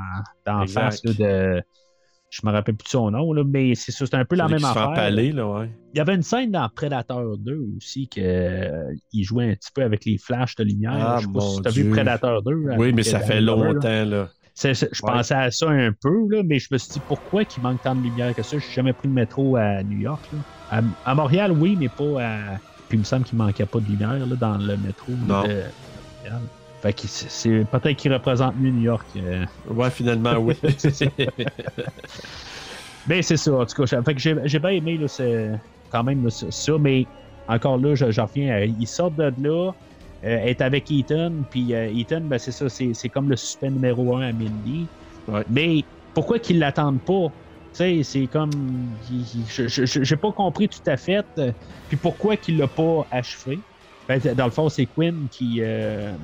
[0.44, 1.62] dans face là, de.
[2.30, 4.46] Je me rappelle plus de son nom, là, mais c'est ça, c'est un peu la
[4.46, 4.90] même fait affaire.
[4.90, 5.70] empaler, là, ouais.
[5.94, 9.70] Il y avait une scène dans Predator 2 aussi que euh, il jouait un petit
[9.74, 10.92] peu avec les flashs de lumière.
[10.94, 11.90] Ah, je sais pas si tu as vu.
[11.90, 12.54] Predator 2.
[12.78, 13.72] Oui, mais euh, ça fait Glover, là.
[13.74, 14.28] longtemps, là.
[14.62, 14.84] Je Ouais.
[15.02, 17.94] pensais à ça un peu, là, mais je me suis dit pourquoi qu'il manque tant
[17.96, 18.58] de lumière que ça?
[18.58, 20.22] Je n'ai jamais pris le métro à New York.
[20.32, 20.38] là.
[20.70, 22.38] À, à Montréal, oui, mais pas à.
[22.88, 25.42] Puis il me semble qu'il manquait pas de lumière là, dans le métro Non.
[25.42, 25.70] de Montréal.
[26.82, 29.06] Fait que c'est peut-être qu'il représente mieux New York.
[29.16, 29.44] euh.
[29.66, 30.54] Ouais, finalement, oui.
[33.06, 34.02] Mais c'est ça, en tout cas.
[34.02, 35.06] Fait que j'ai bien aimé là,
[35.90, 37.08] quand même là, ça, mais
[37.48, 38.54] encore là, je- j'en reviens.
[38.54, 39.72] à- ils sortent de là,
[40.24, 44.16] euh, est avec Ethan, puis euh, Ethan, ben, c'est ça, c'est comme le suspect numéro
[44.16, 44.90] un à Mindy.
[45.28, 45.44] Ouais.
[45.48, 45.84] Mais
[46.14, 47.28] pourquoi qu'ils l'attendent pas?
[47.74, 48.50] Tu sais, c'est comme.
[49.08, 51.24] il- il- J'ai pas compris tout à fait.
[51.38, 51.52] euh,
[51.88, 53.64] Puis pourquoi qu'il l'a pas achevé?
[54.08, 55.60] Ben, dans le fond, c'est Quinn qui.
[55.62, 56.16] euh,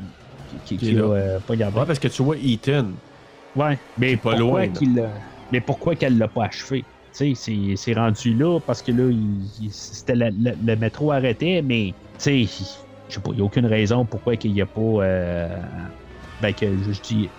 [0.65, 1.79] qui, euh, pas gardé.
[1.81, 2.87] Ouais, parce que tu vois, Ethan,
[3.55, 4.73] Ouais, mais pas pourquoi loin,
[5.51, 6.83] mais pourquoi qu'elle l'a pas achevé?
[6.83, 11.11] Tu sais, c'est- c'est rendu là parce que là, il- c'était le, le- le métro
[11.13, 12.65] arrêtait, mais tu sais,
[13.09, 14.81] je sais pas, il n'y a aucune raison pourquoi qu'il n'y a pas.
[14.81, 15.49] euh,
[16.43, 17.31] ben, que je, dis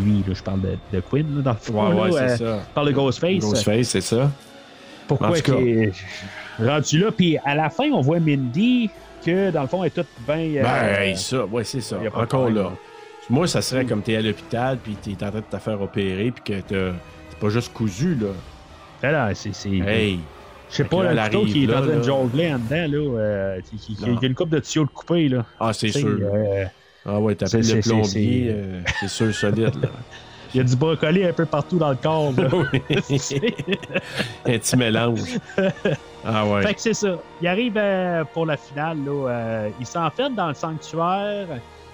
[0.00, 1.88] lui, là, je parle de, de Quinn, là, dans le fond.
[1.94, 2.58] ouais, ouais, euh, ça.
[2.66, 3.38] je parle de Ghostface.
[3.40, 4.30] Ghostface, c'est ça.
[5.06, 5.92] Pourquoi qu'il est
[6.58, 7.10] rendu là?
[7.12, 8.90] Puis à la fin, on voit Mindy
[9.26, 10.62] que dans le fond, elle est toute bien.
[10.62, 11.96] Ben, hey, ça, ouais, c'est ça.
[12.02, 12.72] y a pas Encore là.
[13.28, 16.30] Moi, ça serait comme t'es à l'hôpital, puis t'es en train de te faire opérer,
[16.32, 16.92] puis que
[17.28, 18.28] c'est pas juste cousu, là.
[19.02, 19.54] Ben là, c'est.
[19.54, 20.20] c'est- Hey!
[20.70, 23.60] Je sais pas, là, le qui est en train de jongler en dedans, là, euh,
[23.78, 25.44] qui, a une coupe de tuyaux de coupé, là.
[25.60, 26.08] Ah, c'est sûr.
[26.22, 26.64] euh,
[27.04, 29.88] Ah ouais, t'appelles le plombier, c'est- euh, c'est sûr, solide, là.
[30.54, 32.32] Il y a du brocoli un peu partout dans le corps.
[32.36, 32.48] là.
[34.46, 35.20] Un petit mélange.
[36.26, 36.62] Ah ouais.
[36.66, 37.16] fait que c'est ça.
[37.40, 38.98] Il arrive euh, pour la finale.
[39.04, 41.46] Là, euh, il s'enferme dans le sanctuaire.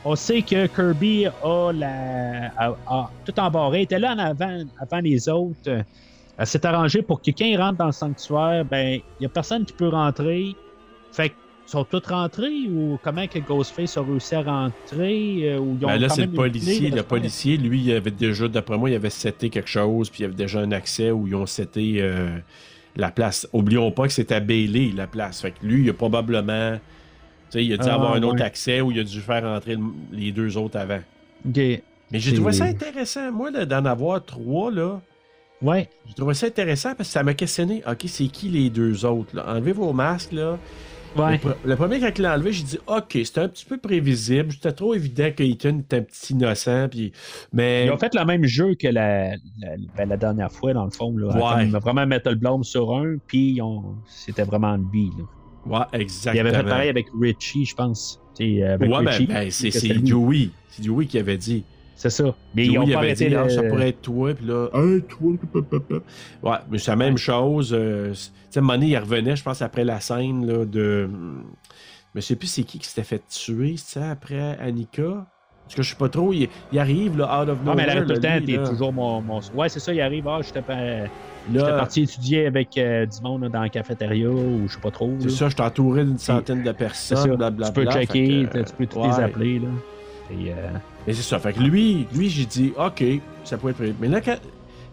[0.05, 3.81] On sait que Kirby a, la, a- a tout embarré.
[3.81, 5.85] Il était là en avant, avant les autres.
[6.39, 9.29] Elle s'est arrangée pour que quand il rentre dans le sanctuaire, ben, il n'y a
[9.29, 10.57] personne qui peut rentrer.
[11.13, 11.35] Fait que
[11.67, 15.41] sont tous rentrés ou comment que Ghostface a réussi à rentrer?
[15.51, 16.91] euh, ou ils ont Ben là, c'est le policier.
[16.91, 20.23] Le policier, lui, il avait déjà, d'après moi, il avait seté quelque chose, puis il
[20.23, 22.39] y avait déjà un accès où ils ont seté euh,
[22.97, 23.49] la place.
[23.53, 25.41] Oublions pas que c'était à Bailey, la place.
[25.41, 26.77] Fait que lui, il a probablement.
[27.51, 29.43] Tu sais, il a dû Ah, avoir un autre accès où il a dû faire
[29.45, 29.83] rentrer le-
[30.13, 31.01] les deux autres avant.
[31.47, 31.57] Ok.
[31.57, 31.83] Mais
[32.19, 35.01] j'ai trouvé ça intéressant, moi, d'en avoir trois, là.
[35.63, 35.89] Ouais.
[36.07, 37.83] J'ai trouvé ça intéressant parce que ça m'a questionné.
[37.87, 39.45] OK, c'est qui les deux autres, là?
[39.49, 40.59] Enlevez vos masques, là.
[41.17, 41.33] Ouais.
[41.33, 43.79] Le, pre- le premier, quand il l'a enlevé, j'ai dit OK, c'était un petit peu
[43.79, 44.53] prévisible.
[44.53, 46.89] C'était trop évident que Ethan était un petit innocent.
[46.91, 47.13] Puis...
[47.53, 47.87] Mais.
[47.87, 50.91] Ils ont fait le même jeu que la, la, ben, la dernière fois, dans le
[50.91, 51.17] fond.
[51.17, 51.71] Là, Ouais.
[51.71, 55.11] Comme vraiment mettre le blâme sur un, puis ils ont- c'était vraiment lui.
[55.19, 55.25] Là.
[55.79, 56.49] Ouais, Il exactement.
[56.49, 58.21] avait fait pareil avec Richie, je pense.
[58.41, 59.99] Avec Ouais, ben, Richie, ben, c'est.
[60.03, 60.49] Dewey.
[60.71, 61.65] C'est Dewey qui avait dit.
[61.97, 62.35] C'est ça.
[62.55, 64.35] Mais ils ont il pas arrêté dit, ah, ça pourrait être toi.
[64.35, 64.69] Puis là,
[65.09, 65.33] toi,
[66.43, 67.73] ouais, mais c'est la même chose.
[67.73, 68.19] euh, tu
[68.51, 71.09] sais, Money, il revenait, je pense, après la scène là, de.
[72.15, 75.27] Je sais plus c'est qui qui s'était fait tuer, c'est ça, après Annika?
[75.65, 77.87] Parce que je sais pas trop, il, il arrive, là, out of Non, nowhere.
[77.87, 79.41] mais elle tout le temps, t'es toujours mon, mon.
[79.55, 80.27] Ouais, c'est ça, il arrive.
[80.29, 81.07] Ah, j'étais pas-
[81.51, 84.91] j'étais parti étudier avec euh, du monde là, dans la cafétéria ou je sais pas
[84.91, 85.15] trop.
[85.21, 87.69] C'est ça, je entouré d'une centaine de personnes, blablabla.
[87.69, 89.09] tu peux checker, que, tu peux tous ouais.
[89.09, 89.59] les appeler.
[89.61, 89.69] Là.
[90.33, 90.55] Et, euh,
[91.07, 91.39] Mais c'est ça.
[91.39, 93.05] Fait que lui, lui j'ai dit, OK,
[93.45, 93.83] ça peut être.
[94.01, 94.39] Mais là, quand-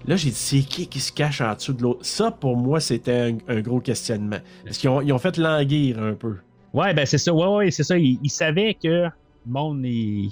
[0.06, 1.99] là j'ai dit, c'est qui qui se cache en dessous de l'autre?
[2.06, 4.38] Ça, pour moi, c'était un, un gros questionnement.
[4.66, 6.36] Parce qu'ils ont, ils ont fait languir un peu.
[6.74, 7.34] Ouais, ben c'est ça.
[7.34, 7.98] Ouais, ouais, c'est ça.
[7.98, 9.11] Il, il savait que le
[9.45, 9.82] monde.
[9.86, 10.32] Il, il-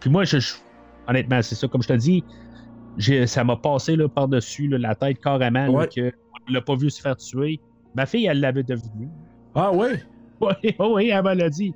[0.00, 0.54] Puis moi, je, je-
[1.08, 1.66] honnêtement, c'est ça.
[1.68, 2.24] Comme je te dis,
[3.26, 5.64] ça m'a passé là, par-dessus là, la tête carrément.
[5.66, 5.88] là, Ouais.
[5.94, 6.12] que
[6.48, 7.60] on l'a pas vu se faire tuer.
[7.94, 9.08] Ma fille, elle l'avait deviné.
[9.54, 10.02] Ah ouais?
[10.40, 11.72] Oui, oui, elle me l'a dit.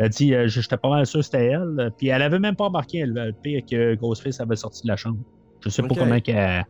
[0.00, 1.92] Elle a dit, euh, j'étais pas mal sûr que c'était elle.
[1.98, 4.96] Puis elle avait même pas remarqué, elle, le pire que Ghostface avait sorti de la
[4.96, 5.18] chambre.
[5.62, 6.64] Je sais pas comment qu'elle.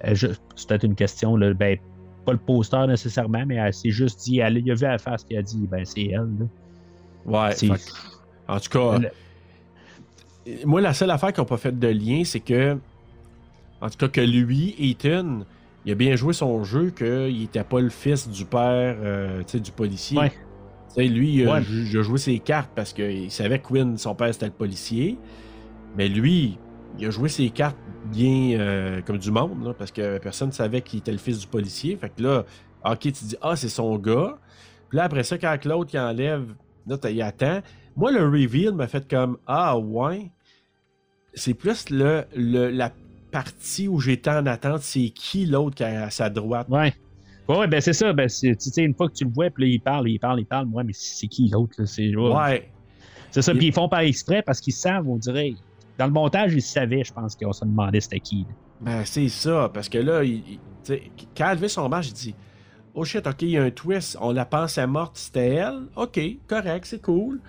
[0.00, 1.78] peut-être une question, là, ben,
[2.24, 4.98] pas le poster nécessairement, mais elle s'est juste dit, elle, il a vu à la
[4.98, 6.28] face, puis elle a dit, ben, c'est elle.
[6.40, 6.46] là.
[7.24, 7.52] Ouais.
[7.54, 7.70] Fait
[8.48, 12.40] en tout cas, Le- moi, la seule affaire qu'ils n'ont pas fait de lien, c'est
[12.40, 12.76] que,
[13.80, 15.42] en tout cas, que lui, Ethan,
[15.84, 19.70] il a bien joué son jeu qu'il n'était pas le fils du père euh, du
[19.70, 20.18] policier.
[20.18, 20.32] Ouais.
[20.96, 24.32] Lui, il a, il a joué ses cartes parce qu'il savait que Quinn, son père,
[24.32, 25.18] c'était le policier.
[25.96, 26.58] Mais lui,
[26.98, 30.54] il a joué ses cartes bien euh, comme du monde, là, parce que personne ne
[30.54, 31.96] savait qu'il était le fils du policier.
[31.96, 32.44] Fait que là,
[32.84, 34.38] ok, tu dis, ah, c'est son gars.
[34.88, 36.54] Puis là, après ça, quand l'autre il enlève,
[36.86, 37.60] là, il attend.
[37.96, 40.30] Moi, le reveal m'a fait comme, ah, ouais.
[41.34, 42.90] C'est plus le, le- la
[43.30, 46.68] partie où j'étais en attente, c'est qui l'autre qui est à sa droite?
[46.70, 46.94] Ouais.
[47.48, 48.12] Ouais, ouais, ben c'est ça.
[48.12, 50.18] Ben, c'est- tu sais, une fois que tu le vois, puis là, il parle, il
[50.18, 50.66] parle, il parle.
[50.66, 51.74] Moi, mais c'est qui l'autre?
[51.78, 51.86] là?
[51.86, 52.32] C'est ouais.
[52.34, 52.72] Ouais.
[53.30, 53.52] C'est ça.
[53.52, 55.52] Il- Puis ils font par exprès parce qu'ils savent, on dirait.
[55.98, 58.46] Dans le montage, ils savaient, je pense, qu'on se demandait c'était qui.
[58.48, 58.54] là.
[58.80, 60.42] Ben, c'est ça, parce que là, il,
[60.88, 61.00] il-
[61.36, 62.34] quand elle levé son match, il dit
[62.94, 65.82] Oh shit, ok, il y a un twist, on la pensait morte, c'était elle?
[65.96, 67.40] Ok, correct, c'est cool.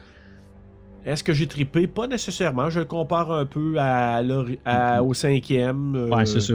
[1.06, 1.88] Est-ce que j'ai trippé?
[1.88, 2.70] Pas nécessairement.
[2.70, 4.22] Je le compare un peu à,
[4.66, 5.96] à- au cinquième.
[5.96, 6.54] euh, Ouais, c'est ça.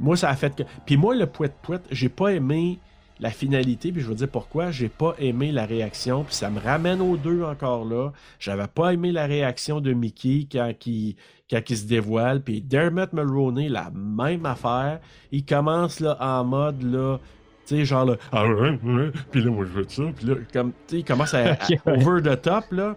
[0.00, 0.62] Moi, ça a fait que.
[0.86, 2.78] Puis moi, le pouet-pouet, j'ai pas aimé
[3.20, 4.70] la finalité, puis je vais dire pourquoi.
[4.70, 8.12] J'ai pas aimé la réaction, puis ça me ramène aux deux encore là.
[8.38, 11.16] J'avais pas aimé la réaction de Mickey quand il,
[11.50, 15.00] quand il se dévoile, puis Dermot Mulroney, la même affaire.
[15.32, 17.18] Il commence là en mode là.
[17.66, 20.04] Tu sais, genre là, ah ouais, ouais, puis là, moi, je veux ça.
[20.16, 21.80] Puis là, comme, tu sais, il commence à, ouais.
[21.86, 22.96] over the top, là.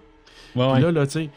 [0.55, 1.29] Ouais, Puis là, là, tu sais.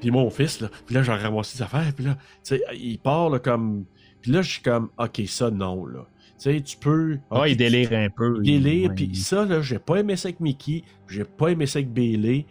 [0.00, 2.98] Puis mon fils, là, puis là, j'ai ramassé des affaires, puis là, tu sais, il
[2.98, 3.84] part, là, comme.
[4.20, 6.06] Puis là, je suis comme, OK, ça, non, là.
[6.38, 7.18] Tu sais, tu peux.
[7.30, 8.40] Ok, il délire un peu.
[8.42, 11.80] il délire, puis ça, là, j'ai pas aimé ça avec Mickey, j'ai pas aimé ça
[11.80, 12.46] avec Bailey.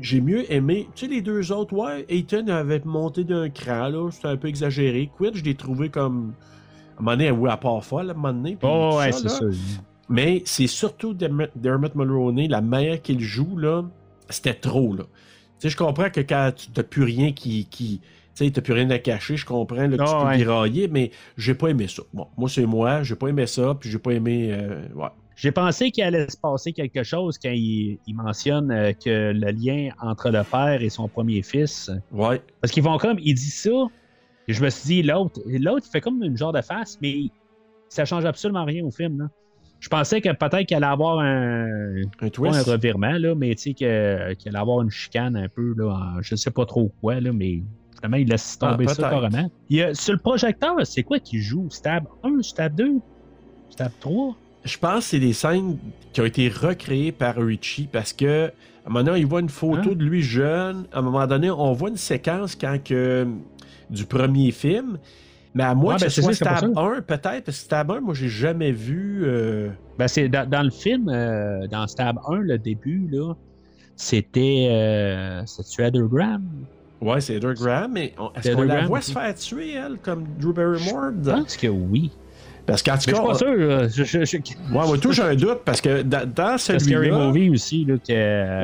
[0.00, 0.88] J'ai mieux aimé.
[0.94, 4.46] Tu sais, les deux autres, ouais, Ethan avait monté d'un cran, là, c'était un peu
[4.46, 5.10] exagéré.
[5.16, 6.34] Quid, je l'ai trouvé comme.
[6.96, 8.56] À un moment donné, oui, à part folle, à un moment donné.
[8.62, 9.44] Oh, ouais, c'est ça.
[10.08, 13.84] Mais c'est surtout Dermot, Dermot Mulroney, la manière qu'il joue, là,
[14.28, 15.04] c'était trop, là.
[15.04, 17.66] Tu sais, je comprends que quand tu n'as plus rien qui.
[17.66, 18.00] qui
[18.38, 20.38] tu sais, t'as plus rien à cacher, je comprends là, que tu Ah, peux ouais.
[20.38, 22.02] dérailler, mais j'ai pas aimé ça.
[22.14, 24.50] Bon, moi, c'est moi, j'ai pas aimé ça, puis j'ai pas aimé.
[24.52, 25.08] euh, ouais.
[25.36, 29.50] J'ai pensé qu'il allait se passer quelque chose quand il, il mentionne euh, que le
[29.52, 31.90] lien entre le père et son premier fils.
[32.10, 32.42] Ouais.
[32.60, 33.70] Parce qu'ils vont comme, il dit ça,
[34.48, 37.24] et je me suis dit, l'autre, l'autre il fait comme une genre de face, mais
[37.88, 39.18] ça change absolument rien au film.
[39.20, 39.28] Là.
[39.80, 42.68] Je pensais que peut-être qu'il allait avoir un, Un pas twist.
[42.68, 45.86] un revirement, là, mais tu sais, qu'il allait avoir une chicane un peu, là,
[46.16, 47.60] en- je sais pas trop quoi, là, mais
[47.98, 49.50] finalement, il laisse tomber Ah, ça carrément.
[49.68, 51.66] Il y a, sur le projecteur, c'est quoi qui joue?
[51.70, 52.94] Stab 1, Stab 2,
[53.70, 55.76] Stab 3 Je pense que c'est des scènes
[56.12, 59.48] qui ont été recréées par Richie parce que à un moment donné, il voit une
[59.50, 59.94] photo Hein?
[59.94, 60.86] de lui jeune.
[60.92, 63.26] À un moment donné, on voit une séquence quand que
[63.90, 64.98] du premier film.
[65.54, 67.44] Mais à moins Ouais, que ben, ce c'est soit ça, c'est Stab pour 1, peut-être,
[67.44, 69.22] parce que Stab 1, moi, j'ai jamais vu.
[69.24, 73.34] euh, Ben, c'est dans, dans le film, euh, dans Stab 1, le début, là,
[73.96, 74.68] c'était.
[74.70, 76.44] Euh, C'est-tu Graham?
[77.00, 80.52] Ouais, c'est Heather Graham, mais est-ce qu'on la voit se faire tuer, elle, comme Drew
[80.52, 81.12] Barrymore?
[81.24, 82.10] Je pense que oui.
[82.66, 83.46] Parce qu'en tout Mais je cas, suis pas sûr.
[83.48, 86.78] euh, Je, je, je- ouais, moi, tout, j'ai un doute, parce que dans, dans c'est
[86.78, 87.18] Scary celui-là...
[87.18, 88.12] Movie aussi, là, que.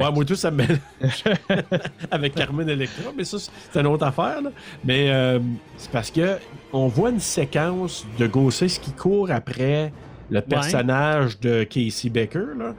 [0.02, 0.62] Ouais, moi, tout, ça me.
[2.11, 4.43] Avec Carmen Electra, mais ça, c'est une autre affaire.
[4.43, 4.51] là.
[4.85, 5.39] Mais euh,
[5.78, 6.36] c'est parce que
[6.74, 9.90] on voit une séquence de Ghostface qui court après
[10.28, 12.59] le personnage de Casey Becker.
[12.59, 12.74] Là.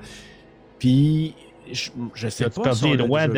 [0.77, 1.33] Puis,
[1.71, 2.61] je, sais pas.
[2.61, 3.33] perdu si on les droits vu.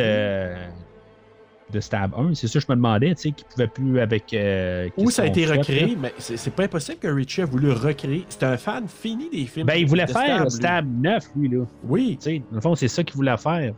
[1.72, 2.34] De, Stab 1?
[2.36, 4.34] C'est ça que je me demandais, tu sais, qu'il pouvait plus avec.
[4.34, 5.94] euh, Où ça a été fait, recréé, là.
[6.02, 8.26] mais c'est c'est pas impossible que Richie a voulu recréer.
[8.30, 9.66] C'est un fan fini des films.
[9.68, 10.52] Ben, il voulait faire lui.
[10.52, 11.66] Stab 9, lui, là.
[11.84, 13.74] Oui, Tu sais, dans le fond, c'est ça qu'il voulait faire.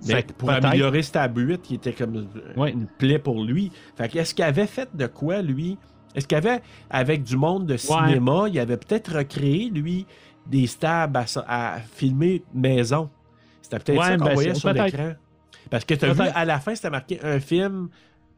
[0.00, 2.70] Fait que pour améliorer Stab 8, qui était comme euh, Ouais.
[2.72, 3.72] une plaie pour lui.
[3.96, 5.76] Fait que est-ce qu'il avait fait de quoi, lui?
[6.14, 10.06] Est-ce qu'il avait, avec du monde de cinéma, il avait peut-être recréé, lui,
[10.46, 11.16] des stabs
[11.46, 13.10] à, filmer maison?
[13.60, 15.12] C'était peut-être Ouais, ça qu'on ben, voyait sur l'écran.
[15.70, 16.36] Parce que tu as vu, Peut-être.
[16.36, 17.88] à la fin, c'était marqué un film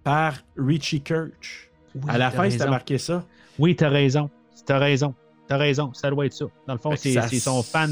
[0.03, 1.71] par Richie Kirch.
[1.95, 3.25] Oui, à la fin, c'était marqué ça.
[3.59, 4.31] Oui, t'as raison.
[4.67, 5.15] T'as raison.
[5.49, 5.93] T'as raison.
[5.93, 6.47] Ça doit être ça.
[6.67, 7.91] Dans le fond, que c'est ça son fan.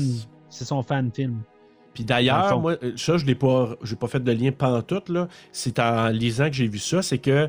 [0.48, 1.40] C'est son fan film.
[1.94, 5.26] Puis d'ailleurs, moi, euh, ça, je n'ai pas, pas fait de lien pantoute, là.
[5.50, 7.02] C'est en lisant que j'ai vu ça.
[7.02, 7.48] C'est que,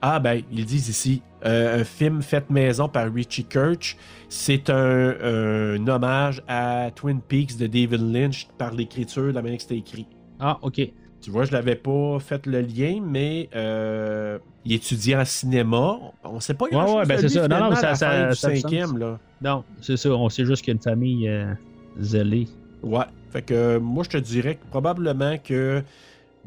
[0.00, 3.96] ah, ben, ils disent ici, euh, un film fait maison par Richie Kirch.
[4.28, 9.56] C'est un, un hommage à Twin Peaks de David Lynch par l'écriture de la manière
[9.56, 10.06] que c'était écrit.
[10.38, 10.80] Ah, OK.
[11.28, 15.98] Tu vois, je l'avais pas fait le lien, mais euh, il étudiait en cinéma.
[16.24, 17.46] On sait pas Ouais, ouais, ben c'est ça.
[17.46, 19.18] Non, non, ça- ça- ça cinquième, là.
[19.42, 20.08] Non, c'est ça.
[20.08, 21.52] On sait juste qu'il y a une famille euh,
[22.00, 22.48] zélée.
[22.82, 23.04] Ouais.
[23.30, 25.82] Fait que moi, je te dirais que probablement que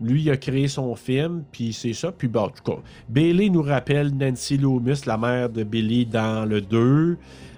[0.01, 2.11] lui, il a créé son film, puis c'est ça.
[2.11, 6.43] Puis bon, en tout cas, Bailey nous rappelle Nancy Loomis, la mère de Billy dans
[6.49, 7.17] le 2.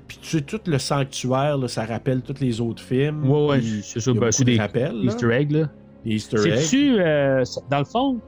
[0.09, 3.25] Puis tu sais, tout le sanctuaire, là, ça rappelle tous les autres films.
[3.29, 4.11] Ouais, ouais, c'est ça.
[4.11, 5.05] Ben, c'est de des rappels, là.
[5.05, 5.69] Easter eggs, là.
[6.05, 8.19] C'est-tu, euh, dans le fond,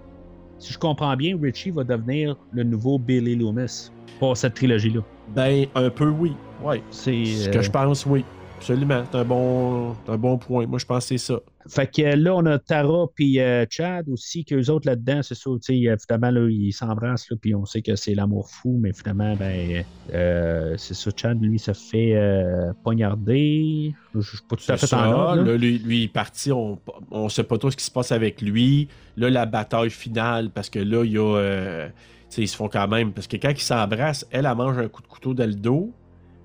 [0.59, 5.01] si je comprends bien, Richie va devenir le nouveau Billy Loomis pour cette trilogie-là.
[5.35, 6.33] Ben, un peu oui.
[6.63, 6.81] Ouais.
[6.91, 7.25] C'est.
[7.25, 8.23] Ce euh, que je pense, oui.
[8.57, 9.03] Absolument.
[9.11, 10.65] C'est un bon, c'est un bon point.
[10.65, 11.39] Moi, je pense que c'est ça.
[11.67, 15.49] Fait que là, on a Tara puis euh, Chad aussi, qu'eux autres là-dedans, c'est ça,
[15.49, 15.57] euh,
[15.99, 19.83] finalement, là, ils s'embrassent, puis on sait que c'est l'amour fou, mais finalement, ben,
[20.13, 23.93] euh, c'est ça, Chad, lui, se fait euh, poignarder.
[24.13, 25.09] Je suis pas tout à fait en ça.
[25.09, 25.43] ordre.
[25.43, 25.51] là.
[25.53, 26.51] Là, lui, lui, il est parti.
[26.51, 26.77] On
[27.11, 28.87] ne sait pas trop ce qui se passe avec lui.
[29.17, 31.87] Là, la bataille finale, parce que là, il y a.
[31.87, 31.91] tu
[32.29, 33.11] sais, ils se font quand même.
[33.11, 35.91] Parce que quand ils s'embrassent, elle, elle mange un coup de couteau dans le dos.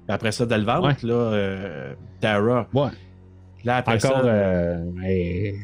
[0.06, 1.08] Puis après ça, dans le ventre, Ouais.
[1.10, 2.66] là, Tara.
[2.72, 2.88] Ouais.
[3.64, 4.26] Là, après Encore, ça.
[4.28, 5.54] euh, elle,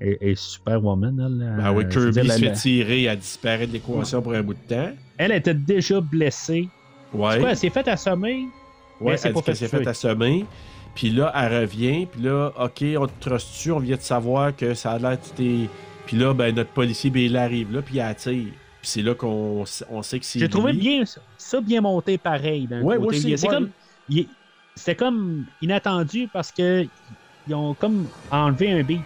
[0.00, 1.56] elle- elle est Superwoman, elle.
[1.62, 4.74] ben oui, Kirby dire, se fait tirer, elle disparaît de l'équation pour un bout de
[4.74, 4.90] temps.
[5.18, 6.68] Elle était déjà blessée.
[7.12, 7.38] Ouais.
[7.38, 8.46] Quoi, elle s'est faite assommer?
[9.00, 9.78] Ouais, c'est elle fait s'est tuer.
[9.78, 10.46] fait assommer.
[10.94, 12.06] Puis là, elle revient.
[12.06, 13.72] Puis là, OK, on te truste-tu?
[13.72, 15.68] On vient de savoir que ça a l'air que tu t'es...
[16.06, 18.44] Puis là, ben, notre policier, ben, il arrive là, puis il attire.
[18.80, 22.18] Puis c'est là qu'on on sait que c'est J'ai trouvé bien ça, ça bien monté
[22.18, 22.66] pareil.
[22.66, 23.36] d'un Ouais, côté.
[23.36, 23.54] C'est ouais.
[23.54, 23.70] comme.
[24.08, 24.26] il-
[24.74, 26.86] C'était comme inattendu parce que
[27.48, 29.00] ils ont comme enlevé un beat.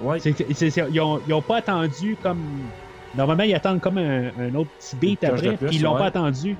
[0.00, 0.18] Ouais.
[0.20, 2.42] Ils, ont, ils ont pas attendu comme.
[3.14, 5.98] Normalement, ils attendent comme un, un autre petit beat après, puis ils l'ont ouais.
[5.98, 6.56] pas attendu.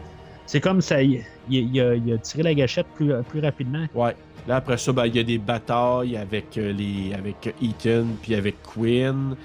[0.47, 1.03] C'est comme ça.
[1.03, 3.87] Il, a, il a tiré la gâchette plus, plus rapidement.
[3.95, 4.15] Ouais.
[4.47, 8.35] Là, après ça, ben, il y a des batailles avec, euh, les, avec Ethan, puis
[8.35, 9.37] avec Quinn.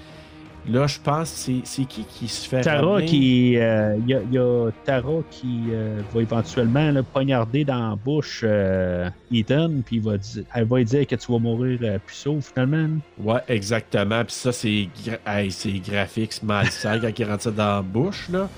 [0.70, 3.06] Là, je pense, c'est c'est qui qui se fait Tara ramener?
[3.06, 3.56] qui.
[3.56, 7.90] euh, Il y, a, il y a Tara qui euh, va éventuellement là, poignarder dans
[7.90, 10.12] la bouche euh, Ethan, puis va
[10.54, 12.98] elle va lui dire que tu vas mourir euh, puceau finalement.
[13.18, 14.22] Ouais, exactement.
[14.24, 17.82] Puis ça, c'est gra- hey, c'est graphique, c'est malsain quand il rentre ça dans la
[17.82, 18.48] bouche, là.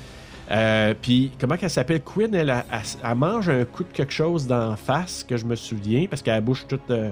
[0.51, 2.01] Euh, puis, comment qu'elle s'appelle?
[2.03, 5.45] Quinn, elle, elle, elle- elle mange un coup de quelque chose d'en face, que je
[5.47, 7.11] me souviens, parce qu'elle a la bouche toute, euh,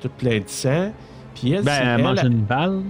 [0.00, 0.92] toute pleine de sang.
[1.34, 2.82] Puis elle, Ben, elle elle, mange une balle.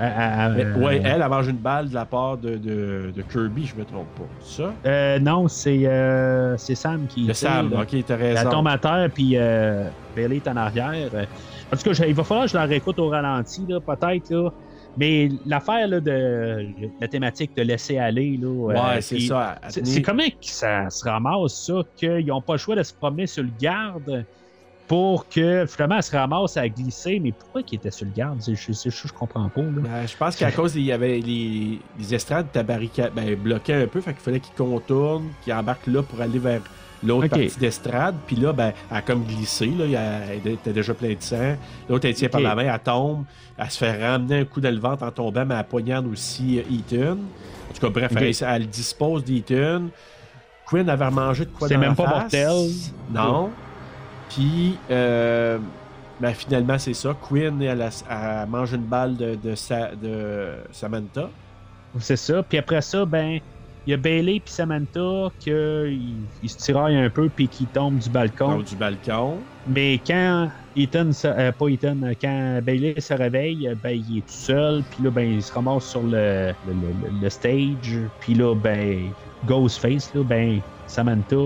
[0.00, 3.12] Elle- elle- mais- elle- ouais, elle, elle mange une balle de la part de, de,
[3.14, 4.24] de Kirby, je me trompe pas.
[4.42, 4.72] Ça?
[4.86, 7.26] Euh, non, c'est euh, Sam qui.
[7.26, 7.80] Le Sam, là.
[7.82, 9.84] ok, t'as Elle tombe à terre, puis euh,
[10.16, 11.10] Bailey est en arrière.
[11.14, 11.24] Euh,
[11.72, 14.30] En tout cas, il va falloir que je la réécoute au ralenti, peut-être.
[14.30, 14.50] Là.
[14.96, 16.66] Mais l'affaire de
[17.00, 18.36] la thématique de laisser aller.
[18.42, 19.54] Là, Ouais, euh, c'est ça.
[19.68, 23.26] C'est comment que ça se ramasse, ça, qu'ils n'ont pas le choix de se promener
[23.26, 24.24] sur le garde
[24.90, 27.20] pour que finalement elle se ramasse à glisser.
[27.20, 28.40] Mais pourquoi qu'il était sur le garde?
[28.44, 29.60] Je, je, je, je comprends pas.
[29.62, 34.00] Ben, je pense qu'à cause, il y avait les, les estrades ben, bloquées un peu,
[34.00, 36.60] fait qu'il fallait qu'il contourne, qu'il embarque là pour aller vers
[37.04, 38.16] l'autre partie d'estrade.
[38.26, 39.84] Puis là, ben, elle a comme glissé, là,
[40.28, 41.54] elle était déjà plein de sang.
[41.88, 43.22] L'autre, elle tient par la main, elle tombe,
[43.58, 46.58] elle se fait ramener un coup dans le ventre en tombant, mais elle poignarde aussi
[46.58, 47.12] euh, Ethan.
[47.12, 49.82] En tout cas, bref, elle, elle dispose d'Ethan.
[50.66, 52.32] Quinn avait remangé de quoi C'est dans même la pas face.
[52.34, 52.70] mortel.
[53.14, 53.50] Non.
[54.30, 55.60] Puis, euh,
[56.20, 57.14] ben, finalement, c'est ça.
[57.20, 57.90] Quinn, elle,
[58.48, 61.34] mange une balle de, de, Sa- de Samantha.
[62.00, 62.42] C'est ça.
[62.44, 63.40] Puis après ça, ben,
[63.86, 65.50] il y a Bailey puis Samantha qui
[66.42, 68.62] ils se tiraillent un peu puis qui tombent du balcon.
[68.62, 69.48] Du balcon.
[69.66, 74.18] Mais quand Ethan, se- euh, pas Ethan, euh, quand Bailey se réveille, euh, ben, il
[74.18, 74.84] est tout seul.
[74.84, 77.98] Puis là, ben, il se ramasse sur le, le, le- le stage.
[78.20, 81.36] Puis là, ben, Ghostface, là, ben, Samantha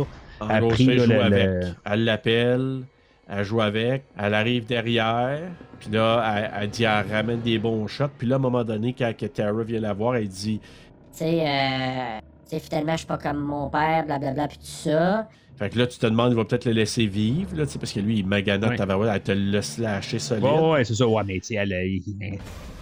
[0.40, 1.46] a gros, pris fait là, le- avec.
[1.46, 2.82] le- Elle l'appelle.
[3.28, 4.04] Elle joue avec.
[4.18, 5.40] Elle arrive derrière.
[5.80, 8.04] Puis là, elle, elle dit, elle ramène des bons shots.
[8.18, 11.18] Puis là, à un moment donné, quand que Tara vient la voir, elle dit, Tu
[11.18, 15.28] sais, euh, tu sais, finalement, je suis pas comme mon père, blablabla, puis tout ça.
[15.56, 17.78] fait que là, tu te demandes, il va peut-être le laisser vivre, là, tu sais,
[17.78, 18.76] parce que lui, il maganote Ouais.
[18.76, 20.44] tabarouette, elle te laisse lâcher solide.
[20.44, 21.06] Ouais, ouais, c'est ça.
[21.06, 22.36] Ouais, mais tu sais, elle, euh,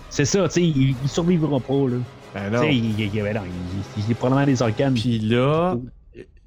[0.08, 1.96] c'est ça, tu sais, il, il survivra pas, là.
[2.34, 2.62] Ben Tu non.
[2.62, 4.94] sais, il, il, ben non, il, il, il a probablement des organes.
[4.94, 5.76] Puis là,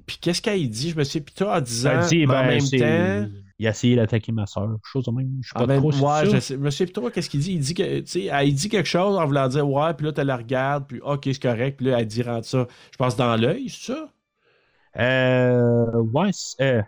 [0.06, 0.90] puis qu'est-ce qu'elle dit?
[0.90, 3.70] Je me suis toi, en disant, Elle dit, mais en ben, même temps, il a
[3.70, 5.38] essayé d'attaquer ma soeur, chose de même.
[5.42, 7.52] Je sais pas Ah ben, trop ouais, je sais, je plus trop qu'est-ce qu'il dit?
[7.54, 10.12] Il dit que, tu sais, elle dit quelque chose en voulant dire ouais, puis là,
[10.12, 13.16] tu la regardes, puis ok, c'est correct, puis là, elle dit rentre ça, je pense,
[13.16, 14.08] dans l'œil, c'est ça?
[14.98, 16.82] Euh, ouais, c'est- euh,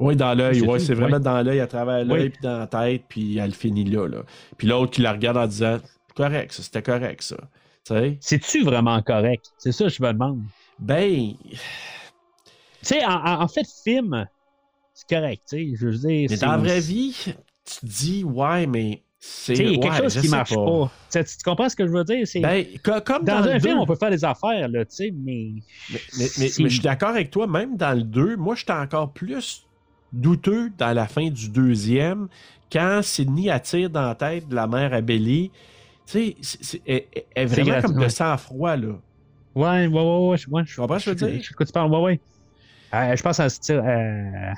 [0.00, 1.22] Oui, dans l'œil, ça, c'est vraiment ouais.
[1.22, 2.28] dans l'œil, à travers l'œil, Oui.
[2.30, 4.22] puis dans la tête, puis elle finit là, là.
[4.56, 5.78] Puis l'autre qui la regarde en disant
[6.16, 7.36] correct, ça, c'était correct, ça.
[8.20, 9.46] C'est-tu vraiment correct?
[9.58, 10.40] C'est ça que je me demande.
[10.78, 11.34] Ben,
[12.84, 14.26] Tu sais, en, en- fait, film,
[14.92, 15.76] c'est correct, tu sais.
[15.76, 16.28] Je veux dire.
[16.30, 17.14] mais dans la vraie vie,
[17.64, 19.54] tu te dis ouais, mais c'est.
[19.54, 20.90] Tu sais, il y a quelque ouais, chose je qui marche pas.
[21.10, 22.26] Tu comprends ce que je veux dire?
[22.42, 24.94] Ben, co- comme dans, dans, un le film, on peut faire des affaires, là, tu
[24.96, 25.52] sais, mais.
[25.90, 29.12] Mais, mais- mais- je suis d'accord avec toi, même dans le 2, moi, j'étais encore
[29.12, 29.66] plus
[30.12, 32.28] douteux dans la fin du deuxième,
[32.70, 35.50] quand Sidney attire dans la tête de la mère à Belly.
[36.06, 38.08] Tu sais, c'est- elle est C'est vraiment gratuit, comme de ouais.
[38.10, 38.88] sang-froid, là.
[39.54, 40.36] Ouais, ouais, ouais, ouais.
[40.36, 41.42] je- je comprends ce que je veux dire?
[41.42, 42.20] Je de quoi tu parles, ouais, ouais.
[42.94, 43.82] Euh, je pense qu'elle se tire.
[43.84, 44.52] euh,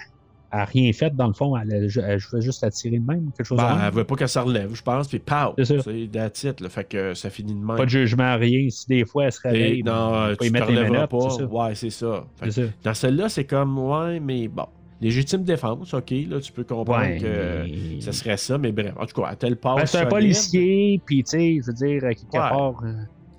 [0.53, 1.57] elle a rien fait, dans le fond.
[1.57, 3.85] Elle, elle, elle- je veux juste attirer de même, quelque chose de Ben, même.
[3.89, 5.55] elle veut pas qu'elle se relève, je pense, puis pow!
[5.59, 5.75] C'est ça.
[5.83, 6.69] C'est that's it, là.
[6.69, 7.77] Fait que ça finit de même.
[7.77, 8.69] Pas de jugement, rien.
[8.71, 11.31] Si des fois, elle se réveille, non, tu te relèveras pas.
[11.31, 11.45] ça.
[11.45, 12.25] Ouais, c'est ça.
[12.49, 12.63] Ça.
[12.85, 14.67] dans celle-là, c'est comme, ouais, mais bon.
[14.99, 18.95] Légitime défense, ok, là, tu peux comprendre Ouais, que mais- ça serait ça, mais bref,
[18.99, 19.77] en tout cas, à telle part.
[19.77, 22.39] Ben, c'est un policier, puis tu sais, je veux dire, à quelque Ouais.
[22.39, 22.83] part.
[22.83, 22.93] euh,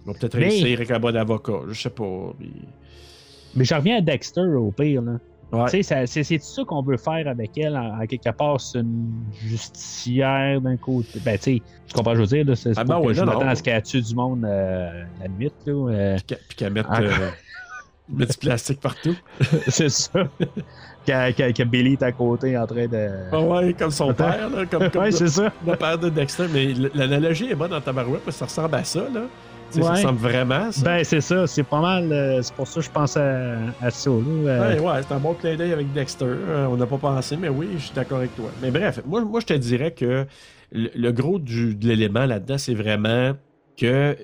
[0.05, 2.33] On va peut-être Mais- réussir avec un bon avocat, je sais pas.
[2.37, 2.51] puis-
[3.55, 5.13] Mais je reviens à Dexter au pire, là.
[5.51, 5.63] Ouais.
[5.69, 8.79] Tu sais, ça- c'est ça qu'on veut faire avec elle, en, en quelque part, c'est
[8.79, 9.09] une
[9.45, 11.19] justicière d'un côté.
[11.23, 11.61] Ben, tu
[11.93, 13.81] comprends, je veux dire, là, c'est Ah, pas ben ouais, je m'attends à ce qu'elle
[13.81, 15.73] tue du monde euh, la nuit, là.
[15.73, 16.99] euh, Puis qu'elle mette, Ah.
[17.01, 17.09] euh,
[18.09, 19.15] mette du plastique partout.
[19.69, 20.27] c'est ça.
[21.05, 23.09] que, que, que Billy est à côté en train de.
[23.31, 25.49] Ah ouais, comme son père, là, comme, comme ouais, c'est ça.
[25.65, 26.47] le père de Dexter.
[26.53, 29.21] Mais l'analogie est bonne dans Tabarouette parce que ça ressemble à ça, là.
[29.69, 30.81] Ça ressemble vraiment ça?
[30.83, 32.11] Ben, c'est ça, c'est pas mal.
[32.11, 35.19] euh, c'est pour ça que je pense à, à ça, euh, Ouais, ouais, c'est un
[35.19, 36.25] bon clin d'œil avec Dexter.
[36.25, 38.49] Euh, on n'a pas pensé, mais oui, je suis d'accord avec toi.
[38.61, 40.25] Mais bref, moi, moi je te dirais que
[40.71, 43.33] le, le gros du, de l'élément là-dedans, c'est vraiment
[43.77, 44.17] que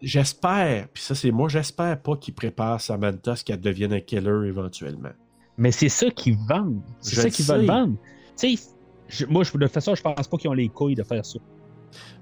[0.00, 4.46] j'espère, puis ça c'est moi, j'espère pas qu'il prépare Samantha ce qu'elle devienne un killer
[4.46, 5.10] éventuellement.
[5.58, 6.80] Mais c'est ça qu'ils vendent.
[7.00, 7.94] C'est ça qu'ils veulent vendre.
[8.38, 8.62] Tu sais,
[9.08, 11.24] je- moi, je, de toute façon, je pense pas qu'ils ont les couilles de faire
[11.24, 11.38] ça.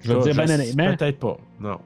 [0.01, 0.95] Je veux Ça, dire, ben honnêtement.
[0.97, 1.79] Peut-être pas, non.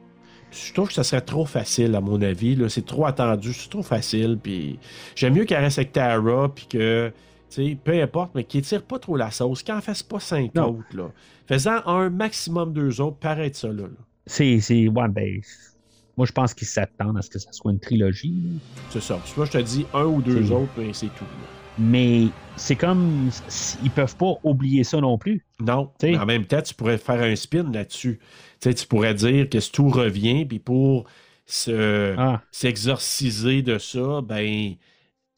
[0.52, 2.58] Je trouve que ça serait trop facile, à mon avis.
[2.70, 4.38] C'est trop attendu, c'est trop facile.
[4.42, 4.80] Puis
[5.16, 7.12] j'aime mieux qu'elle reste avec Tara, puis que,
[7.50, 10.20] tu sais, peu importe, mais qu'il tire pas trop la sauce, qu'elle en fasse pas
[10.20, 10.70] cinq Non.
[10.78, 10.96] autres.
[10.96, 11.12] Là.
[11.48, 13.84] Faisant un maximum deux autres, paraît ça là.
[13.84, 13.90] là.
[14.26, 14.60] C'est.
[14.62, 15.42] c'est- Ouais, ben.
[16.18, 18.34] Moi, je pense qu'ils s'attendent à ce que ça soit une trilogie.
[18.90, 19.20] C'est ça.
[19.36, 21.26] Moi, je te dis un ou deux autres, mais c'est tout.
[21.26, 21.65] là.
[21.78, 23.30] Mais c'est comme.
[23.84, 25.46] Ils peuvent pas oublier ça non plus.
[25.60, 25.92] Non.
[25.98, 26.18] T'sais.
[26.18, 28.20] en même temps, tu pourrais faire un spin là-dessus.
[28.62, 31.06] Tu pourrais dire que si tout revient, puis pour
[31.46, 34.76] se, Ah, s'exorciser de ça, ben,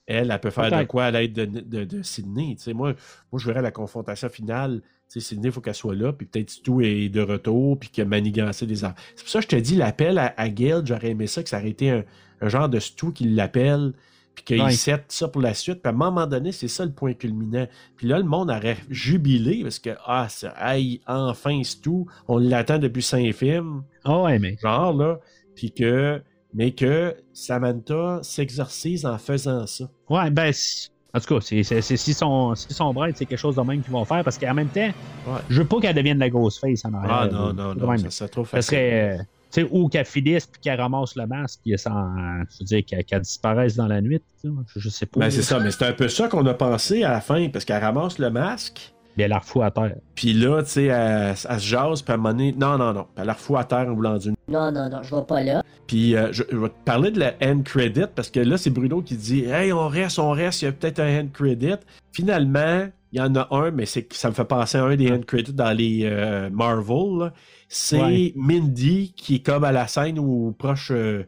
[0.06, 2.56] elle, elle peut faire de quoi à l'aide de, de, de Sydney.
[2.56, 2.94] Tu sais, moi,
[3.32, 4.82] moi, je verrais la confrontation finale.
[5.12, 7.90] Tu sais, Sydney, il faut qu'elle soit là, puis peut-être tout est de retour, puis
[7.90, 8.96] que manigancé des armes.
[9.16, 11.50] C'est pour ça que je te dis, l'appel à, à Guild, j'aurais aimé ça, que
[11.50, 12.04] ça aurait été un,
[12.42, 13.94] un genre de Stu qui l'appelle,
[14.38, 14.72] puis qu'il Ouais.
[14.72, 15.82] set ça pour la suite.
[15.82, 17.66] Puis à un moment donné, c'est ça le point culminant.
[17.96, 22.78] Puis là, le monde aurait jubilé, parce que, ah, ça, aïe, enfin, Stu, on l'attend
[22.78, 24.56] depuis cinq films Ah ouais, mais.
[24.62, 25.18] genre là,
[25.56, 26.22] puis que
[26.54, 29.90] mais que Samantha s'exorcise en faisant ça.
[30.10, 30.52] Ouais, ben.
[30.54, 33.62] si- En tout cas, c'est, c'est, c'est- sont, s'ils sont bright, c'est quelque chose de
[33.62, 34.92] même qu'ils vont faire parce qu'en même temps,
[35.26, 35.40] Ouais.
[35.50, 37.12] je veux pas qu'elle devienne la grosse face en arrière.
[37.22, 38.70] Ah non non C'est non, ça trop Ça facile.
[38.78, 39.20] serait.
[39.52, 42.12] Tu sais, ou qu'elle finisse puis qu'elle ramasse le masque, puis sans,
[42.50, 44.22] je veux dire, qu'elle, qu'elle disparaisse dans la nuit.
[44.44, 45.22] Je, je sais pas.
[45.22, 47.66] Ben c'est ça, mais c'est un peu ça qu'on a pensé à la fin parce
[47.66, 48.94] qu'elle ramasse le masque.
[49.16, 49.96] Puis elle la refout à terre.
[50.14, 52.94] Puis là, tu sais, elle, elle se jase, puis à un moment donné, non, non,
[52.94, 53.04] non.
[53.04, 54.34] Puis elle la refout à terre en voulant dire.
[54.48, 55.64] Non, non, non, je vais pas là.
[55.88, 58.70] Puis euh, je, je vais te parler de la end credit, parce que là, c'est
[58.70, 61.78] Bruno qui dit Hey, on reste, on reste, il y a peut-être un end credit.
[62.12, 64.96] Finalement, il y en a un, mais c'est que ça me fait penser à un
[64.96, 67.20] des end credits dans les euh, Marvel.
[67.20, 67.34] là.
[67.68, 68.34] C'est Ouais.
[68.36, 71.24] Mindy qui est comme à la scène ou proche, euh,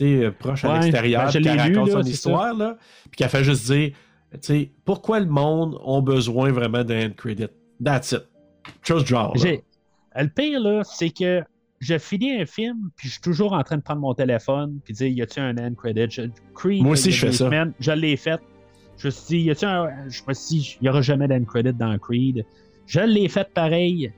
[0.00, 2.76] euh, proche à l'extérieur, ben, qui lu, raconte là, son histoire, là,
[3.10, 3.92] puis qui a fait juste dire
[4.32, 7.46] tu sais, pourquoi le monde a besoin vraiment d'un end credit?
[7.82, 8.22] That's it.
[8.82, 9.32] Chose genre.
[9.36, 11.42] Le pire, là, c'est que
[11.80, 14.94] je finis un film, puis je suis toujours en train de prendre mon téléphone, puis
[14.94, 16.06] dire, y a-tu un end credit?
[16.10, 16.22] Je-
[16.54, 17.44] Creed, Moi aussi, je fais ça.
[17.44, 18.40] semaines, je l'ai fait.
[18.96, 19.88] Je me suis dit, y a-tu un.
[20.08, 22.44] Je me suis dit, il y aura jamais d'end credit dans Creed.
[22.86, 24.12] Je l'ai fait pareil,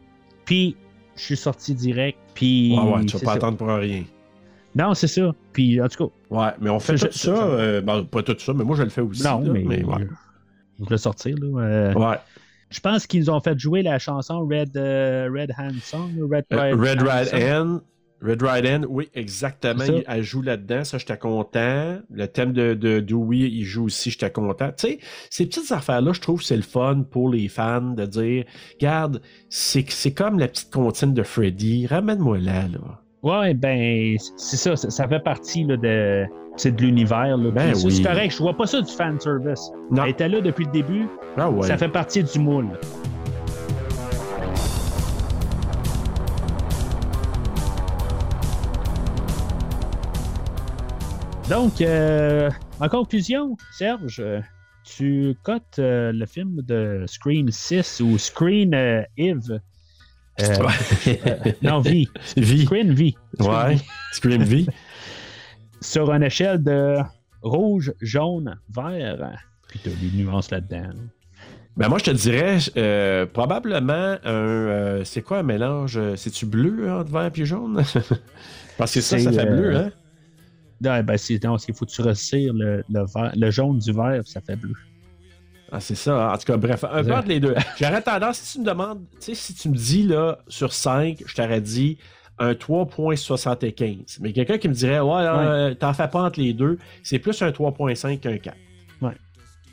[0.47, 0.77] puis
[1.17, 2.77] je suis sorti direct, puis.
[2.79, 3.37] Ouais, ouais, tu vas pas ça.
[3.37, 4.05] attendre pour rien.
[4.75, 5.33] Non, c'est ça.
[5.53, 7.31] Puis, en tout cas, Ouais, mais on fait tout je- ça.
[7.31, 9.23] euh, ben, pas tout ça, mais moi, je le fais aussi.
[9.25, 9.83] non, là, mais.
[9.85, 10.07] ouais.
[10.79, 11.61] Je vais le sortir, là.
[11.63, 12.17] euh, Ouais.
[12.69, 16.29] Je pense qu'ils nous ont fait jouer la chanson Red, euh, Red Hand Song, ou
[16.29, 17.43] Red Euh, Ride Red Hand Red.
[17.53, 17.81] Hand,
[18.23, 19.85] Red Hand, oui, exactement.
[19.85, 21.99] Il- Elle joue là-dedans, ça, j'étais content.
[22.11, 24.69] Le thème de, de Dewey, il joue aussi, j'étais content.
[24.77, 24.99] Tu sais,
[25.31, 28.45] ces petites affaires-là, je trouve que c'est le fun pour les fans de dire,
[28.81, 29.21] regarde,
[29.51, 33.01] c'est c'est comme la petite comptine de Freddy, ramène-moi là, là.
[33.23, 36.25] Ouais, ben, c'est ça, ça, ça fait partie là, de,
[36.57, 37.37] c'est de l'univers.
[37.39, 37.93] Ben oui.
[37.93, 39.71] C'est correct, je vois pas ça du fan service.
[39.91, 40.05] Non.
[40.05, 41.67] Elle était là depuis le début, Ah ouais.
[41.67, 42.69] ça fait partie du moule.
[51.49, 52.51] Donc, euh,
[52.81, 54.21] en conclusion, Serge,
[54.85, 59.61] tu cotes euh, le film de Scream 6 ou Screen euh, Eve.
[60.43, 60.53] Euh,
[61.63, 62.11] non, vie.
[62.37, 62.67] Vie.
[62.67, 63.15] Screen vie.
[63.39, 63.79] Ouais.
[64.13, 64.67] Scream V.
[65.81, 66.99] Sur une échelle de
[67.41, 69.39] rouge, jaune, vert.
[69.67, 70.91] Puis t'as des nuances là-dedans.
[71.79, 74.29] Ben moi, je te dirais euh, probablement un.
[74.29, 75.99] euh, c'est quoi un mélange?
[76.17, 77.83] C'est-tu bleu entre vert et jaune?
[78.77, 79.91] Parce que ça, ça fait bleu, hein?
[80.85, 84.21] Ouais, ben c'est, non, faut que tu resserres le, le, vert- le jaune du vert,
[84.27, 84.75] ça fait bleu.
[85.73, 86.33] Ah, c'est ça.
[86.33, 87.17] En tout cas, bref, un peu Ouais.
[87.17, 87.55] entre les deux.
[87.81, 91.23] J'aurais tendance, si tu me demandes, tu sais, si tu me dis là, sur 5,
[91.27, 91.99] je t'aurais dit
[92.39, 94.19] un 3.75.
[94.21, 97.41] Mais quelqu'un qui me dirait, ouais, euh, t'en fais pas entre les deux, c'est plus
[97.43, 98.57] un 3.5 qu'un 4.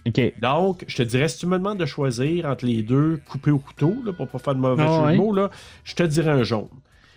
[0.05, 0.33] OK.
[0.41, 3.57] Donc, je te dirais, si tu me demandes de choisir entre les deux, coupé au
[3.59, 5.15] couteau, là, pour pas faire de mauvais jeu de ouais.
[5.15, 5.49] mots, là,
[5.85, 6.67] je te dirais un jaune.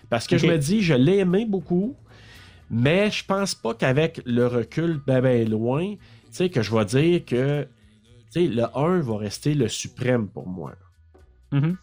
[0.08, 1.96] Parce que je me dis, je l'ai aimé beaucoup,
[2.70, 5.98] mais je pense pas qu'avec le recul ben, ben loin, tu
[6.30, 7.66] sais, que je vais dire que
[8.34, 10.72] le 1 va rester le suprême pour moi.
[11.52, 11.76] Mhm.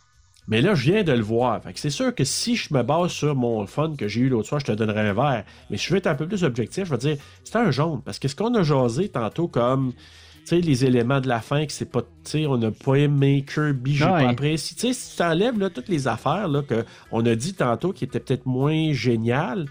[0.47, 1.61] Mais là, je viens de le voir.
[1.75, 4.59] C'est sûr que si je me base sur mon fun que j'ai eu l'autre soir,
[4.59, 5.45] je te donnerais un vert.
[5.69, 8.01] Mais si je veux être un peu plus objectif, je vais dire c'est un jaune.
[8.03, 11.65] Parce que ce qu'on a jasé tantôt comme tu sais, les éléments de la fin,
[11.65, 14.25] que c'est pas, tu sais, on n'a pas aimé Kirby, j'ai Ouais.
[14.25, 14.91] pas apprécié.
[14.93, 18.45] Si tu enlèves là, toutes les affaires là, qu'on a dit tantôt qui étaient peut-être
[18.45, 19.67] moins géniales,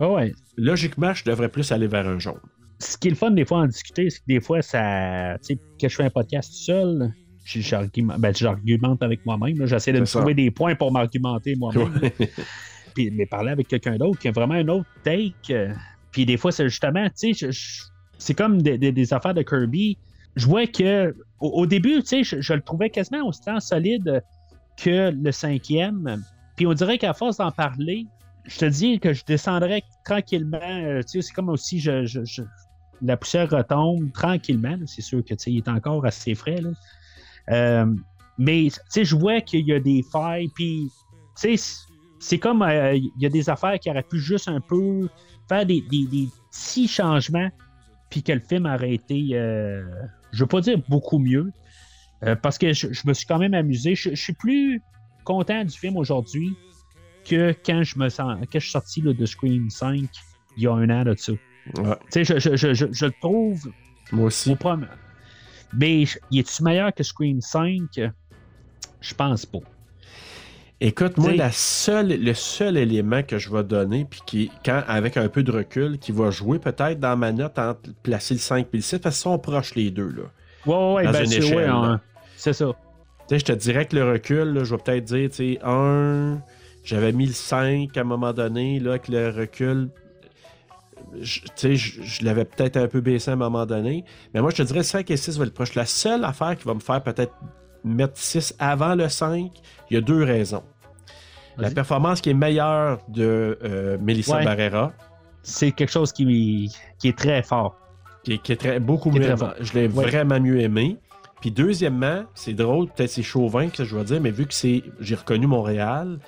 [0.00, 0.32] Ouais.
[0.56, 2.40] logiquement, je devrais plus aller vers un jaune.
[2.80, 5.36] Ce qui est le fun des fois en discuter, c'est que des fois, ça.
[5.38, 7.12] Tu sais, que je fais un podcast tout seul,
[7.44, 9.64] j'argumente ben, avec moi-même.
[9.66, 10.18] J'essaie de me ça.
[10.18, 11.92] trouver des points pour m'argumenter moi-même.
[12.94, 15.34] Puis, mais parler avec quelqu'un d'autre qui a vraiment un autre take.
[15.50, 15.72] euh,
[16.12, 17.48] Puis des fois, c'est justement, tu sais,
[18.18, 19.98] c'est comme des, des- des affaires de Kirby.
[20.36, 24.22] Je vois que au, au début, tu sais, je, je le trouvais quasiment autant solide
[24.82, 26.22] que le cinquième.
[26.56, 28.06] Puis on dirait qu'à force d'en parler,
[28.46, 30.58] je te dis que je descendrais tranquillement.
[30.62, 32.32] euh, tu sais, c'est comme aussi, je,
[33.00, 34.76] la poussière retombe tranquillement.
[34.86, 36.60] C'est sûr que tu il est encore assez frais.
[37.50, 37.86] Euh,
[38.38, 40.48] mais tu sais, je vois qu'il y a des failles.
[40.54, 40.90] Puis,
[42.18, 45.08] c'est comme euh, il y a des affaires qui auraient pu juste un peu
[45.48, 47.48] faire des, des- des petits changements,
[48.10, 51.50] puis que le film aurait été, je veux pas dire beaucoup mieux,
[52.42, 53.94] parce que je, me suis quand même amusé.
[53.94, 54.82] Je suis plus
[55.24, 56.54] content du film aujourd'hui
[57.24, 60.08] que quand je me sens, quand je suis sorti là, de Scream 5
[60.56, 61.04] il y a un an.
[61.04, 61.14] Ouais.
[62.12, 63.70] Tu sais, je, je, je, je- le trouve
[64.12, 64.50] Moi aussi.
[64.52, 64.86] au premier.
[65.76, 67.80] Mais il est-tu meilleur que Scream 5?
[69.00, 69.58] Je pense pas.
[70.80, 75.16] Écoute, moi, la seule, le seul élément que je vais donner, puis qui, quand, avec
[75.16, 78.66] un peu de recul, qui va jouer peut-être dans ma note entre placer le 5
[78.72, 80.08] et le 6, parce qu'ils sont proches les deux.
[80.10, 80.22] Là.
[80.66, 81.74] Ouais, ouais, Dans ben, une c'est échelle, ouais, là.
[81.76, 82.00] hein,
[82.36, 82.66] c'est ça.
[82.66, 82.74] Tu
[83.30, 86.42] sais, je te dirais que le recul, là, je vais peut-être dire, tu sais, un,
[86.84, 89.88] j'avais mis le 5 à un moment donné, là, avec le recul,
[91.20, 94.04] je- je, je l'avais peut-être un peu baissé à un moment donné.
[94.32, 95.74] Mais moi, je te dirais 5 et 6 va être proche.
[95.74, 97.32] La seule affaire qui va me faire peut-être
[97.84, 99.50] mettre 6 avant le 5,
[99.90, 100.62] il y a deux raisons.
[101.56, 104.44] La performance qui est meilleure de euh, Melissa Ouais.
[104.44, 104.92] Barrera,
[105.42, 107.76] C'est quelque chose qui, qui est très fort.
[108.24, 109.26] qui est, qui est très, beaucoup Qui est mieux.
[109.28, 109.54] très fort.
[109.60, 110.04] Je l'ai Ouais.
[110.06, 110.96] vraiment mieux aimé.
[111.40, 114.82] Puis deuxièmement, c'est drôle, peut-être c'est chauvin que je vais dire, mais vu que c'est
[114.98, 116.18] j'ai reconnu Montréal,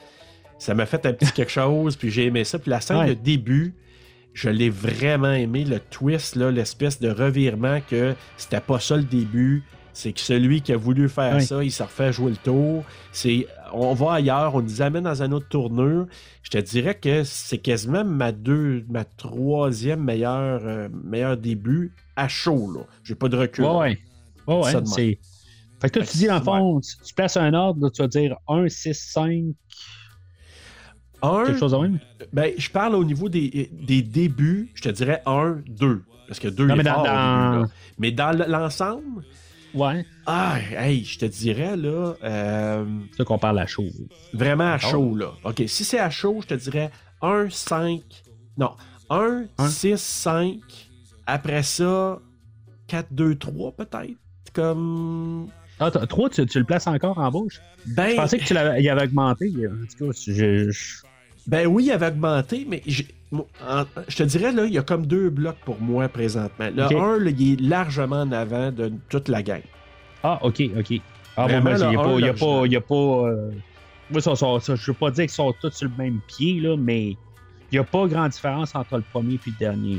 [0.59, 2.59] ça m'a fait un petit quelque chose, puis j'ai aimé ça.
[2.59, 3.09] Puis la scène Ouais.
[3.09, 3.75] de début,
[4.33, 9.03] je l'ai vraiment aimé, le twist, là, l'espèce de revirement que c'était pas ça le
[9.05, 9.63] début.
[9.93, 12.85] C'est que celui qui a voulu faire ça, il s'est refait jouer le tour.
[13.13, 16.07] C'est, on va ailleurs, on nous amène dans une autre tournure.
[16.43, 22.29] Je te dirais que c'est quasiment ma deux, ma troisième meilleure, euh, meilleur début à
[22.29, 22.81] chaud, là.
[23.05, 23.65] J'ai pas de recul.
[23.65, 23.99] Ouais,
[24.49, 24.55] ouais.
[24.55, 25.19] Ouais.
[25.81, 27.91] Fait que toi, Fait tu dis, dans le fond, tu, tu places un ordre, là,
[27.91, 29.33] tu vas dire 1, 6, 5,
[31.27, 31.99] Un, quelque chose de même?
[32.33, 36.03] ben, je parle au niveau des, des débuts, je te dirais 1, 2.
[36.29, 37.69] Parce que 2 Non, est mais dans- fort au dans- début, là.
[37.99, 39.23] Mais dans l'ensemble,
[39.75, 40.05] Ouais.
[40.27, 43.85] ah, hey, je te dirais, là, euh, C'est ça qu'on parle à chaud.
[44.33, 45.33] vraiment à chaud, là.
[45.45, 46.91] OK, si c'est à chaud, je te dirais
[47.23, 48.01] 1, 5,
[48.59, 48.73] non,
[49.11, 49.69] 1, Un?
[49.69, 50.61] 6, 5.
[51.27, 52.19] Après ça,
[52.89, 54.17] 4, 2, 3, peut-être.
[54.53, 55.49] Comme...
[55.79, 57.61] Ah, 3, tu, tu le places encore en bouche?
[57.87, 59.53] Ben, Je pensais que tu l'avais il avait augmenté.
[59.67, 61.03] En tout cas, je, je-
[61.47, 62.83] Ben oui, il avait augmenté, mais
[63.67, 66.69] en- je te dirais, là, il y a comme deux blocs pour moi présentement.
[66.75, 66.93] Le Ok.
[66.93, 69.63] 1, là, il est largement en avant de toute la gang.
[70.23, 71.01] Ah, OK, OK.
[71.37, 71.99] Ah, Vraiment, moi, il n'y a
[72.35, 72.47] pas.
[72.47, 73.51] un, il y a pas, euh,
[74.11, 76.21] Moi, ça, ça- ça- je ne veux pas dire qu'ils sont tous sur le même
[76.29, 77.17] pied, là, mais il
[77.73, 79.99] n'y a pas grande différence entre le premier et le dernier.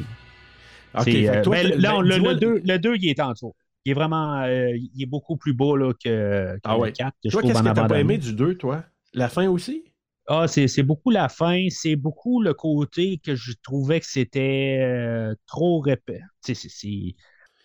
[0.98, 3.54] Ok, fait euh, ben, ben, le, dis-moi- le 2, le 2, il est en dessous.
[3.86, 4.42] Il est vraiment.
[4.44, 6.92] euh, il est beaucoup plus beau là, que, que Ah le ouais.
[6.94, 7.12] 4.
[7.22, 8.84] Que je Toi, qu'est-ce que t'as pas aimé du 2, toi?
[9.14, 9.84] La fin aussi?
[10.30, 15.34] Ah, c'est beaucoup la fin, c'est beaucoup le côté que je trouvais que c'était euh,
[15.46, 16.22] trop répété.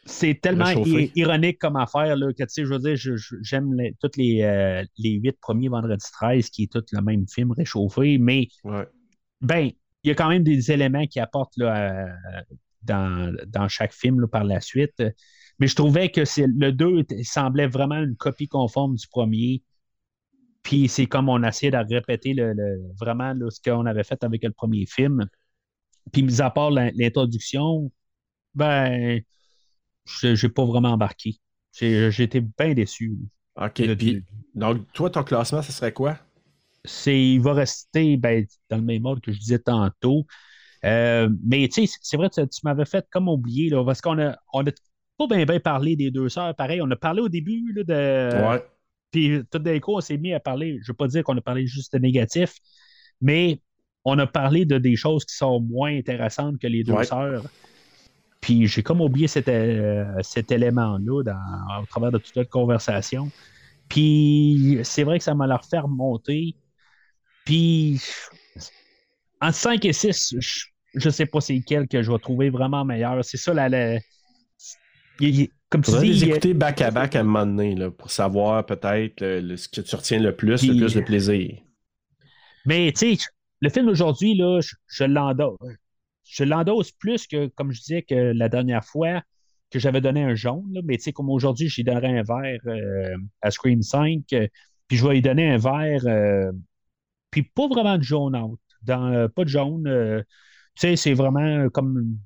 [0.04, 0.70] C'est tellement
[1.14, 2.96] ironique comme affaire là, que tu sais, je veux dire,
[3.42, 7.26] j'aime les- tous les, euh, les huit premiers vendredis 13 qui est tout le même
[7.28, 8.86] film réchauffé, mais Ouais.
[9.40, 9.70] ben,
[10.04, 12.42] il y a quand même des éléments qui apportent là, euh,
[12.82, 15.02] dans, dans chaque film là, par la suite.
[15.58, 19.62] Mais je trouvais que le 2 était- semblait vraiment une copie conforme du premier.
[20.62, 24.22] Puis c'est comme on essayait de répéter le, le- vraiment là, ce qu'on avait fait
[24.24, 25.26] avec le premier film.
[26.12, 27.90] Puis mis à part l'in- l'introduction,
[28.54, 29.20] ben,
[30.06, 31.38] je j'ai pas vraiment embarqué.
[32.28, 33.16] Été bien déçu.
[33.56, 34.22] Ok, puis,
[34.54, 36.18] donc, toi, ton classement, ce serait quoi?
[36.84, 40.26] c'est, il va rester ben, dans le même ordre que je disais tantôt.
[40.84, 44.18] Euh, mais tu sais, c'est vrai, tu, tu m'avais fait comme oublier, là, parce qu'on
[44.20, 44.70] a, on a
[45.18, 46.54] pas bien bien parlé des deux sœurs.
[46.56, 48.48] Pareil, on a parlé au début là, de.
[48.48, 48.62] ouais.
[49.12, 50.78] Puis tout d'un coup, on s'est mis à parler.
[50.80, 52.54] Je ne veux pas dire qu'on a parlé juste de négatif,
[53.20, 53.60] mais
[54.04, 57.04] on a parlé de des choses qui sont moins intéressantes que les deux Ouais.
[57.04, 57.44] sœurs.
[58.40, 61.22] Puis j'ai comme oublié cet, euh, cet élément-là
[61.80, 63.30] au travers de toute notre conversation.
[63.88, 66.56] Puis c'est vrai que ça m'a l'air fait remonter.
[67.44, 68.00] Puis
[69.40, 70.34] entre 5 et 6,
[70.94, 73.24] je ne sais pas c'est lequel que je vais trouver vraiment meilleur.
[73.24, 73.98] C'est ça, la, la-
[75.28, 77.90] il- il- comme tu dis, les écouter back à back à un moment donné, là,
[77.90, 81.58] pour savoir peut-être ce que tu retiens le plus, le plus de plaisir.
[82.66, 83.24] Mais tu sais,
[83.60, 85.58] le film d'aujourd'hui, là, je, je l'endosse.
[86.24, 89.22] Je l'endosse plus que, comme je disais, que la dernière fois
[89.70, 90.70] que j'avais donné un jaune.
[90.72, 90.80] là.
[90.84, 94.46] mais tu sais, comme aujourd'hui, j'ai donné un vert euh, à Scream 5, euh,
[94.86, 96.52] puis je vais lui donner un vert, euh,
[97.30, 98.60] puis pas vraiment de jaune out.
[98.82, 99.84] Dans, pas de jaune.
[99.84, 100.24] tu
[100.74, 102.18] sais, c'est vraiment comme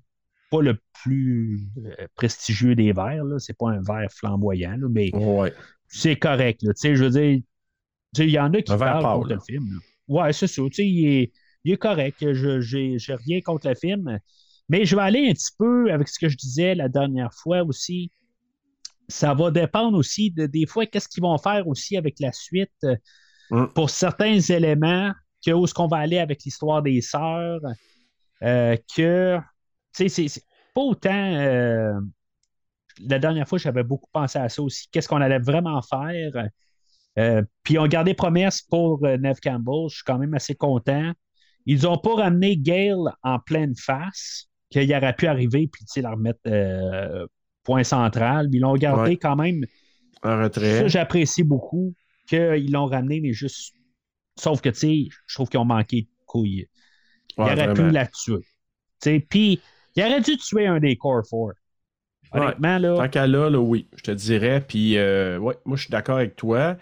[0.50, 3.39] pas le plus euh, prestigieux des là.
[3.39, 5.52] C'est pas un vert flamboyant, là, mais Ouais.
[5.89, 6.62] c'est correct.
[6.62, 6.73] là.
[6.75, 7.41] Tu sais, je veux dire,
[8.18, 9.66] il y en a qui Un verre parlent contre le film.
[9.73, 9.78] là.
[10.08, 10.62] Ouais, c'est ça.
[10.73, 11.33] Sais, il est,
[11.65, 12.16] il est correct.
[12.33, 14.18] Je j'ai rien contre le film.
[14.68, 17.62] Mais je vais aller un petit peu avec ce que je disais la dernière fois
[17.62, 18.10] aussi.
[19.08, 22.86] Ça va dépendre aussi de des fois qu'est-ce qu'ils vont faire aussi avec la suite
[23.50, 23.66] Mm.
[23.76, 25.12] pour certains éléments,
[25.44, 27.60] que où est-ce qu'on va aller avec l'histoire des sœurs,
[28.42, 29.39] euh, que
[29.97, 30.44] tu sais, c'est- c'est
[30.75, 31.10] pas autant.
[31.34, 31.92] euh,
[33.07, 34.89] la dernière fois, j'avais beaucoup pensé à ça aussi.
[34.91, 36.49] Qu'est-ce qu'on allait vraiment faire?
[37.18, 39.89] Euh, puis ils ont gardé promesse pour euh, Neve Campbell.
[39.91, 41.12] Je suis quand même assez content.
[41.66, 46.41] Ils n'ont pas ramené Gale en pleine face, qu'il aurait pu arriver puis la remettre
[46.47, 47.26] euh,
[47.65, 48.49] point central.
[48.52, 49.16] Ils l'ont gardé Ouais.
[49.16, 49.65] quand même.
[50.23, 50.78] En retrait.
[50.81, 51.94] Ça, j'apprécie beaucoup
[52.28, 53.75] qu'ils l'ont ramené, mais juste.
[54.39, 56.66] Sauf que, tu sais, je trouve qu'ils ont manqué de couilles.
[57.36, 57.75] Il Ouais, aurait vraiment.
[57.89, 59.20] pu la tuer.
[59.28, 59.60] Puis,
[59.97, 61.57] il aurait dû tuer un des Core 4.
[62.33, 62.94] Honnêtement, là.
[62.97, 64.65] Tant qu'à là, là, oui, je te dirais.
[64.66, 66.76] Puis, euh, ouais, moi, je suis d'accord avec toi.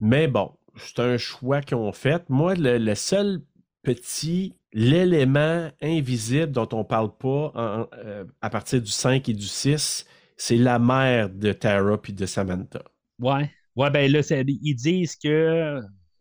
[0.00, 2.28] Mais bon, c'est un choix qu'ils ont fait.
[2.28, 3.42] Moi, le, le seul
[3.82, 9.46] petit, l'élément invisible dont on parle pas en- euh, à partir du 5 et du
[9.46, 10.06] 6,
[10.36, 12.82] c'est la mère de Tara puis de Samantha.
[13.18, 13.50] Ouais.
[13.76, 15.28] Ouais, ben là, ils disent que.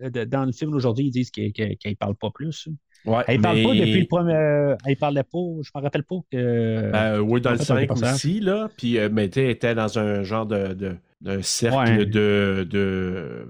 [0.02, 2.68] euh, Dans le film aujourd'hui, ils disent qu'elle ne parle pas plus.
[3.06, 4.34] Ouais, Elle ne parle mais- pas depuis le premier.
[4.36, 5.40] euh, elle parlait pas.
[5.62, 6.92] Je me rappelle pas que.
[6.92, 8.16] Ben, oui, dans le fait, 5 un personnage.
[8.16, 8.70] aussi, là.
[8.78, 12.06] Puis, euh, mais tu était dans un genre de, de, d'un cercle Ouais.
[12.06, 13.48] de, de,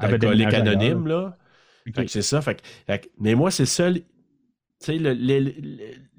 [0.00, 1.36] Elle avait d'alcooliques déménagé anonymes, là.
[1.88, 1.94] Ok.
[1.96, 2.40] Fait que c'est ça.
[2.40, 2.62] Fait
[3.18, 3.90] mais moi, c'est ça,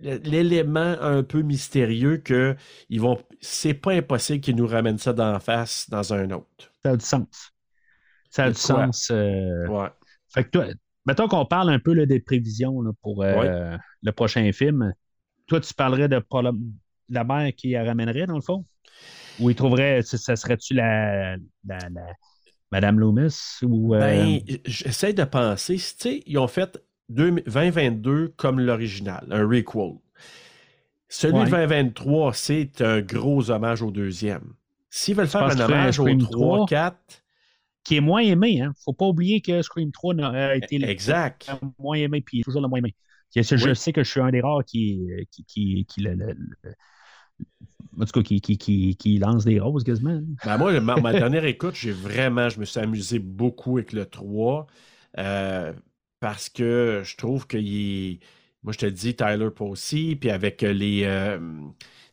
[0.01, 2.55] l'élément un peu mystérieux que
[2.89, 3.19] ils vont.
[3.41, 6.71] C'est pas impossible qu'ils nous ramènent ça d'en face dans un autre.
[6.83, 7.51] Ça a du sens.
[8.29, 8.85] Ça a De du quoi?
[8.87, 9.09] sens.
[9.11, 9.87] euh, Ouais.
[10.33, 10.65] Fait que toi,
[11.05, 14.93] mettons qu'on parle un peu là, des prévisions là, pour euh, le prochain film.
[15.47, 16.21] Toi, tu parlerais de
[17.09, 18.65] la, mère qui la ramènerait, dans le fond?
[19.39, 22.13] Ou il trouverait, ça, serait-tu la, la, la-
[22.71, 23.59] Madame Loomis?
[23.63, 25.75] Ou, euh, Ben, j'essaie de penser.
[25.75, 29.97] Tu sais, ils ont fait deux- 2022 comme l'original, un requel.
[31.09, 31.45] Celui Ouais.
[31.45, 34.53] de 2023, c'est un gros hommage au deuxième.
[34.89, 36.65] S'ils veulent faire un hommage au Scream 3, 3?
[36.67, 37.22] 4,
[37.83, 38.73] qui est moins aimé, hein?
[38.83, 41.49] Faut pas oublier que Scream 3 n'a- a été le exact.
[41.79, 42.95] moins aimé, puis il est toujours le moins aimé.
[43.35, 43.75] Je Oui.
[43.75, 46.73] sais que je suis un des rares qui, qui, qui, qui, le- le- le-
[47.99, 50.19] en tout cas, qui, qui, qui, qui lance des roses quasiment.
[50.45, 54.05] Ben moi, ma, ma dernière écoute, j'ai vraiment, je me suis amusé beaucoup avec le
[54.05, 54.67] 3.
[55.19, 55.73] euh,
[56.19, 57.67] parce que je trouve qu'il
[58.13, 58.19] est.
[58.63, 61.03] Moi, je te le dis, Tyler Posey, puis avec les.
[61.03, 61.37] euh,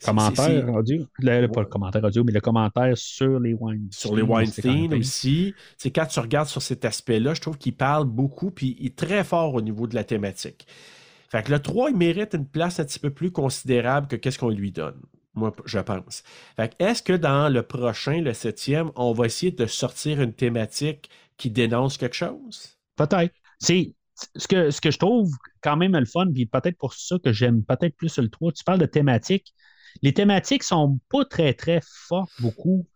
[0.05, 1.07] Commentaire audio.
[1.19, 3.91] Le- pas le commentaire audio, mais le commentaire sur les Weinstein.
[3.91, 5.55] sur les Weinstein aussi.
[5.77, 8.97] C'est quand tu regardes sur cet aspect-là, je trouve qu'il parle beaucoup, puis il est
[8.97, 10.67] très fort au niveau de la thématique.
[11.31, 14.39] Fait que le 3, il mérite une place un petit peu plus considérable que qu'est-ce
[14.39, 15.01] qu'on lui donne.
[15.35, 16.25] Moi, je pense.
[16.57, 20.33] Fait que est-ce que dans le prochain, le septième, on va essayer de sortir une
[20.33, 22.77] thématique qui dénonce quelque chose?
[22.97, 23.33] Peut-être.
[23.61, 23.95] C'est
[24.35, 25.31] ce que, ce que je trouve
[25.63, 28.51] quand même le fun, puis peut-être pour ça que j'aime peut-être plus le 3.
[28.53, 29.55] Tu parles de thématiques.
[30.03, 32.87] Les thématiques sont pas très, très fortes beaucoup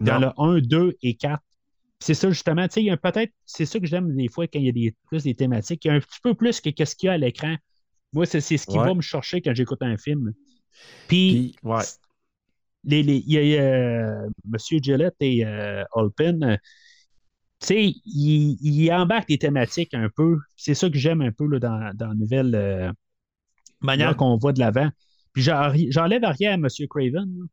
[0.00, 0.32] dans Non.
[0.36, 1.42] le 1, 2 et 4.
[2.00, 2.66] C'est ça, justement.
[2.66, 4.68] Tu sais, il y a peut-être, c'est ça que j'aime des fois quand il y
[4.68, 5.84] a des, plus des thématiques.
[5.84, 7.54] Il y a un petit peu plus que qu'est-ce qu'il y a à l'écran.
[8.12, 8.84] Moi, c'est ce qui Ouais.
[8.86, 10.32] va me chercher quand j'écoute un film.
[11.08, 11.82] Puis, Puis, ouais.
[12.84, 14.58] les, les- il y a euh, M.
[14.82, 16.56] Gillette et euh, Alpin, euh,
[17.60, 20.38] tu sais, ils il embarquent les thématiques un peu.
[20.56, 22.90] C'est ça que j'aime un peu là, dans, dans la nouvelle euh,
[23.80, 24.16] manière Ouais.
[24.16, 24.90] qu'on voit de l'avant.
[25.32, 26.68] Puis j'en- j'enlève rien à M.
[26.88, 27.48] Craven.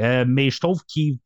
[0.00, 1.18] Euh, mais je trouve qu'ils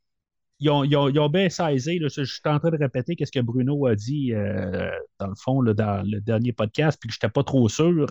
[0.58, 1.98] ils ont, bien saisi.
[2.00, 5.62] Je, suis en train de répéter ce que Bruno a dit euh, dans le fond
[5.62, 8.06] dans le dernier podcast, puis que je n'étais pas trop sûr.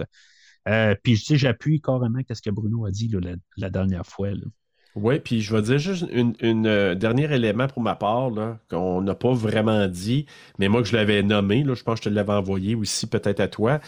[0.68, 3.12] Euh, puis tu sais, j'appuie carrément ce que Bruno a dit
[3.58, 4.30] la, dernière fois.
[4.96, 8.32] Oui, puis je vais dire juste une, une, euh, dernier élément pour ma part,
[8.70, 10.26] qu'on n'a pas vraiment dit,
[10.58, 13.40] mais moi que je l'avais nommé, je pense que je te l'avais envoyé aussi peut-être
[13.42, 13.80] à toi,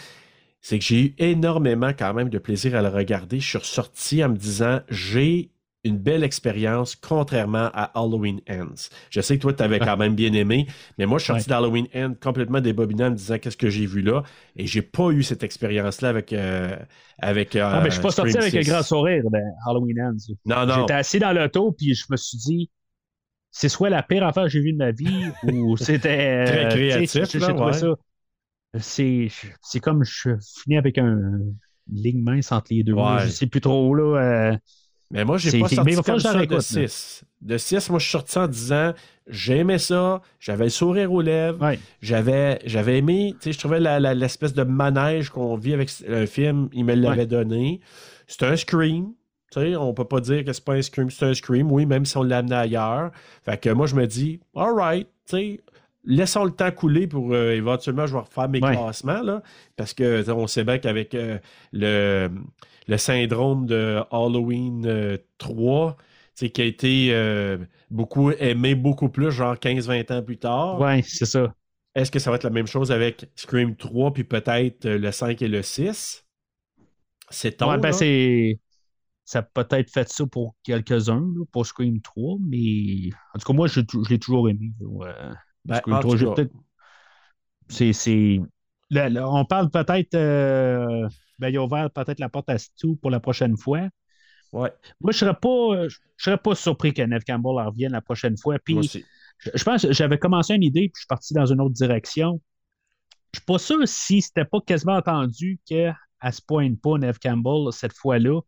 [0.62, 3.40] c'est que j'ai eu énormément quand même de plaisir à le regarder.
[3.40, 5.52] Je suis ressorti en me disant, j'ai
[5.84, 8.90] une belle expérience, contrairement à Halloween Ends.
[9.10, 11.50] Je sais que toi, tu avais quand même bien aimé, mais moi, je suis sorti
[11.50, 14.24] d'Halloween Ends complètement débobiné en me disant qu'est-ce que j'ai vu là,
[14.56, 16.34] et j'ai pas eu cette expérience-là avec.
[16.34, 16.76] euh,
[17.20, 18.70] avec Ah, mais je suis pas sorti avec un 6.
[18.70, 20.34] grand sourire de Halloween Ends.
[20.46, 20.82] Non, non.
[20.82, 22.70] J'étais assis dans l'auto, puis je me suis dit,
[23.52, 26.46] c'est soit la pire affaire que j'ai vue de ma vie, ou c'était.
[26.46, 27.74] Très euh, créatif, là, ouais.
[27.74, 27.88] ça.
[28.80, 29.28] C'est
[29.62, 30.30] c'est comme je
[30.64, 31.20] finis avec un,
[31.92, 32.94] ligne mince entre les deux.
[32.94, 33.20] Ouais.
[33.26, 34.20] Je sais plus trop, là.
[34.52, 34.58] euh,
[35.10, 37.24] Mais moi, j'ai C'est- pas c'est- sorti comme ça de la réécoute, 6.
[37.42, 38.94] De 6, moi, je suis sorti en disant
[39.26, 41.80] j'aimais ça, j'avais le sourire aux lèvres, ouais.
[42.02, 43.80] j'avais, j'avais aimé, tu sais, je trouvais
[44.16, 47.80] l'espèce de manège qu'on vit avec un film, il me l'avait donné.
[48.28, 49.14] C'était un scream.
[49.50, 51.86] Tu sais, on peut pas dire que c'est pas un scream, c'est un scream, oui,
[51.86, 53.12] même si on l'a amené ailleurs.
[53.46, 55.60] Fait que moi, je me dis, alright, tu sais,
[56.08, 58.74] laissons le temps couler pour euh, éventuellement, je vais refaire mes Ouais.
[58.74, 59.44] classements, là,
[59.76, 61.40] parce que on sait bien qu'avec euh,
[61.74, 62.30] le,
[62.88, 67.58] le syndrome de Halloween euh, 3, tu sais, qui a été euh,
[67.92, 70.80] beaucoup aimé, beaucoup plus, genre 15-20 ans plus tard.
[70.80, 71.54] Ouais, c'est ça.
[71.96, 75.42] Est-ce que ça va être la même chose avec Scream 3 puis peut-être le 5
[75.42, 76.26] et le 6?
[77.30, 78.60] C'est ton, Ouais, ben, c'est.
[79.26, 83.68] Ça a peut-être fait ça pour quelques-uns, pour Scream 3, mais en tout cas, moi,
[83.68, 84.72] je, je l'ai toujours aimé.
[84.80, 85.12] ouais.
[85.68, 86.54] Ben, Scream en 3, tout j'ai cas, peut-être-
[87.70, 87.94] C'est.
[87.94, 88.40] c'est-
[88.90, 90.16] là, là, on parle peut-être.
[90.16, 91.08] euh,
[91.40, 93.88] Ben, il a ouvert peut-être la porte à Stu pour la prochaine fois.
[94.54, 94.72] ouais,
[95.02, 98.36] Moi, je serais pas, je serais pas surpris que Neve Campbell en revienne la prochaine
[98.38, 98.58] fois.
[98.64, 99.06] Puis, moi aussi.
[99.40, 101.74] je, je pense que j'avais commencé une idée, puis je suis parti dans une autre
[101.76, 102.42] direction.
[103.34, 105.94] Je suis pas sûr si c'était pas quasiment entendu qu'elle
[106.32, 108.40] se pointe pas Neve Campbell cette fois-là.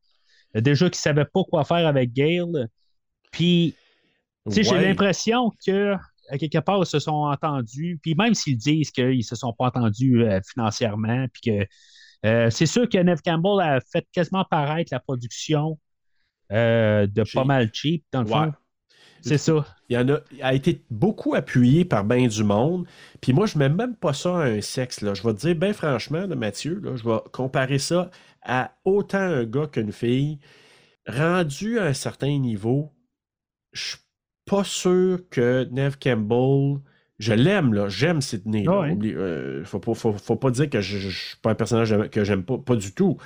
[0.56, 2.70] Déjà qu'il savait pas quoi faire avec Gale.
[3.32, 3.76] Puis,
[4.48, 4.88] tu sais, j'ai Ouais.
[4.88, 5.96] l'impression que
[6.30, 8.00] à quelque part, ils se sont entendus.
[8.02, 11.68] Puis même s'ils disent qu'ils se sont pas entendus euh, financièrement, puis que
[12.26, 15.80] euh, c'est sûr que Neve Campbell a fait quasiment paraître la production
[16.52, 17.36] euh, de Cheap.
[17.36, 18.54] pas mal cheap, dans le fond.
[19.22, 19.66] C'est ça.
[19.90, 22.88] Il, y en a, a été beaucoup appuyé par bien du monde.
[23.20, 25.02] Puis moi, je mets même pas ça à un sexe.
[25.02, 25.14] Là.
[25.14, 28.10] Je vais te dire, bien franchement, là, Mathieu, là, je vais comparer ça
[28.42, 30.40] à autant un gars qu'une fille.
[31.06, 32.94] Rendu à un certain niveau,
[33.74, 33.98] je suis
[34.50, 36.80] pas sûr que Neve Campbell.
[37.20, 37.90] Je l'aime, là.
[37.90, 38.64] J'aime Sydney.
[38.64, 38.72] là.
[38.74, 38.98] Ah ouais.
[39.14, 41.94] Euh, faut, pas, faut, faut pas dire que je, je, je suis pas un personnage
[42.10, 42.58] que j'aime pas.
[42.58, 43.18] Pas du tout.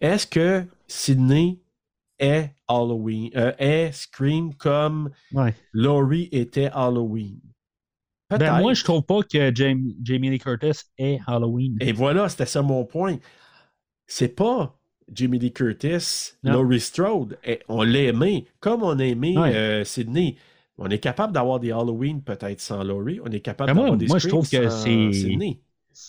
[0.00, 1.58] Est-ce que Sydney
[2.18, 5.54] est Halloween, euh, est Scream comme Ouais.
[5.72, 7.38] Laurie était Halloween?
[8.28, 11.76] Ben, moi, je trouve pas que Jamie, Jamie Lee Curtis est Halloween.
[11.80, 13.16] Et voilà, c'était ça mon point.
[14.06, 14.78] C'est pas
[15.12, 16.52] Jimmy Lee Curtis, Non.
[16.52, 17.38] Laurie Strode.
[17.42, 19.54] Et on l'a aimé, comme on a aimé Ouais.
[19.56, 20.36] euh, Sydney.
[20.82, 23.20] On est capable d'avoir des Halloween peut-être sans Laurie.
[23.22, 25.60] On est capable Ben, d'avoir des moi, je trouve que sans c'est-.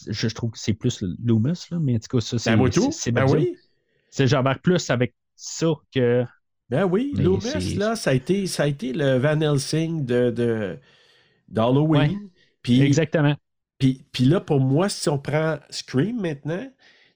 [0.08, 2.56] Je, je trouve que c'est plus Loomis, là, mais en tout cas, ça, c'est.
[2.56, 3.56] Ben, c'est- c'est Ben oui.
[4.18, 6.24] j'embarque plus avec ça que.
[6.70, 10.32] Ben oui, Mais Loomis, là, ça a, été, ça a été le Van Helsing de,
[10.32, 10.80] de,
[11.50, 12.12] d'Halloween.
[12.12, 12.18] Ouais.
[12.62, 13.36] Puis, Exactement.
[13.78, 16.66] Puis, puis là, pour moi, si on prend Scream maintenant,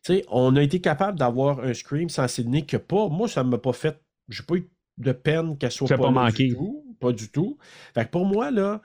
[0.03, 3.07] tu sais, on a été capable d'avoir un Scream sans Sydney que pas.
[3.07, 3.97] Moi, ça ne m'a pas fait.
[4.27, 6.47] J'ai pas eu de peine qu'elle soit Ça pas, pas manqué.
[6.49, 6.84] du tout.
[7.05, 7.57] Pas du tout.
[7.93, 8.81] Fait que pour moi, là,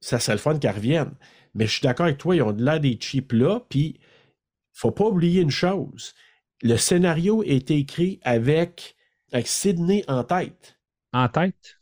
[0.00, 1.12] ça serait le fun qu'elle revienne.
[1.54, 3.60] Mais je suis d'accord avec toi, ils ont de l'air des cheap là.
[3.68, 3.98] Puis
[4.72, 6.14] faut pas oublier une chose.
[6.62, 8.96] Le scénario a été écrit avec,
[9.32, 10.78] avec Sydney en tête.
[11.12, 11.78] En tête?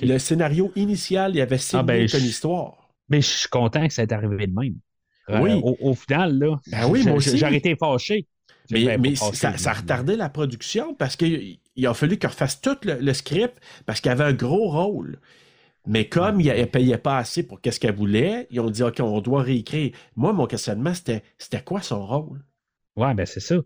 [0.00, 2.94] Le scénario initial, il y avait Sydney Ah, ben, comme je- histoire.
[3.08, 4.76] Mais je suis content que ça ait arrivé de même.
[5.30, 5.52] Euh, Oui.
[5.62, 7.18] au, au final, là, Ben oui, j'ai- moi.
[7.20, 8.26] J'aurais été fâché.
[8.70, 12.28] Mais, Ben, mais ça, ça a retardé la production parce qu'il il a fallu qu'il
[12.28, 15.18] refasse tout le, le script parce qu'il avait un gros rôle.
[15.86, 19.00] Mais comme il ne payait pas assez pour qu'est-ce qu'elle voulait, ils ont dit OK,
[19.00, 19.94] on doit réécrire.
[20.16, 22.42] Moi, mon questionnement, c'était c'était quoi son rôle?
[22.96, 23.56] Ouais, ben c'est ça.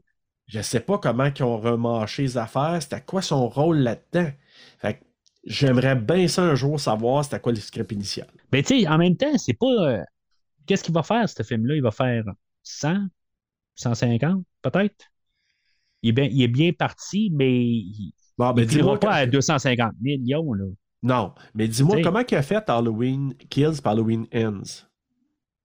[0.46, 2.78] Je ne sais pas comment ils ont remarché les affaires.
[2.82, 4.30] C'était quoi son rôle là-dedans?
[4.78, 5.04] Fait que
[5.44, 8.28] j'aimerais bien ça un jour savoir c'était quoi le script initial.
[8.52, 9.66] Mais tu sais, en même temps, c'est pas.
[9.66, 10.02] euh,
[10.66, 11.74] Qu'est-ce qu'il va faire, ce film-là?
[11.76, 12.24] Il va faire
[12.62, 13.06] 100,
[13.76, 15.06] 150, peut-être?
[16.02, 19.24] Il est bien, il est bien parti, mais il Bon, ben, ne dis-moi pas à
[19.26, 20.52] quand- 250 millions.
[20.52, 20.64] Là.
[21.02, 24.84] Non, mais dis-moi comment il a fait Halloween Kills par Halloween Ends?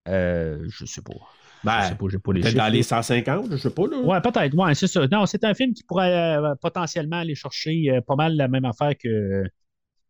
[0.08, 1.14] Euh, je sais pas.
[1.14, 2.58] je Ben, sais pas, j'ai pas les chiffres.
[2.58, 3.88] dans les 150, je sais pas.
[3.88, 4.00] Là.
[4.02, 4.54] Ouais, peut-être.
[4.56, 5.08] Ouais, c'est ça.
[5.08, 8.66] Non, c'est un film qui pourrait euh, potentiellement aller chercher euh, pas mal la même
[8.66, 9.44] affaire que,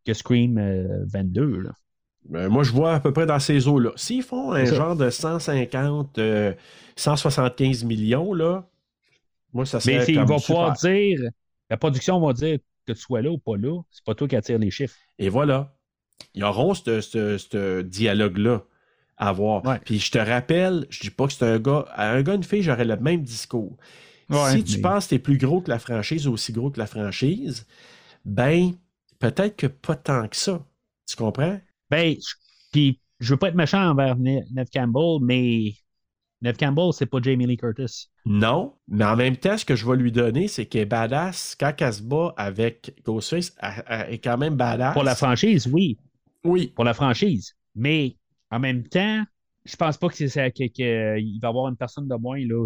[0.05, 1.59] que Scream euh, 22.
[1.61, 1.71] Là.
[2.29, 3.91] Ben, moi, je vois à peu près dans ces eaux-là.
[3.97, 6.53] S'ils font un genre de 150, euh,
[6.95, 8.65] 175 millions, là,
[9.53, 10.55] moi, ça serait Mais c'est- il comme va super.
[10.55, 11.19] pouvoir dire,
[11.69, 13.81] la production va dire que tu sois là ou pas là.
[13.91, 14.95] C'est pas toi qui attire les chiffres.
[15.19, 15.73] Et voilà.
[16.33, 18.63] Ils auront ce, ce- ce dialogue-là
[19.17, 19.33] à.
[19.33, 19.79] Ouais.
[19.85, 21.85] Puis je te rappelle, je dis pas que c'est un gars.
[21.93, 23.77] À un gars, une fille, j'aurais le même discours.
[24.29, 26.71] Ouais, si tu penses que tu es plus gros que la franchise ou aussi gros
[26.71, 27.67] que la franchise,
[28.25, 28.71] ben,
[29.19, 30.65] peut-être que pas tant que ça.
[31.07, 31.59] Tu comprends?
[31.89, 32.35] Ben, je-
[32.71, 35.73] puis je veux pas être méchant envers Ne- Neve Campbell, mais
[36.43, 38.09] Neve Campbell, c'est pas Jamie Lee Curtis.
[38.25, 41.55] Non, mais en même temps, ce que je vais lui donner, c'est qu'elle est badass.
[41.59, 44.93] Quand elle se bat avec Ghostface, elle, elle est quand même badass.
[44.93, 45.97] Pour la franchise, oui.
[46.43, 46.67] Oui.
[46.75, 47.55] Pour la franchise.
[47.75, 48.17] Mais
[48.51, 49.23] en même temps,
[49.65, 52.65] je pense pas ça que- que- il va y avoir une personne de moins là,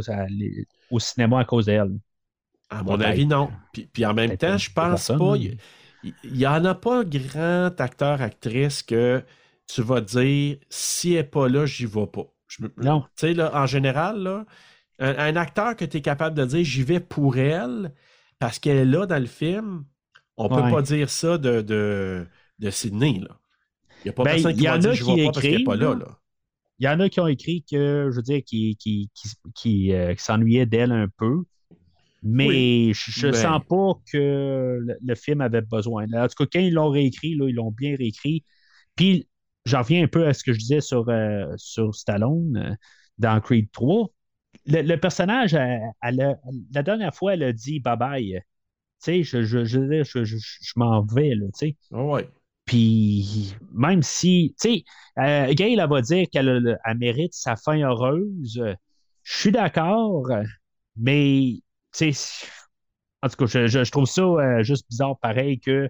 [0.90, 1.98] au cinéma à cause d'elle.
[2.70, 3.50] À mon avis, non.
[3.72, 4.58] Puis, puis en même temps, pas.
[4.58, 5.38] je pense pas.
[5.38, 5.58] Il
[6.24, 9.24] il y, en a pas grand acteur, actrice que
[9.68, 12.26] tu vas dire si elle n'est pas là, j'y vais pas.
[12.48, 13.02] Je me- Non.
[13.02, 14.46] Tu sais, là, en général, là,
[15.00, 17.94] un, un acteur que tu es capable de dire j'y vais pour elle
[18.40, 19.86] parce qu'elle est là dans le film,
[20.38, 20.72] on peut Ouais.
[20.72, 22.26] pas dire ça de, de,
[22.60, 23.20] de Sydney.
[23.20, 23.38] Là.
[24.00, 25.42] Il n'y a pas Ben, personne qui y va en dire qui vais pas parce
[25.42, 25.96] qu'elle n'est pas là.
[26.80, 29.94] Il y en a qui ont écrit que, je veux dire, qui, qui, qui, qui,
[29.94, 31.44] euh, qui s'ennuyaient d'elle un peu.
[32.24, 36.06] Mais Oui, je ne ben- sens pas que le, le film avait besoin.
[36.14, 38.44] En tout cas, quand ils l'ont réécrit, là, ils l'ont bien réécrit.
[38.96, 39.28] Puis,
[39.68, 42.76] j'en reviens un peu à ce que je disais sur, euh, sur Stallone euh,
[43.18, 44.08] dans Creed 3.
[44.66, 46.40] Le, le personnage, elle- elle a-
[46.74, 48.40] la dernière fois, elle a dit bye-bye.
[48.42, 48.44] Tu
[49.00, 51.76] sais, je, je, je, je, m'en vais, là, tu sais.
[51.94, 52.30] Ah ouais.
[52.66, 54.84] Puis, même si, tu sais,
[55.20, 58.62] euh, Gail, elle va dire qu'elle mérite sa fin heureuse.
[59.24, 60.28] Je suis d'accord,
[60.98, 61.60] mais,
[61.96, 62.46] tu sais,
[63.22, 65.90] en tout cas, je, je- je trouve ça euh, juste bizarre, pareil, que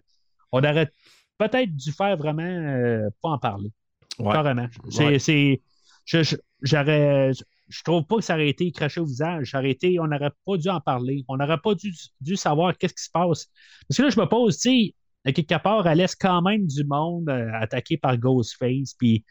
[0.51, 0.89] on aurait
[1.37, 3.71] peut-être dû faire vraiment euh, pas en parler.
[4.19, 4.33] Ouais.
[4.33, 4.67] Carrément.
[4.89, 5.61] C'est, Ouais.
[6.05, 7.31] je, je- j'aurais,
[7.69, 9.51] je trouve pas que ça aurait été craché au visage.
[9.51, 11.23] Ça aurait été, on n'aurait pas dû en parler.
[11.27, 13.47] On n'aurait pas dû, dû savoir qu'est-ce qui se passe.
[13.87, 14.93] Parce que là, je me pose, tu sais,
[15.25, 18.93] à quelque part, elle laisse quand même du monde euh, attaqué par Ghostface.
[18.97, 19.25] Puis,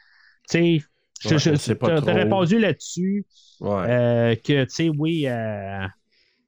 [0.48, 0.78] tu sais,
[1.24, 1.88] je- Ouais, je- trop.
[2.00, 3.24] t'as répondu là-dessus
[3.62, 5.26] euh, que, tu sais, oui,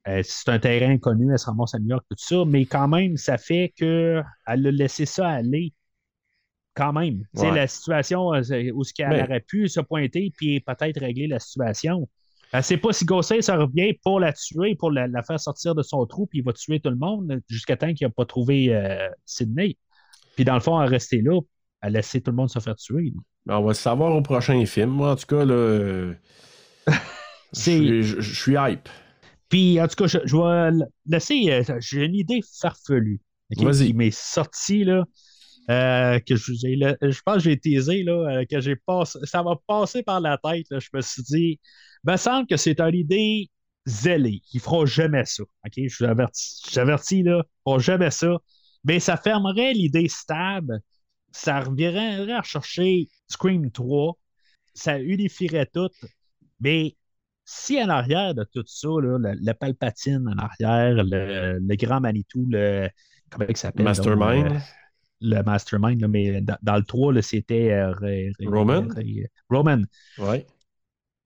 [0.07, 2.87] euh, c'est un terrain connu, elle se ramasse à New York, tout ça, mais quand
[2.87, 5.73] même, ça fait qu'elle a laissé ça aller.
[6.75, 7.23] Quand même.
[7.33, 7.51] Ouais.
[7.53, 8.41] la situation euh,
[8.73, 12.07] où ce qu'elle Mais- aurait pu se pointer puis peut-être régler la situation.
[12.53, 15.75] Elle ne sait pas si Ghostface revient pour la tuer, pour la, la faire sortir
[15.75, 18.25] de son trou, puis il va tuer tout le monde jusqu'à temps qu'il n'a pas
[18.25, 19.77] trouvé euh, Sydney.
[20.35, 21.41] Puis dans le fond, elle restait là,
[21.81, 23.11] elle a laissé tout le monde se faire tuer.
[23.45, 24.91] Ben, On va le savoir au prochain film.
[24.91, 26.13] Moi, en tout cas, là,
[27.53, 28.87] je suis hype.
[29.49, 31.51] Puis, en tout cas, je, je vais laisser.
[31.51, 33.21] euh, J'ai une idée farfelue.
[33.57, 33.87] Vas-y.
[33.87, 35.03] Qui m'est sortie, là.
[35.69, 39.43] euh, que je, le- je pense que j'ai teasé, là, euh, que j'ai passé, ça
[39.43, 40.67] m'a passé par la tête.
[40.71, 40.79] là.
[40.79, 41.59] Je me suis dit,
[42.05, 43.49] il me semble que c'est une idée
[43.85, 44.41] zélée.
[44.53, 45.43] Ils ne feront jamais ça.
[45.43, 45.73] ok?
[45.77, 48.37] Je vous avertis, je vous avertis, là, ils ne feront jamais ça.
[48.83, 50.71] Mais ça fermerait l'idée stab.
[51.31, 54.17] Ça reviendrait à chercher Scream 3.
[54.73, 55.89] Ça unifierait tout.
[56.59, 56.95] Mais
[57.51, 61.99] si en arrière de tout ça, là, le, le Palpatine en arrière, le, le grand
[61.99, 62.87] Manitou, le.
[63.31, 63.85] Comment il s'appelle?
[63.85, 64.51] donc, Mastermind.
[64.51, 64.59] euh,
[65.21, 67.71] le Mastermind, là, mais dans, dans le 3, là, c'était.
[67.71, 67.93] euh,
[68.45, 68.87] Roman?
[69.49, 69.81] Roman.
[70.19, 70.45] Ouais.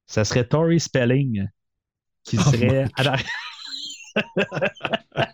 [0.08, 1.48] Ça serait Tori Spelling
[2.24, 2.86] qui Oh serait.
[2.96, 3.16] à la-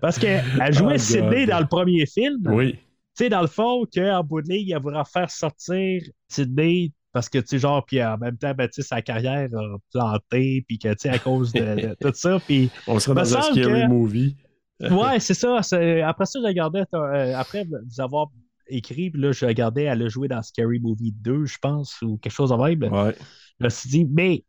[0.00, 1.50] Parce qu'elle jouait Oh Sydney God.
[1.50, 2.42] dans le premier film.
[2.46, 2.72] Oui.
[2.74, 7.30] Tu sais, dans le fond, qu'en bout de ligne, elle voudra faire sortir Sydney Parce
[7.30, 10.62] que, tu sais, genre, puis en même temps, ben, tu sais, sa carrière a planté,
[10.68, 12.68] puis que, tu sais, à cause de, de tout ça, puis...
[12.86, 14.36] On sera me dans un scary que- movie.
[14.80, 15.60] Ouais, c'est ça.
[16.06, 18.26] Après ça, je regardais, euh, après vous avoir
[18.68, 22.18] écrit, puis là, je regardais, elle a joué dans Scary Movie 2, je pense, ou
[22.18, 22.92] quelque chose de même.
[22.92, 23.16] Ouais.
[23.58, 24.44] Je me suis dit, mais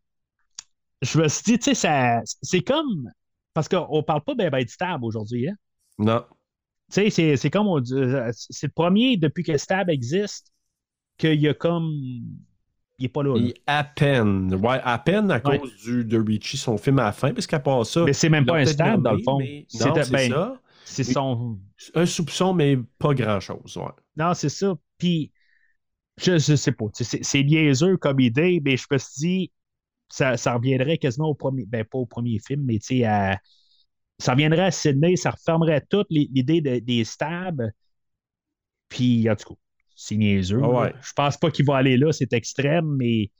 [1.00, 3.10] je me suis dit, tu sais, ça- c'est comme.
[3.54, 5.54] Parce qu'on parle pas ben, ben de Stab aujourd'hui, hein?
[5.98, 6.22] Non.
[6.92, 7.94] Tu sais, c'est- c'est comme on dit.
[7.94, 10.52] euh, C'est le premier depuis que Stab existe
[11.16, 11.90] qu'il y a comme.
[12.98, 13.34] Il est pas là.
[13.38, 13.40] là.
[13.46, 14.54] Et à peine.
[14.54, 15.58] Ouais, à peine à Ouais.
[15.58, 18.04] cause du, de Richie, son film à la fin, parce qu'à part ça.
[18.04, 19.38] Mais c'est même pas Stab, dans le fond.
[19.68, 20.60] C'est Non, c'est ben, ça.
[20.84, 21.58] C'est son.
[21.94, 23.76] Un soupçon, mais pas grand-chose.
[23.76, 23.90] Ouais.
[24.16, 24.74] Non, c'est ça.
[24.96, 25.30] Puis,
[26.16, 26.86] je, je sais pas.
[26.94, 29.52] C'est niaiseux comme idée, mais je me suis dit,
[30.08, 31.66] ça, ça reviendrait quasiment au premier.
[31.66, 33.38] Ben, pas au premier film, mais tu sais, à-
[34.18, 37.70] ça reviendrait à Sydney, ça refermerait toute l'i- l'idée de- des stabs.
[38.88, 39.60] Puis, en tout cas,
[40.00, 40.60] c'est niaiseux.
[40.62, 40.94] Ah ouais.
[41.02, 43.30] Je pense pas qu'il va aller là, c'est extrême, mais.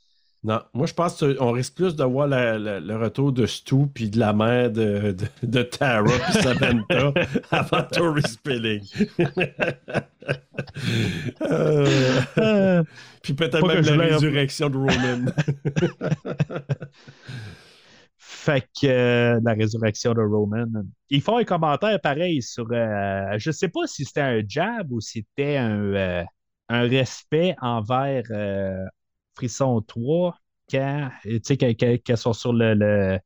[0.45, 3.87] Non, moi je pense qu'on risque plus de voir la- la- le retour de Stu
[3.93, 7.12] puis de la mère de, de, de Tara puis Samantha
[7.51, 8.83] avant Tori Spilling.
[11.43, 11.87] Euh,
[12.39, 12.83] Euh,
[13.23, 15.27] puis peut-être même la résurrection de Roman.
[18.17, 20.67] Fait que euh, la résurrection de Roman.
[21.11, 22.67] Ils font un commentaire pareil sur.
[22.73, 26.25] euh, je sais pas si c'était un jab ou si c'était un, euh,
[26.68, 28.84] un respect envers euh,
[29.36, 30.36] Frisson 3
[30.70, 33.18] quand, tu sais, qu'elles qu'elles- qu'elles sont sur le, le,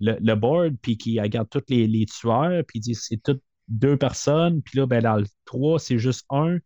[0.00, 3.96] le, le board puis qu'ils regardent tous les, les tueurs puis disent c'est toutes deux
[3.96, 4.62] personnes.
[4.62, 6.58] Puis là, ben, dans le 3, c'est juste un.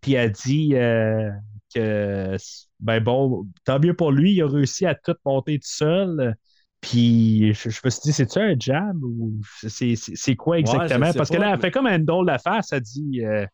[0.00, 1.30] Puis elle dit euh,
[1.74, 2.36] que,
[2.80, 6.36] ben bon, tant mieux pour lui, il a réussi à tout monter tout seul.
[6.80, 11.14] Puis je, je me suis dit, c'est-tu un jab ou c'est quoi exactement?
[11.14, 13.46] Parce que là, elle fait comme un drôle de face, elle dit, euh,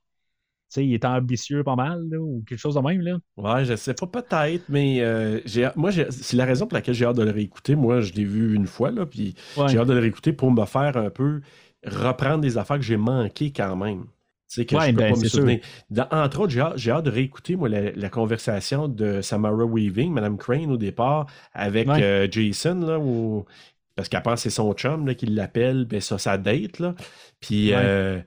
[0.68, 3.16] sais, il est ambitieux pas mal, là, ou quelque chose de même, là.
[3.36, 7.04] Ouais, je sais pas, peut-être, mais euh, j'ai- moi, c'est la raison pour laquelle j'ai
[7.04, 7.74] hâte de le réécouter.
[7.74, 9.68] Moi, je l'ai vu une fois, là, puis Ouais.
[9.68, 11.40] j'ai hâte de le réécouter pour me faire un peu
[11.86, 14.02] reprendre des affaires que j'ai manquées quand même.
[14.50, 15.60] Tu sais, que Ouais, je peux ben, pas me souvenir.
[15.90, 20.38] Dans- entre autres, j'ai hâte, de réécouter, moi, la, la conversation de Samara Weaving, Madame
[20.38, 22.02] Crane, au départ, avec Ouais.
[22.02, 23.44] euh, Jason, là, où-
[23.94, 26.94] parce qu'elle pense que c'est son chum là, qui l'appelle, ben ça, sa date, là.
[27.40, 27.72] Puis...
[27.74, 28.20] Euh,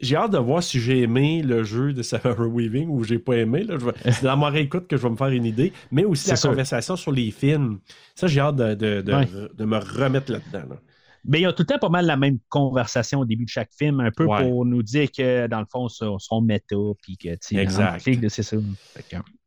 [0.00, 3.36] j'ai hâte de voir si j'ai aimé le jeu de Samara Weaving ou j'ai pas
[3.36, 3.64] aimé.
[3.68, 5.72] vais- C'est dans ma réécoute que je vais me faire une idée.
[5.90, 6.50] Mais aussi la sûr.
[6.50, 7.78] conversation sur les films.
[8.14, 9.28] Ça, j'ai hâte de, de- de- Ouais.
[9.54, 10.68] de me remettre là-dedans.
[10.70, 10.76] là.
[11.24, 13.50] Mais il y a tout le temps pas mal la même conversation au début de
[13.50, 14.42] chaque film, un peu Ouais.
[14.42, 18.08] pour nous dire que, dans le fond, ils sont méta, puis que, Exact.
[18.08, 18.56] en c'est ça.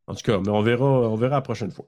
[0.06, 1.86] En tout cas, mais on verra, on verra la prochaine fois.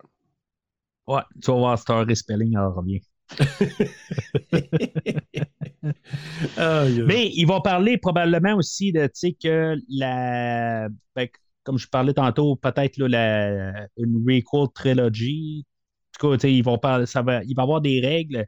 [1.08, 3.01] ouais, tu vas voir, Star Spelling, elle revient.
[7.05, 10.89] Mais ils vont parler probablement aussi de, tu sais, que la.
[11.15, 11.27] ben,
[11.64, 15.65] comme je parlais tantôt, peut-être la, une requel trilogy.
[15.65, 18.45] En tout cas, ils vont parler, il va y avoir des règles.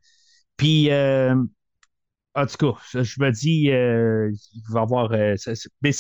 [0.56, 1.36] Puis, euh,
[2.36, 5.12] en tout cas, je, me dis, euh, il va y avoir.
[5.12, 5.36] euh,
[5.82, 5.92] mais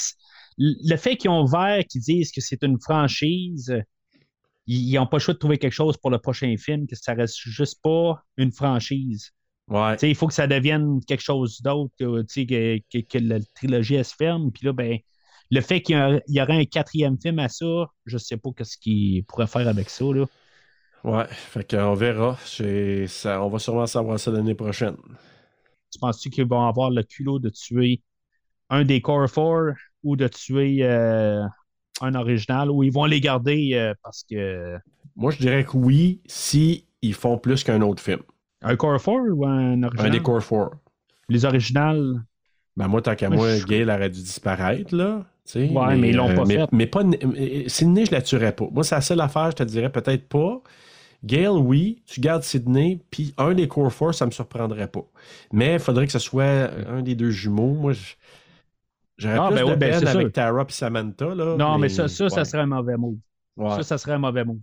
[0.57, 3.75] le fait qu'ils ont ouvert, qu'ils disent que c'est une franchise,
[4.67, 7.13] ils n'ont pas le choix de trouver quelque chose pour le prochain film, que ça
[7.13, 9.31] reste juste pas une franchise.
[9.69, 9.95] Ouais.
[10.01, 14.15] Il faut que ça devienne quelque chose d'autre, que, que, que- la trilogie elle se
[14.15, 14.51] ferme.
[14.51, 14.97] Puis là, ben,
[15.51, 15.97] le fait qu'il
[16.27, 17.65] y, y aurait un quatrième film à ça,
[18.05, 20.05] je sais pas ce qu'il pourrait faire avec ça.
[20.05, 20.25] Là.
[21.03, 21.25] Ouais.
[21.29, 22.37] Fait qu'on verra.
[23.07, 24.95] Ça, on va sûrement savoir ça l'année prochaine.
[25.91, 28.01] Tu penses-tu qu'ils vont avoir le culot de tuer
[28.69, 31.43] un des Core 4 ou de tuer euh,
[32.01, 34.77] un original ou ils vont les garder euh, parce que.
[35.15, 38.21] Moi, je dirais que oui, si ils font plus qu'un autre film.
[38.61, 40.07] Un Core 4 ou un original?
[40.07, 40.71] Un des Core 4.
[41.29, 42.23] Les originales?
[42.75, 45.25] Ben moi, tant qu'à Moi, je- Gail aurait dû disparaître, là.
[45.55, 46.67] Ouais, mais ils l'ont pas mais, fait.
[46.71, 47.03] Mais pas.
[47.03, 48.67] mais Sydney, je la tuerais pas.
[48.71, 50.61] Moi, c'est la seule affaire, je te dirais peut-être pas.
[51.23, 55.03] Gail, oui, tu gardes Sydney, puis un des Core Four, ça me surprendrait pas.
[55.51, 57.73] Mais il faudrait que ce soit un des deux jumeaux.
[57.73, 58.13] Moi, je-
[59.17, 60.31] j'aurais Ah, plus ben de oui, ben, peine avec sûr.
[60.33, 61.33] Tara et Samantha.
[61.33, 63.17] Là, Non, mais, ça, ça, ça ouais, serait un mauvais move.
[63.57, 63.69] ouais.
[63.77, 64.59] Ça, ça serait un mauvais move.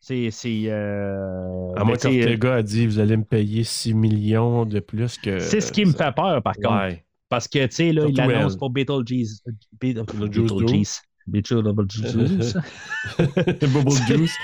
[0.00, 0.30] C'est.
[0.66, 5.18] euh, À moins ben, qu'Ortega a dit vous allez me payer 6 millions de plus
[5.18, 5.38] que.
[5.40, 6.96] C'est ce qui me fait peur, par contre.
[7.28, 8.58] Parce que, tu sais, là, il l'annonce elle.
[8.58, 9.42] pour Beetlejuice.
[9.46, 12.56] euh, Beetle- Beetlejuice Beetlejuice.
[13.20, 14.36] Beetlejuice.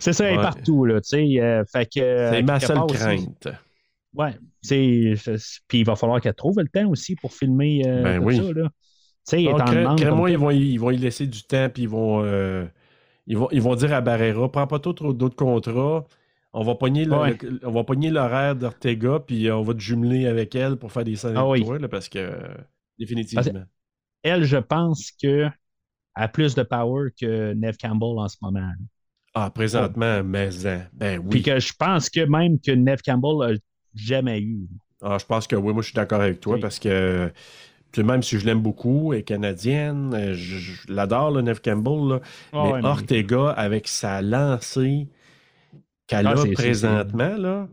[0.00, 1.40] C'est ça, elle est partout, là, tu sais.
[1.40, 2.00] euh, fait que.
[2.00, 3.48] euh, C'est ma seule part aussi- crainte.
[4.14, 4.34] Ouais.
[4.66, 8.36] Puis il va falloir qu'elle trouve le temps aussi pour filmer euh, Ben oui.
[8.38, 8.68] ça, là.
[9.28, 12.64] Tu sais, ils vont, y- ils vont y laisser du temps, puis ils vont, euh,
[13.26, 16.04] ils vont, ils vont dire à Barrera, prends pas trop d'autres contrats.
[16.52, 17.36] On va pogner le- Ouais.
[17.42, 20.90] le- on va pogner l'horaire d'Ortega, puis euh, on va te jumeler avec elle pour
[20.90, 21.64] faire des scènes Ah oui.
[21.64, 22.54] toi, là, parce que euh,
[22.98, 23.64] définitivement.
[24.22, 25.48] Elle, je pense que
[26.14, 28.72] a plus de power que Nev Campbell en ce moment.
[29.32, 31.42] Ah, présentement, mais hein, ben Puis oui.
[31.44, 33.56] que je pense que même que Nev Campbell a
[33.94, 34.66] jamais eu.
[35.02, 36.60] Ah, je pense que oui, moi je suis d'accord avec toi Oui.
[36.60, 37.32] parce que
[37.92, 41.60] puis même si je l'aime beaucoup, elle est canadienne, euh, je, je l'adore, là, Neve
[41.60, 42.20] Campbell, là,
[42.52, 45.08] Ah mais ouais, mais- Ortega, avec sa lancée
[46.06, 47.68] qu'elle Ah, a présentement, là,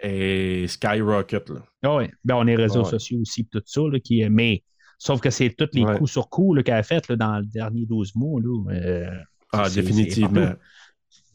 [0.00, 1.48] est skyrocket.
[1.50, 1.60] Là.
[1.82, 2.10] Ah ouais.
[2.24, 2.90] Ben, on est réseaux Ouais.
[2.90, 4.62] sociaux aussi, tout ça, là, qui, mais
[4.98, 5.96] sauf que c'est tous les Ouais.
[5.98, 8.40] coups sur coups qu'elle a fait là, dans les derniers 12 mois.
[8.40, 9.10] Là, euh,
[9.52, 10.52] Ah, définitivement.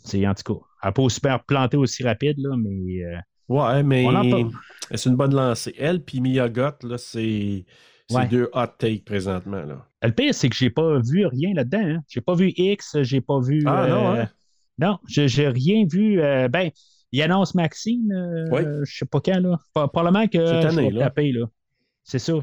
[0.05, 0.59] C'est en tout cas.
[0.83, 3.17] Elle n'a pas aussi bien planter aussi rapide, là, mais euh,
[3.49, 4.05] Ouais, mais
[4.93, 5.73] c'est une bonne lancée.
[5.77, 7.65] Elle puis Mia Gott, là, c'est
[8.13, 8.27] c'est Ouais.
[8.27, 9.63] deux hot takes présentement.
[9.63, 9.85] Là.
[10.03, 11.83] le pire, c'est que j'ai pas vu rien là-dedans.
[11.83, 11.99] Hein.
[12.07, 13.63] J'ai pas vu X, j'ai pas vu.
[13.65, 14.29] Ah, non, euh, hein?
[14.79, 16.21] Non, j'ai rien vu.
[16.21, 16.69] euh, ben,
[17.11, 18.61] il annonce Maxime, euh, Oui.
[18.85, 19.59] je sais pas quand, là.
[19.73, 20.99] Probablement que Cette je vais là.
[21.05, 21.45] taper, là.
[22.03, 22.33] C'est ça.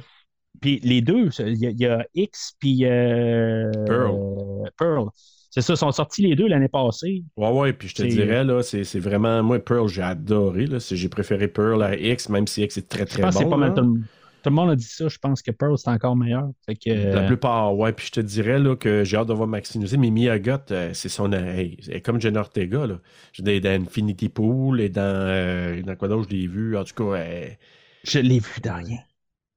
[0.60, 4.70] Puis les deux, il y, a- il y a X puis euh, Pearl.
[4.78, 5.08] Pearl.
[5.52, 7.24] C'est ça, sont sortis les deux l'année passée.
[7.36, 9.42] Ouais, ouais, puis je te dirais, là, c'est vraiment.
[9.42, 10.66] Moi, Pearl, j'ai adoré.
[10.78, 13.44] J'ai préféré Pearl à X, même si X est très, Je très pense que bon.
[13.46, 13.74] c'est pas mal là.
[13.82, 14.00] tout, le-
[14.42, 15.08] tout le monde a dit ça.
[15.08, 16.50] Je pense que Pearl, c'est encore meilleur.
[16.66, 17.92] Fait que, La euh, plupart, ouais.
[17.92, 20.70] Puis je te dirais là, que j'ai hâte de voir Maxine aussi, mais Mia Gott,
[20.72, 21.32] euh, c'est son.
[21.32, 22.86] hey, elle est comme Jen Ortega.
[22.86, 23.00] Là.
[23.32, 26.76] Je dans Infinity Pool et dans, euh, dans quoi d'autre je l'ai vu.
[26.76, 27.58] En tout cas, elle-
[28.04, 28.98] je l'ai vu dans rien.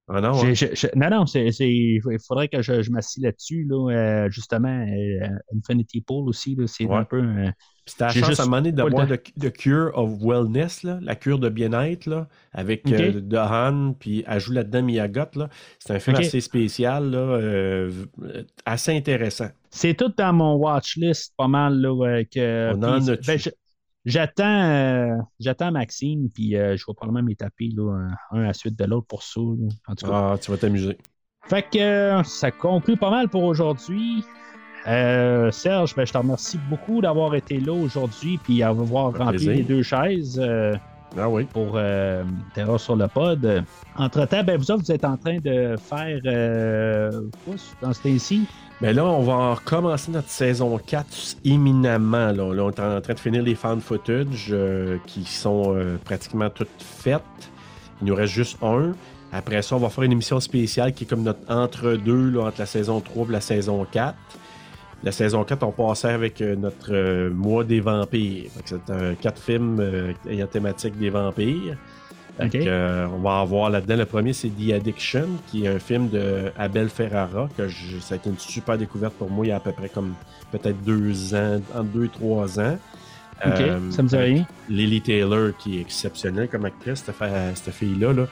[0.09, 0.31] Ah non,
[0.95, 3.65] non, non, c'est, c'est- il faudrait que je, je m'assis là-dessus.
[3.69, 3.89] Là,
[4.25, 6.97] euh, justement, euh, Infinity Pool aussi, là, c'est Ouais.
[6.97, 7.21] un peu.
[7.21, 7.49] euh,
[7.85, 10.83] C'était la J'ai chance juste à un moment donné d'avoir le, le Cure of Wellness,
[10.83, 12.93] là, la cure de bien-être, là, avec Ok.
[12.93, 15.49] euh, Dohan, puis elle joue là-dedans Mia Gott, là.
[15.79, 17.91] C'est un film assez spécial, là, euh,
[18.65, 19.49] assez intéressant.
[19.69, 21.79] C'est tout dans mon watch list, pas mal.
[21.81, 23.21] Là, que, On en a-tu?
[23.25, 23.49] ben, je-
[24.05, 28.53] j'attends, euh, j'attends Maxime, puis euh, je vais probablement m'y taper là, un, à la
[28.53, 29.39] suite de l'autre pour ça.
[29.41, 29.67] là.
[29.87, 30.31] En tout cas.
[30.33, 30.97] Ah, tu vas t'amuser.
[31.45, 34.23] Fait que euh, ça conclut pas mal pour aujourd'hui.
[34.87, 39.23] Euh, Serge, ben, je te remercie beaucoup d'avoir été là aujourd'hui puis avoir Ça fait
[39.23, 39.53] rempli plaisir.
[39.55, 40.39] les deux chaises.
[40.43, 40.75] euh,
[41.17, 41.45] Ah oui.
[41.45, 42.23] pour euh,
[42.77, 43.63] sur le pod.
[43.95, 46.19] Entre-temps, ben, vous autres, vous êtes en train de faire
[47.45, 48.45] quoi dans ce temps-ci?
[48.83, 52.33] Mais là, on va recommencer notre saison 4 imminemment.
[52.33, 55.95] Là, Là, on est en train de finir les fan footage euh, qui sont euh,
[56.03, 57.21] pratiquement toutes faites.
[58.01, 58.91] Il nous reste juste un.
[59.31, 62.65] Après ça, on va faire une émission spéciale qui est comme notre entre-deux entre la
[62.65, 64.15] saison 3 et la saison 4.
[65.03, 68.49] La saison 4, on passait avec euh, notre euh, mois des vampires.
[68.65, 71.77] C'est un quatre films euh, ayant thématique des vampires.
[72.37, 72.51] Fait Ok.
[72.51, 76.09] que, euh, on va avoir là-dedans, le premier c'est The Addiction, qui est un film
[76.09, 79.51] de Abel Ferrara, que je- ça a été une super découverte pour moi il y
[79.51, 80.15] a à peu près comme
[80.51, 82.77] peut-être deux ans, entre deux trois ans.
[83.45, 84.45] OK, Euh, ça me dit rien.
[84.69, 88.25] Lily Taylor, qui est exceptionnelle comme actrice, cette, fille-là, là,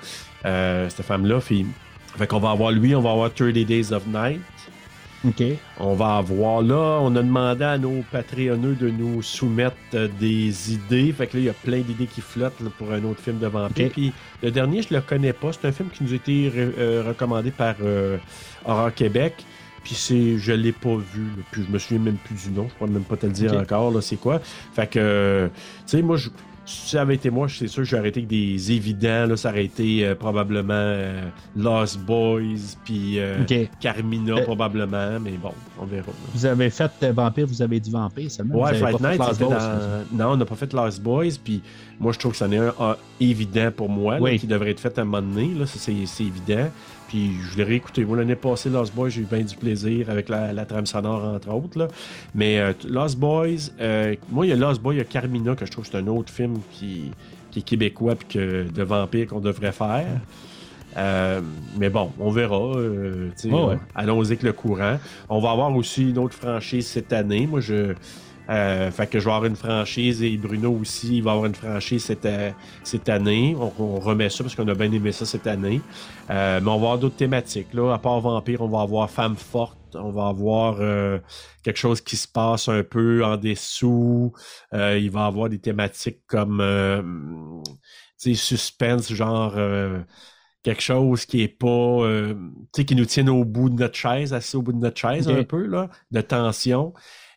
[0.45, 1.39] euh, cette femme-là.
[1.41, 1.65] Fait,
[2.17, 4.41] fait qu'on va avoir lui, on va avoir 30 Days of Night.
[5.27, 5.43] OK.
[5.79, 10.73] On va avoir là, on a demandé à nos Patreonneux de nous soumettre euh, des
[10.73, 11.11] idées.
[11.11, 13.37] Fait que là, il y a plein d'idées qui flottent là, pour un autre film
[13.37, 13.89] de vampire.
[13.91, 15.51] Puis le dernier, je le connais pas.
[15.53, 18.17] C'est un film qui nous a été re- euh, recommandé par euh,
[18.65, 19.45] Horror Québec.
[19.83, 21.23] Puis c'est, je l'ai pas vu.
[21.37, 21.43] là.
[21.51, 22.67] Puis je me souviens même plus du nom.
[22.69, 23.61] Je pourrais même pas te le dire Ok.
[23.61, 23.91] encore.
[23.91, 24.39] Là, c'est quoi
[24.73, 25.53] Fait que, euh, tu
[25.97, 26.29] sais, moi, je,
[26.65, 29.25] si ça avait été moi, c'est sûr que j'aurais été avec des évidents.
[29.27, 31.23] Là, ça aurait été euh, probablement euh,
[31.55, 33.43] Lost Boys, puis euh.
[33.79, 35.19] Carmina probablement.
[35.19, 36.07] Mais bon, on verra.
[36.07, 36.13] là.
[36.33, 38.61] Vous avez fait Vampire, vous avez dit Vampire seulement.
[38.61, 40.05] Ouais, fait Night, dans...
[40.11, 41.61] Non, on n'a pas fait Last Boys, puis
[41.99, 44.79] moi, je trouve que c'en est un, un évident pour moi, là, qui devrait être
[44.79, 46.69] fait à un moment donné, là, c'est évident.
[47.11, 48.05] Puis je l'ai réécouté.
[48.05, 51.25] Moi, l'année passée, Lost Boys, j'ai eu bien du plaisir avec la, la trame sonore,
[51.25, 51.77] entre autres.
[51.77, 51.89] Là.
[52.33, 55.53] Mais euh, Lost Boys, euh, moi, il y a Lost Boys, il y a Carmina,
[55.57, 57.11] que je trouve que c'est un autre film qui,
[57.51, 60.07] qui est québécois, puis que, de vampire qu'on devrait faire.
[60.95, 61.41] Euh,
[61.77, 62.77] mais bon, on verra.
[62.77, 63.77] ouais.
[63.93, 64.97] Allons-y avec le courant.
[65.27, 67.45] On va avoir aussi une autre franchise cette année.
[67.45, 67.93] Moi, je.
[68.51, 71.55] Euh, fait que je vais avoir une franchise et Bruno aussi, il va avoir une
[71.55, 72.51] franchise cette, euh,
[72.83, 73.55] cette année.
[73.57, 75.79] On, on remet ça parce qu'on a bien aimé ça cette année.
[76.29, 77.73] Euh, mais on va avoir d'autres thématiques.
[77.73, 77.93] Là.
[77.93, 79.77] À part Vampire, on va avoir Femme forte.
[79.95, 81.19] On va avoir euh,
[81.63, 84.33] quelque chose qui se passe un peu en dessous.
[84.73, 86.61] Il va avoir des thématiques comme
[88.21, 89.57] tu sais, suspense, genre
[90.63, 92.33] quelque chose qui est pas euh,
[92.73, 94.99] tu sais, qui nous tienne au bout de notre chaise, assis au bout de notre
[94.99, 96.93] chaise un peu, là, de tension.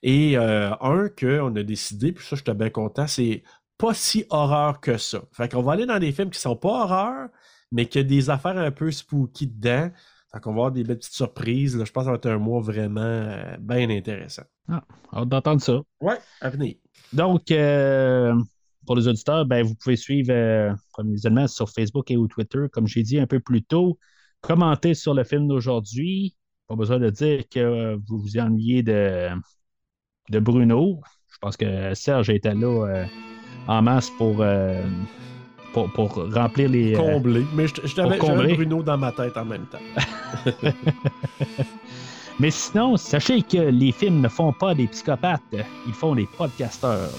[0.07, 3.43] Et euh, un qu'on a décidé, puis ça, j'étais bien content, c'est
[3.79, 5.23] pas si horreur que ça.
[5.33, 7.29] Fait qu'on va aller dans des films qui sont pas horreur,
[7.73, 9.91] mais qui a des affaires un peu spooky dedans.
[10.31, 11.75] Fait qu'on va avoir des belles petites surprises.
[11.79, 11.87] Là.
[11.87, 14.43] Je pense que ça va être un mois vraiment euh, bien intéressant.
[14.71, 15.81] Hâte d'entendre ça.
[16.03, 16.75] Ouais, à venir.
[17.15, 18.35] Donc, euh,
[18.87, 22.67] pour les auditeurs, ben, vous pouvez suivre euh, Premier Visionnement sur Facebook et ou Twitter,
[22.71, 23.99] comme j'ai dit un peu plus tôt.
[24.43, 26.37] Commentez sur le film d'aujourd'hui.
[26.69, 29.31] Pas besoin de dire que vous vous ennuyez de,
[30.31, 31.01] de Bruno.
[31.33, 33.05] Je pense que Serge était là euh,
[33.69, 34.83] en masse pour, euh,
[35.73, 36.95] pour, pour remplir les.
[36.95, 37.45] euh, Comblé.
[37.55, 38.55] Mais je- je t'avais combler.
[38.55, 39.79] Bruno dans ma tête en même temps.
[42.41, 45.41] Mais sinon, sachez que les films ne font pas des psychopathes,
[45.87, 47.11] ils font des podcasteurs.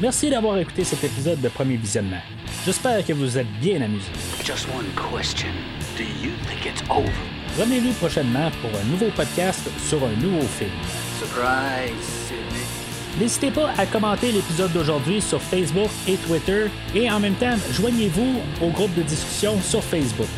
[0.00, 2.20] Merci d'avoir écouté cet épisode de Premier Visionnement.
[2.64, 4.12] J'espère que vous êtes bien amusés.
[4.44, 5.48] Just one question.
[6.00, 7.12] Do you think it's over?
[7.58, 10.70] Revenez-nous prochainement pour un nouveau podcast sur un nouveau film.
[11.18, 12.32] Surprise.
[13.20, 18.40] N'hésitez pas à commenter l'épisode d'aujourd'hui sur Facebook et Twitter et en même temps, joignez-vous
[18.62, 20.28] au groupe de discussion sur Facebook.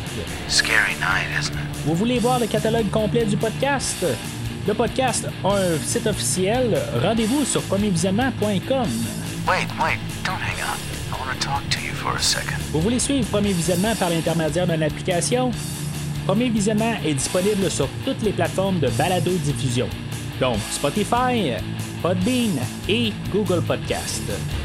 [0.49, 1.85] Scary night, isn't it?
[1.85, 4.05] Vous voulez voir le catalogue complet du podcast?
[4.67, 6.77] Le podcast a un site officiel.
[7.01, 8.89] Rendez-vous sur premiervisionnement.com.
[9.47, 10.77] Wait, wait, don't hang up.
[11.09, 12.57] I want to talk to you for a second.
[12.71, 15.51] Vous voulez suivre Premier Visionnement par l'intermédiaire d'une application?
[16.27, 19.87] Premier Visionnement est disponible sur toutes les plateformes de balado-diffusion,
[20.39, 21.53] donc Spotify,
[22.01, 22.59] Podbean
[22.89, 24.21] et Google Podcast.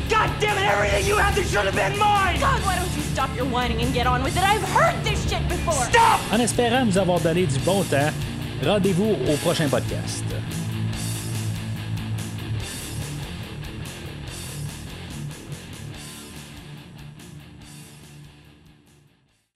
[0.08, 2.39] God damn it, everything you have this should have been mine!
[2.41, 4.42] God, why don't you stop your whining and get on with it?
[4.42, 5.84] I've heard this shit before!
[5.84, 6.20] Stop!
[6.33, 8.10] En espérant vous avoir donné du bon temps,
[8.65, 10.25] rendez-vous au prochain podcast.